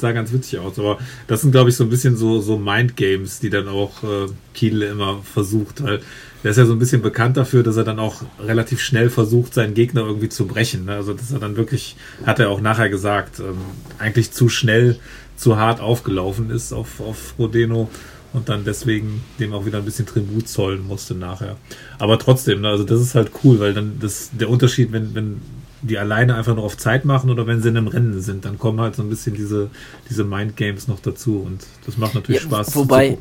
Sah 0.00 0.12
ganz 0.12 0.32
witzig 0.32 0.58
aus. 0.58 0.78
Aber 0.78 0.98
das 1.26 1.42
sind, 1.42 1.52
glaube 1.52 1.70
ich, 1.70 1.76
so 1.76 1.84
ein 1.84 1.90
bisschen 1.90 2.16
so, 2.16 2.40
so 2.40 2.58
Mind-Games, 2.58 3.40
die 3.40 3.50
dann 3.50 3.68
auch 3.68 4.02
äh, 4.02 4.26
Kienle 4.54 4.86
immer 4.86 5.20
versucht, 5.22 5.82
weil 5.82 6.00
der 6.42 6.52
ist 6.52 6.56
ja 6.56 6.64
so 6.64 6.72
ein 6.72 6.78
bisschen 6.78 7.02
bekannt 7.02 7.36
dafür, 7.36 7.62
dass 7.62 7.76
er 7.76 7.84
dann 7.84 7.98
auch 7.98 8.22
relativ 8.40 8.80
schnell 8.80 9.10
versucht, 9.10 9.52
seinen 9.52 9.74
Gegner 9.74 10.02
irgendwie 10.02 10.30
zu 10.30 10.46
brechen. 10.46 10.86
Ne? 10.86 10.94
Also, 10.94 11.12
dass 11.12 11.32
er 11.32 11.38
dann 11.38 11.56
wirklich, 11.56 11.96
hat 12.24 12.38
er 12.38 12.48
auch 12.48 12.60
nachher 12.60 12.88
gesagt, 12.88 13.40
ähm, 13.40 13.58
eigentlich 13.98 14.32
zu 14.32 14.48
schnell, 14.48 14.96
zu 15.36 15.56
hart 15.56 15.80
aufgelaufen 15.80 16.50
ist 16.50 16.72
auf, 16.72 17.00
auf 17.00 17.34
Rodeno 17.38 17.90
und 18.32 18.48
dann 18.48 18.64
deswegen 18.64 19.22
dem 19.38 19.52
auch 19.52 19.66
wieder 19.66 19.78
ein 19.78 19.84
bisschen 19.84 20.06
Tribut 20.06 20.48
zollen 20.48 20.86
musste 20.86 21.14
nachher. 21.14 21.56
Aber 21.98 22.18
trotzdem, 22.18 22.60
ne? 22.60 22.68
also 22.68 22.84
das 22.84 23.00
ist 23.00 23.14
halt 23.14 23.32
cool, 23.42 23.58
weil 23.58 23.74
dann 23.74 23.98
das, 24.00 24.30
der 24.32 24.48
Unterschied, 24.48 24.92
wenn, 24.92 25.14
wenn 25.14 25.40
die 25.82 25.98
alleine 25.98 26.34
einfach 26.34 26.54
nur 26.54 26.64
auf 26.64 26.76
Zeit 26.76 27.04
machen 27.04 27.30
oder 27.30 27.46
wenn 27.46 27.62
sie 27.62 27.68
in 27.68 27.76
einem 27.76 27.88
Rennen 27.88 28.20
sind, 28.20 28.44
dann 28.44 28.58
kommen 28.58 28.80
halt 28.80 28.96
so 28.96 29.02
ein 29.02 29.08
bisschen 29.08 29.34
diese, 29.34 29.70
diese 30.08 30.24
Mind 30.24 30.56
Games 30.56 30.88
noch 30.88 31.00
dazu 31.00 31.42
und 31.46 31.66
das 31.86 31.96
macht 31.96 32.14
natürlich 32.14 32.42
ja, 32.42 32.48
Spaß 32.48 32.76
wobei, 32.76 33.18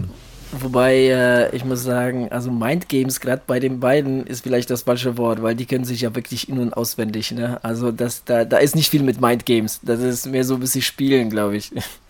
Wobei, 0.52 0.96
äh, 1.10 1.56
ich 1.56 1.64
muss 1.64 1.84
sagen, 1.84 2.30
also 2.32 2.50
Mindgames, 2.50 3.20
gerade 3.20 3.44
bei 3.46 3.60
den 3.60 3.80
beiden, 3.80 4.26
ist 4.26 4.42
vielleicht 4.42 4.72
das 4.72 4.82
falsche 4.82 5.16
Wort, 5.18 5.44
weil 5.44 5.56
die 5.56 5.66
können 5.66 5.86
sich 5.86 6.02
ja 6.02 6.16
wirklich 6.16 6.50
in- 6.50 6.58
und 6.58 6.74
auswendig, 6.74 7.32
ne? 7.32 7.64
Also 7.64 7.92
das, 7.92 8.24
da, 8.24 8.46
da 8.46 8.58
ist 8.58 8.76
nicht 8.76 8.90
viel 8.90 9.04
mit 9.04 9.22
Mindgames. 9.22 9.80
Das 9.84 10.00
ist 10.00 10.26
mehr 10.26 10.44
so 10.44 10.56
ein 10.56 10.60
bisschen 10.60 10.82
Spielen, 10.82 11.30
glaube 11.30 11.58
ich. 11.58 11.72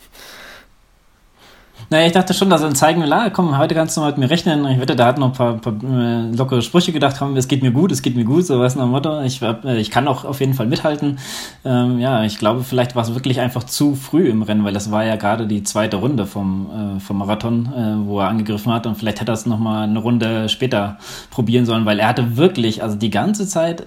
Naja, 1.91 2.05
ich 2.05 2.13
dachte 2.13 2.35
schon, 2.35 2.51
dass 2.51 2.61
er 2.61 2.71
zeigen 2.75 3.01
will, 3.01 3.11
ah, 3.11 3.31
komm, 3.31 3.57
heute 3.57 3.73
kannst 3.73 3.97
du 3.97 4.01
mal 4.01 4.11
mit 4.11 4.19
mir 4.19 4.29
rechnen. 4.29 4.63
Ich 4.67 4.79
wette, 4.79 4.95
da 4.95 5.07
hat 5.07 5.17
noch 5.17 5.29
ein 5.29 5.33
paar, 5.33 5.57
paar 5.57 5.73
äh, 5.73 6.29
lockere 6.35 6.61
Sprüche 6.61 6.91
gedacht, 6.91 7.15
komm, 7.17 7.35
es 7.35 7.47
geht 7.47 7.63
mir 7.63 7.71
gut, 7.71 7.91
es 7.91 8.03
geht 8.03 8.15
mir 8.15 8.25
gut, 8.25 8.45
so 8.45 8.59
was 8.59 8.75
nach 8.75 8.83
dem 8.83 8.91
Motto. 8.91 9.23
Ich, 9.23 9.41
äh, 9.41 9.79
ich 9.79 9.89
kann 9.89 10.07
auch 10.07 10.23
auf 10.23 10.39
jeden 10.39 10.53
Fall 10.53 10.67
mithalten. 10.67 11.17
Ähm, 11.65 11.97
ja, 11.97 12.23
ich 12.23 12.37
glaube, 12.37 12.63
vielleicht 12.63 12.95
war 12.95 13.01
es 13.01 13.15
wirklich 13.15 13.39
einfach 13.39 13.63
zu 13.63 13.95
früh 13.95 14.27
im 14.29 14.43
Rennen, 14.43 14.63
weil 14.63 14.73
das 14.73 14.91
war 14.91 15.03
ja 15.03 15.15
gerade 15.15 15.47
die 15.47 15.63
zweite 15.63 15.97
Runde 15.97 16.27
vom, 16.27 16.97
äh, 16.97 16.99
vom 16.99 17.17
Marathon, 17.17 17.65
äh, 17.75 18.07
wo 18.07 18.19
er 18.19 18.27
angegriffen 18.27 18.71
hat 18.71 18.85
und 18.85 18.93
vielleicht 18.93 19.19
hätte 19.21 19.31
er 19.31 19.33
es 19.33 19.47
nochmal 19.47 19.85
eine 19.85 19.97
Runde 19.97 20.47
später 20.47 20.99
probieren 21.31 21.65
sollen, 21.65 21.87
weil 21.87 21.97
er 21.97 22.09
hatte 22.09 22.37
wirklich, 22.37 22.83
also 22.83 22.97
die 22.97 23.09
ganze 23.09 23.47
Zeit 23.47 23.83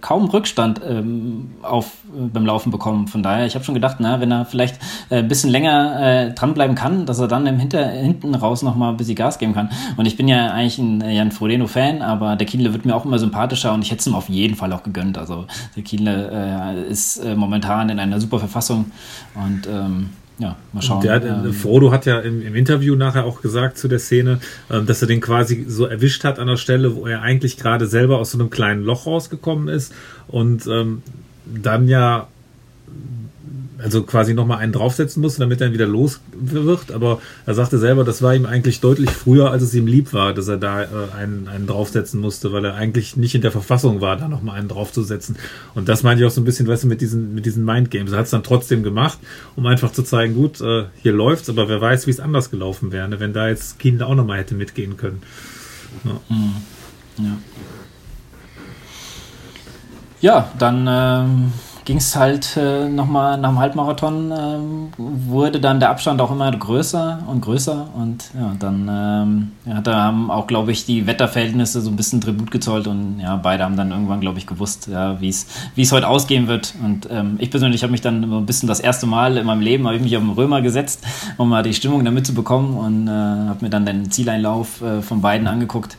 kaum 0.00 0.26
Rückstand 0.26 0.80
ähm, 0.88 1.50
auf, 1.62 1.92
beim 2.32 2.46
Laufen 2.46 2.70
bekommen. 2.70 3.06
Von 3.06 3.22
daher, 3.22 3.46
ich 3.46 3.54
habe 3.54 3.64
schon 3.64 3.74
gedacht, 3.74 3.96
na, 4.00 4.20
wenn 4.20 4.30
er 4.30 4.44
vielleicht 4.44 4.78
ein 5.10 5.28
bisschen 5.28 5.50
länger 5.50 6.30
dranbleiben 6.34 6.74
kann, 6.74 7.06
dass 7.06 7.18
er 7.18 7.28
dann 7.28 7.43
im 7.46 7.58
Hinter, 7.58 7.88
hinten 7.88 8.34
raus 8.34 8.62
nochmal 8.62 8.90
ein 8.90 8.96
bisschen 8.96 9.14
Gas 9.14 9.38
geben 9.38 9.54
kann. 9.54 9.70
Und 9.96 10.06
ich 10.06 10.16
bin 10.16 10.28
ja 10.28 10.52
eigentlich 10.52 10.78
ein 10.78 11.00
Jan 11.00 11.32
Frodeno-Fan, 11.32 12.02
aber 12.02 12.36
der 12.36 12.46
Kienle 12.46 12.72
wird 12.72 12.84
mir 12.84 12.94
auch 12.94 13.04
immer 13.04 13.18
sympathischer 13.18 13.72
und 13.72 13.82
ich 13.82 13.90
hätte 13.90 14.00
es 14.00 14.06
ihm 14.06 14.14
auf 14.14 14.28
jeden 14.28 14.56
Fall 14.56 14.72
auch 14.72 14.82
gegönnt. 14.82 15.18
Also 15.18 15.46
der 15.76 15.82
Kienle 15.82 16.30
äh, 16.32 16.90
ist 16.90 17.18
äh, 17.18 17.34
momentan 17.34 17.88
in 17.88 17.98
einer 17.98 18.20
super 18.20 18.38
Verfassung 18.38 18.86
und 19.34 19.66
ähm, 19.66 20.10
ja, 20.38 20.56
mal 20.72 20.82
schauen. 20.82 21.00
Der, 21.00 21.22
ähm, 21.22 21.52
Frodo 21.52 21.92
hat 21.92 22.06
ja 22.06 22.18
im, 22.20 22.42
im, 22.42 22.54
Interview 22.56 22.96
nachher 22.96 23.24
auch 23.24 23.40
gesagt 23.40 23.78
zu 23.78 23.86
der 23.86 24.00
Szene, 24.00 24.40
ähm, 24.70 24.84
dass 24.86 25.00
er 25.00 25.06
den 25.06 25.20
quasi 25.20 25.64
so 25.68 25.86
erwischt 25.86 26.24
hat 26.24 26.38
an 26.38 26.48
der 26.48 26.56
Stelle, 26.56 26.96
wo 26.96 27.06
er 27.06 27.22
eigentlich 27.22 27.56
gerade 27.56 27.86
selber 27.86 28.18
aus 28.18 28.32
so 28.32 28.38
einem 28.38 28.50
kleinen 28.50 28.82
Loch 28.82 29.06
rausgekommen 29.06 29.68
ist 29.68 29.92
und 30.26 30.66
ähm, 30.66 31.02
dann 31.46 31.88
ja 31.88 32.26
also 33.84 34.02
quasi 34.02 34.32
nochmal 34.32 34.58
einen 34.58 34.72
draufsetzen 34.72 35.20
musste, 35.20 35.40
damit 35.40 35.60
er 35.60 35.74
wieder 35.74 35.86
los 35.86 36.20
wird. 36.32 36.90
Aber 36.90 37.20
er 37.44 37.52
sagte 37.52 37.78
selber, 37.78 38.02
das 38.02 38.22
war 38.22 38.34
ihm 38.34 38.46
eigentlich 38.46 38.80
deutlich 38.80 39.10
früher, 39.10 39.50
als 39.50 39.62
es 39.62 39.74
ihm 39.74 39.86
lieb 39.86 40.14
war, 40.14 40.32
dass 40.32 40.48
er 40.48 40.56
da 40.56 40.84
äh, 40.84 40.86
einen, 41.14 41.48
einen 41.48 41.66
draufsetzen 41.66 42.18
musste, 42.18 42.50
weil 42.50 42.64
er 42.64 42.76
eigentlich 42.76 43.18
nicht 43.18 43.34
in 43.34 43.42
der 43.42 43.52
Verfassung 43.52 44.00
war, 44.00 44.16
da 44.16 44.26
nochmal 44.26 44.58
einen 44.58 44.68
draufzusetzen. 44.68 45.36
Und 45.74 45.90
das 45.90 46.02
meinte 46.02 46.24
ich 46.24 46.26
auch 46.26 46.32
so 46.32 46.40
ein 46.40 46.44
bisschen, 46.44 46.66
weißt 46.66 46.84
du, 46.84 46.88
mit 46.88 47.02
diesen, 47.02 47.34
mit 47.34 47.44
diesen 47.44 47.62
Mindgames. 47.66 48.12
Er 48.12 48.18
hat 48.18 48.24
es 48.24 48.30
dann 48.30 48.42
trotzdem 48.42 48.82
gemacht, 48.84 49.18
um 49.54 49.66
einfach 49.66 49.92
zu 49.92 50.02
zeigen, 50.02 50.34
gut, 50.34 50.62
äh, 50.62 50.84
hier 51.02 51.12
läuft's, 51.12 51.50
aber 51.50 51.68
wer 51.68 51.82
weiß, 51.82 52.06
wie 52.06 52.10
es 52.10 52.20
anders 52.20 52.50
gelaufen 52.50 52.90
wäre, 52.90 53.06
ne? 53.06 53.20
wenn 53.20 53.34
da 53.34 53.48
jetzt 53.48 53.78
Kinder 53.78 54.06
auch 54.06 54.14
nochmal 54.14 54.38
hätte 54.38 54.54
mitgehen 54.54 54.96
können. 54.96 55.22
Ja. 56.04 56.20
Mhm. 56.34 56.54
ja. 57.18 57.36
Ja, 60.22 60.50
dann 60.58 60.86
ähm, 60.88 61.52
ging 61.84 61.98
es 61.98 62.16
halt 62.16 62.56
äh, 62.56 62.88
nochmal 62.88 63.38
nach 63.38 63.50
dem 63.50 63.58
Halbmarathon, 63.58 64.32
ähm, 64.32 64.88
wurde 64.96 65.60
dann 65.60 65.80
der 65.80 65.90
Abstand 65.90 66.20
auch 66.20 66.30
immer 66.30 66.50
größer 66.50 67.22
und 67.26 67.42
größer 67.42 67.88
und 67.94 68.30
ja, 68.38 68.54
dann 68.58 68.88
ähm, 68.90 69.52
ja, 69.66 69.80
da 69.80 70.04
haben 70.04 70.30
auch, 70.30 70.46
glaube 70.46 70.72
ich, 70.72 70.86
die 70.86 71.06
Wetterverhältnisse 71.06 71.80
so 71.80 71.90
ein 71.90 71.96
bisschen 71.96 72.20
Tribut 72.20 72.50
gezollt 72.50 72.86
und 72.86 73.20
ja, 73.20 73.36
beide 73.36 73.64
haben 73.64 73.76
dann 73.76 73.90
irgendwann, 73.90 74.20
glaube 74.20 74.38
ich, 74.38 74.46
gewusst, 74.46 74.88
ja, 74.90 75.20
wie 75.20 75.28
es 75.28 75.92
heute 75.92 76.08
ausgehen 76.08 76.48
wird 76.48 76.74
und 76.82 77.08
ähm, 77.10 77.36
ich 77.38 77.50
persönlich 77.50 77.82
habe 77.82 77.90
mich 77.90 78.00
dann 78.00 78.22
ein 78.22 78.46
bisschen 78.46 78.66
das 78.66 78.80
erste 78.80 79.06
Mal 79.06 79.36
in 79.36 79.46
meinem 79.46 79.60
Leben, 79.60 79.86
habe 79.86 79.96
ich 79.96 80.02
mich 80.02 80.16
auf 80.16 80.22
den 80.22 80.32
Römer 80.32 80.62
gesetzt, 80.62 81.04
um 81.36 81.50
mal 81.50 81.62
die 81.62 81.74
Stimmung 81.74 82.04
damit 82.04 82.26
zu 82.26 82.34
bekommen 82.34 82.76
und 82.78 83.08
äh, 83.08 83.10
habe 83.10 83.58
mir 83.60 83.70
dann 83.70 83.84
den 83.84 84.10
Zieleinlauf 84.10 84.80
äh, 84.80 85.02
von 85.02 85.20
beiden 85.20 85.46
angeguckt. 85.46 85.96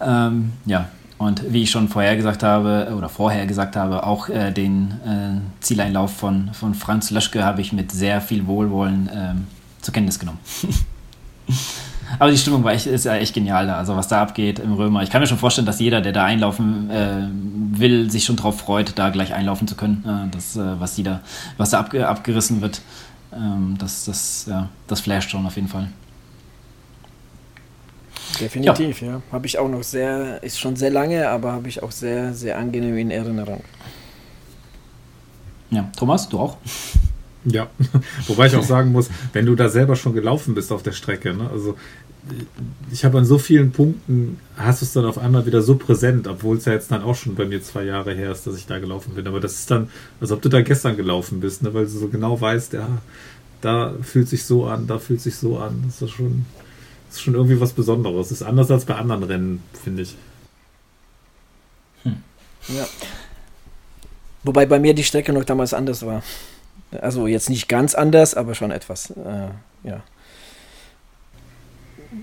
Ähm, 0.00 0.52
ja, 0.66 0.88
und 1.18 1.52
wie 1.52 1.62
ich 1.62 1.70
schon 1.70 1.88
vorher 1.88 2.16
gesagt 2.16 2.42
habe, 2.42 2.92
oder 2.96 3.08
vorher 3.08 3.46
gesagt 3.46 3.76
habe, 3.76 4.04
auch 4.04 4.28
äh, 4.28 4.52
den 4.52 4.92
äh, 5.06 5.40
Zieleinlauf 5.60 6.14
von, 6.14 6.50
von 6.52 6.74
Franz 6.74 7.10
Löschke 7.10 7.44
habe 7.44 7.60
ich 7.60 7.72
mit 7.72 7.90
sehr 7.90 8.20
viel 8.20 8.46
Wohlwollen 8.46 9.08
ähm, 9.12 9.46
zur 9.80 9.94
Kenntnis 9.94 10.18
genommen. 10.18 10.38
Aber 12.18 12.30
die 12.30 12.38
Stimmung 12.38 12.62
war 12.62 12.72
echt, 12.72 12.86
ist 12.86 13.04
ja 13.04 13.16
echt 13.16 13.34
genial 13.34 13.66
da. 13.66 13.78
Also 13.78 13.96
was 13.96 14.08
da 14.08 14.22
abgeht 14.22 14.58
im 14.58 14.74
Römer. 14.74 15.02
Ich 15.02 15.10
kann 15.10 15.20
mir 15.20 15.26
schon 15.26 15.38
vorstellen, 15.38 15.66
dass 15.66 15.80
jeder, 15.80 16.00
der 16.00 16.12
da 16.12 16.24
einlaufen 16.24 16.88
äh, 16.90 17.28
will, 17.78 18.10
sich 18.10 18.24
schon 18.24 18.36
darauf 18.36 18.60
freut, 18.60 18.92
da 18.96 19.10
gleich 19.10 19.34
einlaufen 19.34 19.66
zu 19.66 19.74
können. 19.74 20.28
Das, 20.30 20.56
äh, 20.56 20.80
was, 20.80 20.94
die 20.94 21.02
da, 21.02 21.20
was 21.56 21.70
da 21.70 21.80
abge 21.80 22.06
abgerissen 22.06 22.60
wird, 22.60 22.80
ähm, 23.32 23.74
das, 23.78 24.04
das, 24.04 24.46
ja, 24.48 24.68
das 24.86 25.00
flasht 25.00 25.30
schon 25.30 25.46
auf 25.46 25.56
jeden 25.56 25.68
Fall. 25.68 25.88
Definitiv, 28.40 29.02
ja. 29.02 29.08
ja. 29.08 29.22
Habe 29.32 29.46
ich 29.46 29.58
auch 29.58 29.68
noch 29.68 29.82
sehr, 29.82 30.42
ist 30.42 30.58
schon 30.58 30.76
sehr 30.76 30.90
lange, 30.90 31.28
aber 31.28 31.52
habe 31.52 31.68
ich 31.68 31.82
auch 31.82 31.92
sehr, 31.92 32.34
sehr 32.34 32.58
angenehm 32.58 32.96
in 32.98 33.10
Erinnerung. 33.10 33.62
Ja, 35.70 35.90
Thomas, 35.96 36.28
du 36.28 36.38
auch? 36.38 36.58
Ja, 37.44 37.68
wobei 38.26 38.46
ich 38.46 38.56
auch 38.56 38.62
sagen 38.62 38.92
muss, 38.92 39.08
wenn 39.32 39.46
du 39.46 39.54
da 39.54 39.68
selber 39.68 39.96
schon 39.96 40.14
gelaufen 40.14 40.54
bist 40.54 40.72
auf 40.72 40.82
der 40.82 40.92
Strecke, 40.92 41.32
ne, 41.34 41.48
also 41.50 41.76
ich 42.90 43.04
habe 43.04 43.18
an 43.18 43.24
so 43.24 43.38
vielen 43.38 43.70
Punkten, 43.70 44.40
hast 44.56 44.80
du 44.80 44.84
es 44.84 44.92
dann 44.92 45.04
auf 45.04 45.18
einmal 45.18 45.46
wieder 45.46 45.62
so 45.62 45.76
präsent, 45.76 46.26
obwohl 46.26 46.56
es 46.56 46.64
ja 46.64 46.72
jetzt 46.72 46.90
dann 46.90 47.02
auch 47.02 47.14
schon 47.14 47.34
bei 47.34 47.44
mir 47.44 47.62
zwei 47.62 47.84
Jahre 47.84 48.14
her 48.14 48.32
ist, 48.32 48.46
dass 48.46 48.56
ich 48.56 48.66
da 48.66 48.78
gelaufen 48.78 49.14
bin. 49.14 49.26
Aber 49.26 49.40
das 49.40 49.54
ist 49.54 49.70
dann, 49.70 49.90
als 50.20 50.32
ob 50.32 50.42
du 50.42 50.48
da 50.48 50.60
gestern 50.62 50.96
gelaufen 50.96 51.40
bist, 51.40 51.62
ne, 51.62 51.72
weil 51.72 51.84
du 51.84 51.90
so 51.90 52.08
genau 52.08 52.40
weißt, 52.40 52.72
ja, 52.72 52.88
da 53.60 53.94
fühlt 54.02 54.28
sich 54.28 54.44
so 54.44 54.66
an, 54.66 54.86
da 54.86 54.98
fühlt 54.98 55.20
sich 55.20 55.36
so 55.36 55.58
an. 55.58 55.84
Das 55.86 56.02
ist 56.02 56.10
schon, 56.10 56.46
ist 57.10 57.22
schon 57.22 57.34
irgendwie 57.34 57.60
was 57.60 57.72
Besonderes. 57.72 58.30
Ist 58.30 58.42
anders 58.42 58.70
als 58.70 58.84
bei 58.84 58.94
anderen 58.94 59.22
Rennen, 59.22 59.62
finde 59.82 60.02
ich. 60.02 60.16
Hm. 62.02 62.22
Ja. 62.68 62.86
Wobei 64.42 64.66
bei 64.66 64.78
mir 64.78 64.94
die 64.94 65.04
Strecke 65.04 65.32
noch 65.32 65.44
damals 65.44 65.74
anders 65.74 66.04
war. 66.06 66.22
Also 67.00 67.26
jetzt 67.26 67.50
nicht 67.50 67.68
ganz 67.68 67.94
anders, 67.94 68.34
aber 68.34 68.54
schon 68.54 68.70
etwas, 68.70 69.10
äh, 69.10 69.48
ja. 69.82 70.02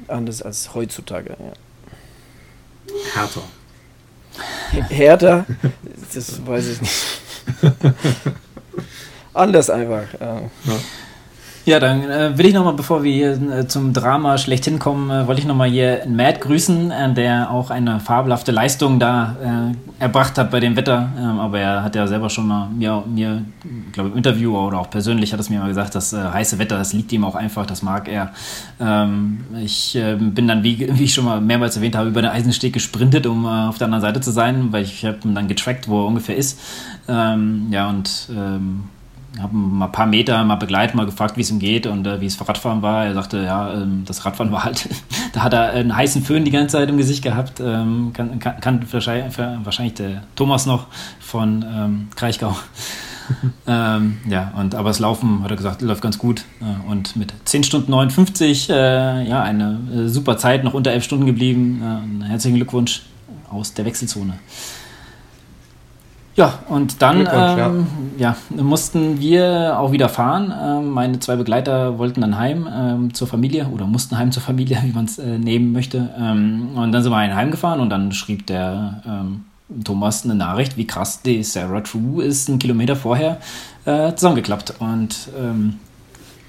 Anders 0.07 0.41
als 0.41 0.73
heutzutage, 0.73 1.35
ja. 1.39 1.53
Härter. 3.13 3.43
Härter? 4.89 5.45
Das 6.13 6.45
weiß 6.45 6.67
ich 6.67 6.81
nicht. 6.81 7.17
anders 9.33 9.69
einfach. 9.69 10.13
Äh. 10.15 10.49
Ja. 10.65 10.79
Ja, 11.65 11.79
dann 11.79 12.09
äh, 12.09 12.37
will 12.37 12.47
ich 12.47 12.53
nochmal, 12.53 12.73
bevor 12.73 13.03
wir 13.03 13.13
hier 13.13 13.41
äh, 13.41 13.67
zum 13.69 13.93
Drama 13.93 14.37
schlechthin 14.37 14.79
kommen, 14.79 15.09
äh, 15.09 15.27
wollte 15.27 15.39
ich 15.39 15.47
nochmal 15.47 15.69
hier 15.69 16.01
Matt 16.09 16.41
grüßen, 16.41 16.91
äh, 16.91 17.13
der 17.13 17.51
auch 17.51 17.69
eine 17.69 18.01
fabelhafte 18.01 18.51
Leistung 18.51 18.99
da 18.99 19.37
äh, 19.41 20.03
erbracht 20.03 20.37
hat 20.37 20.51
bei 20.51 20.59
dem 20.59 20.75
Wetter. 20.75 21.09
Ähm, 21.17 21.39
aber 21.39 21.59
er 21.59 21.81
hat 21.81 21.95
ja 21.95 22.05
selber 22.05 22.29
schon 22.29 22.49
mal 22.49 22.67
mir, 22.67 23.01
mir 23.07 23.45
glaube 23.93 24.09
im 24.09 24.17
Interview 24.17 24.57
oder 24.57 24.77
auch 24.77 24.89
persönlich 24.89 25.31
hat 25.31 25.39
es 25.39 25.49
mir 25.49 25.61
mal 25.61 25.69
gesagt, 25.69 25.95
das 25.95 26.11
äh, 26.11 26.17
heiße 26.17 26.59
Wetter, 26.59 26.77
das 26.77 26.91
liegt 26.91 27.13
ihm 27.13 27.23
auch 27.23 27.35
einfach, 27.35 27.65
das 27.65 27.81
mag 27.81 28.09
er. 28.09 28.33
Ähm, 28.81 29.45
ich 29.63 29.97
bin 30.17 30.49
dann, 30.49 30.63
wie, 30.63 30.89
wie 30.93 31.03
ich 31.05 31.13
schon 31.13 31.23
mal 31.23 31.39
mehrmals 31.39 31.77
erwähnt 31.77 31.95
habe, 31.95 32.09
über 32.09 32.21
den 32.21 32.31
Eisensteg 32.31 32.73
gesprintet, 32.73 33.25
um 33.25 33.45
auf 33.45 33.77
der 33.77 33.85
anderen 33.85 34.01
Seite 34.01 34.19
zu 34.19 34.31
sein, 34.31 34.73
weil 34.73 34.83
ich 34.83 35.05
habe 35.05 35.19
dann 35.23 35.47
getrackt, 35.47 35.87
wo 35.87 36.01
er 36.01 36.07
ungefähr 36.07 36.35
ist. 36.35 36.59
Ähm, 37.07 37.67
ja, 37.71 37.89
und 37.89 38.27
ähm, 38.35 38.83
habe 39.41 39.55
mal 39.55 39.85
ein 39.85 39.91
paar 39.91 40.05
Meter 40.05 40.43
mal 40.43 40.55
begleitet, 40.55 40.95
mal 40.95 41.05
gefragt, 41.05 41.37
wie 41.37 41.41
es 41.41 41.49
ihm 41.49 41.59
geht 41.59 41.87
und 41.87 42.05
äh, 42.05 42.21
wie 42.21 42.25
es 42.25 42.35
für 42.35 42.47
Radfahren 42.47 42.81
war. 42.81 43.05
Er 43.05 43.13
sagte, 43.13 43.43
ja, 43.43 43.73
ähm, 43.73 44.03
das 44.05 44.25
Radfahren 44.25 44.51
war 44.51 44.63
halt, 44.63 44.87
da 45.33 45.43
hat 45.43 45.53
er 45.53 45.71
einen 45.71 45.95
heißen 45.95 46.23
Föhn 46.23 46.45
die 46.45 46.51
ganze 46.51 46.77
Zeit 46.77 46.89
im 46.89 46.97
Gesicht 46.97 47.23
gehabt. 47.23 47.59
Ähm, 47.59 48.11
kann, 48.13 48.39
kann, 48.39 48.59
kann 48.59 48.85
wahrscheinlich, 48.91 49.37
wahrscheinlich, 49.37 49.95
der 49.95 50.23
Thomas 50.35 50.65
noch 50.65 50.87
von 51.19 51.65
ähm, 51.67 52.07
Kraichgau. 52.15 52.55
ähm, 53.67 54.17
ja, 54.29 54.51
und 54.55 54.75
aber 54.75 54.89
das 54.89 54.99
Laufen, 54.99 55.43
hat 55.43 55.51
er 55.51 55.57
gesagt, 55.57 55.81
läuft 55.81 56.01
ganz 56.01 56.17
gut. 56.17 56.43
Äh, 56.61 56.89
und 56.89 57.15
mit 57.15 57.33
10 57.45 57.63
Stunden 57.63 57.91
59, 57.91 58.69
äh, 58.69 59.27
ja, 59.27 59.41
eine 59.41 59.79
äh, 59.93 60.07
super 60.09 60.37
Zeit, 60.37 60.63
noch 60.63 60.73
unter 60.73 60.91
11 60.91 61.03
Stunden 61.03 61.25
geblieben. 61.25 62.21
Äh, 62.21 62.25
herzlichen 62.25 62.55
Glückwunsch 62.55 63.03
aus 63.49 63.73
der 63.73 63.85
Wechselzone. 63.85 64.33
Ja, 66.35 66.59
und 66.67 67.01
dann 67.01 67.19
ähm, 67.19 67.27
ja. 68.17 68.35
ja. 68.55 68.63
mussten 68.63 69.19
wir 69.19 69.79
auch 69.79 69.91
wieder 69.91 70.09
fahren. 70.09 70.51
Ähm, 70.59 70.89
meine 70.89 71.19
zwei 71.19 71.35
Begleiter 71.35 71.99
wollten 71.99 72.21
dann 72.21 72.37
heim 72.37 72.67
ähm, 72.73 73.13
zur 73.13 73.27
Familie 73.27 73.67
oder 73.67 73.85
mussten 73.85 74.17
heim 74.17 74.31
zur 74.31 74.41
Familie, 74.41 74.81
wie 74.83 74.91
man 74.91 75.05
es 75.05 75.19
äh, 75.19 75.37
nehmen 75.37 75.71
möchte. 75.71 76.09
Ähm, 76.17 76.69
und 76.75 76.91
dann 76.91 77.03
sind 77.03 77.11
wir 77.11 77.17
heimgefahren 77.17 77.79
und 77.79 77.89
dann 77.89 78.11
schrieb 78.11 78.47
der 78.47 79.03
ähm, 79.05 79.45
Thomas 79.83 80.23
eine 80.23 80.33
Nachricht, 80.33 80.75
wie 80.75 80.87
krass 80.87 81.21
die 81.21 81.43
Sarah 81.43 81.81
True 81.81 82.23
ist, 82.23 82.49
einen 82.49 82.59
Kilometer 82.59 82.95
vorher 82.95 83.37
äh, 83.85 84.13
zusammengeklappt. 84.15 84.75
Und 84.79 85.29
ähm, 85.39 85.75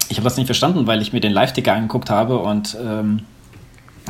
ich 0.09 0.17
habe 0.17 0.23
das 0.23 0.37
nicht 0.37 0.47
verstanden, 0.47 0.87
weil 0.87 1.01
ich 1.01 1.13
mir 1.13 1.19
den 1.19 1.31
Live-Ticker 1.31 1.73
angeguckt 1.73 2.09
habe 2.09 2.37
und 2.37 2.77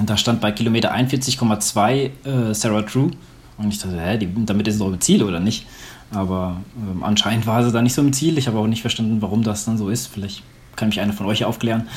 da 0.04 0.18
stand 0.18 0.42
bei 0.42 0.52
Kilometer 0.52 0.94
41,2 0.94 1.90
äh, 1.90 2.54
Sarah 2.54 2.82
True. 2.82 3.12
Und 3.58 3.70
ich 3.70 3.80
dachte, 3.80 4.00
hä, 4.00 4.18
die, 4.18 4.30
damit 4.46 4.68
ist 4.68 4.76
es 4.76 4.80
doch 4.80 4.88
im 4.88 5.00
Ziel 5.00 5.24
oder 5.24 5.40
nicht? 5.40 5.66
Aber 6.12 6.62
ähm, 6.78 7.04
anscheinend 7.04 7.48
war 7.48 7.64
sie 7.64 7.72
da 7.72 7.82
nicht 7.82 7.94
so 7.94 8.02
im 8.02 8.14
Ziel. 8.14 8.38
Ich 8.38 8.48
habe 8.48 8.58
auch 8.60 8.68
nicht 8.68 8.82
verstanden, 8.82 9.22
warum 9.22 9.44
das 9.44 9.66
dann 9.66 9.78
so 9.78 9.90
ist. 9.90 10.08
Vielleicht 10.08 10.44
kann 10.76 10.90
mich 10.90 11.00
einer 11.00 11.14
von 11.14 11.26
euch 11.26 11.46
aufklären. 11.46 11.88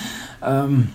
Ähm, 0.42 0.88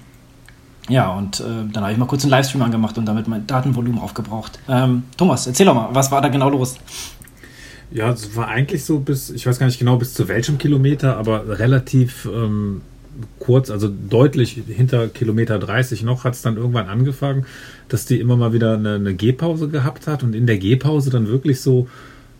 Ja, 0.89 1.13
und 1.13 1.39
äh, 1.39 1.43
dann 1.71 1.83
habe 1.83 1.93
ich 1.93 1.97
mal 1.97 2.07
kurz 2.07 2.23
einen 2.23 2.31
Livestream 2.31 2.61
angemacht 2.61 2.97
und 2.97 3.05
damit 3.05 3.27
mein 3.27 3.47
Datenvolumen 3.47 3.99
aufgebraucht. 4.01 4.59
Ähm, 4.67 5.03
Thomas, 5.15 5.47
erzähl 5.47 5.65
doch 5.65 5.75
mal, 5.75 5.89
was 5.93 6.11
war 6.11 6.21
da 6.21 6.27
genau 6.27 6.49
los? 6.49 6.75
Ja, 7.91 8.09
es 8.09 8.35
war 8.35 8.47
eigentlich 8.49 8.83
so 8.83 8.99
bis, 8.99 9.29
ich 9.29 9.45
weiß 9.45 9.59
gar 9.59 9.67
nicht 9.67 9.79
genau 9.79 9.95
bis 9.97 10.13
zu 10.13 10.27
welchem 10.27 10.57
Kilometer, 10.57 11.17
aber 11.17 11.59
relativ 11.59 12.25
ähm, 12.25 12.81
kurz, 13.39 13.69
also 13.69 13.89
deutlich 13.89 14.61
hinter 14.67 15.07
Kilometer 15.07 15.59
30 15.59 16.03
noch, 16.03 16.23
hat 16.23 16.33
es 16.33 16.41
dann 16.41 16.57
irgendwann 16.57 16.87
angefangen, 16.87 17.45
dass 17.89 18.05
die 18.05 18.19
immer 18.19 18.37
mal 18.37 18.53
wieder 18.53 18.73
eine, 18.73 18.95
eine 18.95 19.13
Gehpause 19.15 19.69
gehabt 19.69 20.07
hat 20.07 20.23
und 20.23 20.35
in 20.35 20.47
der 20.47 20.57
Gehpause 20.57 21.09
dann 21.09 21.27
wirklich 21.27 21.61
so, 21.61 21.87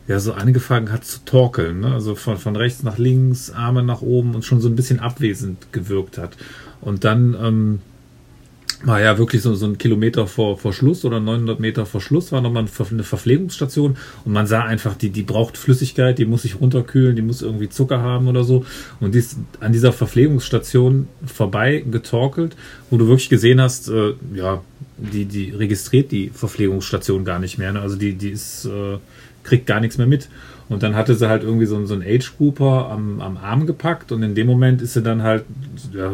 ja, 0.08 0.20
so 0.20 0.34
angefangen 0.34 0.92
hat 0.92 1.06
zu 1.06 1.20
torkeln, 1.26 1.82
ne? 1.82 1.94
also 1.94 2.16
von, 2.16 2.38
von 2.38 2.56
rechts 2.56 2.84
nach 2.84 2.98
links, 2.98 3.52
Arme 3.52 3.84
nach 3.84 4.02
oben 4.02 4.36
und 4.36 4.44
schon 4.44 4.62
so 4.62 4.68
ein 4.68 4.76
bisschen 4.76 5.00
abwesend 5.00 5.72
gewirkt 5.72 6.18
hat. 6.18 6.36
Und 6.82 7.04
dann 7.04 7.36
ähm, 7.42 7.80
war 8.84 9.02
ja 9.02 9.18
wirklich 9.18 9.42
so, 9.42 9.54
so 9.56 9.66
ein 9.66 9.78
Kilometer 9.78 10.28
vor, 10.28 10.58
vor 10.58 10.74
Schluss 10.74 11.06
oder 11.06 11.20
900 11.20 11.60
Meter 11.60 11.86
vor 11.86 12.02
Schluss 12.02 12.32
war 12.32 12.42
nochmal 12.42 12.66
eine 12.92 13.04
Verpflegungsstation 13.04 13.98
und 14.26 14.32
man 14.34 14.48
sah 14.48 14.64
einfach, 14.64 14.96
die, 14.96 15.10
die 15.10 15.24
braucht 15.24 15.58
Flüssigkeit, 15.58 16.18
die 16.18 16.26
muss 16.26 16.44
sich 16.44 16.60
runterkühlen, 16.60 17.16
die 17.16 17.22
muss 17.22 17.42
irgendwie 17.42 17.70
Zucker 17.70 18.02
haben 18.02 18.28
oder 18.28 18.44
so 18.44 18.66
und 19.00 19.16
die 19.16 19.20
ist 19.20 19.38
an 19.60 19.72
dieser 19.72 19.94
Verpflegungsstation 19.94 21.08
vorbei 21.26 21.84
getorkelt, 21.90 22.56
wo 22.90 22.98
du 22.98 23.08
wirklich 23.08 23.30
gesehen 23.30 23.62
hast, 23.62 23.90
äh, 23.90 24.14
ja, 24.34 24.62
die, 24.98 25.26
die 25.26 25.52
registriert 25.52 26.12
die 26.12 26.30
Verpflegungsstation 26.30 27.26
gar 27.26 27.40
nicht 27.40 27.58
mehr, 27.58 27.74
ne? 27.74 27.82
also 27.82 27.96
die, 27.96 28.14
die 28.14 28.30
ist, 28.30 28.66
äh, 28.66 28.98
kriegt 29.44 29.68
gar 29.68 29.80
nichts 29.80 29.98
mehr 29.98 30.08
mit. 30.08 30.30
Und 30.70 30.82
dann 30.82 30.96
hatte 30.96 31.14
sie 31.16 31.28
halt 31.28 31.44
irgendwie 31.44 31.66
so, 31.66 31.86
so 31.86 31.94
einen 31.94 32.04
Age 32.04 32.38
Grouper 32.38 32.90
am, 32.90 33.22
am 33.22 33.38
Arm 33.38 33.68
gepackt 33.68 34.12
und 34.12 34.24
in 34.24 34.34
dem 34.34 34.48
Moment 34.48 34.82
ist 34.82 34.94
sie 34.94 35.02
dann 35.02 35.22
halt 35.22 35.44
ja, 35.94 36.14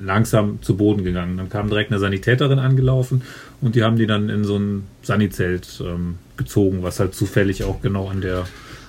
langsam 0.00 0.62
zu 0.62 0.76
Boden 0.76 1.04
gegangen. 1.04 1.36
Dann 1.36 1.48
kam 1.48 1.68
direkt 1.68 1.90
eine 1.90 2.00
Sanitäterin 2.00 2.58
angelaufen 2.58 3.22
und 3.60 3.74
die 3.74 3.82
haben 3.82 3.96
die 3.96 4.06
dann 4.06 4.28
in 4.28 4.44
so 4.44 4.56
ein 4.56 4.84
Sanizelt 5.02 5.82
ähm, 5.84 6.18
gezogen, 6.36 6.82
was 6.82 7.00
halt 7.00 7.14
zufällig 7.14 7.64
auch 7.64 7.80
genau 7.82 8.08
an 8.08 8.20
der, 8.20 8.44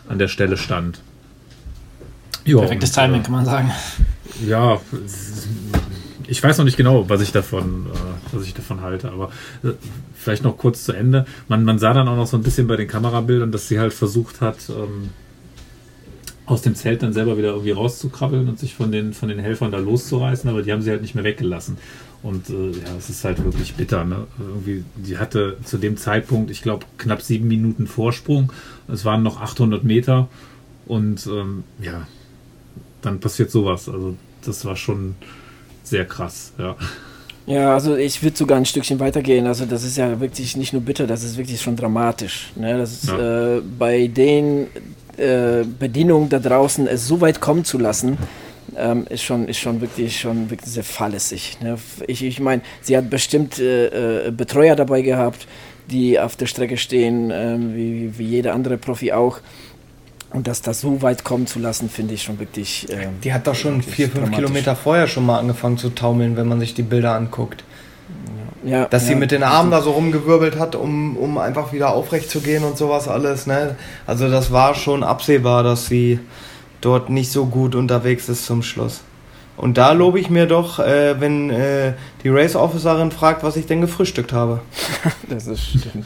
an 0.08 0.20
der 0.20 0.28
Stelle 0.28 0.58
stand. 0.58 1.02
Jo, 2.46 2.60
Perfektes 2.62 2.90
und, 2.92 2.96
Timing, 2.96 3.22
äh, 3.22 3.24
kann 3.24 3.34
man 3.34 3.46
sagen. 3.46 3.72
Ja, 4.48 4.80
ich 6.28 6.42
weiß 6.42 6.58
noch 6.58 6.66
nicht 6.66 6.78
genau, 6.78 7.10
was 7.10 7.22
ich 7.22 7.32
davon, 7.32 7.88
äh, 7.94 8.36
was 8.36 8.46
ich 8.46 8.54
davon 8.54 8.82
halte, 8.82 9.12
aber 9.12 9.32
äh, 9.64 9.72
vielleicht 10.16 10.44
noch 10.44 10.58
kurz 10.58 10.86
zu 10.86 10.94
Ende. 10.94 11.26
Man, 11.48 11.64
man 11.66 11.78
sah 11.78 11.94
dann 11.94 12.08
auch 12.08 12.16
noch 12.16 12.28
so 12.28 12.38
ein 12.38 12.44
bisschen 12.44 12.68
bei 12.68 12.78
den 12.78 12.88
Kamerabildern, 12.88 13.52
dass 13.52 13.68
sie 13.68 13.80
halt 13.80 13.94
versucht 13.94 14.42
hat, 14.42 14.58
ähm, 14.70 15.10
aus 16.46 16.62
dem 16.62 16.76
Zelt 16.76 17.04
dann 17.04 17.14
selber 17.14 17.38
wieder 17.38 17.50
irgendwie 17.50 17.72
rauszukrabbeln 17.72 18.50
und 18.50 18.60
sich 18.60 18.76
von 18.76 18.92
den, 18.92 19.14
von 19.14 19.30
den 19.30 19.40
Helfern 19.40 19.72
da 19.72 19.78
loszureißen, 19.78 20.50
aber 20.50 20.64
die 20.64 20.72
haben 20.72 20.82
sie 20.82 20.90
halt 20.90 21.02
nicht 21.02 21.16
mehr 21.16 21.24
weggelassen. 21.24 21.78
Und 22.24 22.50
äh, 22.50 22.72
ja, 22.72 22.96
es 22.98 23.10
ist 23.10 23.24
halt 23.24 23.44
wirklich 23.44 23.76
bitter. 23.76 24.04
Ne? 24.06 24.28
Irgendwie, 24.40 24.84
die 24.96 25.18
hatte 25.18 25.58
zu 25.64 25.78
dem 25.78 25.98
Zeitpunkt, 25.98 26.52
ich 26.52 26.62
glaube, 26.62 26.86
knapp 26.98 27.22
sieben 27.22 27.48
Minuten 27.48 27.88
Vorsprung. 27.88 28.52
Es 28.88 29.06
waren 29.06 29.24
noch 29.24 29.42
800 29.42 29.84
Meter 29.84 30.28
und 30.86 31.26
ähm, 31.28 31.64
ja, 31.82 32.08
dann 33.02 33.20
passiert 33.20 33.50
sowas. 33.50 33.90
Also 33.90 34.16
das 34.44 34.66
war 34.66 34.76
schon 34.76 35.16
sehr 35.84 36.06
krass, 36.06 36.54
ja. 36.58 36.76
Ja, 37.48 37.74
also 37.74 37.96
ich 37.96 38.22
würde 38.22 38.38
sogar 38.38 38.58
ein 38.58 38.66
Stückchen 38.66 39.00
weitergehen. 39.00 39.48
Also 39.48 39.66
das 39.66 39.84
ist 39.84 39.98
ja 39.98 40.20
wirklich 40.20 40.56
nicht 40.56 40.74
nur 40.74 40.82
bitter, 40.84 41.08
das 41.08 41.24
ist 41.24 41.38
wirklich 41.38 41.60
schon 41.60 41.76
dramatisch. 41.76 42.52
Ne? 42.56 42.78
Das 42.78 42.94
ist 42.94 43.08
ja. 43.08 43.58
äh, 43.58 43.62
bei 43.80 44.08
den 44.08 44.68
äh, 45.22 45.64
Bedienung 45.64 46.30
da 46.30 46.40
draußen 46.40 46.88
es 46.88 47.08
so 47.08 47.22
weit 47.22 47.40
kommen 47.40 47.64
zu 47.64 47.78
lassen, 47.78 48.18
ähm, 48.78 49.06
ist, 49.10 49.24
schon, 49.24 49.48
ist 49.48 49.60
schon 49.60 49.82
wirklich 49.82 50.20
schon 50.20 50.50
wirklich 50.50 50.72
sehr 50.72 50.84
fahrlässig. 50.84 51.58
Ne? 51.62 51.78
Ich, 52.08 52.24
ich 52.24 52.40
meine, 52.40 52.62
sie 52.82 52.98
hat 52.98 53.10
bestimmt 53.10 53.60
äh, 53.60 54.28
äh, 54.28 54.32
Betreuer 54.32 54.76
dabei 54.76 55.02
gehabt, 55.02 55.48
die 55.90 56.20
auf 56.20 56.36
der 56.36 56.46
Strecke 56.46 56.78
stehen, 56.78 57.32
äh, 57.32 57.58
wie, 57.60 58.18
wie 58.18 58.26
jeder 58.26 58.54
andere 58.54 58.78
Profi 58.78 59.12
auch. 59.12 59.40
Und 60.34 60.48
dass 60.48 60.62
das 60.62 60.80
so 60.80 61.02
weit 61.02 61.26
kommen 61.26 61.46
zu 61.46 61.60
lassen, 61.60 61.90
finde 61.90 62.14
ich 62.14 62.24
schon 62.24 62.40
wirklich. 62.40 62.90
Äh, 62.90 63.08
die 63.22 63.34
hat 63.34 63.48
doch 63.48 63.56
schon 63.56 63.82
vier, 63.82 64.10
fünf 64.10 64.32
Kilometer 64.32 64.78
vorher 64.78 65.08
schon 65.08 65.26
mal 65.26 65.40
angefangen 65.40 65.78
zu 65.78 65.90
taumeln, 65.90 66.38
wenn 66.38 66.48
man 66.48 66.60
sich 66.62 66.74
die 66.74 66.84
Bilder 66.84 67.16
anguckt. 67.16 67.66
Ja, 68.64 68.86
dass 68.86 69.04
ja, 69.04 69.10
sie 69.10 69.16
mit 69.16 69.32
den 69.32 69.42
Armen 69.42 69.72
da 69.72 69.82
so 69.82 69.92
rumgewirbelt 69.92 70.60
hat, 70.60 70.76
um, 70.76 71.18
um 71.18 71.38
einfach 71.40 71.74
wieder 71.74 71.94
aufrecht 71.94 72.30
zu 72.30 72.42
gehen 72.42 72.64
und 72.64 72.78
sowas 72.78 73.08
alles. 73.08 73.48
Ne? 73.48 73.76
Also 74.06 74.30
das 74.30 74.52
war 74.52 74.76
schon 74.76 75.04
absehbar, 75.04 75.64
dass 75.64 75.88
sie 75.88 76.20
dort 76.80 77.10
nicht 77.10 77.32
so 77.32 77.48
gut 77.48 77.74
unterwegs 77.74 78.30
ist 78.30 78.46
zum 78.46 78.62
Schluss. 78.62 79.02
Und 79.58 79.78
da 79.78 79.92
lobe 79.92 80.20
ich 80.20 80.30
mir 80.30 80.46
doch, 80.46 80.80
äh, 80.80 81.20
wenn 81.20 81.50
äh, 81.50 81.94
die 82.24 82.30
Race 82.30 82.56
Officerin 82.56 83.12
fragt, 83.12 83.44
was 83.44 83.58
ich 83.58 83.66
denn 83.66 83.82
gefrühstückt 83.82 84.34
habe. 84.34 84.62
das 85.30 85.48
ist 85.48 85.62
stimmt. 85.62 86.06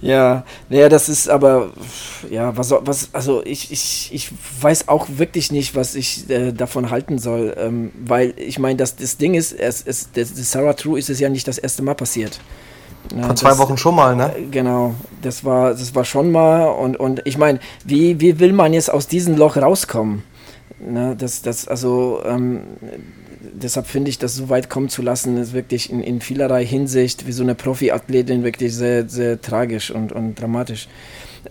Ja, 0.00 0.44
naja, 0.68 0.88
das 0.88 1.08
ist 1.08 1.28
aber, 1.28 1.70
ja, 2.30 2.54
was, 2.56 2.70
was 2.70 3.08
also 3.14 3.42
ich, 3.44 3.72
ich, 3.72 4.10
ich 4.12 4.30
weiß 4.60 4.88
auch 4.88 5.06
wirklich 5.16 5.50
nicht, 5.50 5.74
was 5.74 5.94
ich 5.94 6.28
äh, 6.28 6.52
davon 6.52 6.90
halten 6.90 7.18
soll, 7.18 7.54
ähm, 7.58 7.92
weil 8.04 8.34
ich 8.36 8.58
meine, 8.58 8.76
das, 8.76 8.96
das 8.96 9.16
Ding 9.16 9.34
ist, 9.34 9.52
es, 9.52 9.82
es, 9.86 10.10
das, 10.12 10.34
das 10.34 10.52
Sarah 10.52 10.74
True 10.74 10.98
ist 10.98 11.08
es 11.08 11.18
ja 11.18 11.30
nicht 11.30 11.48
das 11.48 11.56
erste 11.56 11.82
Mal 11.82 11.94
passiert. 11.94 12.40
Ja, 13.16 13.24
Vor 13.24 13.36
zwei 13.36 13.48
das, 13.50 13.58
Wochen 13.58 13.78
schon 13.78 13.94
mal, 13.94 14.14
ne? 14.14 14.34
Äh, 14.36 14.46
genau, 14.50 14.94
das 15.22 15.44
war, 15.44 15.70
das 15.70 15.94
war 15.94 16.04
schon 16.04 16.30
mal 16.30 16.66
und, 16.66 16.98
und 16.98 17.22
ich 17.24 17.38
meine, 17.38 17.58
wie, 17.84 18.20
wie 18.20 18.38
will 18.38 18.52
man 18.52 18.74
jetzt 18.74 18.92
aus 18.92 19.06
diesem 19.06 19.36
Loch 19.36 19.56
rauskommen? 19.56 20.24
Ne, 20.78 21.16
das, 21.18 21.40
das, 21.40 21.66
also, 21.66 22.20
ähm, 22.26 22.60
deshalb 23.62 23.86
finde 23.86 24.10
ich, 24.10 24.18
das 24.18 24.34
so 24.34 24.48
weit 24.48 24.70
kommen 24.70 24.88
zu 24.88 25.02
lassen, 25.02 25.36
ist 25.36 25.52
wirklich 25.52 25.90
in, 25.90 26.02
in 26.02 26.20
vielerlei 26.20 26.64
Hinsicht 26.64 27.26
wie 27.26 27.32
so 27.32 27.42
eine 27.42 27.54
Profiathletin 27.54 28.44
wirklich 28.44 28.74
sehr, 28.74 29.08
sehr 29.08 29.40
tragisch 29.40 29.90
und, 29.90 30.12
und 30.12 30.36
dramatisch. 30.36 30.88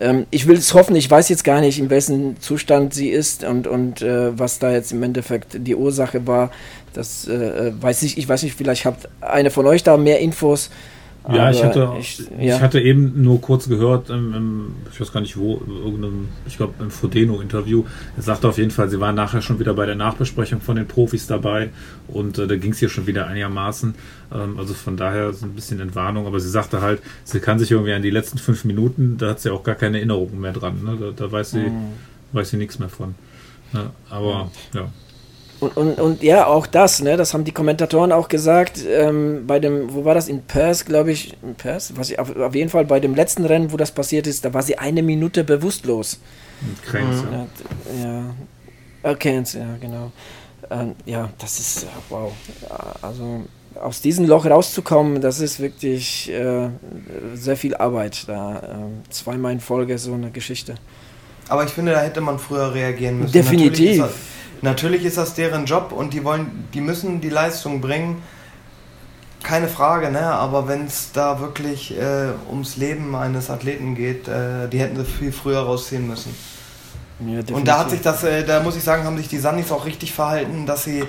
Ähm, 0.00 0.26
ich 0.30 0.46
will 0.46 0.56
es 0.56 0.74
hoffen, 0.74 0.96
ich 0.96 1.10
weiß 1.10 1.28
jetzt 1.28 1.44
gar 1.44 1.60
nicht, 1.60 1.78
in 1.78 1.90
welchem 1.90 2.40
Zustand 2.40 2.94
sie 2.94 3.08
ist 3.08 3.44
und, 3.44 3.66
und 3.66 4.02
äh, 4.02 4.38
was 4.38 4.58
da 4.58 4.72
jetzt 4.72 4.92
im 4.92 5.02
Endeffekt 5.02 5.56
die 5.66 5.74
Ursache 5.74 6.26
war. 6.26 6.50
Das 6.92 7.28
äh, 7.28 7.72
weiß 7.80 8.02
ich, 8.02 8.18
ich 8.18 8.28
weiß 8.28 8.42
nicht, 8.42 8.56
vielleicht 8.56 8.84
habt 8.84 9.08
eine 9.20 9.50
von 9.50 9.66
euch 9.66 9.82
da 9.82 9.96
mehr 9.96 10.20
Infos. 10.20 10.70
Ja, 11.28 11.50
ich 11.50 11.64
hatte, 11.64 11.92
ich, 11.98 12.18
ja. 12.38 12.56
ich, 12.56 12.60
hatte 12.60 12.80
eben 12.80 13.22
nur 13.22 13.40
kurz 13.40 13.68
gehört, 13.68 14.10
im, 14.10 14.32
im, 14.32 14.74
ich 14.92 15.00
weiß 15.00 15.12
gar 15.12 15.20
nicht 15.20 15.36
wo, 15.36 15.60
irgendeinem, 15.66 16.28
ich 16.46 16.56
glaube 16.56 16.74
im 16.78 16.90
Frodeno-Interview, 16.90 17.84
er 18.16 18.22
sagte 18.22 18.48
auf 18.48 18.58
jeden 18.58 18.70
Fall, 18.70 18.88
sie 18.88 19.00
waren 19.00 19.16
nachher 19.16 19.42
schon 19.42 19.58
wieder 19.58 19.74
bei 19.74 19.86
der 19.86 19.96
Nachbesprechung 19.96 20.60
von 20.60 20.76
den 20.76 20.86
Profis 20.86 21.26
dabei 21.26 21.70
und 22.06 22.38
äh, 22.38 22.46
da 22.46 22.56
ging 22.56 22.72
es 22.72 22.78
hier 22.78 22.88
schon 22.88 23.08
wieder 23.08 23.26
einigermaßen. 23.26 23.94
Ähm, 24.32 24.58
also 24.58 24.74
von 24.74 24.96
daher 24.96 25.32
so 25.32 25.46
ein 25.46 25.52
bisschen 25.52 25.80
Entwarnung, 25.80 26.26
aber 26.26 26.38
sie 26.38 26.48
sagte 26.48 26.80
halt, 26.80 27.02
sie 27.24 27.40
kann 27.40 27.58
sich 27.58 27.72
irgendwie 27.72 27.92
an 27.92 28.02
die 28.02 28.10
letzten 28.10 28.38
fünf 28.38 28.64
Minuten, 28.64 29.16
da 29.18 29.30
hat 29.30 29.40
sie 29.40 29.50
auch 29.50 29.64
gar 29.64 29.74
keine 29.74 29.98
Erinnerungen 29.98 30.40
mehr 30.40 30.52
dran. 30.52 30.84
Ne? 30.84 30.96
Da, 31.00 31.10
da, 31.10 31.32
weiß 31.32 31.50
sie, 31.50 31.70
mhm. 31.70 31.92
weiß 32.32 32.50
sie 32.50 32.56
nichts 32.56 32.78
mehr 32.78 32.88
von. 32.88 33.16
Ja, 33.72 33.90
aber 34.10 34.50
ja. 34.74 34.80
ja. 34.80 34.92
Und, 35.58 35.76
und, 35.76 35.98
und 35.98 36.22
ja, 36.22 36.46
auch 36.46 36.66
das, 36.66 37.00
ne, 37.00 37.16
das 37.16 37.32
haben 37.32 37.44
die 37.44 37.52
Kommentatoren 37.52 38.12
auch 38.12 38.28
gesagt, 38.28 38.80
ähm, 38.86 39.46
bei 39.46 39.58
dem, 39.58 39.94
wo 39.94 40.04
war 40.04 40.14
das, 40.14 40.28
in 40.28 40.42
Perth, 40.42 40.84
glaube 40.84 41.12
ich, 41.12 41.34
in 41.42 41.54
Perth, 41.54 41.92
was 41.96 42.10
ich, 42.10 42.18
auf, 42.18 42.36
auf, 42.36 42.54
jeden 42.54 42.68
Fall 42.68 42.84
bei 42.84 43.00
dem 43.00 43.14
letzten 43.14 43.44
Rennen, 43.44 43.72
wo 43.72 43.76
das 43.76 43.90
passiert 43.90 44.26
ist, 44.26 44.44
da 44.44 44.52
war 44.52 44.62
sie 44.62 44.76
eine 44.76 45.02
Minute 45.02 45.44
bewusstlos. 45.44 46.20
Kranks, 46.84 47.22
ja. 47.30 47.46
Ja, 48.04 48.24
okay, 49.02 49.42
ja, 49.54 49.76
genau. 49.80 50.12
Ähm, 50.70 50.94
ja, 51.06 51.30
das 51.38 51.58
ist, 51.58 51.86
wow. 52.10 52.32
Also 53.00 53.44
aus 53.80 54.00
diesem 54.00 54.26
Loch 54.26 54.46
rauszukommen, 54.46 55.20
das 55.20 55.40
ist 55.40 55.60
wirklich 55.60 56.30
äh, 56.30 56.68
sehr 57.34 57.56
viel 57.56 57.74
Arbeit. 57.76 58.24
Da 58.26 58.56
äh, 58.56 59.10
zweimal 59.10 59.52
in 59.52 59.60
Folge 59.60 59.98
so 59.98 60.14
eine 60.14 60.30
Geschichte. 60.30 60.74
Aber 61.48 61.64
ich 61.64 61.70
finde, 61.70 61.92
da 61.92 62.00
hätte 62.00 62.20
man 62.20 62.38
früher 62.38 62.74
reagieren 62.74 63.20
müssen. 63.20 63.32
Definitiv. 63.32 64.04
Natürlich 64.62 65.04
ist 65.04 65.18
das 65.18 65.34
deren 65.34 65.66
Job 65.66 65.92
und 65.92 66.12
die 66.12 66.24
wollen, 66.24 66.68
die 66.74 66.80
müssen 66.80 67.20
die 67.20 67.28
Leistung 67.28 67.80
bringen. 67.80 68.22
Keine 69.42 69.68
Frage, 69.68 70.10
ne? 70.10 70.22
Aber 70.22 70.66
wenn 70.66 70.86
es 70.86 71.12
da 71.12 71.40
wirklich 71.40 71.96
äh, 71.96 72.30
ums 72.48 72.76
Leben 72.76 73.14
eines 73.14 73.50
Athleten 73.50 73.94
geht, 73.94 74.26
äh, 74.28 74.68
die 74.68 74.80
hätten 74.80 74.96
sie 74.96 75.04
viel 75.04 75.32
früher 75.32 75.60
rausziehen 75.60 76.06
müssen. 76.06 76.34
Ja, 77.20 77.40
und 77.54 77.66
da 77.66 77.78
hat 77.78 77.90
sich 77.90 78.02
das, 78.02 78.24
äh, 78.24 78.44
da 78.44 78.60
muss 78.60 78.76
ich 78.76 78.82
sagen, 78.82 79.04
haben 79.04 79.16
sich 79.16 79.28
die 79.28 79.38
Sandys 79.38 79.70
auch 79.72 79.86
richtig 79.86 80.12
verhalten, 80.12 80.66
dass 80.66 80.84
sie 80.84 81.04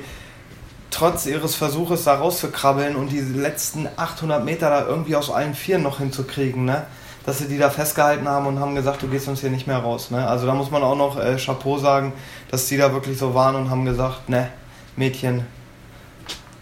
trotz 0.91 1.25
ihres 1.25 1.55
Versuches 1.55 2.05
da 2.05 2.15
rauszukrabbeln 2.15 2.95
und 2.95 3.11
die 3.11 3.19
letzten 3.19 3.87
800 3.97 4.43
Meter 4.43 4.69
da 4.69 4.85
irgendwie 4.85 5.15
aus 5.15 5.29
allen 5.29 5.53
Vieren 5.53 5.83
noch 5.83 5.97
hinzukriegen, 5.97 6.65
ne? 6.65 6.85
Dass 7.27 7.39
sie 7.39 7.49
die 7.49 7.57
da 7.57 7.69
festgehalten 7.69 8.25
haben 8.25 8.47
und 8.47 8.57
haben 8.57 8.73
gesagt, 8.73 9.01
du 9.01 9.07
gehst 9.09 9.27
uns 9.27 9.41
hier 9.41 9.49
nicht 9.49 9.67
mehr 9.67 9.79
raus. 9.79 10.11
Ne? 10.11 10.25
Also 10.25 10.47
da 10.47 10.53
muss 10.53 10.71
man 10.71 10.81
auch 10.81 10.95
noch 10.95 11.19
äh, 11.19 11.35
Chapeau 11.35 11.77
sagen, 11.77 12.13
dass 12.49 12.67
die 12.67 12.77
da 12.77 12.93
wirklich 12.93 13.17
so 13.17 13.33
waren 13.33 13.55
und 13.55 13.69
haben 13.69 13.83
gesagt, 13.83 14.29
ne, 14.29 14.49
Mädchen, 14.95 15.45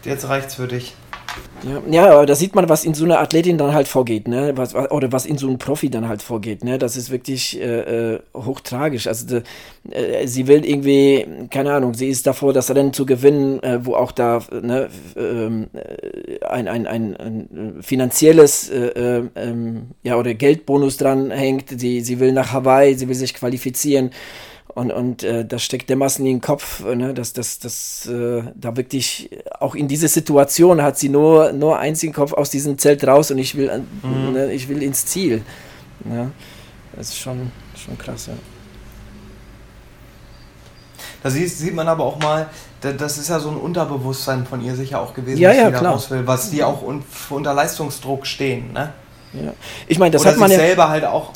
jetzt 0.03 0.27
reicht's 0.27 0.55
für 0.55 0.67
dich. 0.67 0.95
Ja, 1.63 1.81
ja, 1.89 2.11
aber 2.11 2.25
da 2.25 2.35
sieht 2.35 2.53
man, 2.53 2.69
was 2.69 2.85
in 2.85 2.93
so 2.93 3.05
einer 3.05 3.19
Athletin 3.19 3.57
dann 3.57 3.73
halt 3.73 3.87
vorgeht, 3.87 4.27
ne? 4.27 4.53
Was, 4.55 4.75
oder 4.75 5.11
was 5.11 5.25
in 5.25 5.37
so 5.37 5.47
einem 5.47 5.57
Profi 5.57 5.89
dann 5.89 6.07
halt 6.07 6.21
vorgeht, 6.21 6.63
ne? 6.63 6.77
Das 6.77 6.95
ist 6.95 7.09
wirklich 7.09 7.59
äh, 7.59 8.13
äh 8.13 8.19
hochtragisch. 8.35 9.07
Also 9.07 9.25
de, 9.25 9.43
äh, 9.89 10.27
sie 10.27 10.47
will 10.47 10.63
irgendwie, 10.63 11.25
keine 11.49 11.73
Ahnung, 11.73 11.95
sie 11.95 12.09
ist 12.09 12.27
davor, 12.27 12.53
das 12.53 12.69
Rennen 12.69 12.93
zu 12.93 13.05
gewinnen, 13.05 13.63
äh, 13.63 13.83
wo 13.83 13.95
auch 13.95 14.11
da 14.11 14.41
ne, 14.61 14.89
ähm, 15.17 15.67
äh, 15.73 16.45
ein, 16.45 16.67
ein, 16.67 16.85
ein, 16.85 17.15
ein 17.15 17.77
finanzielles 17.81 18.69
äh, 18.69 19.23
ähm, 19.35 19.87
ja, 20.03 20.17
oder 20.17 20.35
Geldbonus 20.35 20.97
dran 20.97 21.31
hängt. 21.31 21.79
Sie, 21.79 22.01
sie 22.01 22.19
will 22.19 22.31
nach 22.31 22.53
Hawaii, 22.53 22.93
sie 22.93 23.07
will 23.07 23.15
sich 23.15 23.33
qualifizieren. 23.33 24.11
Und, 24.75 24.91
und 24.91 25.23
äh, 25.23 25.45
das 25.45 25.63
steckt 25.63 25.89
dermaßen 25.89 26.25
in 26.25 26.33
den 26.33 26.41
Kopf, 26.41 26.83
ne, 26.83 27.13
dass 27.13 27.31
das, 27.31 27.59
das, 27.59 28.07
äh, 28.07 28.43
da 28.55 28.75
wirklich, 28.75 29.29
auch 29.61 29.73
in 29.73 29.87
dieser 29.87 30.09
Situation 30.09 30.83
hat 30.83 30.99
sie 30.99 31.07
nur, 31.07 31.53
nur 31.53 31.79
einzigen 31.79 32.11
Kopf 32.11 32.33
aus 32.33 32.49
diesem 32.49 32.77
Zelt 32.77 33.07
raus 33.07 33.31
und 33.31 33.37
ich 33.37 33.55
will, 33.55 33.71
mhm. 34.03 34.33
ne, 34.33 34.51
ich 34.51 34.67
will 34.67 34.83
ins 34.83 35.05
Ziel. 35.05 35.43
Ja, 36.13 36.29
das 36.93 37.07
ist 37.07 37.19
schon, 37.19 37.51
schon 37.73 37.97
krass, 37.97 38.27
ja. 38.27 38.33
Da 41.23 41.29
sieht, 41.29 41.49
sieht 41.49 41.73
man 41.73 41.87
aber 41.87 42.03
auch 42.03 42.19
mal, 42.19 42.49
das 42.81 43.17
ist 43.17 43.29
ja 43.29 43.39
so 43.39 43.49
ein 43.49 43.57
Unterbewusstsein 43.57 44.45
von 44.45 44.61
ihr 44.61 44.75
sicher 44.75 44.99
auch 44.99 45.13
gewesen, 45.13 45.39
ja, 45.39 45.53
ja, 45.53 45.71
klar. 45.71 45.97
will, 46.09 46.27
was 46.27 46.51
die 46.51 46.63
auch 46.65 46.83
unter 47.29 47.53
Leistungsdruck 47.53 48.27
stehen, 48.27 48.73
ne? 48.73 48.91
Ja. 49.31 49.53
Ich 49.87 49.99
meine, 49.99 50.11
das 50.11 50.21
Oder 50.21 50.31
hat 50.31 50.37
man 50.37 50.51
ja 50.51 50.57
selber 50.57 50.89
halt 50.89 51.05
auch 51.05 51.31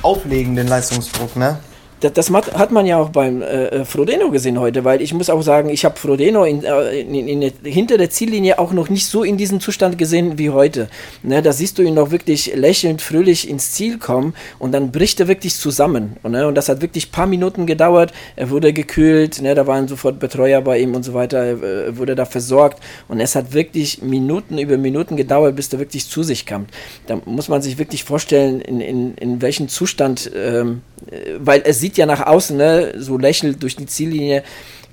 auflegen, 0.00 0.56
den 0.56 0.68
Leistungsdruck, 0.68 1.36
ne? 1.36 1.58
Das, 2.00 2.12
das, 2.12 2.30
hat 2.30 2.70
man 2.70 2.86
ja 2.86 2.98
auch 2.98 3.08
beim 3.10 3.42
äh, 3.42 3.66
äh, 3.66 3.84
Frodeno 3.84 4.30
gesehen 4.30 4.58
heute, 4.58 4.84
weil 4.84 5.02
ich 5.02 5.12
muss 5.12 5.30
auch 5.30 5.42
sagen, 5.42 5.68
ich 5.68 5.84
habe 5.84 5.98
Frodeno 5.98 6.44
in, 6.44 6.64
äh, 6.64 7.00
in, 7.00 7.14
in, 7.14 7.42
in, 7.42 7.52
hinter 7.64 7.98
der 7.98 8.10
Ziellinie 8.10 8.58
auch 8.58 8.72
noch 8.72 8.88
nicht 8.88 9.06
so 9.06 9.22
in 9.24 9.36
diesem 9.36 9.60
Zustand 9.60 9.98
gesehen 9.98 10.38
wie 10.38 10.50
heute. 10.50 10.88
Ne, 11.22 11.42
da 11.42 11.52
siehst 11.52 11.78
du 11.78 11.82
ihn 11.82 11.94
noch 11.94 12.10
wirklich 12.10 12.54
lächelnd, 12.54 13.02
fröhlich 13.02 13.48
ins 13.48 13.72
Ziel 13.72 13.98
kommen 13.98 14.34
und 14.58 14.72
dann 14.72 14.92
bricht 14.92 15.20
er 15.20 15.28
wirklich 15.28 15.56
zusammen. 15.56 16.16
Und, 16.22 16.32
ne, 16.32 16.46
und 16.46 16.54
das 16.54 16.68
hat 16.68 16.82
wirklich 16.82 17.08
ein 17.08 17.12
paar 17.12 17.26
Minuten 17.26 17.66
gedauert. 17.66 18.12
Er 18.36 18.50
wurde 18.50 18.72
gekühlt, 18.72 19.40
ne, 19.42 19.54
da 19.54 19.66
waren 19.66 19.88
sofort 19.88 20.20
Betreuer 20.20 20.60
bei 20.60 20.78
ihm 20.78 20.94
und 20.94 21.02
so 21.02 21.14
weiter, 21.14 21.38
er 21.38 21.96
wurde 21.96 22.14
da 22.14 22.24
versorgt 22.24 22.82
und 23.08 23.20
es 23.20 23.34
hat 23.34 23.52
wirklich 23.52 24.02
Minuten 24.02 24.58
über 24.58 24.76
Minuten 24.76 25.16
gedauert, 25.16 25.56
bis 25.56 25.72
er 25.72 25.78
wirklich 25.78 26.08
zu 26.08 26.22
sich 26.22 26.46
kam. 26.46 26.66
Da 27.06 27.20
muss 27.24 27.48
man 27.48 27.62
sich 27.62 27.78
wirklich 27.78 28.04
vorstellen, 28.04 28.60
in, 28.60 29.42
welchem 29.42 29.68
Zustand, 29.68 30.30
ähm, 30.34 30.82
äh, 31.10 31.34
weil 31.38 31.60
er 31.62 31.74
sieht 31.74 31.87
sieht 31.88 31.96
ja 31.96 32.04
nach 32.04 32.26
außen, 32.26 32.54
ne, 32.54 32.92
so 32.98 33.16
lächelt 33.16 33.62
durch 33.62 33.74
die 33.74 33.86
Ziellinie. 33.86 34.42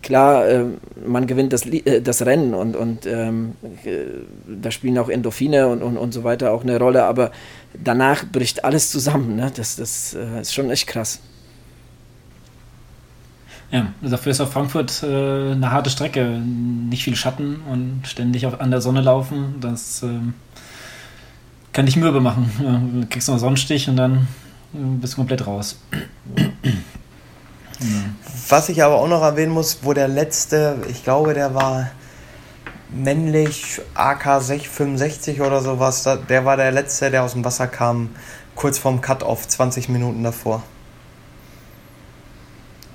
Klar, 0.02 0.48
äh, 0.48 0.64
man 1.06 1.28
gewinnt 1.28 1.52
das, 1.52 1.66
äh, 1.66 2.02
das 2.02 2.26
Rennen 2.26 2.54
und, 2.54 2.78
und 2.78 3.06
ähm, 3.06 3.56
äh, 3.84 4.06
da 4.48 4.72
spielen 4.72 4.98
auch 4.98 5.10
Endorphine 5.10 5.68
und, 5.68 5.84
und, 5.84 5.98
und 5.98 6.14
so 6.14 6.24
weiter 6.24 6.54
auch 6.54 6.64
eine 6.64 6.80
Rolle, 6.80 7.04
aber 7.04 7.32
danach 7.74 8.24
bricht 8.24 8.64
alles 8.64 8.92
zusammen. 8.92 9.36
Ne? 9.36 9.52
Das, 9.54 9.76
das 9.76 10.14
äh, 10.14 10.40
ist 10.40 10.54
schon 10.54 10.70
echt 10.72 10.88
krass. 10.88 11.20
Ja, 13.72 13.88
dafür 14.02 14.32
ist 14.32 14.40
auch 14.40 14.48
Frankfurt 14.48 15.04
äh, 15.04 15.52
eine 15.52 15.72
harte 15.72 15.90
Strecke. 15.90 16.24
Nicht 16.26 17.04
viel 17.04 17.18
Schatten 17.18 17.58
und 17.70 18.04
ständig 18.06 18.46
auf, 18.46 18.62
an 18.62 18.72
der 18.72 18.80
Sonne 18.80 19.02
laufen. 19.02 19.56
Das 19.60 20.02
ähm, 20.02 20.34
kann 21.74 21.88
dich 21.88 21.98
mürbe 21.98 22.22
machen. 22.22 22.50
Du 23.02 23.08
kriegst 23.10 23.28
noch 23.28 23.34
einen 23.34 23.42
Sonnenstich 23.42 23.90
und 23.90 23.98
dann 23.98 24.28
bist 24.76 25.14
du 25.14 25.18
komplett 25.18 25.46
raus. 25.46 25.78
Was 28.50 28.70
ich 28.70 28.84
aber 28.84 28.96
auch 28.96 29.08
noch 29.08 29.22
erwähnen 29.22 29.52
muss, 29.52 29.80
wo 29.82 29.94
der 29.94 30.08
letzte, 30.08 30.78
ich 30.90 31.04
glaube, 31.04 31.34
der 31.34 31.54
war 31.54 31.92
männlich 32.90 33.82
AK 33.94 34.42
65 34.42 35.42
oder 35.42 35.62
sowas, 35.62 36.08
der 36.30 36.46
war 36.46 36.58
der 36.58 36.72
letzte, 36.72 37.12
der 37.12 37.24
aus 37.24 37.34
dem 37.34 37.44
Wasser 37.44 37.68
kam, 37.68 38.10
kurz 38.56 38.78
vorm 38.78 39.02
Cut-Off, 39.02 39.48
20 39.48 39.90
Minuten 39.90 40.24
davor. 40.24 40.64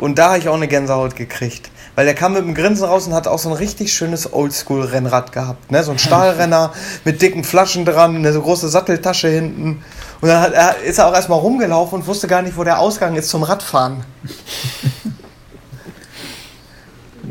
Und 0.01 0.19
da 0.19 0.31
habe 0.31 0.39
ich 0.39 0.49
auch 0.49 0.55
eine 0.55 0.69
Gänsehaut 0.69 1.15
gekriegt. 1.15 1.71
Weil 1.95 2.07
der 2.07 2.15
kam 2.15 2.33
mit 2.33 2.43
dem 2.43 2.55
Grinsen 2.55 2.87
raus 2.87 3.07
und 3.07 3.13
hat 3.13 3.27
auch 3.29 3.39
so 3.39 3.51
ein 3.51 3.55
richtig 3.55 3.93
schönes 3.93 4.33
Oldschool-Rennrad 4.33 5.33
gehabt. 5.33 5.71
Ne? 5.71 5.83
So 5.83 5.91
ein 5.91 5.99
Stahlrenner 5.99 6.73
mit 7.05 7.21
dicken 7.21 7.45
Flaschen 7.45 7.85
dran, 7.85 8.17
eine 8.17 8.33
so 8.33 8.41
große 8.41 8.69
Satteltasche 8.69 9.29
hinten. 9.29 9.85
Und 10.21 10.29
dann 10.29 10.41
hat, 10.41 10.53
er, 10.53 10.83
ist 10.83 10.99
er 10.99 11.07
auch 11.07 11.15
erstmal 11.15 11.39
rumgelaufen 11.39 12.01
und 12.01 12.07
wusste 12.07 12.27
gar 12.29 12.43
nicht, 12.43 12.57
wo 12.57 12.65
der 12.65 12.79
Ausgang 12.79 13.17
ist 13.17 13.31
zum 13.31 13.43
Radfahren. 13.43 14.05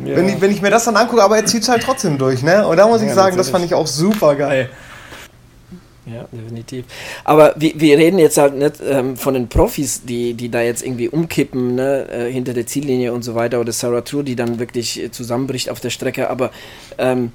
ja. 0.05 0.15
wenn, 0.15 0.29
ich, 0.29 0.41
wenn 0.41 0.51
ich 0.51 0.61
mir 0.61 0.71
das 0.71 0.85
dann 0.85 0.95
angucke, 0.95 1.21
aber 1.21 1.37
er 1.37 1.45
zieht 1.45 1.63
es 1.63 1.69
halt 1.69 1.83
trotzdem 1.83 2.17
durch. 2.17 2.41
Ne? 2.41 2.67
Und 2.67 2.77
da 2.77 2.87
muss 2.87 3.01
ja, 3.01 3.07
ich 3.07 3.13
sagen, 3.13 3.37
das 3.37 3.49
fand 3.49 3.65
ich 3.65 3.75
auch 3.75 3.87
super 3.87 4.35
geil. 4.35 4.69
Ja, 6.11 6.25
definitiv. 6.31 6.85
Aber 7.23 7.53
wir, 7.57 7.79
wir 7.79 7.97
reden 7.97 8.17
jetzt 8.17 8.37
halt 8.37 8.55
nicht 8.55 8.75
ähm, 8.83 9.15
von 9.15 9.35
den 9.35 9.47
Profis, 9.47 10.03
die, 10.03 10.33
die 10.33 10.49
da 10.49 10.61
jetzt 10.61 10.83
irgendwie 10.83 11.07
umkippen, 11.07 11.75
ne, 11.75 12.07
äh, 12.09 12.31
hinter 12.31 12.53
der 12.53 12.65
Ziellinie 12.65 13.13
und 13.13 13.21
so 13.21 13.35
weiter, 13.35 13.59
oder 13.59 13.71
Sarah 13.71 14.01
True, 14.01 14.23
die 14.23 14.35
dann 14.35 14.57
wirklich 14.57 14.99
äh, 14.99 15.11
zusammenbricht 15.11 15.69
auf 15.69 15.79
der 15.79 15.91
Strecke, 15.91 16.29
aber 16.29 16.49
ähm, 16.97 17.31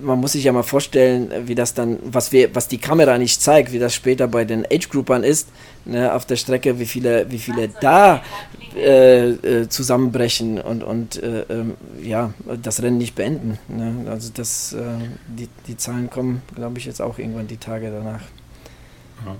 man 0.00 0.18
muss 0.18 0.32
sich 0.32 0.44
ja 0.44 0.52
mal 0.52 0.62
vorstellen, 0.62 1.30
wie 1.46 1.54
das 1.54 1.74
dann, 1.74 1.98
was 2.02 2.32
wir, 2.32 2.54
was 2.54 2.68
die 2.68 2.78
Kamera 2.78 3.18
nicht 3.18 3.40
zeigt, 3.40 3.72
wie 3.72 3.78
das 3.78 3.94
später 3.94 4.28
bei 4.28 4.44
den 4.44 4.64
Age-Groupern 4.64 5.24
ist, 5.24 5.48
ne, 5.84 6.12
auf 6.12 6.26
der 6.26 6.36
Strecke, 6.36 6.78
wie 6.78 6.86
viele, 6.86 7.30
wie 7.30 7.38
viele 7.38 7.68
da 7.80 8.22
äh, 8.76 9.30
äh, 9.30 9.68
zusammenbrechen 9.68 10.60
und, 10.60 10.82
und 10.82 11.22
äh, 11.22 11.42
ähm, 11.48 11.74
ja, 12.02 12.32
das 12.62 12.82
Rennen 12.82 12.98
nicht 12.98 13.14
beenden. 13.14 13.58
Ne? 13.68 14.10
Also 14.10 14.30
das, 14.34 14.72
äh, 14.72 14.78
die, 15.26 15.48
die 15.66 15.76
Zahlen 15.76 16.10
kommen, 16.10 16.42
glaube 16.54 16.78
ich, 16.78 16.86
jetzt 16.86 17.00
auch 17.00 17.18
irgendwann 17.18 17.46
die 17.46 17.56
Tage 17.56 17.90
danach. 17.90 18.22
Ja. 19.24 19.36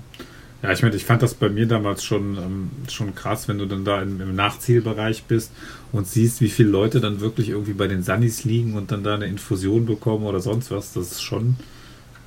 Ja, 0.61 0.73
ich 0.73 0.81
meine, 0.81 0.95
ich 0.95 1.05
fand 1.05 1.21
das 1.21 1.35
bei 1.35 1.47
mir 1.47 1.67
damals 1.67 2.03
schon, 2.03 2.37
ähm, 2.37 2.71
schon 2.89 3.15
krass, 3.15 3.47
wenn 3.47 3.57
du 3.57 3.65
dann 3.65 3.85
da 3.85 4.01
im, 4.01 4.19
im, 4.19 4.35
Nachzielbereich 4.35 5.23
bist 5.23 5.51
und 5.91 6.07
siehst, 6.07 6.41
wie 6.41 6.49
viele 6.49 6.69
Leute 6.69 6.99
dann 6.99 7.19
wirklich 7.19 7.49
irgendwie 7.49 7.73
bei 7.73 7.87
den 7.87 8.03
Sunnis 8.03 8.43
liegen 8.43 8.75
und 8.75 8.91
dann 8.91 9.03
da 9.03 9.15
eine 9.15 9.25
Infusion 9.25 9.85
bekommen 9.85 10.25
oder 10.25 10.39
sonst 10.39 10.71
was. 10.71 10.93
Das 10.93 11.11
ist 11.11 11.21
schon 11.21 11.57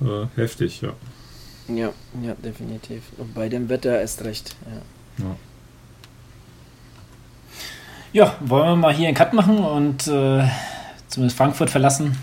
äh, 0.00 0.26
heftig, 0.36 0.80
ja. 0.80 0.92
Ja, 1.68 1.92
ja, 2.22 2.34
definitiv. 2.34 3.02
Und 3.18 3.34
bei 3.34 3.48
dem 3.48 3.68
Wetter 3.68 4.00
erst 4.00 4.24
recht, 4.24 4.56
ja. 5.18 5.24
ja. 5.24 5.36
Ja, 8.12 8.36
wollen 8.40 8.68
wir 8.68 8.76
mal 8.76 8.94
hier 8.94 9.08
einen 9.08 9.16
Cut 9.16 9.32
machen 9.32 9.58
und 9.58 10.06
äh, 10.06 10.46
zumindest 11.08 11.36
Frankfurt 11.36 11.70
verlassen? 11.70 12.16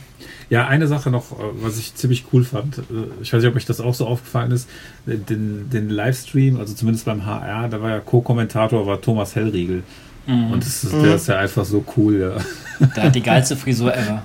Ja, 0.49 0.67
eine 0.67 0.87
Sache 0.87 1.09
noch, 1.09 1.31
äh, 1.31 1.43
was 1.61 1.79
ich 1.79 1.95
ziemlich 1.95 2.25
cool 2.31 2.43
fand. 2.43 2.79
Äh, 2.79 2.81
ich 3.21 3.33
weiß 3.33 3.41
nicht, 3.41 3.49
ob 3.49 3.55
euch 3.55 3.65
das 3.65 3.79
auch 3.79 3.93
so 3.93 4.05
aufgefallen 4.05 4.51
ist. 4.51 4.69
Den, 5.05 5.69
den 5.69 5.89
Livestream, 5.89 6.59
also 6.59 6.73
zumindest 6.75 7.05
beim 7.05 7.25
HR, 7.25 7.69
da 7.69 7.81
war 7.81 7.89
ja 7.89 7.99
Co-Kommentator, 8.01 8.85
war 8.85 9.01
Thomas 9.01 9.35
Hellriegel. 9.35 9.83
Mhm. 10.29 10.51
Und 10.51 10.63
das 10.63 10.83
ist, 10.83 10.93
der 10.93 11.15
ist 11.15 11.27
ja 11.27 11.39
einfach 11.39 11.65
so 11.65 11.83
cool, 11.97 12.19
ja. 12.19 12.87
Der 12.95 13.03
hat 13.03 13.15
die 13.15 13.23
geilste 13.23 13.57
Frisur 13.57 13.93
ever. 13.93 14.21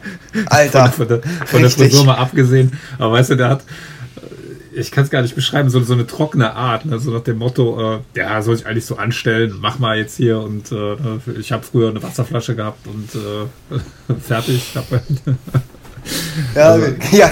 Alter. 0.47 0.93
Von, 0.93 1.09
der, 1.09 1.20
von 1.47 1.60
der 1.60 1.70
Frisur 1.70 2.05
mal 2.05 2.16
abgesehen. 2.16 2.72
Aber 2.98 3.12
weißt 3.12 3.31
du, 3.31 3.36
der 3.36 3.48
hat, 3.48 3.64
ich 4.74 4.90
kann 4.90 5.05
es 5.05 5.10
gar 5.10 5.22
nicht 5.22 5.35
beschreiben, 5.35 5.70
so, 5.70 5.81
so 5.82 5.94
eine 5.94 6.06
trockene 6.06 6.52
Art, 6.52 6.85
ne? 6.85 6.98
so 6.98 7.10
nach 7.10 7.22
dem 7.22 7.39
Motto, 7.39 7.97
äh, 7.97 7.98
ja, 8.16 8.43
soll 8.43 8.56
ich 8.56 8.66
eigentlich 8.66 8.86
so 8.86 8.97
anstellen, 8.97 9.55
mach 9.60 9.78
mal 9.78 9.97
jetzt 9.97 10.16
hier 10.16 10.40
und 10.40 10.70
äh, 10.72 10.97
ich 11.39 11.52
habe 11.52 11.64
früher 11.64 11.89
eine 11.89 12.02
Wasserflasche 12.02 12.55
gehabt 12.55 12.86
und 12.86 13.10
äh, 13.14 14.14
fertig. 14.20 14.74
Ja, 16.55 16.70
also, 16.70 16.86
ja 17.12 17.31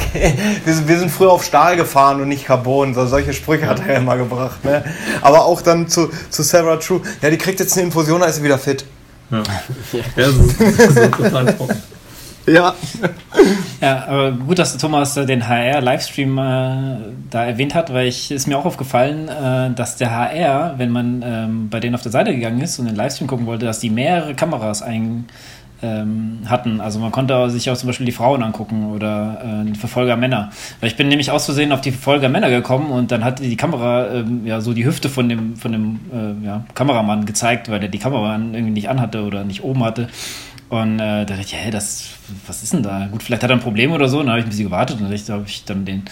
wir, 0.65 0.75
sind, 0.75 0.89
wir 0.89 0.99
sind 0.99 1.11
früher 1.11 1.31
auf 1.31 1.45
Stahl 1.45 1.77
gefahren 1.77 2.21
und 2.21 2.29
nicht 2.29 2.45
Carbon. 2.45 2.95
So, 2.95 3.07
solche 3.07 3.33
Sprüche 3.33 3.67
hat 3.67 3.81
er 3.81 3.95
ja 3.95 3.99
immer 3.99 4.17
gebracht. 4.17 4.65
Ne? 4.65 4.85
Aber 5.21 5.45
auch 5.45 5.63
dann 5.63 5.89
zu, 5.89 6.11
zu 6.31 6.43
Sarah 6.43 6.77
True. 6.77 7.01
Ja, 7.21 7.31
die 7.31 7.39
kriegt 7.39 7.61
jetzt 7.61 7.75
eine 7.75 7.87
Infusion, 7.87 8.21
da 8.21 8.27
ist 8.27 8.37
sie 8.37 8.43
wieder 8.43 8.59
fit. 8.59 8.85
Ja, 9.31 9.43
ja 10.17 10.31
so, 10.31 10.43
so 10.45 11.07
total 11.09 11.47
trocken. 11.55 11.83
Ja. 12.47 12.75
Ja, 13.81 14.05
aber 14.07 14.33
gut, 14.33 14.59
dass 14.59 14.77
Thomas 14.77 15.15
den 15.15 15.47
HR-Livestream 15.47 16.39
äh, 16.39 16.97
da 17.31 17.45
erwähnt 17.45 17.75
hat, 17.75 17.93
weil 17.93 18.09
ich 18.09 18.31
ist 18.31 18.47
mir 18.49 18.59
auch 18.59 18.65
aufgefallen, 18.65 19.29
äh, 19.29 19.71
dass 19.75 19.97
der 19.97 20.11
HR, 20.11 20.75
wenn 20.77 20.91
man 20.91 21.23
ähm, 21.25 21.69
bei 21.71 21.79
denen 21.79 21.95
auf 21.95 22.03
der 22.03 22.13
Seite 22.13 22.35
gegangen 22.35 22.61
ist 22.61 22.79
und 22.79 22.87
den 22.87 22.97
Livestream 22.97 23.29
gucken 23.29 23.47
wollte, 23.47 23.67
dass 23.67 23.79
die 23.79 23.91
mehrere 23.91 24.35
Kameras 24.35 24.83
ein, 24.83 25.27
ähm, 25.83 26.41
hatten. 26.47 26.81
Also 26.81 26.99
man 26.99 27.13
konnte 27.13 27.51
sich 27.51 27.71
auch 27.71 27.77
zum 27.77 27.89
Beispiel 27.89 28.07
die 28.07 28.13
Frauen 28.13 28.43
angucken 28.43 28.87
oder 28.87 29.65
äh, 29.67 29.71
die 29.71 29.79
Verfolger 29.79 30.17
Männer. 30.17 30.51
Weil 30.81 30.89
ich 30.89 30.97
bin 30.97 31.09
nämlich 31.09 31.31
aus 31.31 31.45
Versehen 31.45 31.73
auf 31.73 31.81
die 31.81 31.91
Verfolger 31.91 32.29
Männer 32.29 32.51
gekommen 32.51 32.91
und 32.91 33.13
dann 33.13 33.25
hat 33.25 33.41
die 33.41 33.57
Kamera 33.57 34.13
ähm, 34.13 34.47
ja 34.47 34.61
so 34.61 34.73
die 34.73 34.85
Hüfte 34.85 35.09
von 35.09 35.29
dem, 35.29 35.57
von 35.57 35.73
dem 35.73 36.01
äh, 36.13 36.47
ja, 36.47 36.65
Kameramann 36.75 37.27
gezeigt, 37.27 37.69
weil 37.69 37.81
der 37.81 37.89
die 37.89 37.99
Kamera 37.99 38.35
irgendwie 38.37 38.71
nicht 38.71 38.89
anhatte 38.89 39.23
oder 39.25 39.45
nicht 39.45 39.63
oben 39.63 39.85
hatte. 39.85 40.09
Und 40.73 40.95
äh, 40.95 40.99
da 40.99 41.25
dachte 41.25 41.43
ich, 41.43 41.55
hä, 41.55 41.71
das, 41.71 42.15
was 42.47 42.63
ist 42.63 42.73
denn 42.73 42.83
da? 42.83 43.07
Gut, 43.13 43.23
vielleicht 43.23 43.43
hat 43.43 43.51
er 43.51 43.57
ein 43.57 43.61
Problem 43.61 43.93
oder 43.93 44.09
so. 44.09 44.21
Und 44.21 44.25
dann 44.25 44.31
habe 44.31 44.41
ich 44.41 44.47
ein 44.47 44.49
bisschen 44.49 44.65
gewartet 44.65 44.97
und 44.97 45.03
dann 45.03 45.13
habe 45.13 45.45
ich 45.47 45.65
dann 45.67 45.85
den 45.85 46.05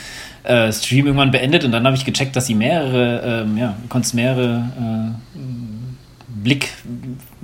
äh, 0.42 0.70
Stream 0.70 1.06
irgendwann 1.06 1.30
beendet 1.30 1.64
und 1.64 1.72
dann 1.72 1.86
habe 1.86 1.96
ich 1.96 2.04
gecheckt, 2.04 2.36
dass 2.36 2.46
sie 2.46 2.54
mehrere, 2.54 3.42
ähm, 3.44 3.56
ja, 3.56 3.74
konntest 3.88 4.14
mehrere 4.14 4.66
äh, 4.78 5.38
Blick, 6.42 6.68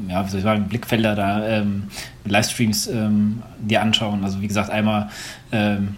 ja, 0.09 0.24
wie 0.24 0.31
soll 0.31 0.39
ich 0.39 0.44
sagen, 0.44 0.68
Blickfelder 0.68 1.14
da, 1.14 1.47
ähm, 1.47 1.85
Livestreams 2.24 2.86
ähm, 2.89 3.43
dir 3.59 3.82
anschauen. 3.82 4.24
Also 4.24 4.40
wie 4.40 4.48
gesagt, 4.48 4.70
einmal 4.70 5.09
ähm, 5.52 5.94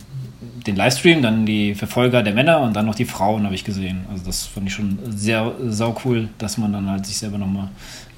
den 0.67 0.77
Livestream, 0.77 1.23
dann 1.23 1.47
die 1.47 1.75
Verfolger 1.75 2.23
der 2.23 2.35
Männer 2.35 2.61
und 2.61 2.75
dann 2.75 2.87
noch 2.87 2.95
die 2.95 3.05
Frauen 3.05 3.45
habe 3.45 3.55
ich 3.55 3.65
gesehen. 3.65 4.05
Also 4.11 4.25
das 4.25 4.47
fand 4.47 4.67
ich 4.67 4.75
schon 4.75 4.99
sehr 5.11 5.53
sau 5.67 5.97
cool, 6.05 6.29
dass 6.39 6.59
man 6.59 6.73
dann 6.73 6.89
halt 6.89 7.07
sich 7.07 7.19
selber 7.19 7.39
nochmal 7.39 7.69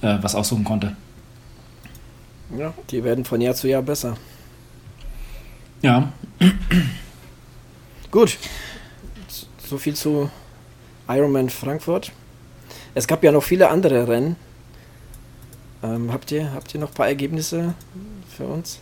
äh, 0.02 0.18
was 0.20 0.34
aussuchen 0.34 0.64
konnte. 0.64 0.96
Ja, 2.58 2.74
die 2.90 3.02
werden 3.04 3.24
von 3.24 3.40
Jahr 3.40 3.54
zu 3.54 3.68
Jahr 3.68 3.82
besser. 3.82 4.16
Ja. 5.82 6.12
Gut. 8.10 8.36
So 9.64 9.78
viel 9.78 9.94
zu 9.94 10.30
Ironman 11.08 11.48
Frankfurt. 11.48 12.12
Es 12.94 13.06
gab 13.06 13.22
ja 13.22 13.30
noch 13.30 13.44
viele 13.44 13.70
andere 13.70 14.08
Rennen. 14.08 14.36
Ähm, 15.82 16.12
habt, 16.12 16.30
ihr, 16.30 16.52
habt 16.52 16.74
ihr 16.74 16.80
noch 16.80 16.88
ein 16.88 16.94
paar 16.94 17.08
Ergebnisse 17.08 17.74
für 18.28 18.44
uns? 18.44 18.80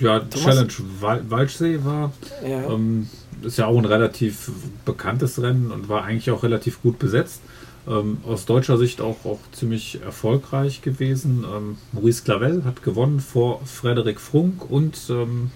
Ja, 0.00 0.20
Thomas? 0.20 0.44
Challenge 0.44 0.72
Wal 1.00 1.30
Waldsee 1.30 1.84
war. 1.84 2.12
Ja. 2.46 2.70
Ähm, 2.70 3.08
ist 3.42 3.58
ja 3.58 3.66
auch 3.66 3.78
ein 3.78 3.84
relativ 3.84 4.50
bekanntes 4.84 5.40
Rennen 5.42 5.70
und 5.70 5.88
war 5.88 6.04
eigentlich 6.04 6.30
auch 6.30 6.42
relativ 6.42 6.82
gut 6.82 6.98
besetzt. 6.98 7.40
Ähm, 7.88 8.18
aus 8.26 8.46
deutscher 8.46 8.78
Sicht 8.78 9.00
auch, 9.00 9.24
auch 9.24 9.38
ziemlich 9.52 10.00
erfolgreich 10.02 10.82
gewesen. 10.82 11.44
Ähm, 11.44 11.78
Maurice 11.92 12.24
Clavel 12.24 12.64
hat 12.64 12.82
gewonnen 12.82 13.20
vor 13.20 13.60
Frederik 13.64 14.20
Frunk 14.20 14.68
und 14.70 14.98
ähm, 15.10 15.50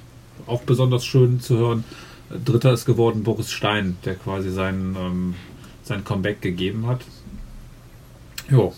auch 0.47 0.63
besonders 0.63 1.05
schön 1.05 1.41
zu 1.41 1.59
hören, 1.59 1.85
Dritter 2.45 2.73
ist 2.73 2.87
geworden 2.87 3.25
Boris 3.25 3.51
Stein, 3.51 3.97
der 4.05 4.15
quasi 4.15 4.51
sein, 4.51 4.97
ähm, 4.99 5.35
sein 5.83 6.05
Comeback 6.05 6.41
gegeben 6.41 6.87
hat. 6.87 7.01
Ja, 8.49 8.71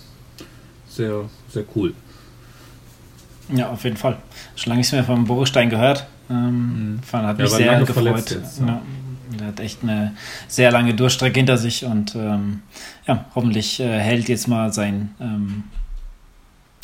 sehr, 0.95 1.25
sehr 1.49 1.65
cool. 1.75 1.95
Ja, 3.55 3.71
auf 3.71 3.85
jeden 3.85 3.97
Fall. 3.97 4.19
Schon 4.57 4.71
lange 4.71 4.79
nichts 4.79 4.93
mehr 4.93 5.05
von 5.05 5.25
Boris 5.25 5.49
Stein 5.49 5.71
gehört. 5.71 6.07
Ähm, 6.31 6.95
mhm. 6.95 7.01
Hat 7.13 7.39
mich 7.39 7.51
ja, 7.51 7.57
sehr 7.57 7.81
gefreut. 7.85 8.31
Jetzt, 8.31 8.61
ja. 8.61 8.67
Ja, 8.67 8.83
der 9.39 9.47
hat 9.49 9.61
echt 9.61 9.83
eine 9.83 10.15
sehr 10.49 10.71
lange 10.71 10.95
Durchstrecke 10.95 11.39
hinter 11.39 11.57
sich 11.59 11.85
und 11.85 12.15
ähm, 12.15 12.63
ja, 13.07 13.25
hoffentlich 13.35 13.81
äh, 13.81 13.99
hält 13.99 14.29
jetzt 14.29 14.47
mal 14.47 14.73
sein 14.73 15.15
ähm, 15.21 15.65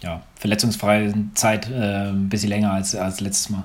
ja, 0.02 0.22
verletzungsfreie 0.36 1.12
Zeit 1.34 1.68
äh, 1.70 2.08
ein 2.10 2.28
bisschen 2.28 2.50
länger 2.50 2.72
als, 2.72 2.94
als 2.94 3.20
letztes 3.20 3.50
Mal. 3.50 3.64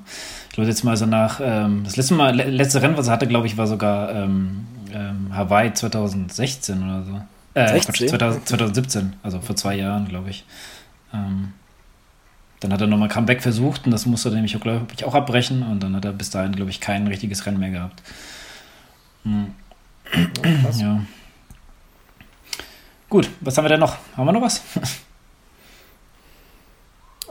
Ich 0.49 0.55
glaube 0.55 0.69
jetzt 0.69 0.83
mal 0.83 0.97
so 0.97 1.05
nach, 1.05 1.39
ähm, 1.43 1.83
das 1.83 1.95
letzte 1.95 2.15
Mal, 2.15 2.35
letzte 2.35 2.81
Rennen, 2.81 2.97
was 2.97 3.07
er 3.07 3.13
hatte, 3.13 3.27
glaube 3.27 3.47
ich, 3.47 3.57
war 3.57 3.67
sogar 3.67 4.13
ähm, 4.13 4.65
ähm, 4.91 5.31
Hawaii 5.33 5.73
2016 5.73 6.83
oder 6.83 7.03
so. 7.03 7.21
Äh, 7.53 7.79
Quatsch, 7.79 8.07
2000, 8.07 8.47
2017, 8.47 9.13
also 9.21 9.39
vor 9.39 9.55
zwei 9.55 9.75
Jahren, 9.75 10.07
glaube 10.07 10.29
ich. 10.29 10.45
Ähm, 11.13 11.53
dann 12.59 12.73
hat 12.73 12.81
er 12.81 12.87
nochmal 12.87 13.09
Comeback 13.09 13.41
versucht 13.41 13.85
und 13.85 13.91
das 13.91 14.05
musste 14.05 14.29
er 14.29 14.35
nämlich, 14.35 14.59
glaube 14.59 14.87
ich, 14.95 15.05
auch 15.05 15.13
abbrechen 15.13 15.63
und 15.63 15.81
dann 15.83 15.95
hat 15.95 16.05
er 16.05 16.13
bis 16.13 16.29
dahin, 16.29 16.53
glaube 16.53 16.71
ich, 16.71 16.79
kein 16.79 17.07
richtiges 17.07 17.45
Rennen 17.45 17.59
mehr 17.59 17.71
gehabt. 17.71 18.01
Hm. 19.23 19.53
Ja, 20.43 20.69
ja. 20.71 21.01
Gut, 23.09 23.29
was 23.41 23.57
haben 23.57 23.65
wir 23.65 23.69
denn 23.69 23.79
noch? 23.79 23.97
Haben 24.17 24.25
wir 24.25 24.31
noch 24.33 24.41
was? 24.41 24.61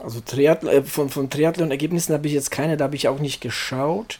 Also 0.03 0.19
Triathlon, 0.19 0.73
äh, 0.73 0.83
von, 0.83 1.09
von 1.09 1.29
Triathlon-Ergebnissen 1.29 2.13
habe 2.13 2.27
ich 2.27 2.33
jetzt 2.33 2.51
keine, 2.51 2.75
da 2.75 2.85
habe 2.85 2.95
ich 2.97 3.07
auch 3.07 3.19
nicht 3.19 3.39
geschaut. 3.39 4.19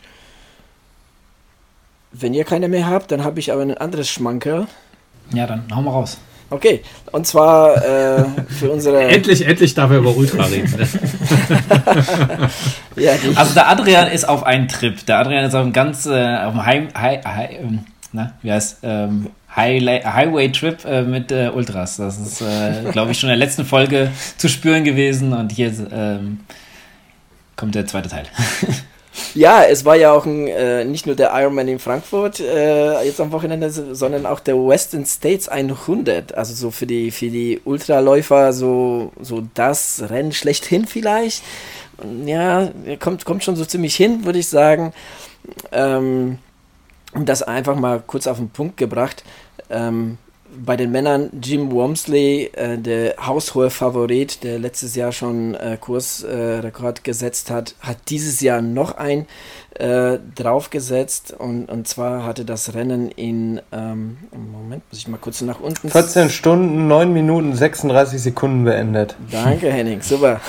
Wenn 2.14 2.34
ihr 2.34 2.46
keine 2.46 2.70
mehr 2.70 2.88
habt, 2.88 3.12
dann 3.12 3.26
habe 3.26 3.42
ich 3.42 3.52
aber 3.52 3.64
ein 3.64 3.78
anderes 3.78 4.10
Schmankerl. 4.10 4.68
Ja, 5.32 5.48
dann 5.48 5.64
hauen 5.74 5.86
wir 5.86 5.92
raus. 5.92 6.18
Okay, 6.50 6.84
und 7.12 7.26
zwar 7.26 7.78
äh, 7.78 8.26
für 8.48 8.70
unsere. 8.70 9.02
endlich, 9.10 9.46
endlich 9.46 9.74
darf 9.74 9.90
er 9.90 9.98
über 9.98 10.16
Ultra 10.16 10.44
reden. 10.46 10.72
ja, 12.96 13.14
also 13.36 13.54
der 13.56 13.70
Adrian 13.70 14.12
ist 14.12 14.26
auf 14.26 14.44
einen 14.44 14.68
Trip. 14.68 15.04
Der 15.08 15.20
Adrian 15.20 15.46
ist 15.46 15.56
auf 15.56 15.64
einem 15.64 15.74
ganz, 15.74 16.06
äh, 16.06 16.12
auf 16.12 16.54
einem 16.54 16.66
Heim, 16.66 16.88
High, 16.96 17.26
High, 17.26 17.52
ähm, 17.60 17.80
na, 18.12 18.34
wie 18.44 18.52
heißt, 18.52 18.80
ähm, 18.84 19.30
Highway-Trip 19.56 20.86
äh, 20.86 21.02
mit 21.04 21.32
äh, 21.32 21.50
Ultras. 21.54 21.98
Das 21.98 22.20
ist, 22.20 22.42
äh, 22.42 22.92
glaube 22.92 23.12
ich, 23.12 23.20
schon 23.20 23.30
in 23.30 23.40
der 23.40 23.46
letzten 23.46 23.66
Folge 23.66 24.12
zu 24.38 24.48
spüren 24.48 24.84
gewesen 24.84 25.34
und 25.34 25.52
hier 25.52 25.72
ähm, 25.92 26.42
kommt 27.56 27.76
der 27.76 27.86
zweite 27.88 28.10
Teil. 28.10 28.26
Ja, 29.34 29.64
es 29.64 29.86
war 29.86 29.96
ja 29.96 30.12
auch 30.12 30.26
ein, 30.26 30.48
äh, 30.48 30.86
nicht 30.86 31.06
nur 31.06 31.16
der 31.16 31.32
Ironman 31.34 31.68
in 31.68 31.80
Frankfurt 31.80 32.40
äh, 32.40 33.04
jetzt 33.04 33.20
am 33.20 33.32
Wochenende, 33.32 33.70
sondern 33.70 34.26
auch 34.26 34.40
der 34.40 34.56
Western 34.56 35.06
States 35.06 35.48
100. 35.48 36.36
Also 36.36 36.54
so 36.54 36.72
für 36.72 36.86
die, 36.86 37.12
für 37.12 37.30
die 37.30 37.62
Ultraläufer 37.64 38.54
so, 38.54 39.12
so 39.20 39.44
das 39.54 40.04
Rennen 40.10 40.32
schlechthin 40.32 40.86
vielleicht. 40.86 41.44
Ja, 42.26 42.72
kommt, 43.00 43.26
kommt 43.26 43.44
schon 43.44 43.56
so 43.56 43.66
ziemlich 43.66 43.96
hin, 43.96 44.26
würde 44.26 44.40
ich 44.40 44.48
sagen. 44.48 44.94
Ähm, 45.72 46.40
das 47.14 47.44
einfach 47.44 47.76
mal 47.76 48.02
kurz 48.06 48.28
auf 48.28 48.38
den 48.38 48.50
Punkt 48.50 48.78
gebracht. 48.78 49.24
Ähm, 49.70 50.18
bei 50.66 50.76
den 50.76 50.92
Männern 50.92 51.30
Jim 51.42 51.72
Wormsley, 51.72 52.52
äh, 52.54 52.78
der 52.78 53.16
haushohe 53.26 53.70
Favorit, 53.70 54.44
der 54.44 54.60
letztes 54.60 54.96
Jahr 54.96 55.12
schon 55.12 55.56
äh, 55.56 55.78
Kursrekord 55.80 57.00
äh, 57.00 57.02
gesetzt 57.04 57.50
hat, 57.50 57.76
hat 57.80 57.98
dieses 58.10 58.42
Jahr 58.42 58.62
noch 58.62 58.98
ein 58.98 59.28
äh, 59.80 60.20
draufgesetzt 60.36 61.34
und, 61.38 61.66
und 61.66 61.88
zwar 61.88 62.26
hatte 62.26 62.46
das 62.46 62.74
Rennen 62.76 63.10
in, 63.10 63.60
ähm, 63.72 64.18
Moment, 64.32 64.84
muss 64.92 65.00
ich 65.00 65.08
mal 65.08 65.18
kurz 65.18 65.42
nach 65.42 65.60
unten. 65.60 65.90
14 65.90 66.30
Stunden, 66.30 66.88
9 66.88 67.12
Minuten, 67.12 67.56
36 67.56 68.22
Sekunden 68.22 68.66
beendet. 68.66 69.16
Danke, 69.32 69.72
Henning, 69.72 70.02
super. 70.02 70.40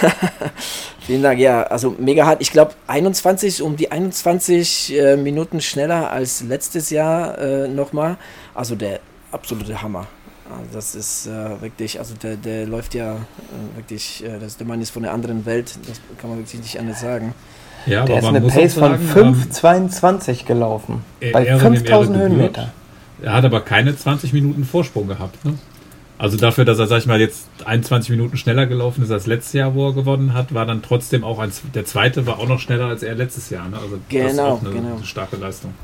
Vielen 1.01 1.23
Dank, 1.23 1.39
ja, 1.39 1.63
also 1.65 1.95
mega 1.99 2.27
hart. 2.27 2.41
Ich 2.41 2.51
glaube, 2.51 2.73
21, 2.87 3.63
um 3.63 3.77
die 3.77 3.93
21 3.93 4.99
äh, 4.99 5.17
Minuten 5.17 5.61
schneller 5.61 6.11
als 6.11 6.43
letztes 6.43 6.91
Jahr 6.91 7.39
äh, 7.39 7.69
nochmal. 7.69 8.17
Also 8.55 8.75
der 8.75 9.01
absolute 9.35 9.83
Hammer. 9.83 10.07
Also 10.51 10.75
das 10.75 10.95
ist 10.95 11.27
äh, 11.27 11.61
wirklich, 11.61 11.99
also 11.99 12.15
der, 12.23 12.37
der 12.37 12.67
läuft 12.67 12.95
ja 12.95 13.15
äh, 13.15 13.77
wirklich, 13.77 14.23
äh, 14.25 14.39
das, 14.39 14.57
der 14.57 14.67
Mann 14.67 14.81
ist 14.81 14.91
von 14.91 15.05
einer 15.05 15.15
anderen 15.15 15.47
Welt, 15.47 15.79
das 15.89 16.01
kann 16.19 16.31
man 16.31 16.39
wirklich 16.39 16.61
nicht 16.61 16.79
anders 16.79 17.01
sagen. 17.01 17.35
Ja, 17.87 18.05
der 18.05 18.19
ist 18.19 18.25
eine 18.25 18.41
Pace 18.41 18.75
von 18.75 18.93
5,22 18.95 20.29
ähm, 20.29 20.47
gelaufen. 20.47 21.05
bei 21.33 21.59
5000 21.59 22.17
Höhenmeter. 22.17 22.73
Er 23.23 23.33
hat 23.35 23.45
aber 23.45 23.61
keine 23.61 23.97
20 23.97 24.33
Minuten 24.33 24.65
Vorsprung 24.65 25.07
gehabt. 25.07 25.45
Ne? 25.45 25.55
Also 26.17 26.37
dafür, 26.37 26.65
dass 26.65 26.79
er, 26.79 26.87
sag 26.87 26.99
ich 26.99 27.07
mal, 27.07 27.21
jetzt 27.21 27.49
21 27.65 28.11
Minuten 28.11 28.37
schneller 28.37 28.67
gelaufen 28.67 29.03
ist 29.03 29.11
als 29.11 29.27
letztes 29.27 29.53
Jahr, 29.53 29.75
wo 29.75 29.89
er 29.89 29.95
gewonnen 29.95 30.33
hat, 30.33 30.55
war 30.55 30.65
dann 30.65 30.83
trotzdem 30.83 31.25
auch 31.25 31.41
ein, 31.41 31.51
der 31.75 31.85
zweite 31.85 32.27
war 32.27 32.39
auch 32.39 32.49
noch 32.49 32.61
schneller 32.61 32.87
als 32.87 33.03
er 33.03 33.15
letztes 33.15 33.51
Jahr. 33.51 33.69
Ne? 33.69 33.77
Also 33.77 33.99
genau, 34.09 34.25
das 34.25 34.33
ist 34.33 34.39
auch 34.39 34.61
eine, 34.61 34.71
genau. 34.71 35.03
starke 35.03 35.37
Leistung. 35.37 35.75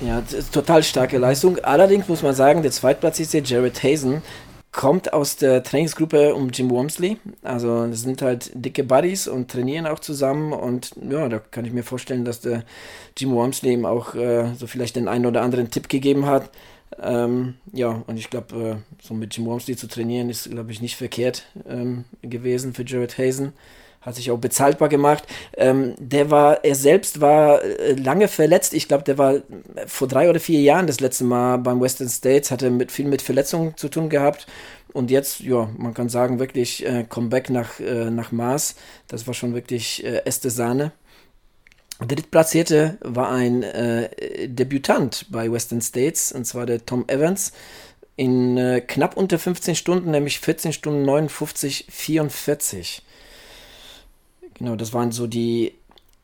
Ja, 0.00 0.22
total 0.52 0.82
starke 0.82 1.18
Leistung. 1.18 1.58
Allerdings 1.58 2.08
muss 2.08 2.22
man 2.22 2.34
sagen, 2.34 2.62
der 2.62 2.70
zweitplatzierte 2.70 3.38
Jared 3.38 3.82
Hazen 3.82 4.22
kommt 4.72 5.12
aus 5.12 5.36
der 5.36 5.62
Trainingsgruppe 5.62 6.34
um 6.34 6.50
Jim 6.50 6.70
Wormsley. 6.70 7.16
Also 7.42 7.86
das 7.86 8.02
sind 8.02 8.22
halt 8.22 8.52
dicke 8.54 8.84
Buddies 8.84 9.26
und 9.26 9.50
trainieren 9.50 9.86
auch 9.86 9.98
zusammen. 9.98 10.52
Und 10.52 10.92
ja, 11.10 11.28
da 11.28 11.38
kann 11.38 11.64
ich 11.64 11.72
mir 11.72 11.82
vorstellen, 11.82 12.24
dass 12.24 12.40
der 12.40 12.62
Jim 13.16 13.32
Wormsley 13.32 13.72
ihm 13.72 13.84
auch 13.84 14.14
äh, 14.14 14.54
so 14.54 14.66
vielleicht 14.66 14.96
den 14.96 15.08
einen 15.08 15.26
oder 15.26 15.42
anderen 15.42 15.70
Tipp 15.70 15.88
gegeben 15.88 16.26
hat. 16.26 16.50
Ähm, 16.98 17.54
ja, 17.72 18.02
und 18.06 18.16
ich 18.16 18.30
glaube, 18.30 18.82
äh, 18.82 19.02
so 19.02 19.14
mit 19.14 19.36
Jim 19.36 19.46
Wormsley 19.46 19.76
zu 19.76 19.86
trainieren 19.86 20.30
ist, 20.30 20.50
glaube 20.50 20.72
ich, 20.72 20.80
nicht 20.80 20.96
verkehrt 20.96 21.44
ähm, 21.68 22.04
gewesen 22.22 22.74
für 22.74 22.84
Jared 22.84 23.16
Hazen 23.18 23.52
hat 24.00 24.16
sich 24.16 24.30
auch 24.30 24.38
bezahlbar 24.38 24.88
gemacht. 24.88 25.24
Ähm, 25.56 25.94
der 25.98 26.30
war, 26.30 26.64
er 26.64 26.74
selbst 26.74 27.20
war 27.20 27.62
äh, 27.62 27.92
lange 27.92 28.28
verletzt. 28.28 28.72
Ich 28.72 28.88
glaube, 28.88 29.04
der 29.04 29.18
war 29.18 29.40
vor 29.86 30.08
drei 30.08 30.30
oder 30.30 30.40
vier 30.40 30.60
Jahren 30.60 30.86
das 30.86 31.00
letzte 31.00 31.24
Mal 31.24 31.58
beim 31.58 31.80
Western 31.80 32.08
States, 32.08 32.50
hatte 32.50 32.70
mit, 32.70 32.90
viel 32.90 33.06
mit 33.06 33.22
Verletzungen 33.22 33.76
zu 33.76 33.88
tun 33.88 34.08
gehabt. 34.08 34.46
Und 34.92 35.10
jetzt, 35.10 35.40
ja, 35.40 35.68
man 35.76 35.94
kann 35.94 36.08
sagen, 36.08 36.38
wirklich 36.38 36.84
äh, 36.84 37.04
Comeback 37.08 37.50
nach, 37.50 37.78
äh, 37.78 38.10
nach 38.10 38.32
Mars. 38.32 38.74
Das 39.06 39.26
war 39.26 39.34
schon 39.34 39.54
wirklich 39.54 40.04
äh, 40.04 40.22
Äste 40.24 40.50
Sahne. 40.50 40.92
Drittplatzierte 42.06 42.98
war 43.00 43.30
ein 43.30 43.62
äh, 43.62 44.48
Debütant 44.48 45.26
bei 45.30 45.50
Western 45.50 45.80
States, 45.80 46.32
und 46.32 46.46
zwar 46.46 46.66
der 46.66 46.84
Tom 46.84 47.04
Evans 47.08 47.52
in 48.16 48.58
äh, 48.58 48.80
knapp 48.80 49.16
unter 49.16 49.38
15 49.38 49.74
Stunden, 49.74 50.10
nämlich 50.10 50.40
14 50.40 50.72
Stunden 50.72 51.04
59, 51.04 51.86
44. 51.88 53.02
Genau, 54.54 54.76
das 54.76 54.92
waren 54.92 55.10
so 55.10 55.26
die 55.26 55.72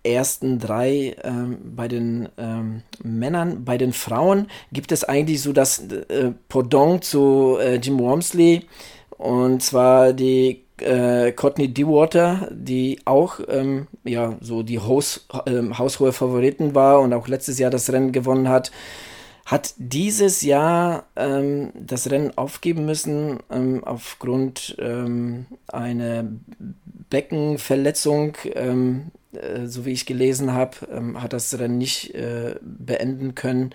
ersten 0.05 0.59
drei 0.59 1.17
ähm, 1.25 1.59
bei 1.75 1.89
den 1.89 2.29
ähm, 2.39 2.83
Männern. 3.03 3.65
Bei 3.65 3.79
den 3.79 3.93
Frauen 3.93 4.49
gibt 4.73 4.93
es 4.93 5.05
eigentlich 5.05 5.43
so 5.43 5.53
das 5.53 5.79
äh, 5.89 6.33
Pendant 6.49 7.05
zu 7.05 7.57
äh, 7.61 7.77
Jim 7.77 7.99
Wormsley 7.99 8.67
und 9.11 9.63
zwar 9.63 10.13
die 10.13 10.66
äh, 10.81 11.33
Courtney 11.33 11.69
Dewater, 11.69 12.49
die 12.53 13.01
auch 13.05 13.41
ähm, 13.49 13.87
ja 14.05 14.37
so 14.41 14.63
die 14.63 14.79
Haus, 14.79 15.27
ähm, 15.47 15.79
haushohe 15.79 16.13
Favoriten 16.13 16.75
war 16.75 17.01
und 17.01 17.13
auch 17.13 17.29
letztes 17.29 17.59
Jahr 17.59 17.71
das 17.71 17.93
Rennen 17.93 18.13
gewonnen 18.13 18.49
hat 18.49 18.71
hat 19.47 19.75
dieses 19.79 20.43
Jahr 20.43 21.05
ähm, 21.15 21.71
das 21.75 22.11
Rennen 22.11 22.37
aufgeben 22.37 22.85
müssen 22.85 23.39
ähm, 23.49 23.85
aufgrund 23.85 24.77
ähm, 24.81 25.47
einer 25.69 26.25
Beckenverletzung. 27.11 28.37
Ähm, 28.55 29.13
äh, 29.33 29.67
so 29.67 29.87
wie 29.87 29.93
ich 29.93 30.05
gelesen 30.05 30.53
habe, 30.53 31.15
hat 31.15 31.33
das 31.33 31.57
Rennen 31.59 31.79
nicht 31.79 32.13
äh, 32.17 32.57
beenden 32.61 33.37
können. 33.37 33.71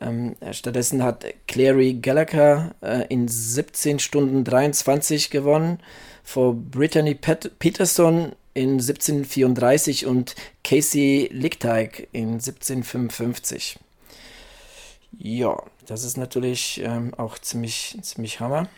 Ähm, 0.00 0.36
stattdessen 0.52 1.02
hat 1.02 1.24
Clary 1.48 1.94
Gallagher 1.94 2.74
äh, 2.82 3.06
in 3.08 3.28
17 3.28 3.98
Stunden 3.98 4.44
23 4.44 5.30
gewonnen, 5.30 5.78
vor 6.26 6.54
Brittany 6.54 7.14
Pet 7.14 7.58
Peterson 7.58 8.32
in 8.52 8.72
1734 8.72 10.06
und 10.06 10.34
Casey 10.64 11.30
Lichtteig 11.32 12.08
in 12.12 12.32
1755. 12.34 13.78
Ja, 15.18 15.62
das 15.86 16.04
ist 16.04 16.16
natürlich 16.18 16.82
ähm, 16.84 17.14
auch 17.16 17.38
ziemlich, 17.38 17.96
ziemlich 18.02 18.40
Hammer. 18.40 18.68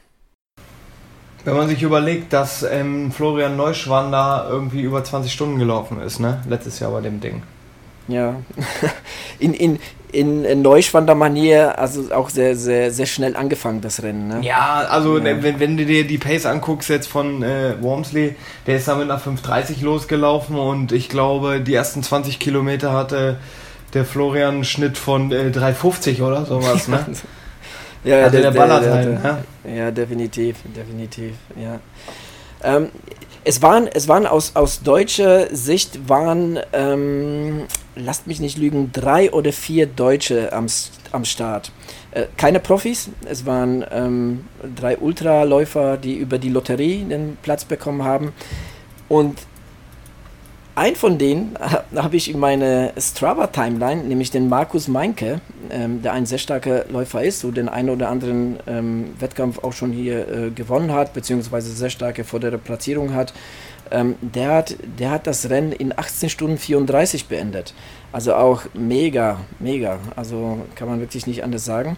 Wenn 1.45 1.57
man 1.57 1.69
sich 1.69 1.83
überlegt, 1.83 2.33
dass 2.35 2.63
ähm, 2.63 3.11
Florian 3.11 3.57
Neuschwander 3.57 4.47
irgendwie 4.51 4.83
über 4.83 5.03
20 5.03 5.33
Stunden 5.33 5.59
gelaufen 5.59 6.03
ist, 6.03 6.19
ne? 6.19 6.43
Letztes 6.47 6.81
Jahr 6.81 6.93
bei 6.93 7.01
dem 7.01 7.21
Ding. 7.21 7.43
Ja, 8.09 8.43
in, 9.39 9.55
in, 9.55 9.79
in 10.45 10.63
Neuschwander-Manier, 10.63 11.79
also 11.79 12.13
auch 12.13 12.31
sehr, 12.31 12.57
sehr, 12.57 12.91
sehr 12.91 13.07
schnell 13.07 13.37
angefangen, 13.37 13.81
das 13.81 14.03
Rennen. 14.03 14.29
Ne? 14.29 14.41
Ja, 14.43 14.87
also 14.89 15.19
ja. 15.19 15.43
Wenn, 15.43 15.61
wenn 15.61 15.77
du 15.77 15.85
dir 15.85 16.07
die 16.07 16.19
Pace 16.19 16.47
anguckst 16.47 16.89
jetzt 16.89 17.09
von 17.09 17.43
äh, 17.43 17.75
Wormsley, 17.81 18.37
der 18.67 18.77
ist 18.77 18.89
da 18.89 18.95
mit 18.95 19.11
einer 19.11 19.21
5.30 19.21 19.83
losgelaufen 19.83 20.57
und 20.57 20.93
ich 20.93 21.09
glaube, 21.09 21.61
die 21.61 21.75
ersten 21.75 22.03
20 22.03 22.39
Kilometer 22.39 22.93
hatte 22.93 23.39
der 23.95 24.05
Florian 24.05 24.55
einen 24.57 24.65
Schnitt 24.65 24.99
von 24.99 25.31
äh, 25.33 25.51
3,50 25.55 26.23
oder 26.23 26.45
sowas, 26.45 26.89
ne? 26.89 27.05
ja, 28.05 28.25
also 28.25 28.31
der, 28.31 28.51
der 28.51 28.59
ballert 28.59 28.85
der, 28.85 28.95
halt, 28.95 29.07
der, 29.07 29.33
ne? 29.65 29.77
Ja, 29.77 29.91
definitiv, 29.91 30.57
definitiv, 30.75 31.35
ja. 31.61 31.81
Ähm, 32.63 32.89
es 33.45 33.63
waren, 33.63 33.87
es 33.87 34.09
waren 34.09 34.27
aus, 34.27 34.57
aus 34.57 34.83
deutscher 34.83 35.55
Sicht 35.55 36.09
waren, 36.09 36.59
ähm, 36.73 37.63
lasst 37.99 38.27
mich 38.27 38.41
nicht 38.41 38.59
lügen, 38.59 38.91
drei 38.93 39.33
oder 39.33 39.53
vier 39.53 39.87
Deutsche 39.87 40.53
am, 40.53 40.67
am 41.13 41.25
Start. 41.25 41.73
Äh, 42.13 42.27
keine 42.37 42.61
Profis, 42.61 43.11
es 43.29 43.45
waren 43.45 43.85
ähm, 43.91 44.45
drei 44.77 44.99
Ultraläufer, 44.99 45.97
die 45.97 46.17
über 46.17 46.39
die 46.39 46.49
Lotterie 46.49 47.05
den 47.05 47.37
Platz 47.43 47.65
bekommen 47.65 48.05
haben. 48.05 48.33
Und 49.09 49.39
ein 50.79 50.95
von 50.95 51.19
denen 51.19 51.57
habe 51.97 52.17
ich 52.17 52.31
in 52.31 52.39
meine 52.39 52.93
Strava-Timeline, 52.97 54.05
nämlich 54.05 54.31
den 54.31 54.49
Markus 54.49 54.87
Meinke, 54.87 55.41
ähm, 55.71 56.03
der 56.03 56.13
ein 56.13 56.25
sehr 56.25 56.39
starker 56.39 56.85
Läufer 56.89 57.25
ist, 57.25 57.41
so 57.41 57.51
den 57.51 57.69
einen 57.69 57.91
oder 57.91 58.09
anderen 58.09 58.59
ähm, 58.69 59.15
Wettkampf 59.19 59.59
auch 59.65 59.73
schon 59.73 59.91
hier 59.91 60.29
äh, 60.29 60.51
gewonnen 60.51 60.93
hat, 60.93 61.15
beziehungsweise 61.15 61.73
sehr 61.73 61.91
starke 61.91 62.23
vordere 62.23 62.59
Platzierung 62.59 63.13
hat. 63.13 63.35
Ähm, 63.91 64.17
der, 64.21 64.55
hat 64.55 64.77
der 64.99 65.11
hat 65.11 65.27
das 65.27 65.51
Rennen 65.51 65.73
in 65.73 65.97
18 65.97 66.29
Stunden 66.29 66.59
34 66.59 67.27
beendet. 67.27 67.75
Also 68.13 68.35
auch 68.35 68.63
mega, 68.75 69.39
mega. 69.59 69.99
Also 70.17 70.59
kann 70.75 70.89
man 70.89 71.01
wirklich 71.01 71.27
nicht 71.27 71.45
anders 71.45 71.65
sagen. 71.65 71.97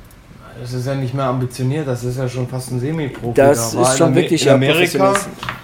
Das 0.61 0.73
ist 0.73 0.87
ja 0.87 0.95
nicht 0.95 1.15
mehr 1.15 1.25
ambitioniert, 1.25 1.87
das 1.87 2.05
ist 2.05 2.19
ja 2.19 2.29
schon 2.29 2.47
fast 2.47 2.71
ein 2.71 2.81
Semi-Profi. 2.81 3.35
Das 3.35 3.73
da 3.73 3.83
ist 3.83 3.99
schon 3.99 4.15
wirklich 4.15 4.45
in 4.45 4.53
Amerika, 4.53 5.15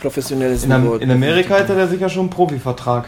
professionelles, 0.00 0.64
in, 0.64 0.70
Niveau. 0.70 0.94
In 0.94 1.10
Amerika 1.10 1.56
hätte 1.56 1.74
er 1.74 1.88
sicher 1.88 2.08
schon 2.08 2.22
einen 2.22 2.30
Profivertrag. 2.30 3.06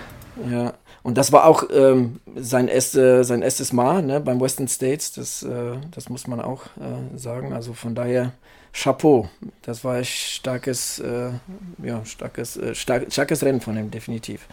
Ja, 0.50 0.74
und 1.02 1.16
das 1.16 1.32
war 1.32 1.46
auch 1.46 1.64
ähm, 1.72 2.20
sein, 2.36 2.68
erste, 2.68 3.24
sein 3.24 3.40
erstes 3.42 3.72
Mal 3.72 4.02
ne, 4.02 4.20
beim 4.20 4.40
Western 4.40 4.68
States, 4.68 5.12
das, 5.12 5.42
äh, 5.42 5.76
das 5.90 6.10
muss 6.10 6.26
man 6.26 6.40
auch 6.40 6.66
äh, 6.76 7.16
sagen. 7.16 7.52
Also 7.54 7.72
von 7.72 7.94
daher 7.94 8.32
Chapeau, 8.72 9.28
das 9.62 9.82
war 9.84 9.94
ein 9.94 10.04
starkes, 10.04 10.98
äh, 11.00 11.30
ja, 11.82 12.04
starkes, 12.04 12.56
äh, 12.56 12.74
stark, 12.74 13.12
starkes 13.12 13.42
Rennen 13.42 13.60
von 13.60 13.76
ihm, 13.76 13.90
definitiv. 13.90 14.46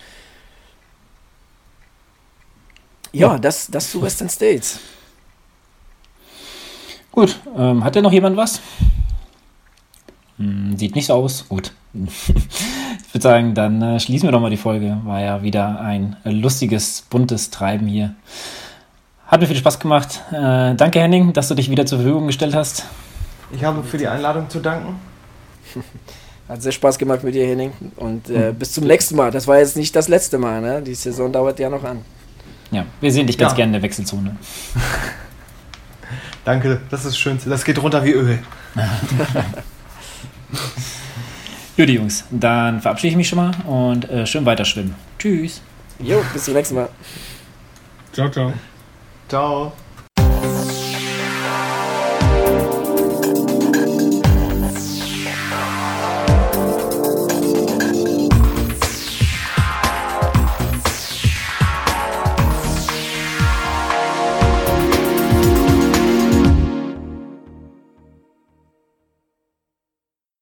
Ja, 3.12 3.34
ja. 3.34 3.40
Das, 3.40 3.68
das 3.68 3.92
zu 3.92 4.02
Western 4.02 4.30
States. 4.30 4.80
Gut, 7.12 7.40
ähm, 7.58 7.84
hat 7.84 7.96
denn 7.96 8.04
noch 8.04 8.12
jemand 8.12 8.36
was? 8.36 8.60
Hm, 10.38 10.76
sieht 10.78 10.96
nicht 10.96 11.06
so 11.06 11.14
aus. 11.14 11.48
Gut. 11.48 11.72
ich 11.94 13.14
würde 13.14 13.22
sagen, 13.22 13.54
dann 13.54 13.82
äh, 13.82 14.00
schließen 14.00 14.28
wir 14.28 14.32
doch 14.32 14.42
mal 14.42 14.50
die 14.50 14.58
Folge. 14.58 14.98
War 15.06 15.22
ja 15.22 15.42
wieder 15.42 15.80
ein 15.80 16.18
lustiges, 16.26 17.04
buntes 17.10 17.52
Treiben 17.52 17.88
hier. 17.88 18.16
Hat 19.28 19.40
mir 19.40 19.48
viel 19.48 19.56
Spaß 19.56 19.80
gemacht. 19.80 20.22
Äh, 20.32 20.76
danke, 20.76 21.00
Henning, 21.00 21.32
dass 21.32 21.48
du 21.48 21.56
dich 21.56 21.70
wieder 21.70 21.86
zur 21.86 22.00
Verfügung 22.00 22.28
gestellt 22.28 22.54
hast. 22.54 22.86
Ich 23.52 23.64
habe 23.64 23.84
für 23.84 23.98
die 23.98 24.08
Einladung 24.08 24.50
zu 24.50 24.60
danken. 24.60 25.00
Hat 26.48 26.62
sehr 26.62 26.72
Spaß 26.72 26.98
gemacht 26.98 27.24
mit 27.24 27.34
dir, 27.34 27.46
Henning. 27.48 27.72
Und 27.96 28.30
äh, 28.30 28.50
hm. 28.50 28.56
bis 28.56 28.74
zum 28.74 28.86
nächsten 28.86 29.16
Mal. 29.16 29.32
Das 29.32 29.48
war 29.48 29.58
jetzt 29.58 29.76
nicht 29.76 29.96
das 29.96 30.08
letzte 30.08 30.38
Mal. 30.38 30.62
Ne? 30.62 30.82
Die 30.82 30.94
Saison 30.94 31.32
dauert 31.32 31.60
ja 31.60 31.70
noch 31.70 31.84
an. 31.84 32.06
Ja, 32.72 32.86
wir 33.02 33.12
sehen 33.12 33.26
dich 33.26 33.38
ganz 33.38 33.54
ja. 33.54 33.58
gerne 33.58 33.70
in 33.70 33.74
der 33.74 33.82
Wechselzone. 33.82 34.36
Danke, 36.46 36.82
das 36.92 37.06
ist 37.06 37.18
schön. 37.18 37.40
Das 37.46 37.64
geht 37.64 37.82
runter 37.82 38.04
wie 38.04 38.12
Öl. 38.12 38.40
Gut, 41.78 41.90
Jungs, 41.90 42.24
dann 42.30 42.80
verabschiede 42.82 43.12
ich 43.12 43.18
mich 43.18 43.28
schon 43.28 43.38
mal 43.38 43.52
und 43.66 44.10
äh, 44.10 44.26
schön 44.26 44.46
weiter 44.46 44.64
schwimmen. 44.64 44.96
Tschüss. 45.18 45.62
Jo, 46.00 46.24
bis 46.32 46.46
zum 46.46 46.54
nächsten 46.54 46.76
Mal. 46.76 46.90
Ciao, 48.14 48.30
ciao. 48.30 48.54
Ciao. 49.28 49.74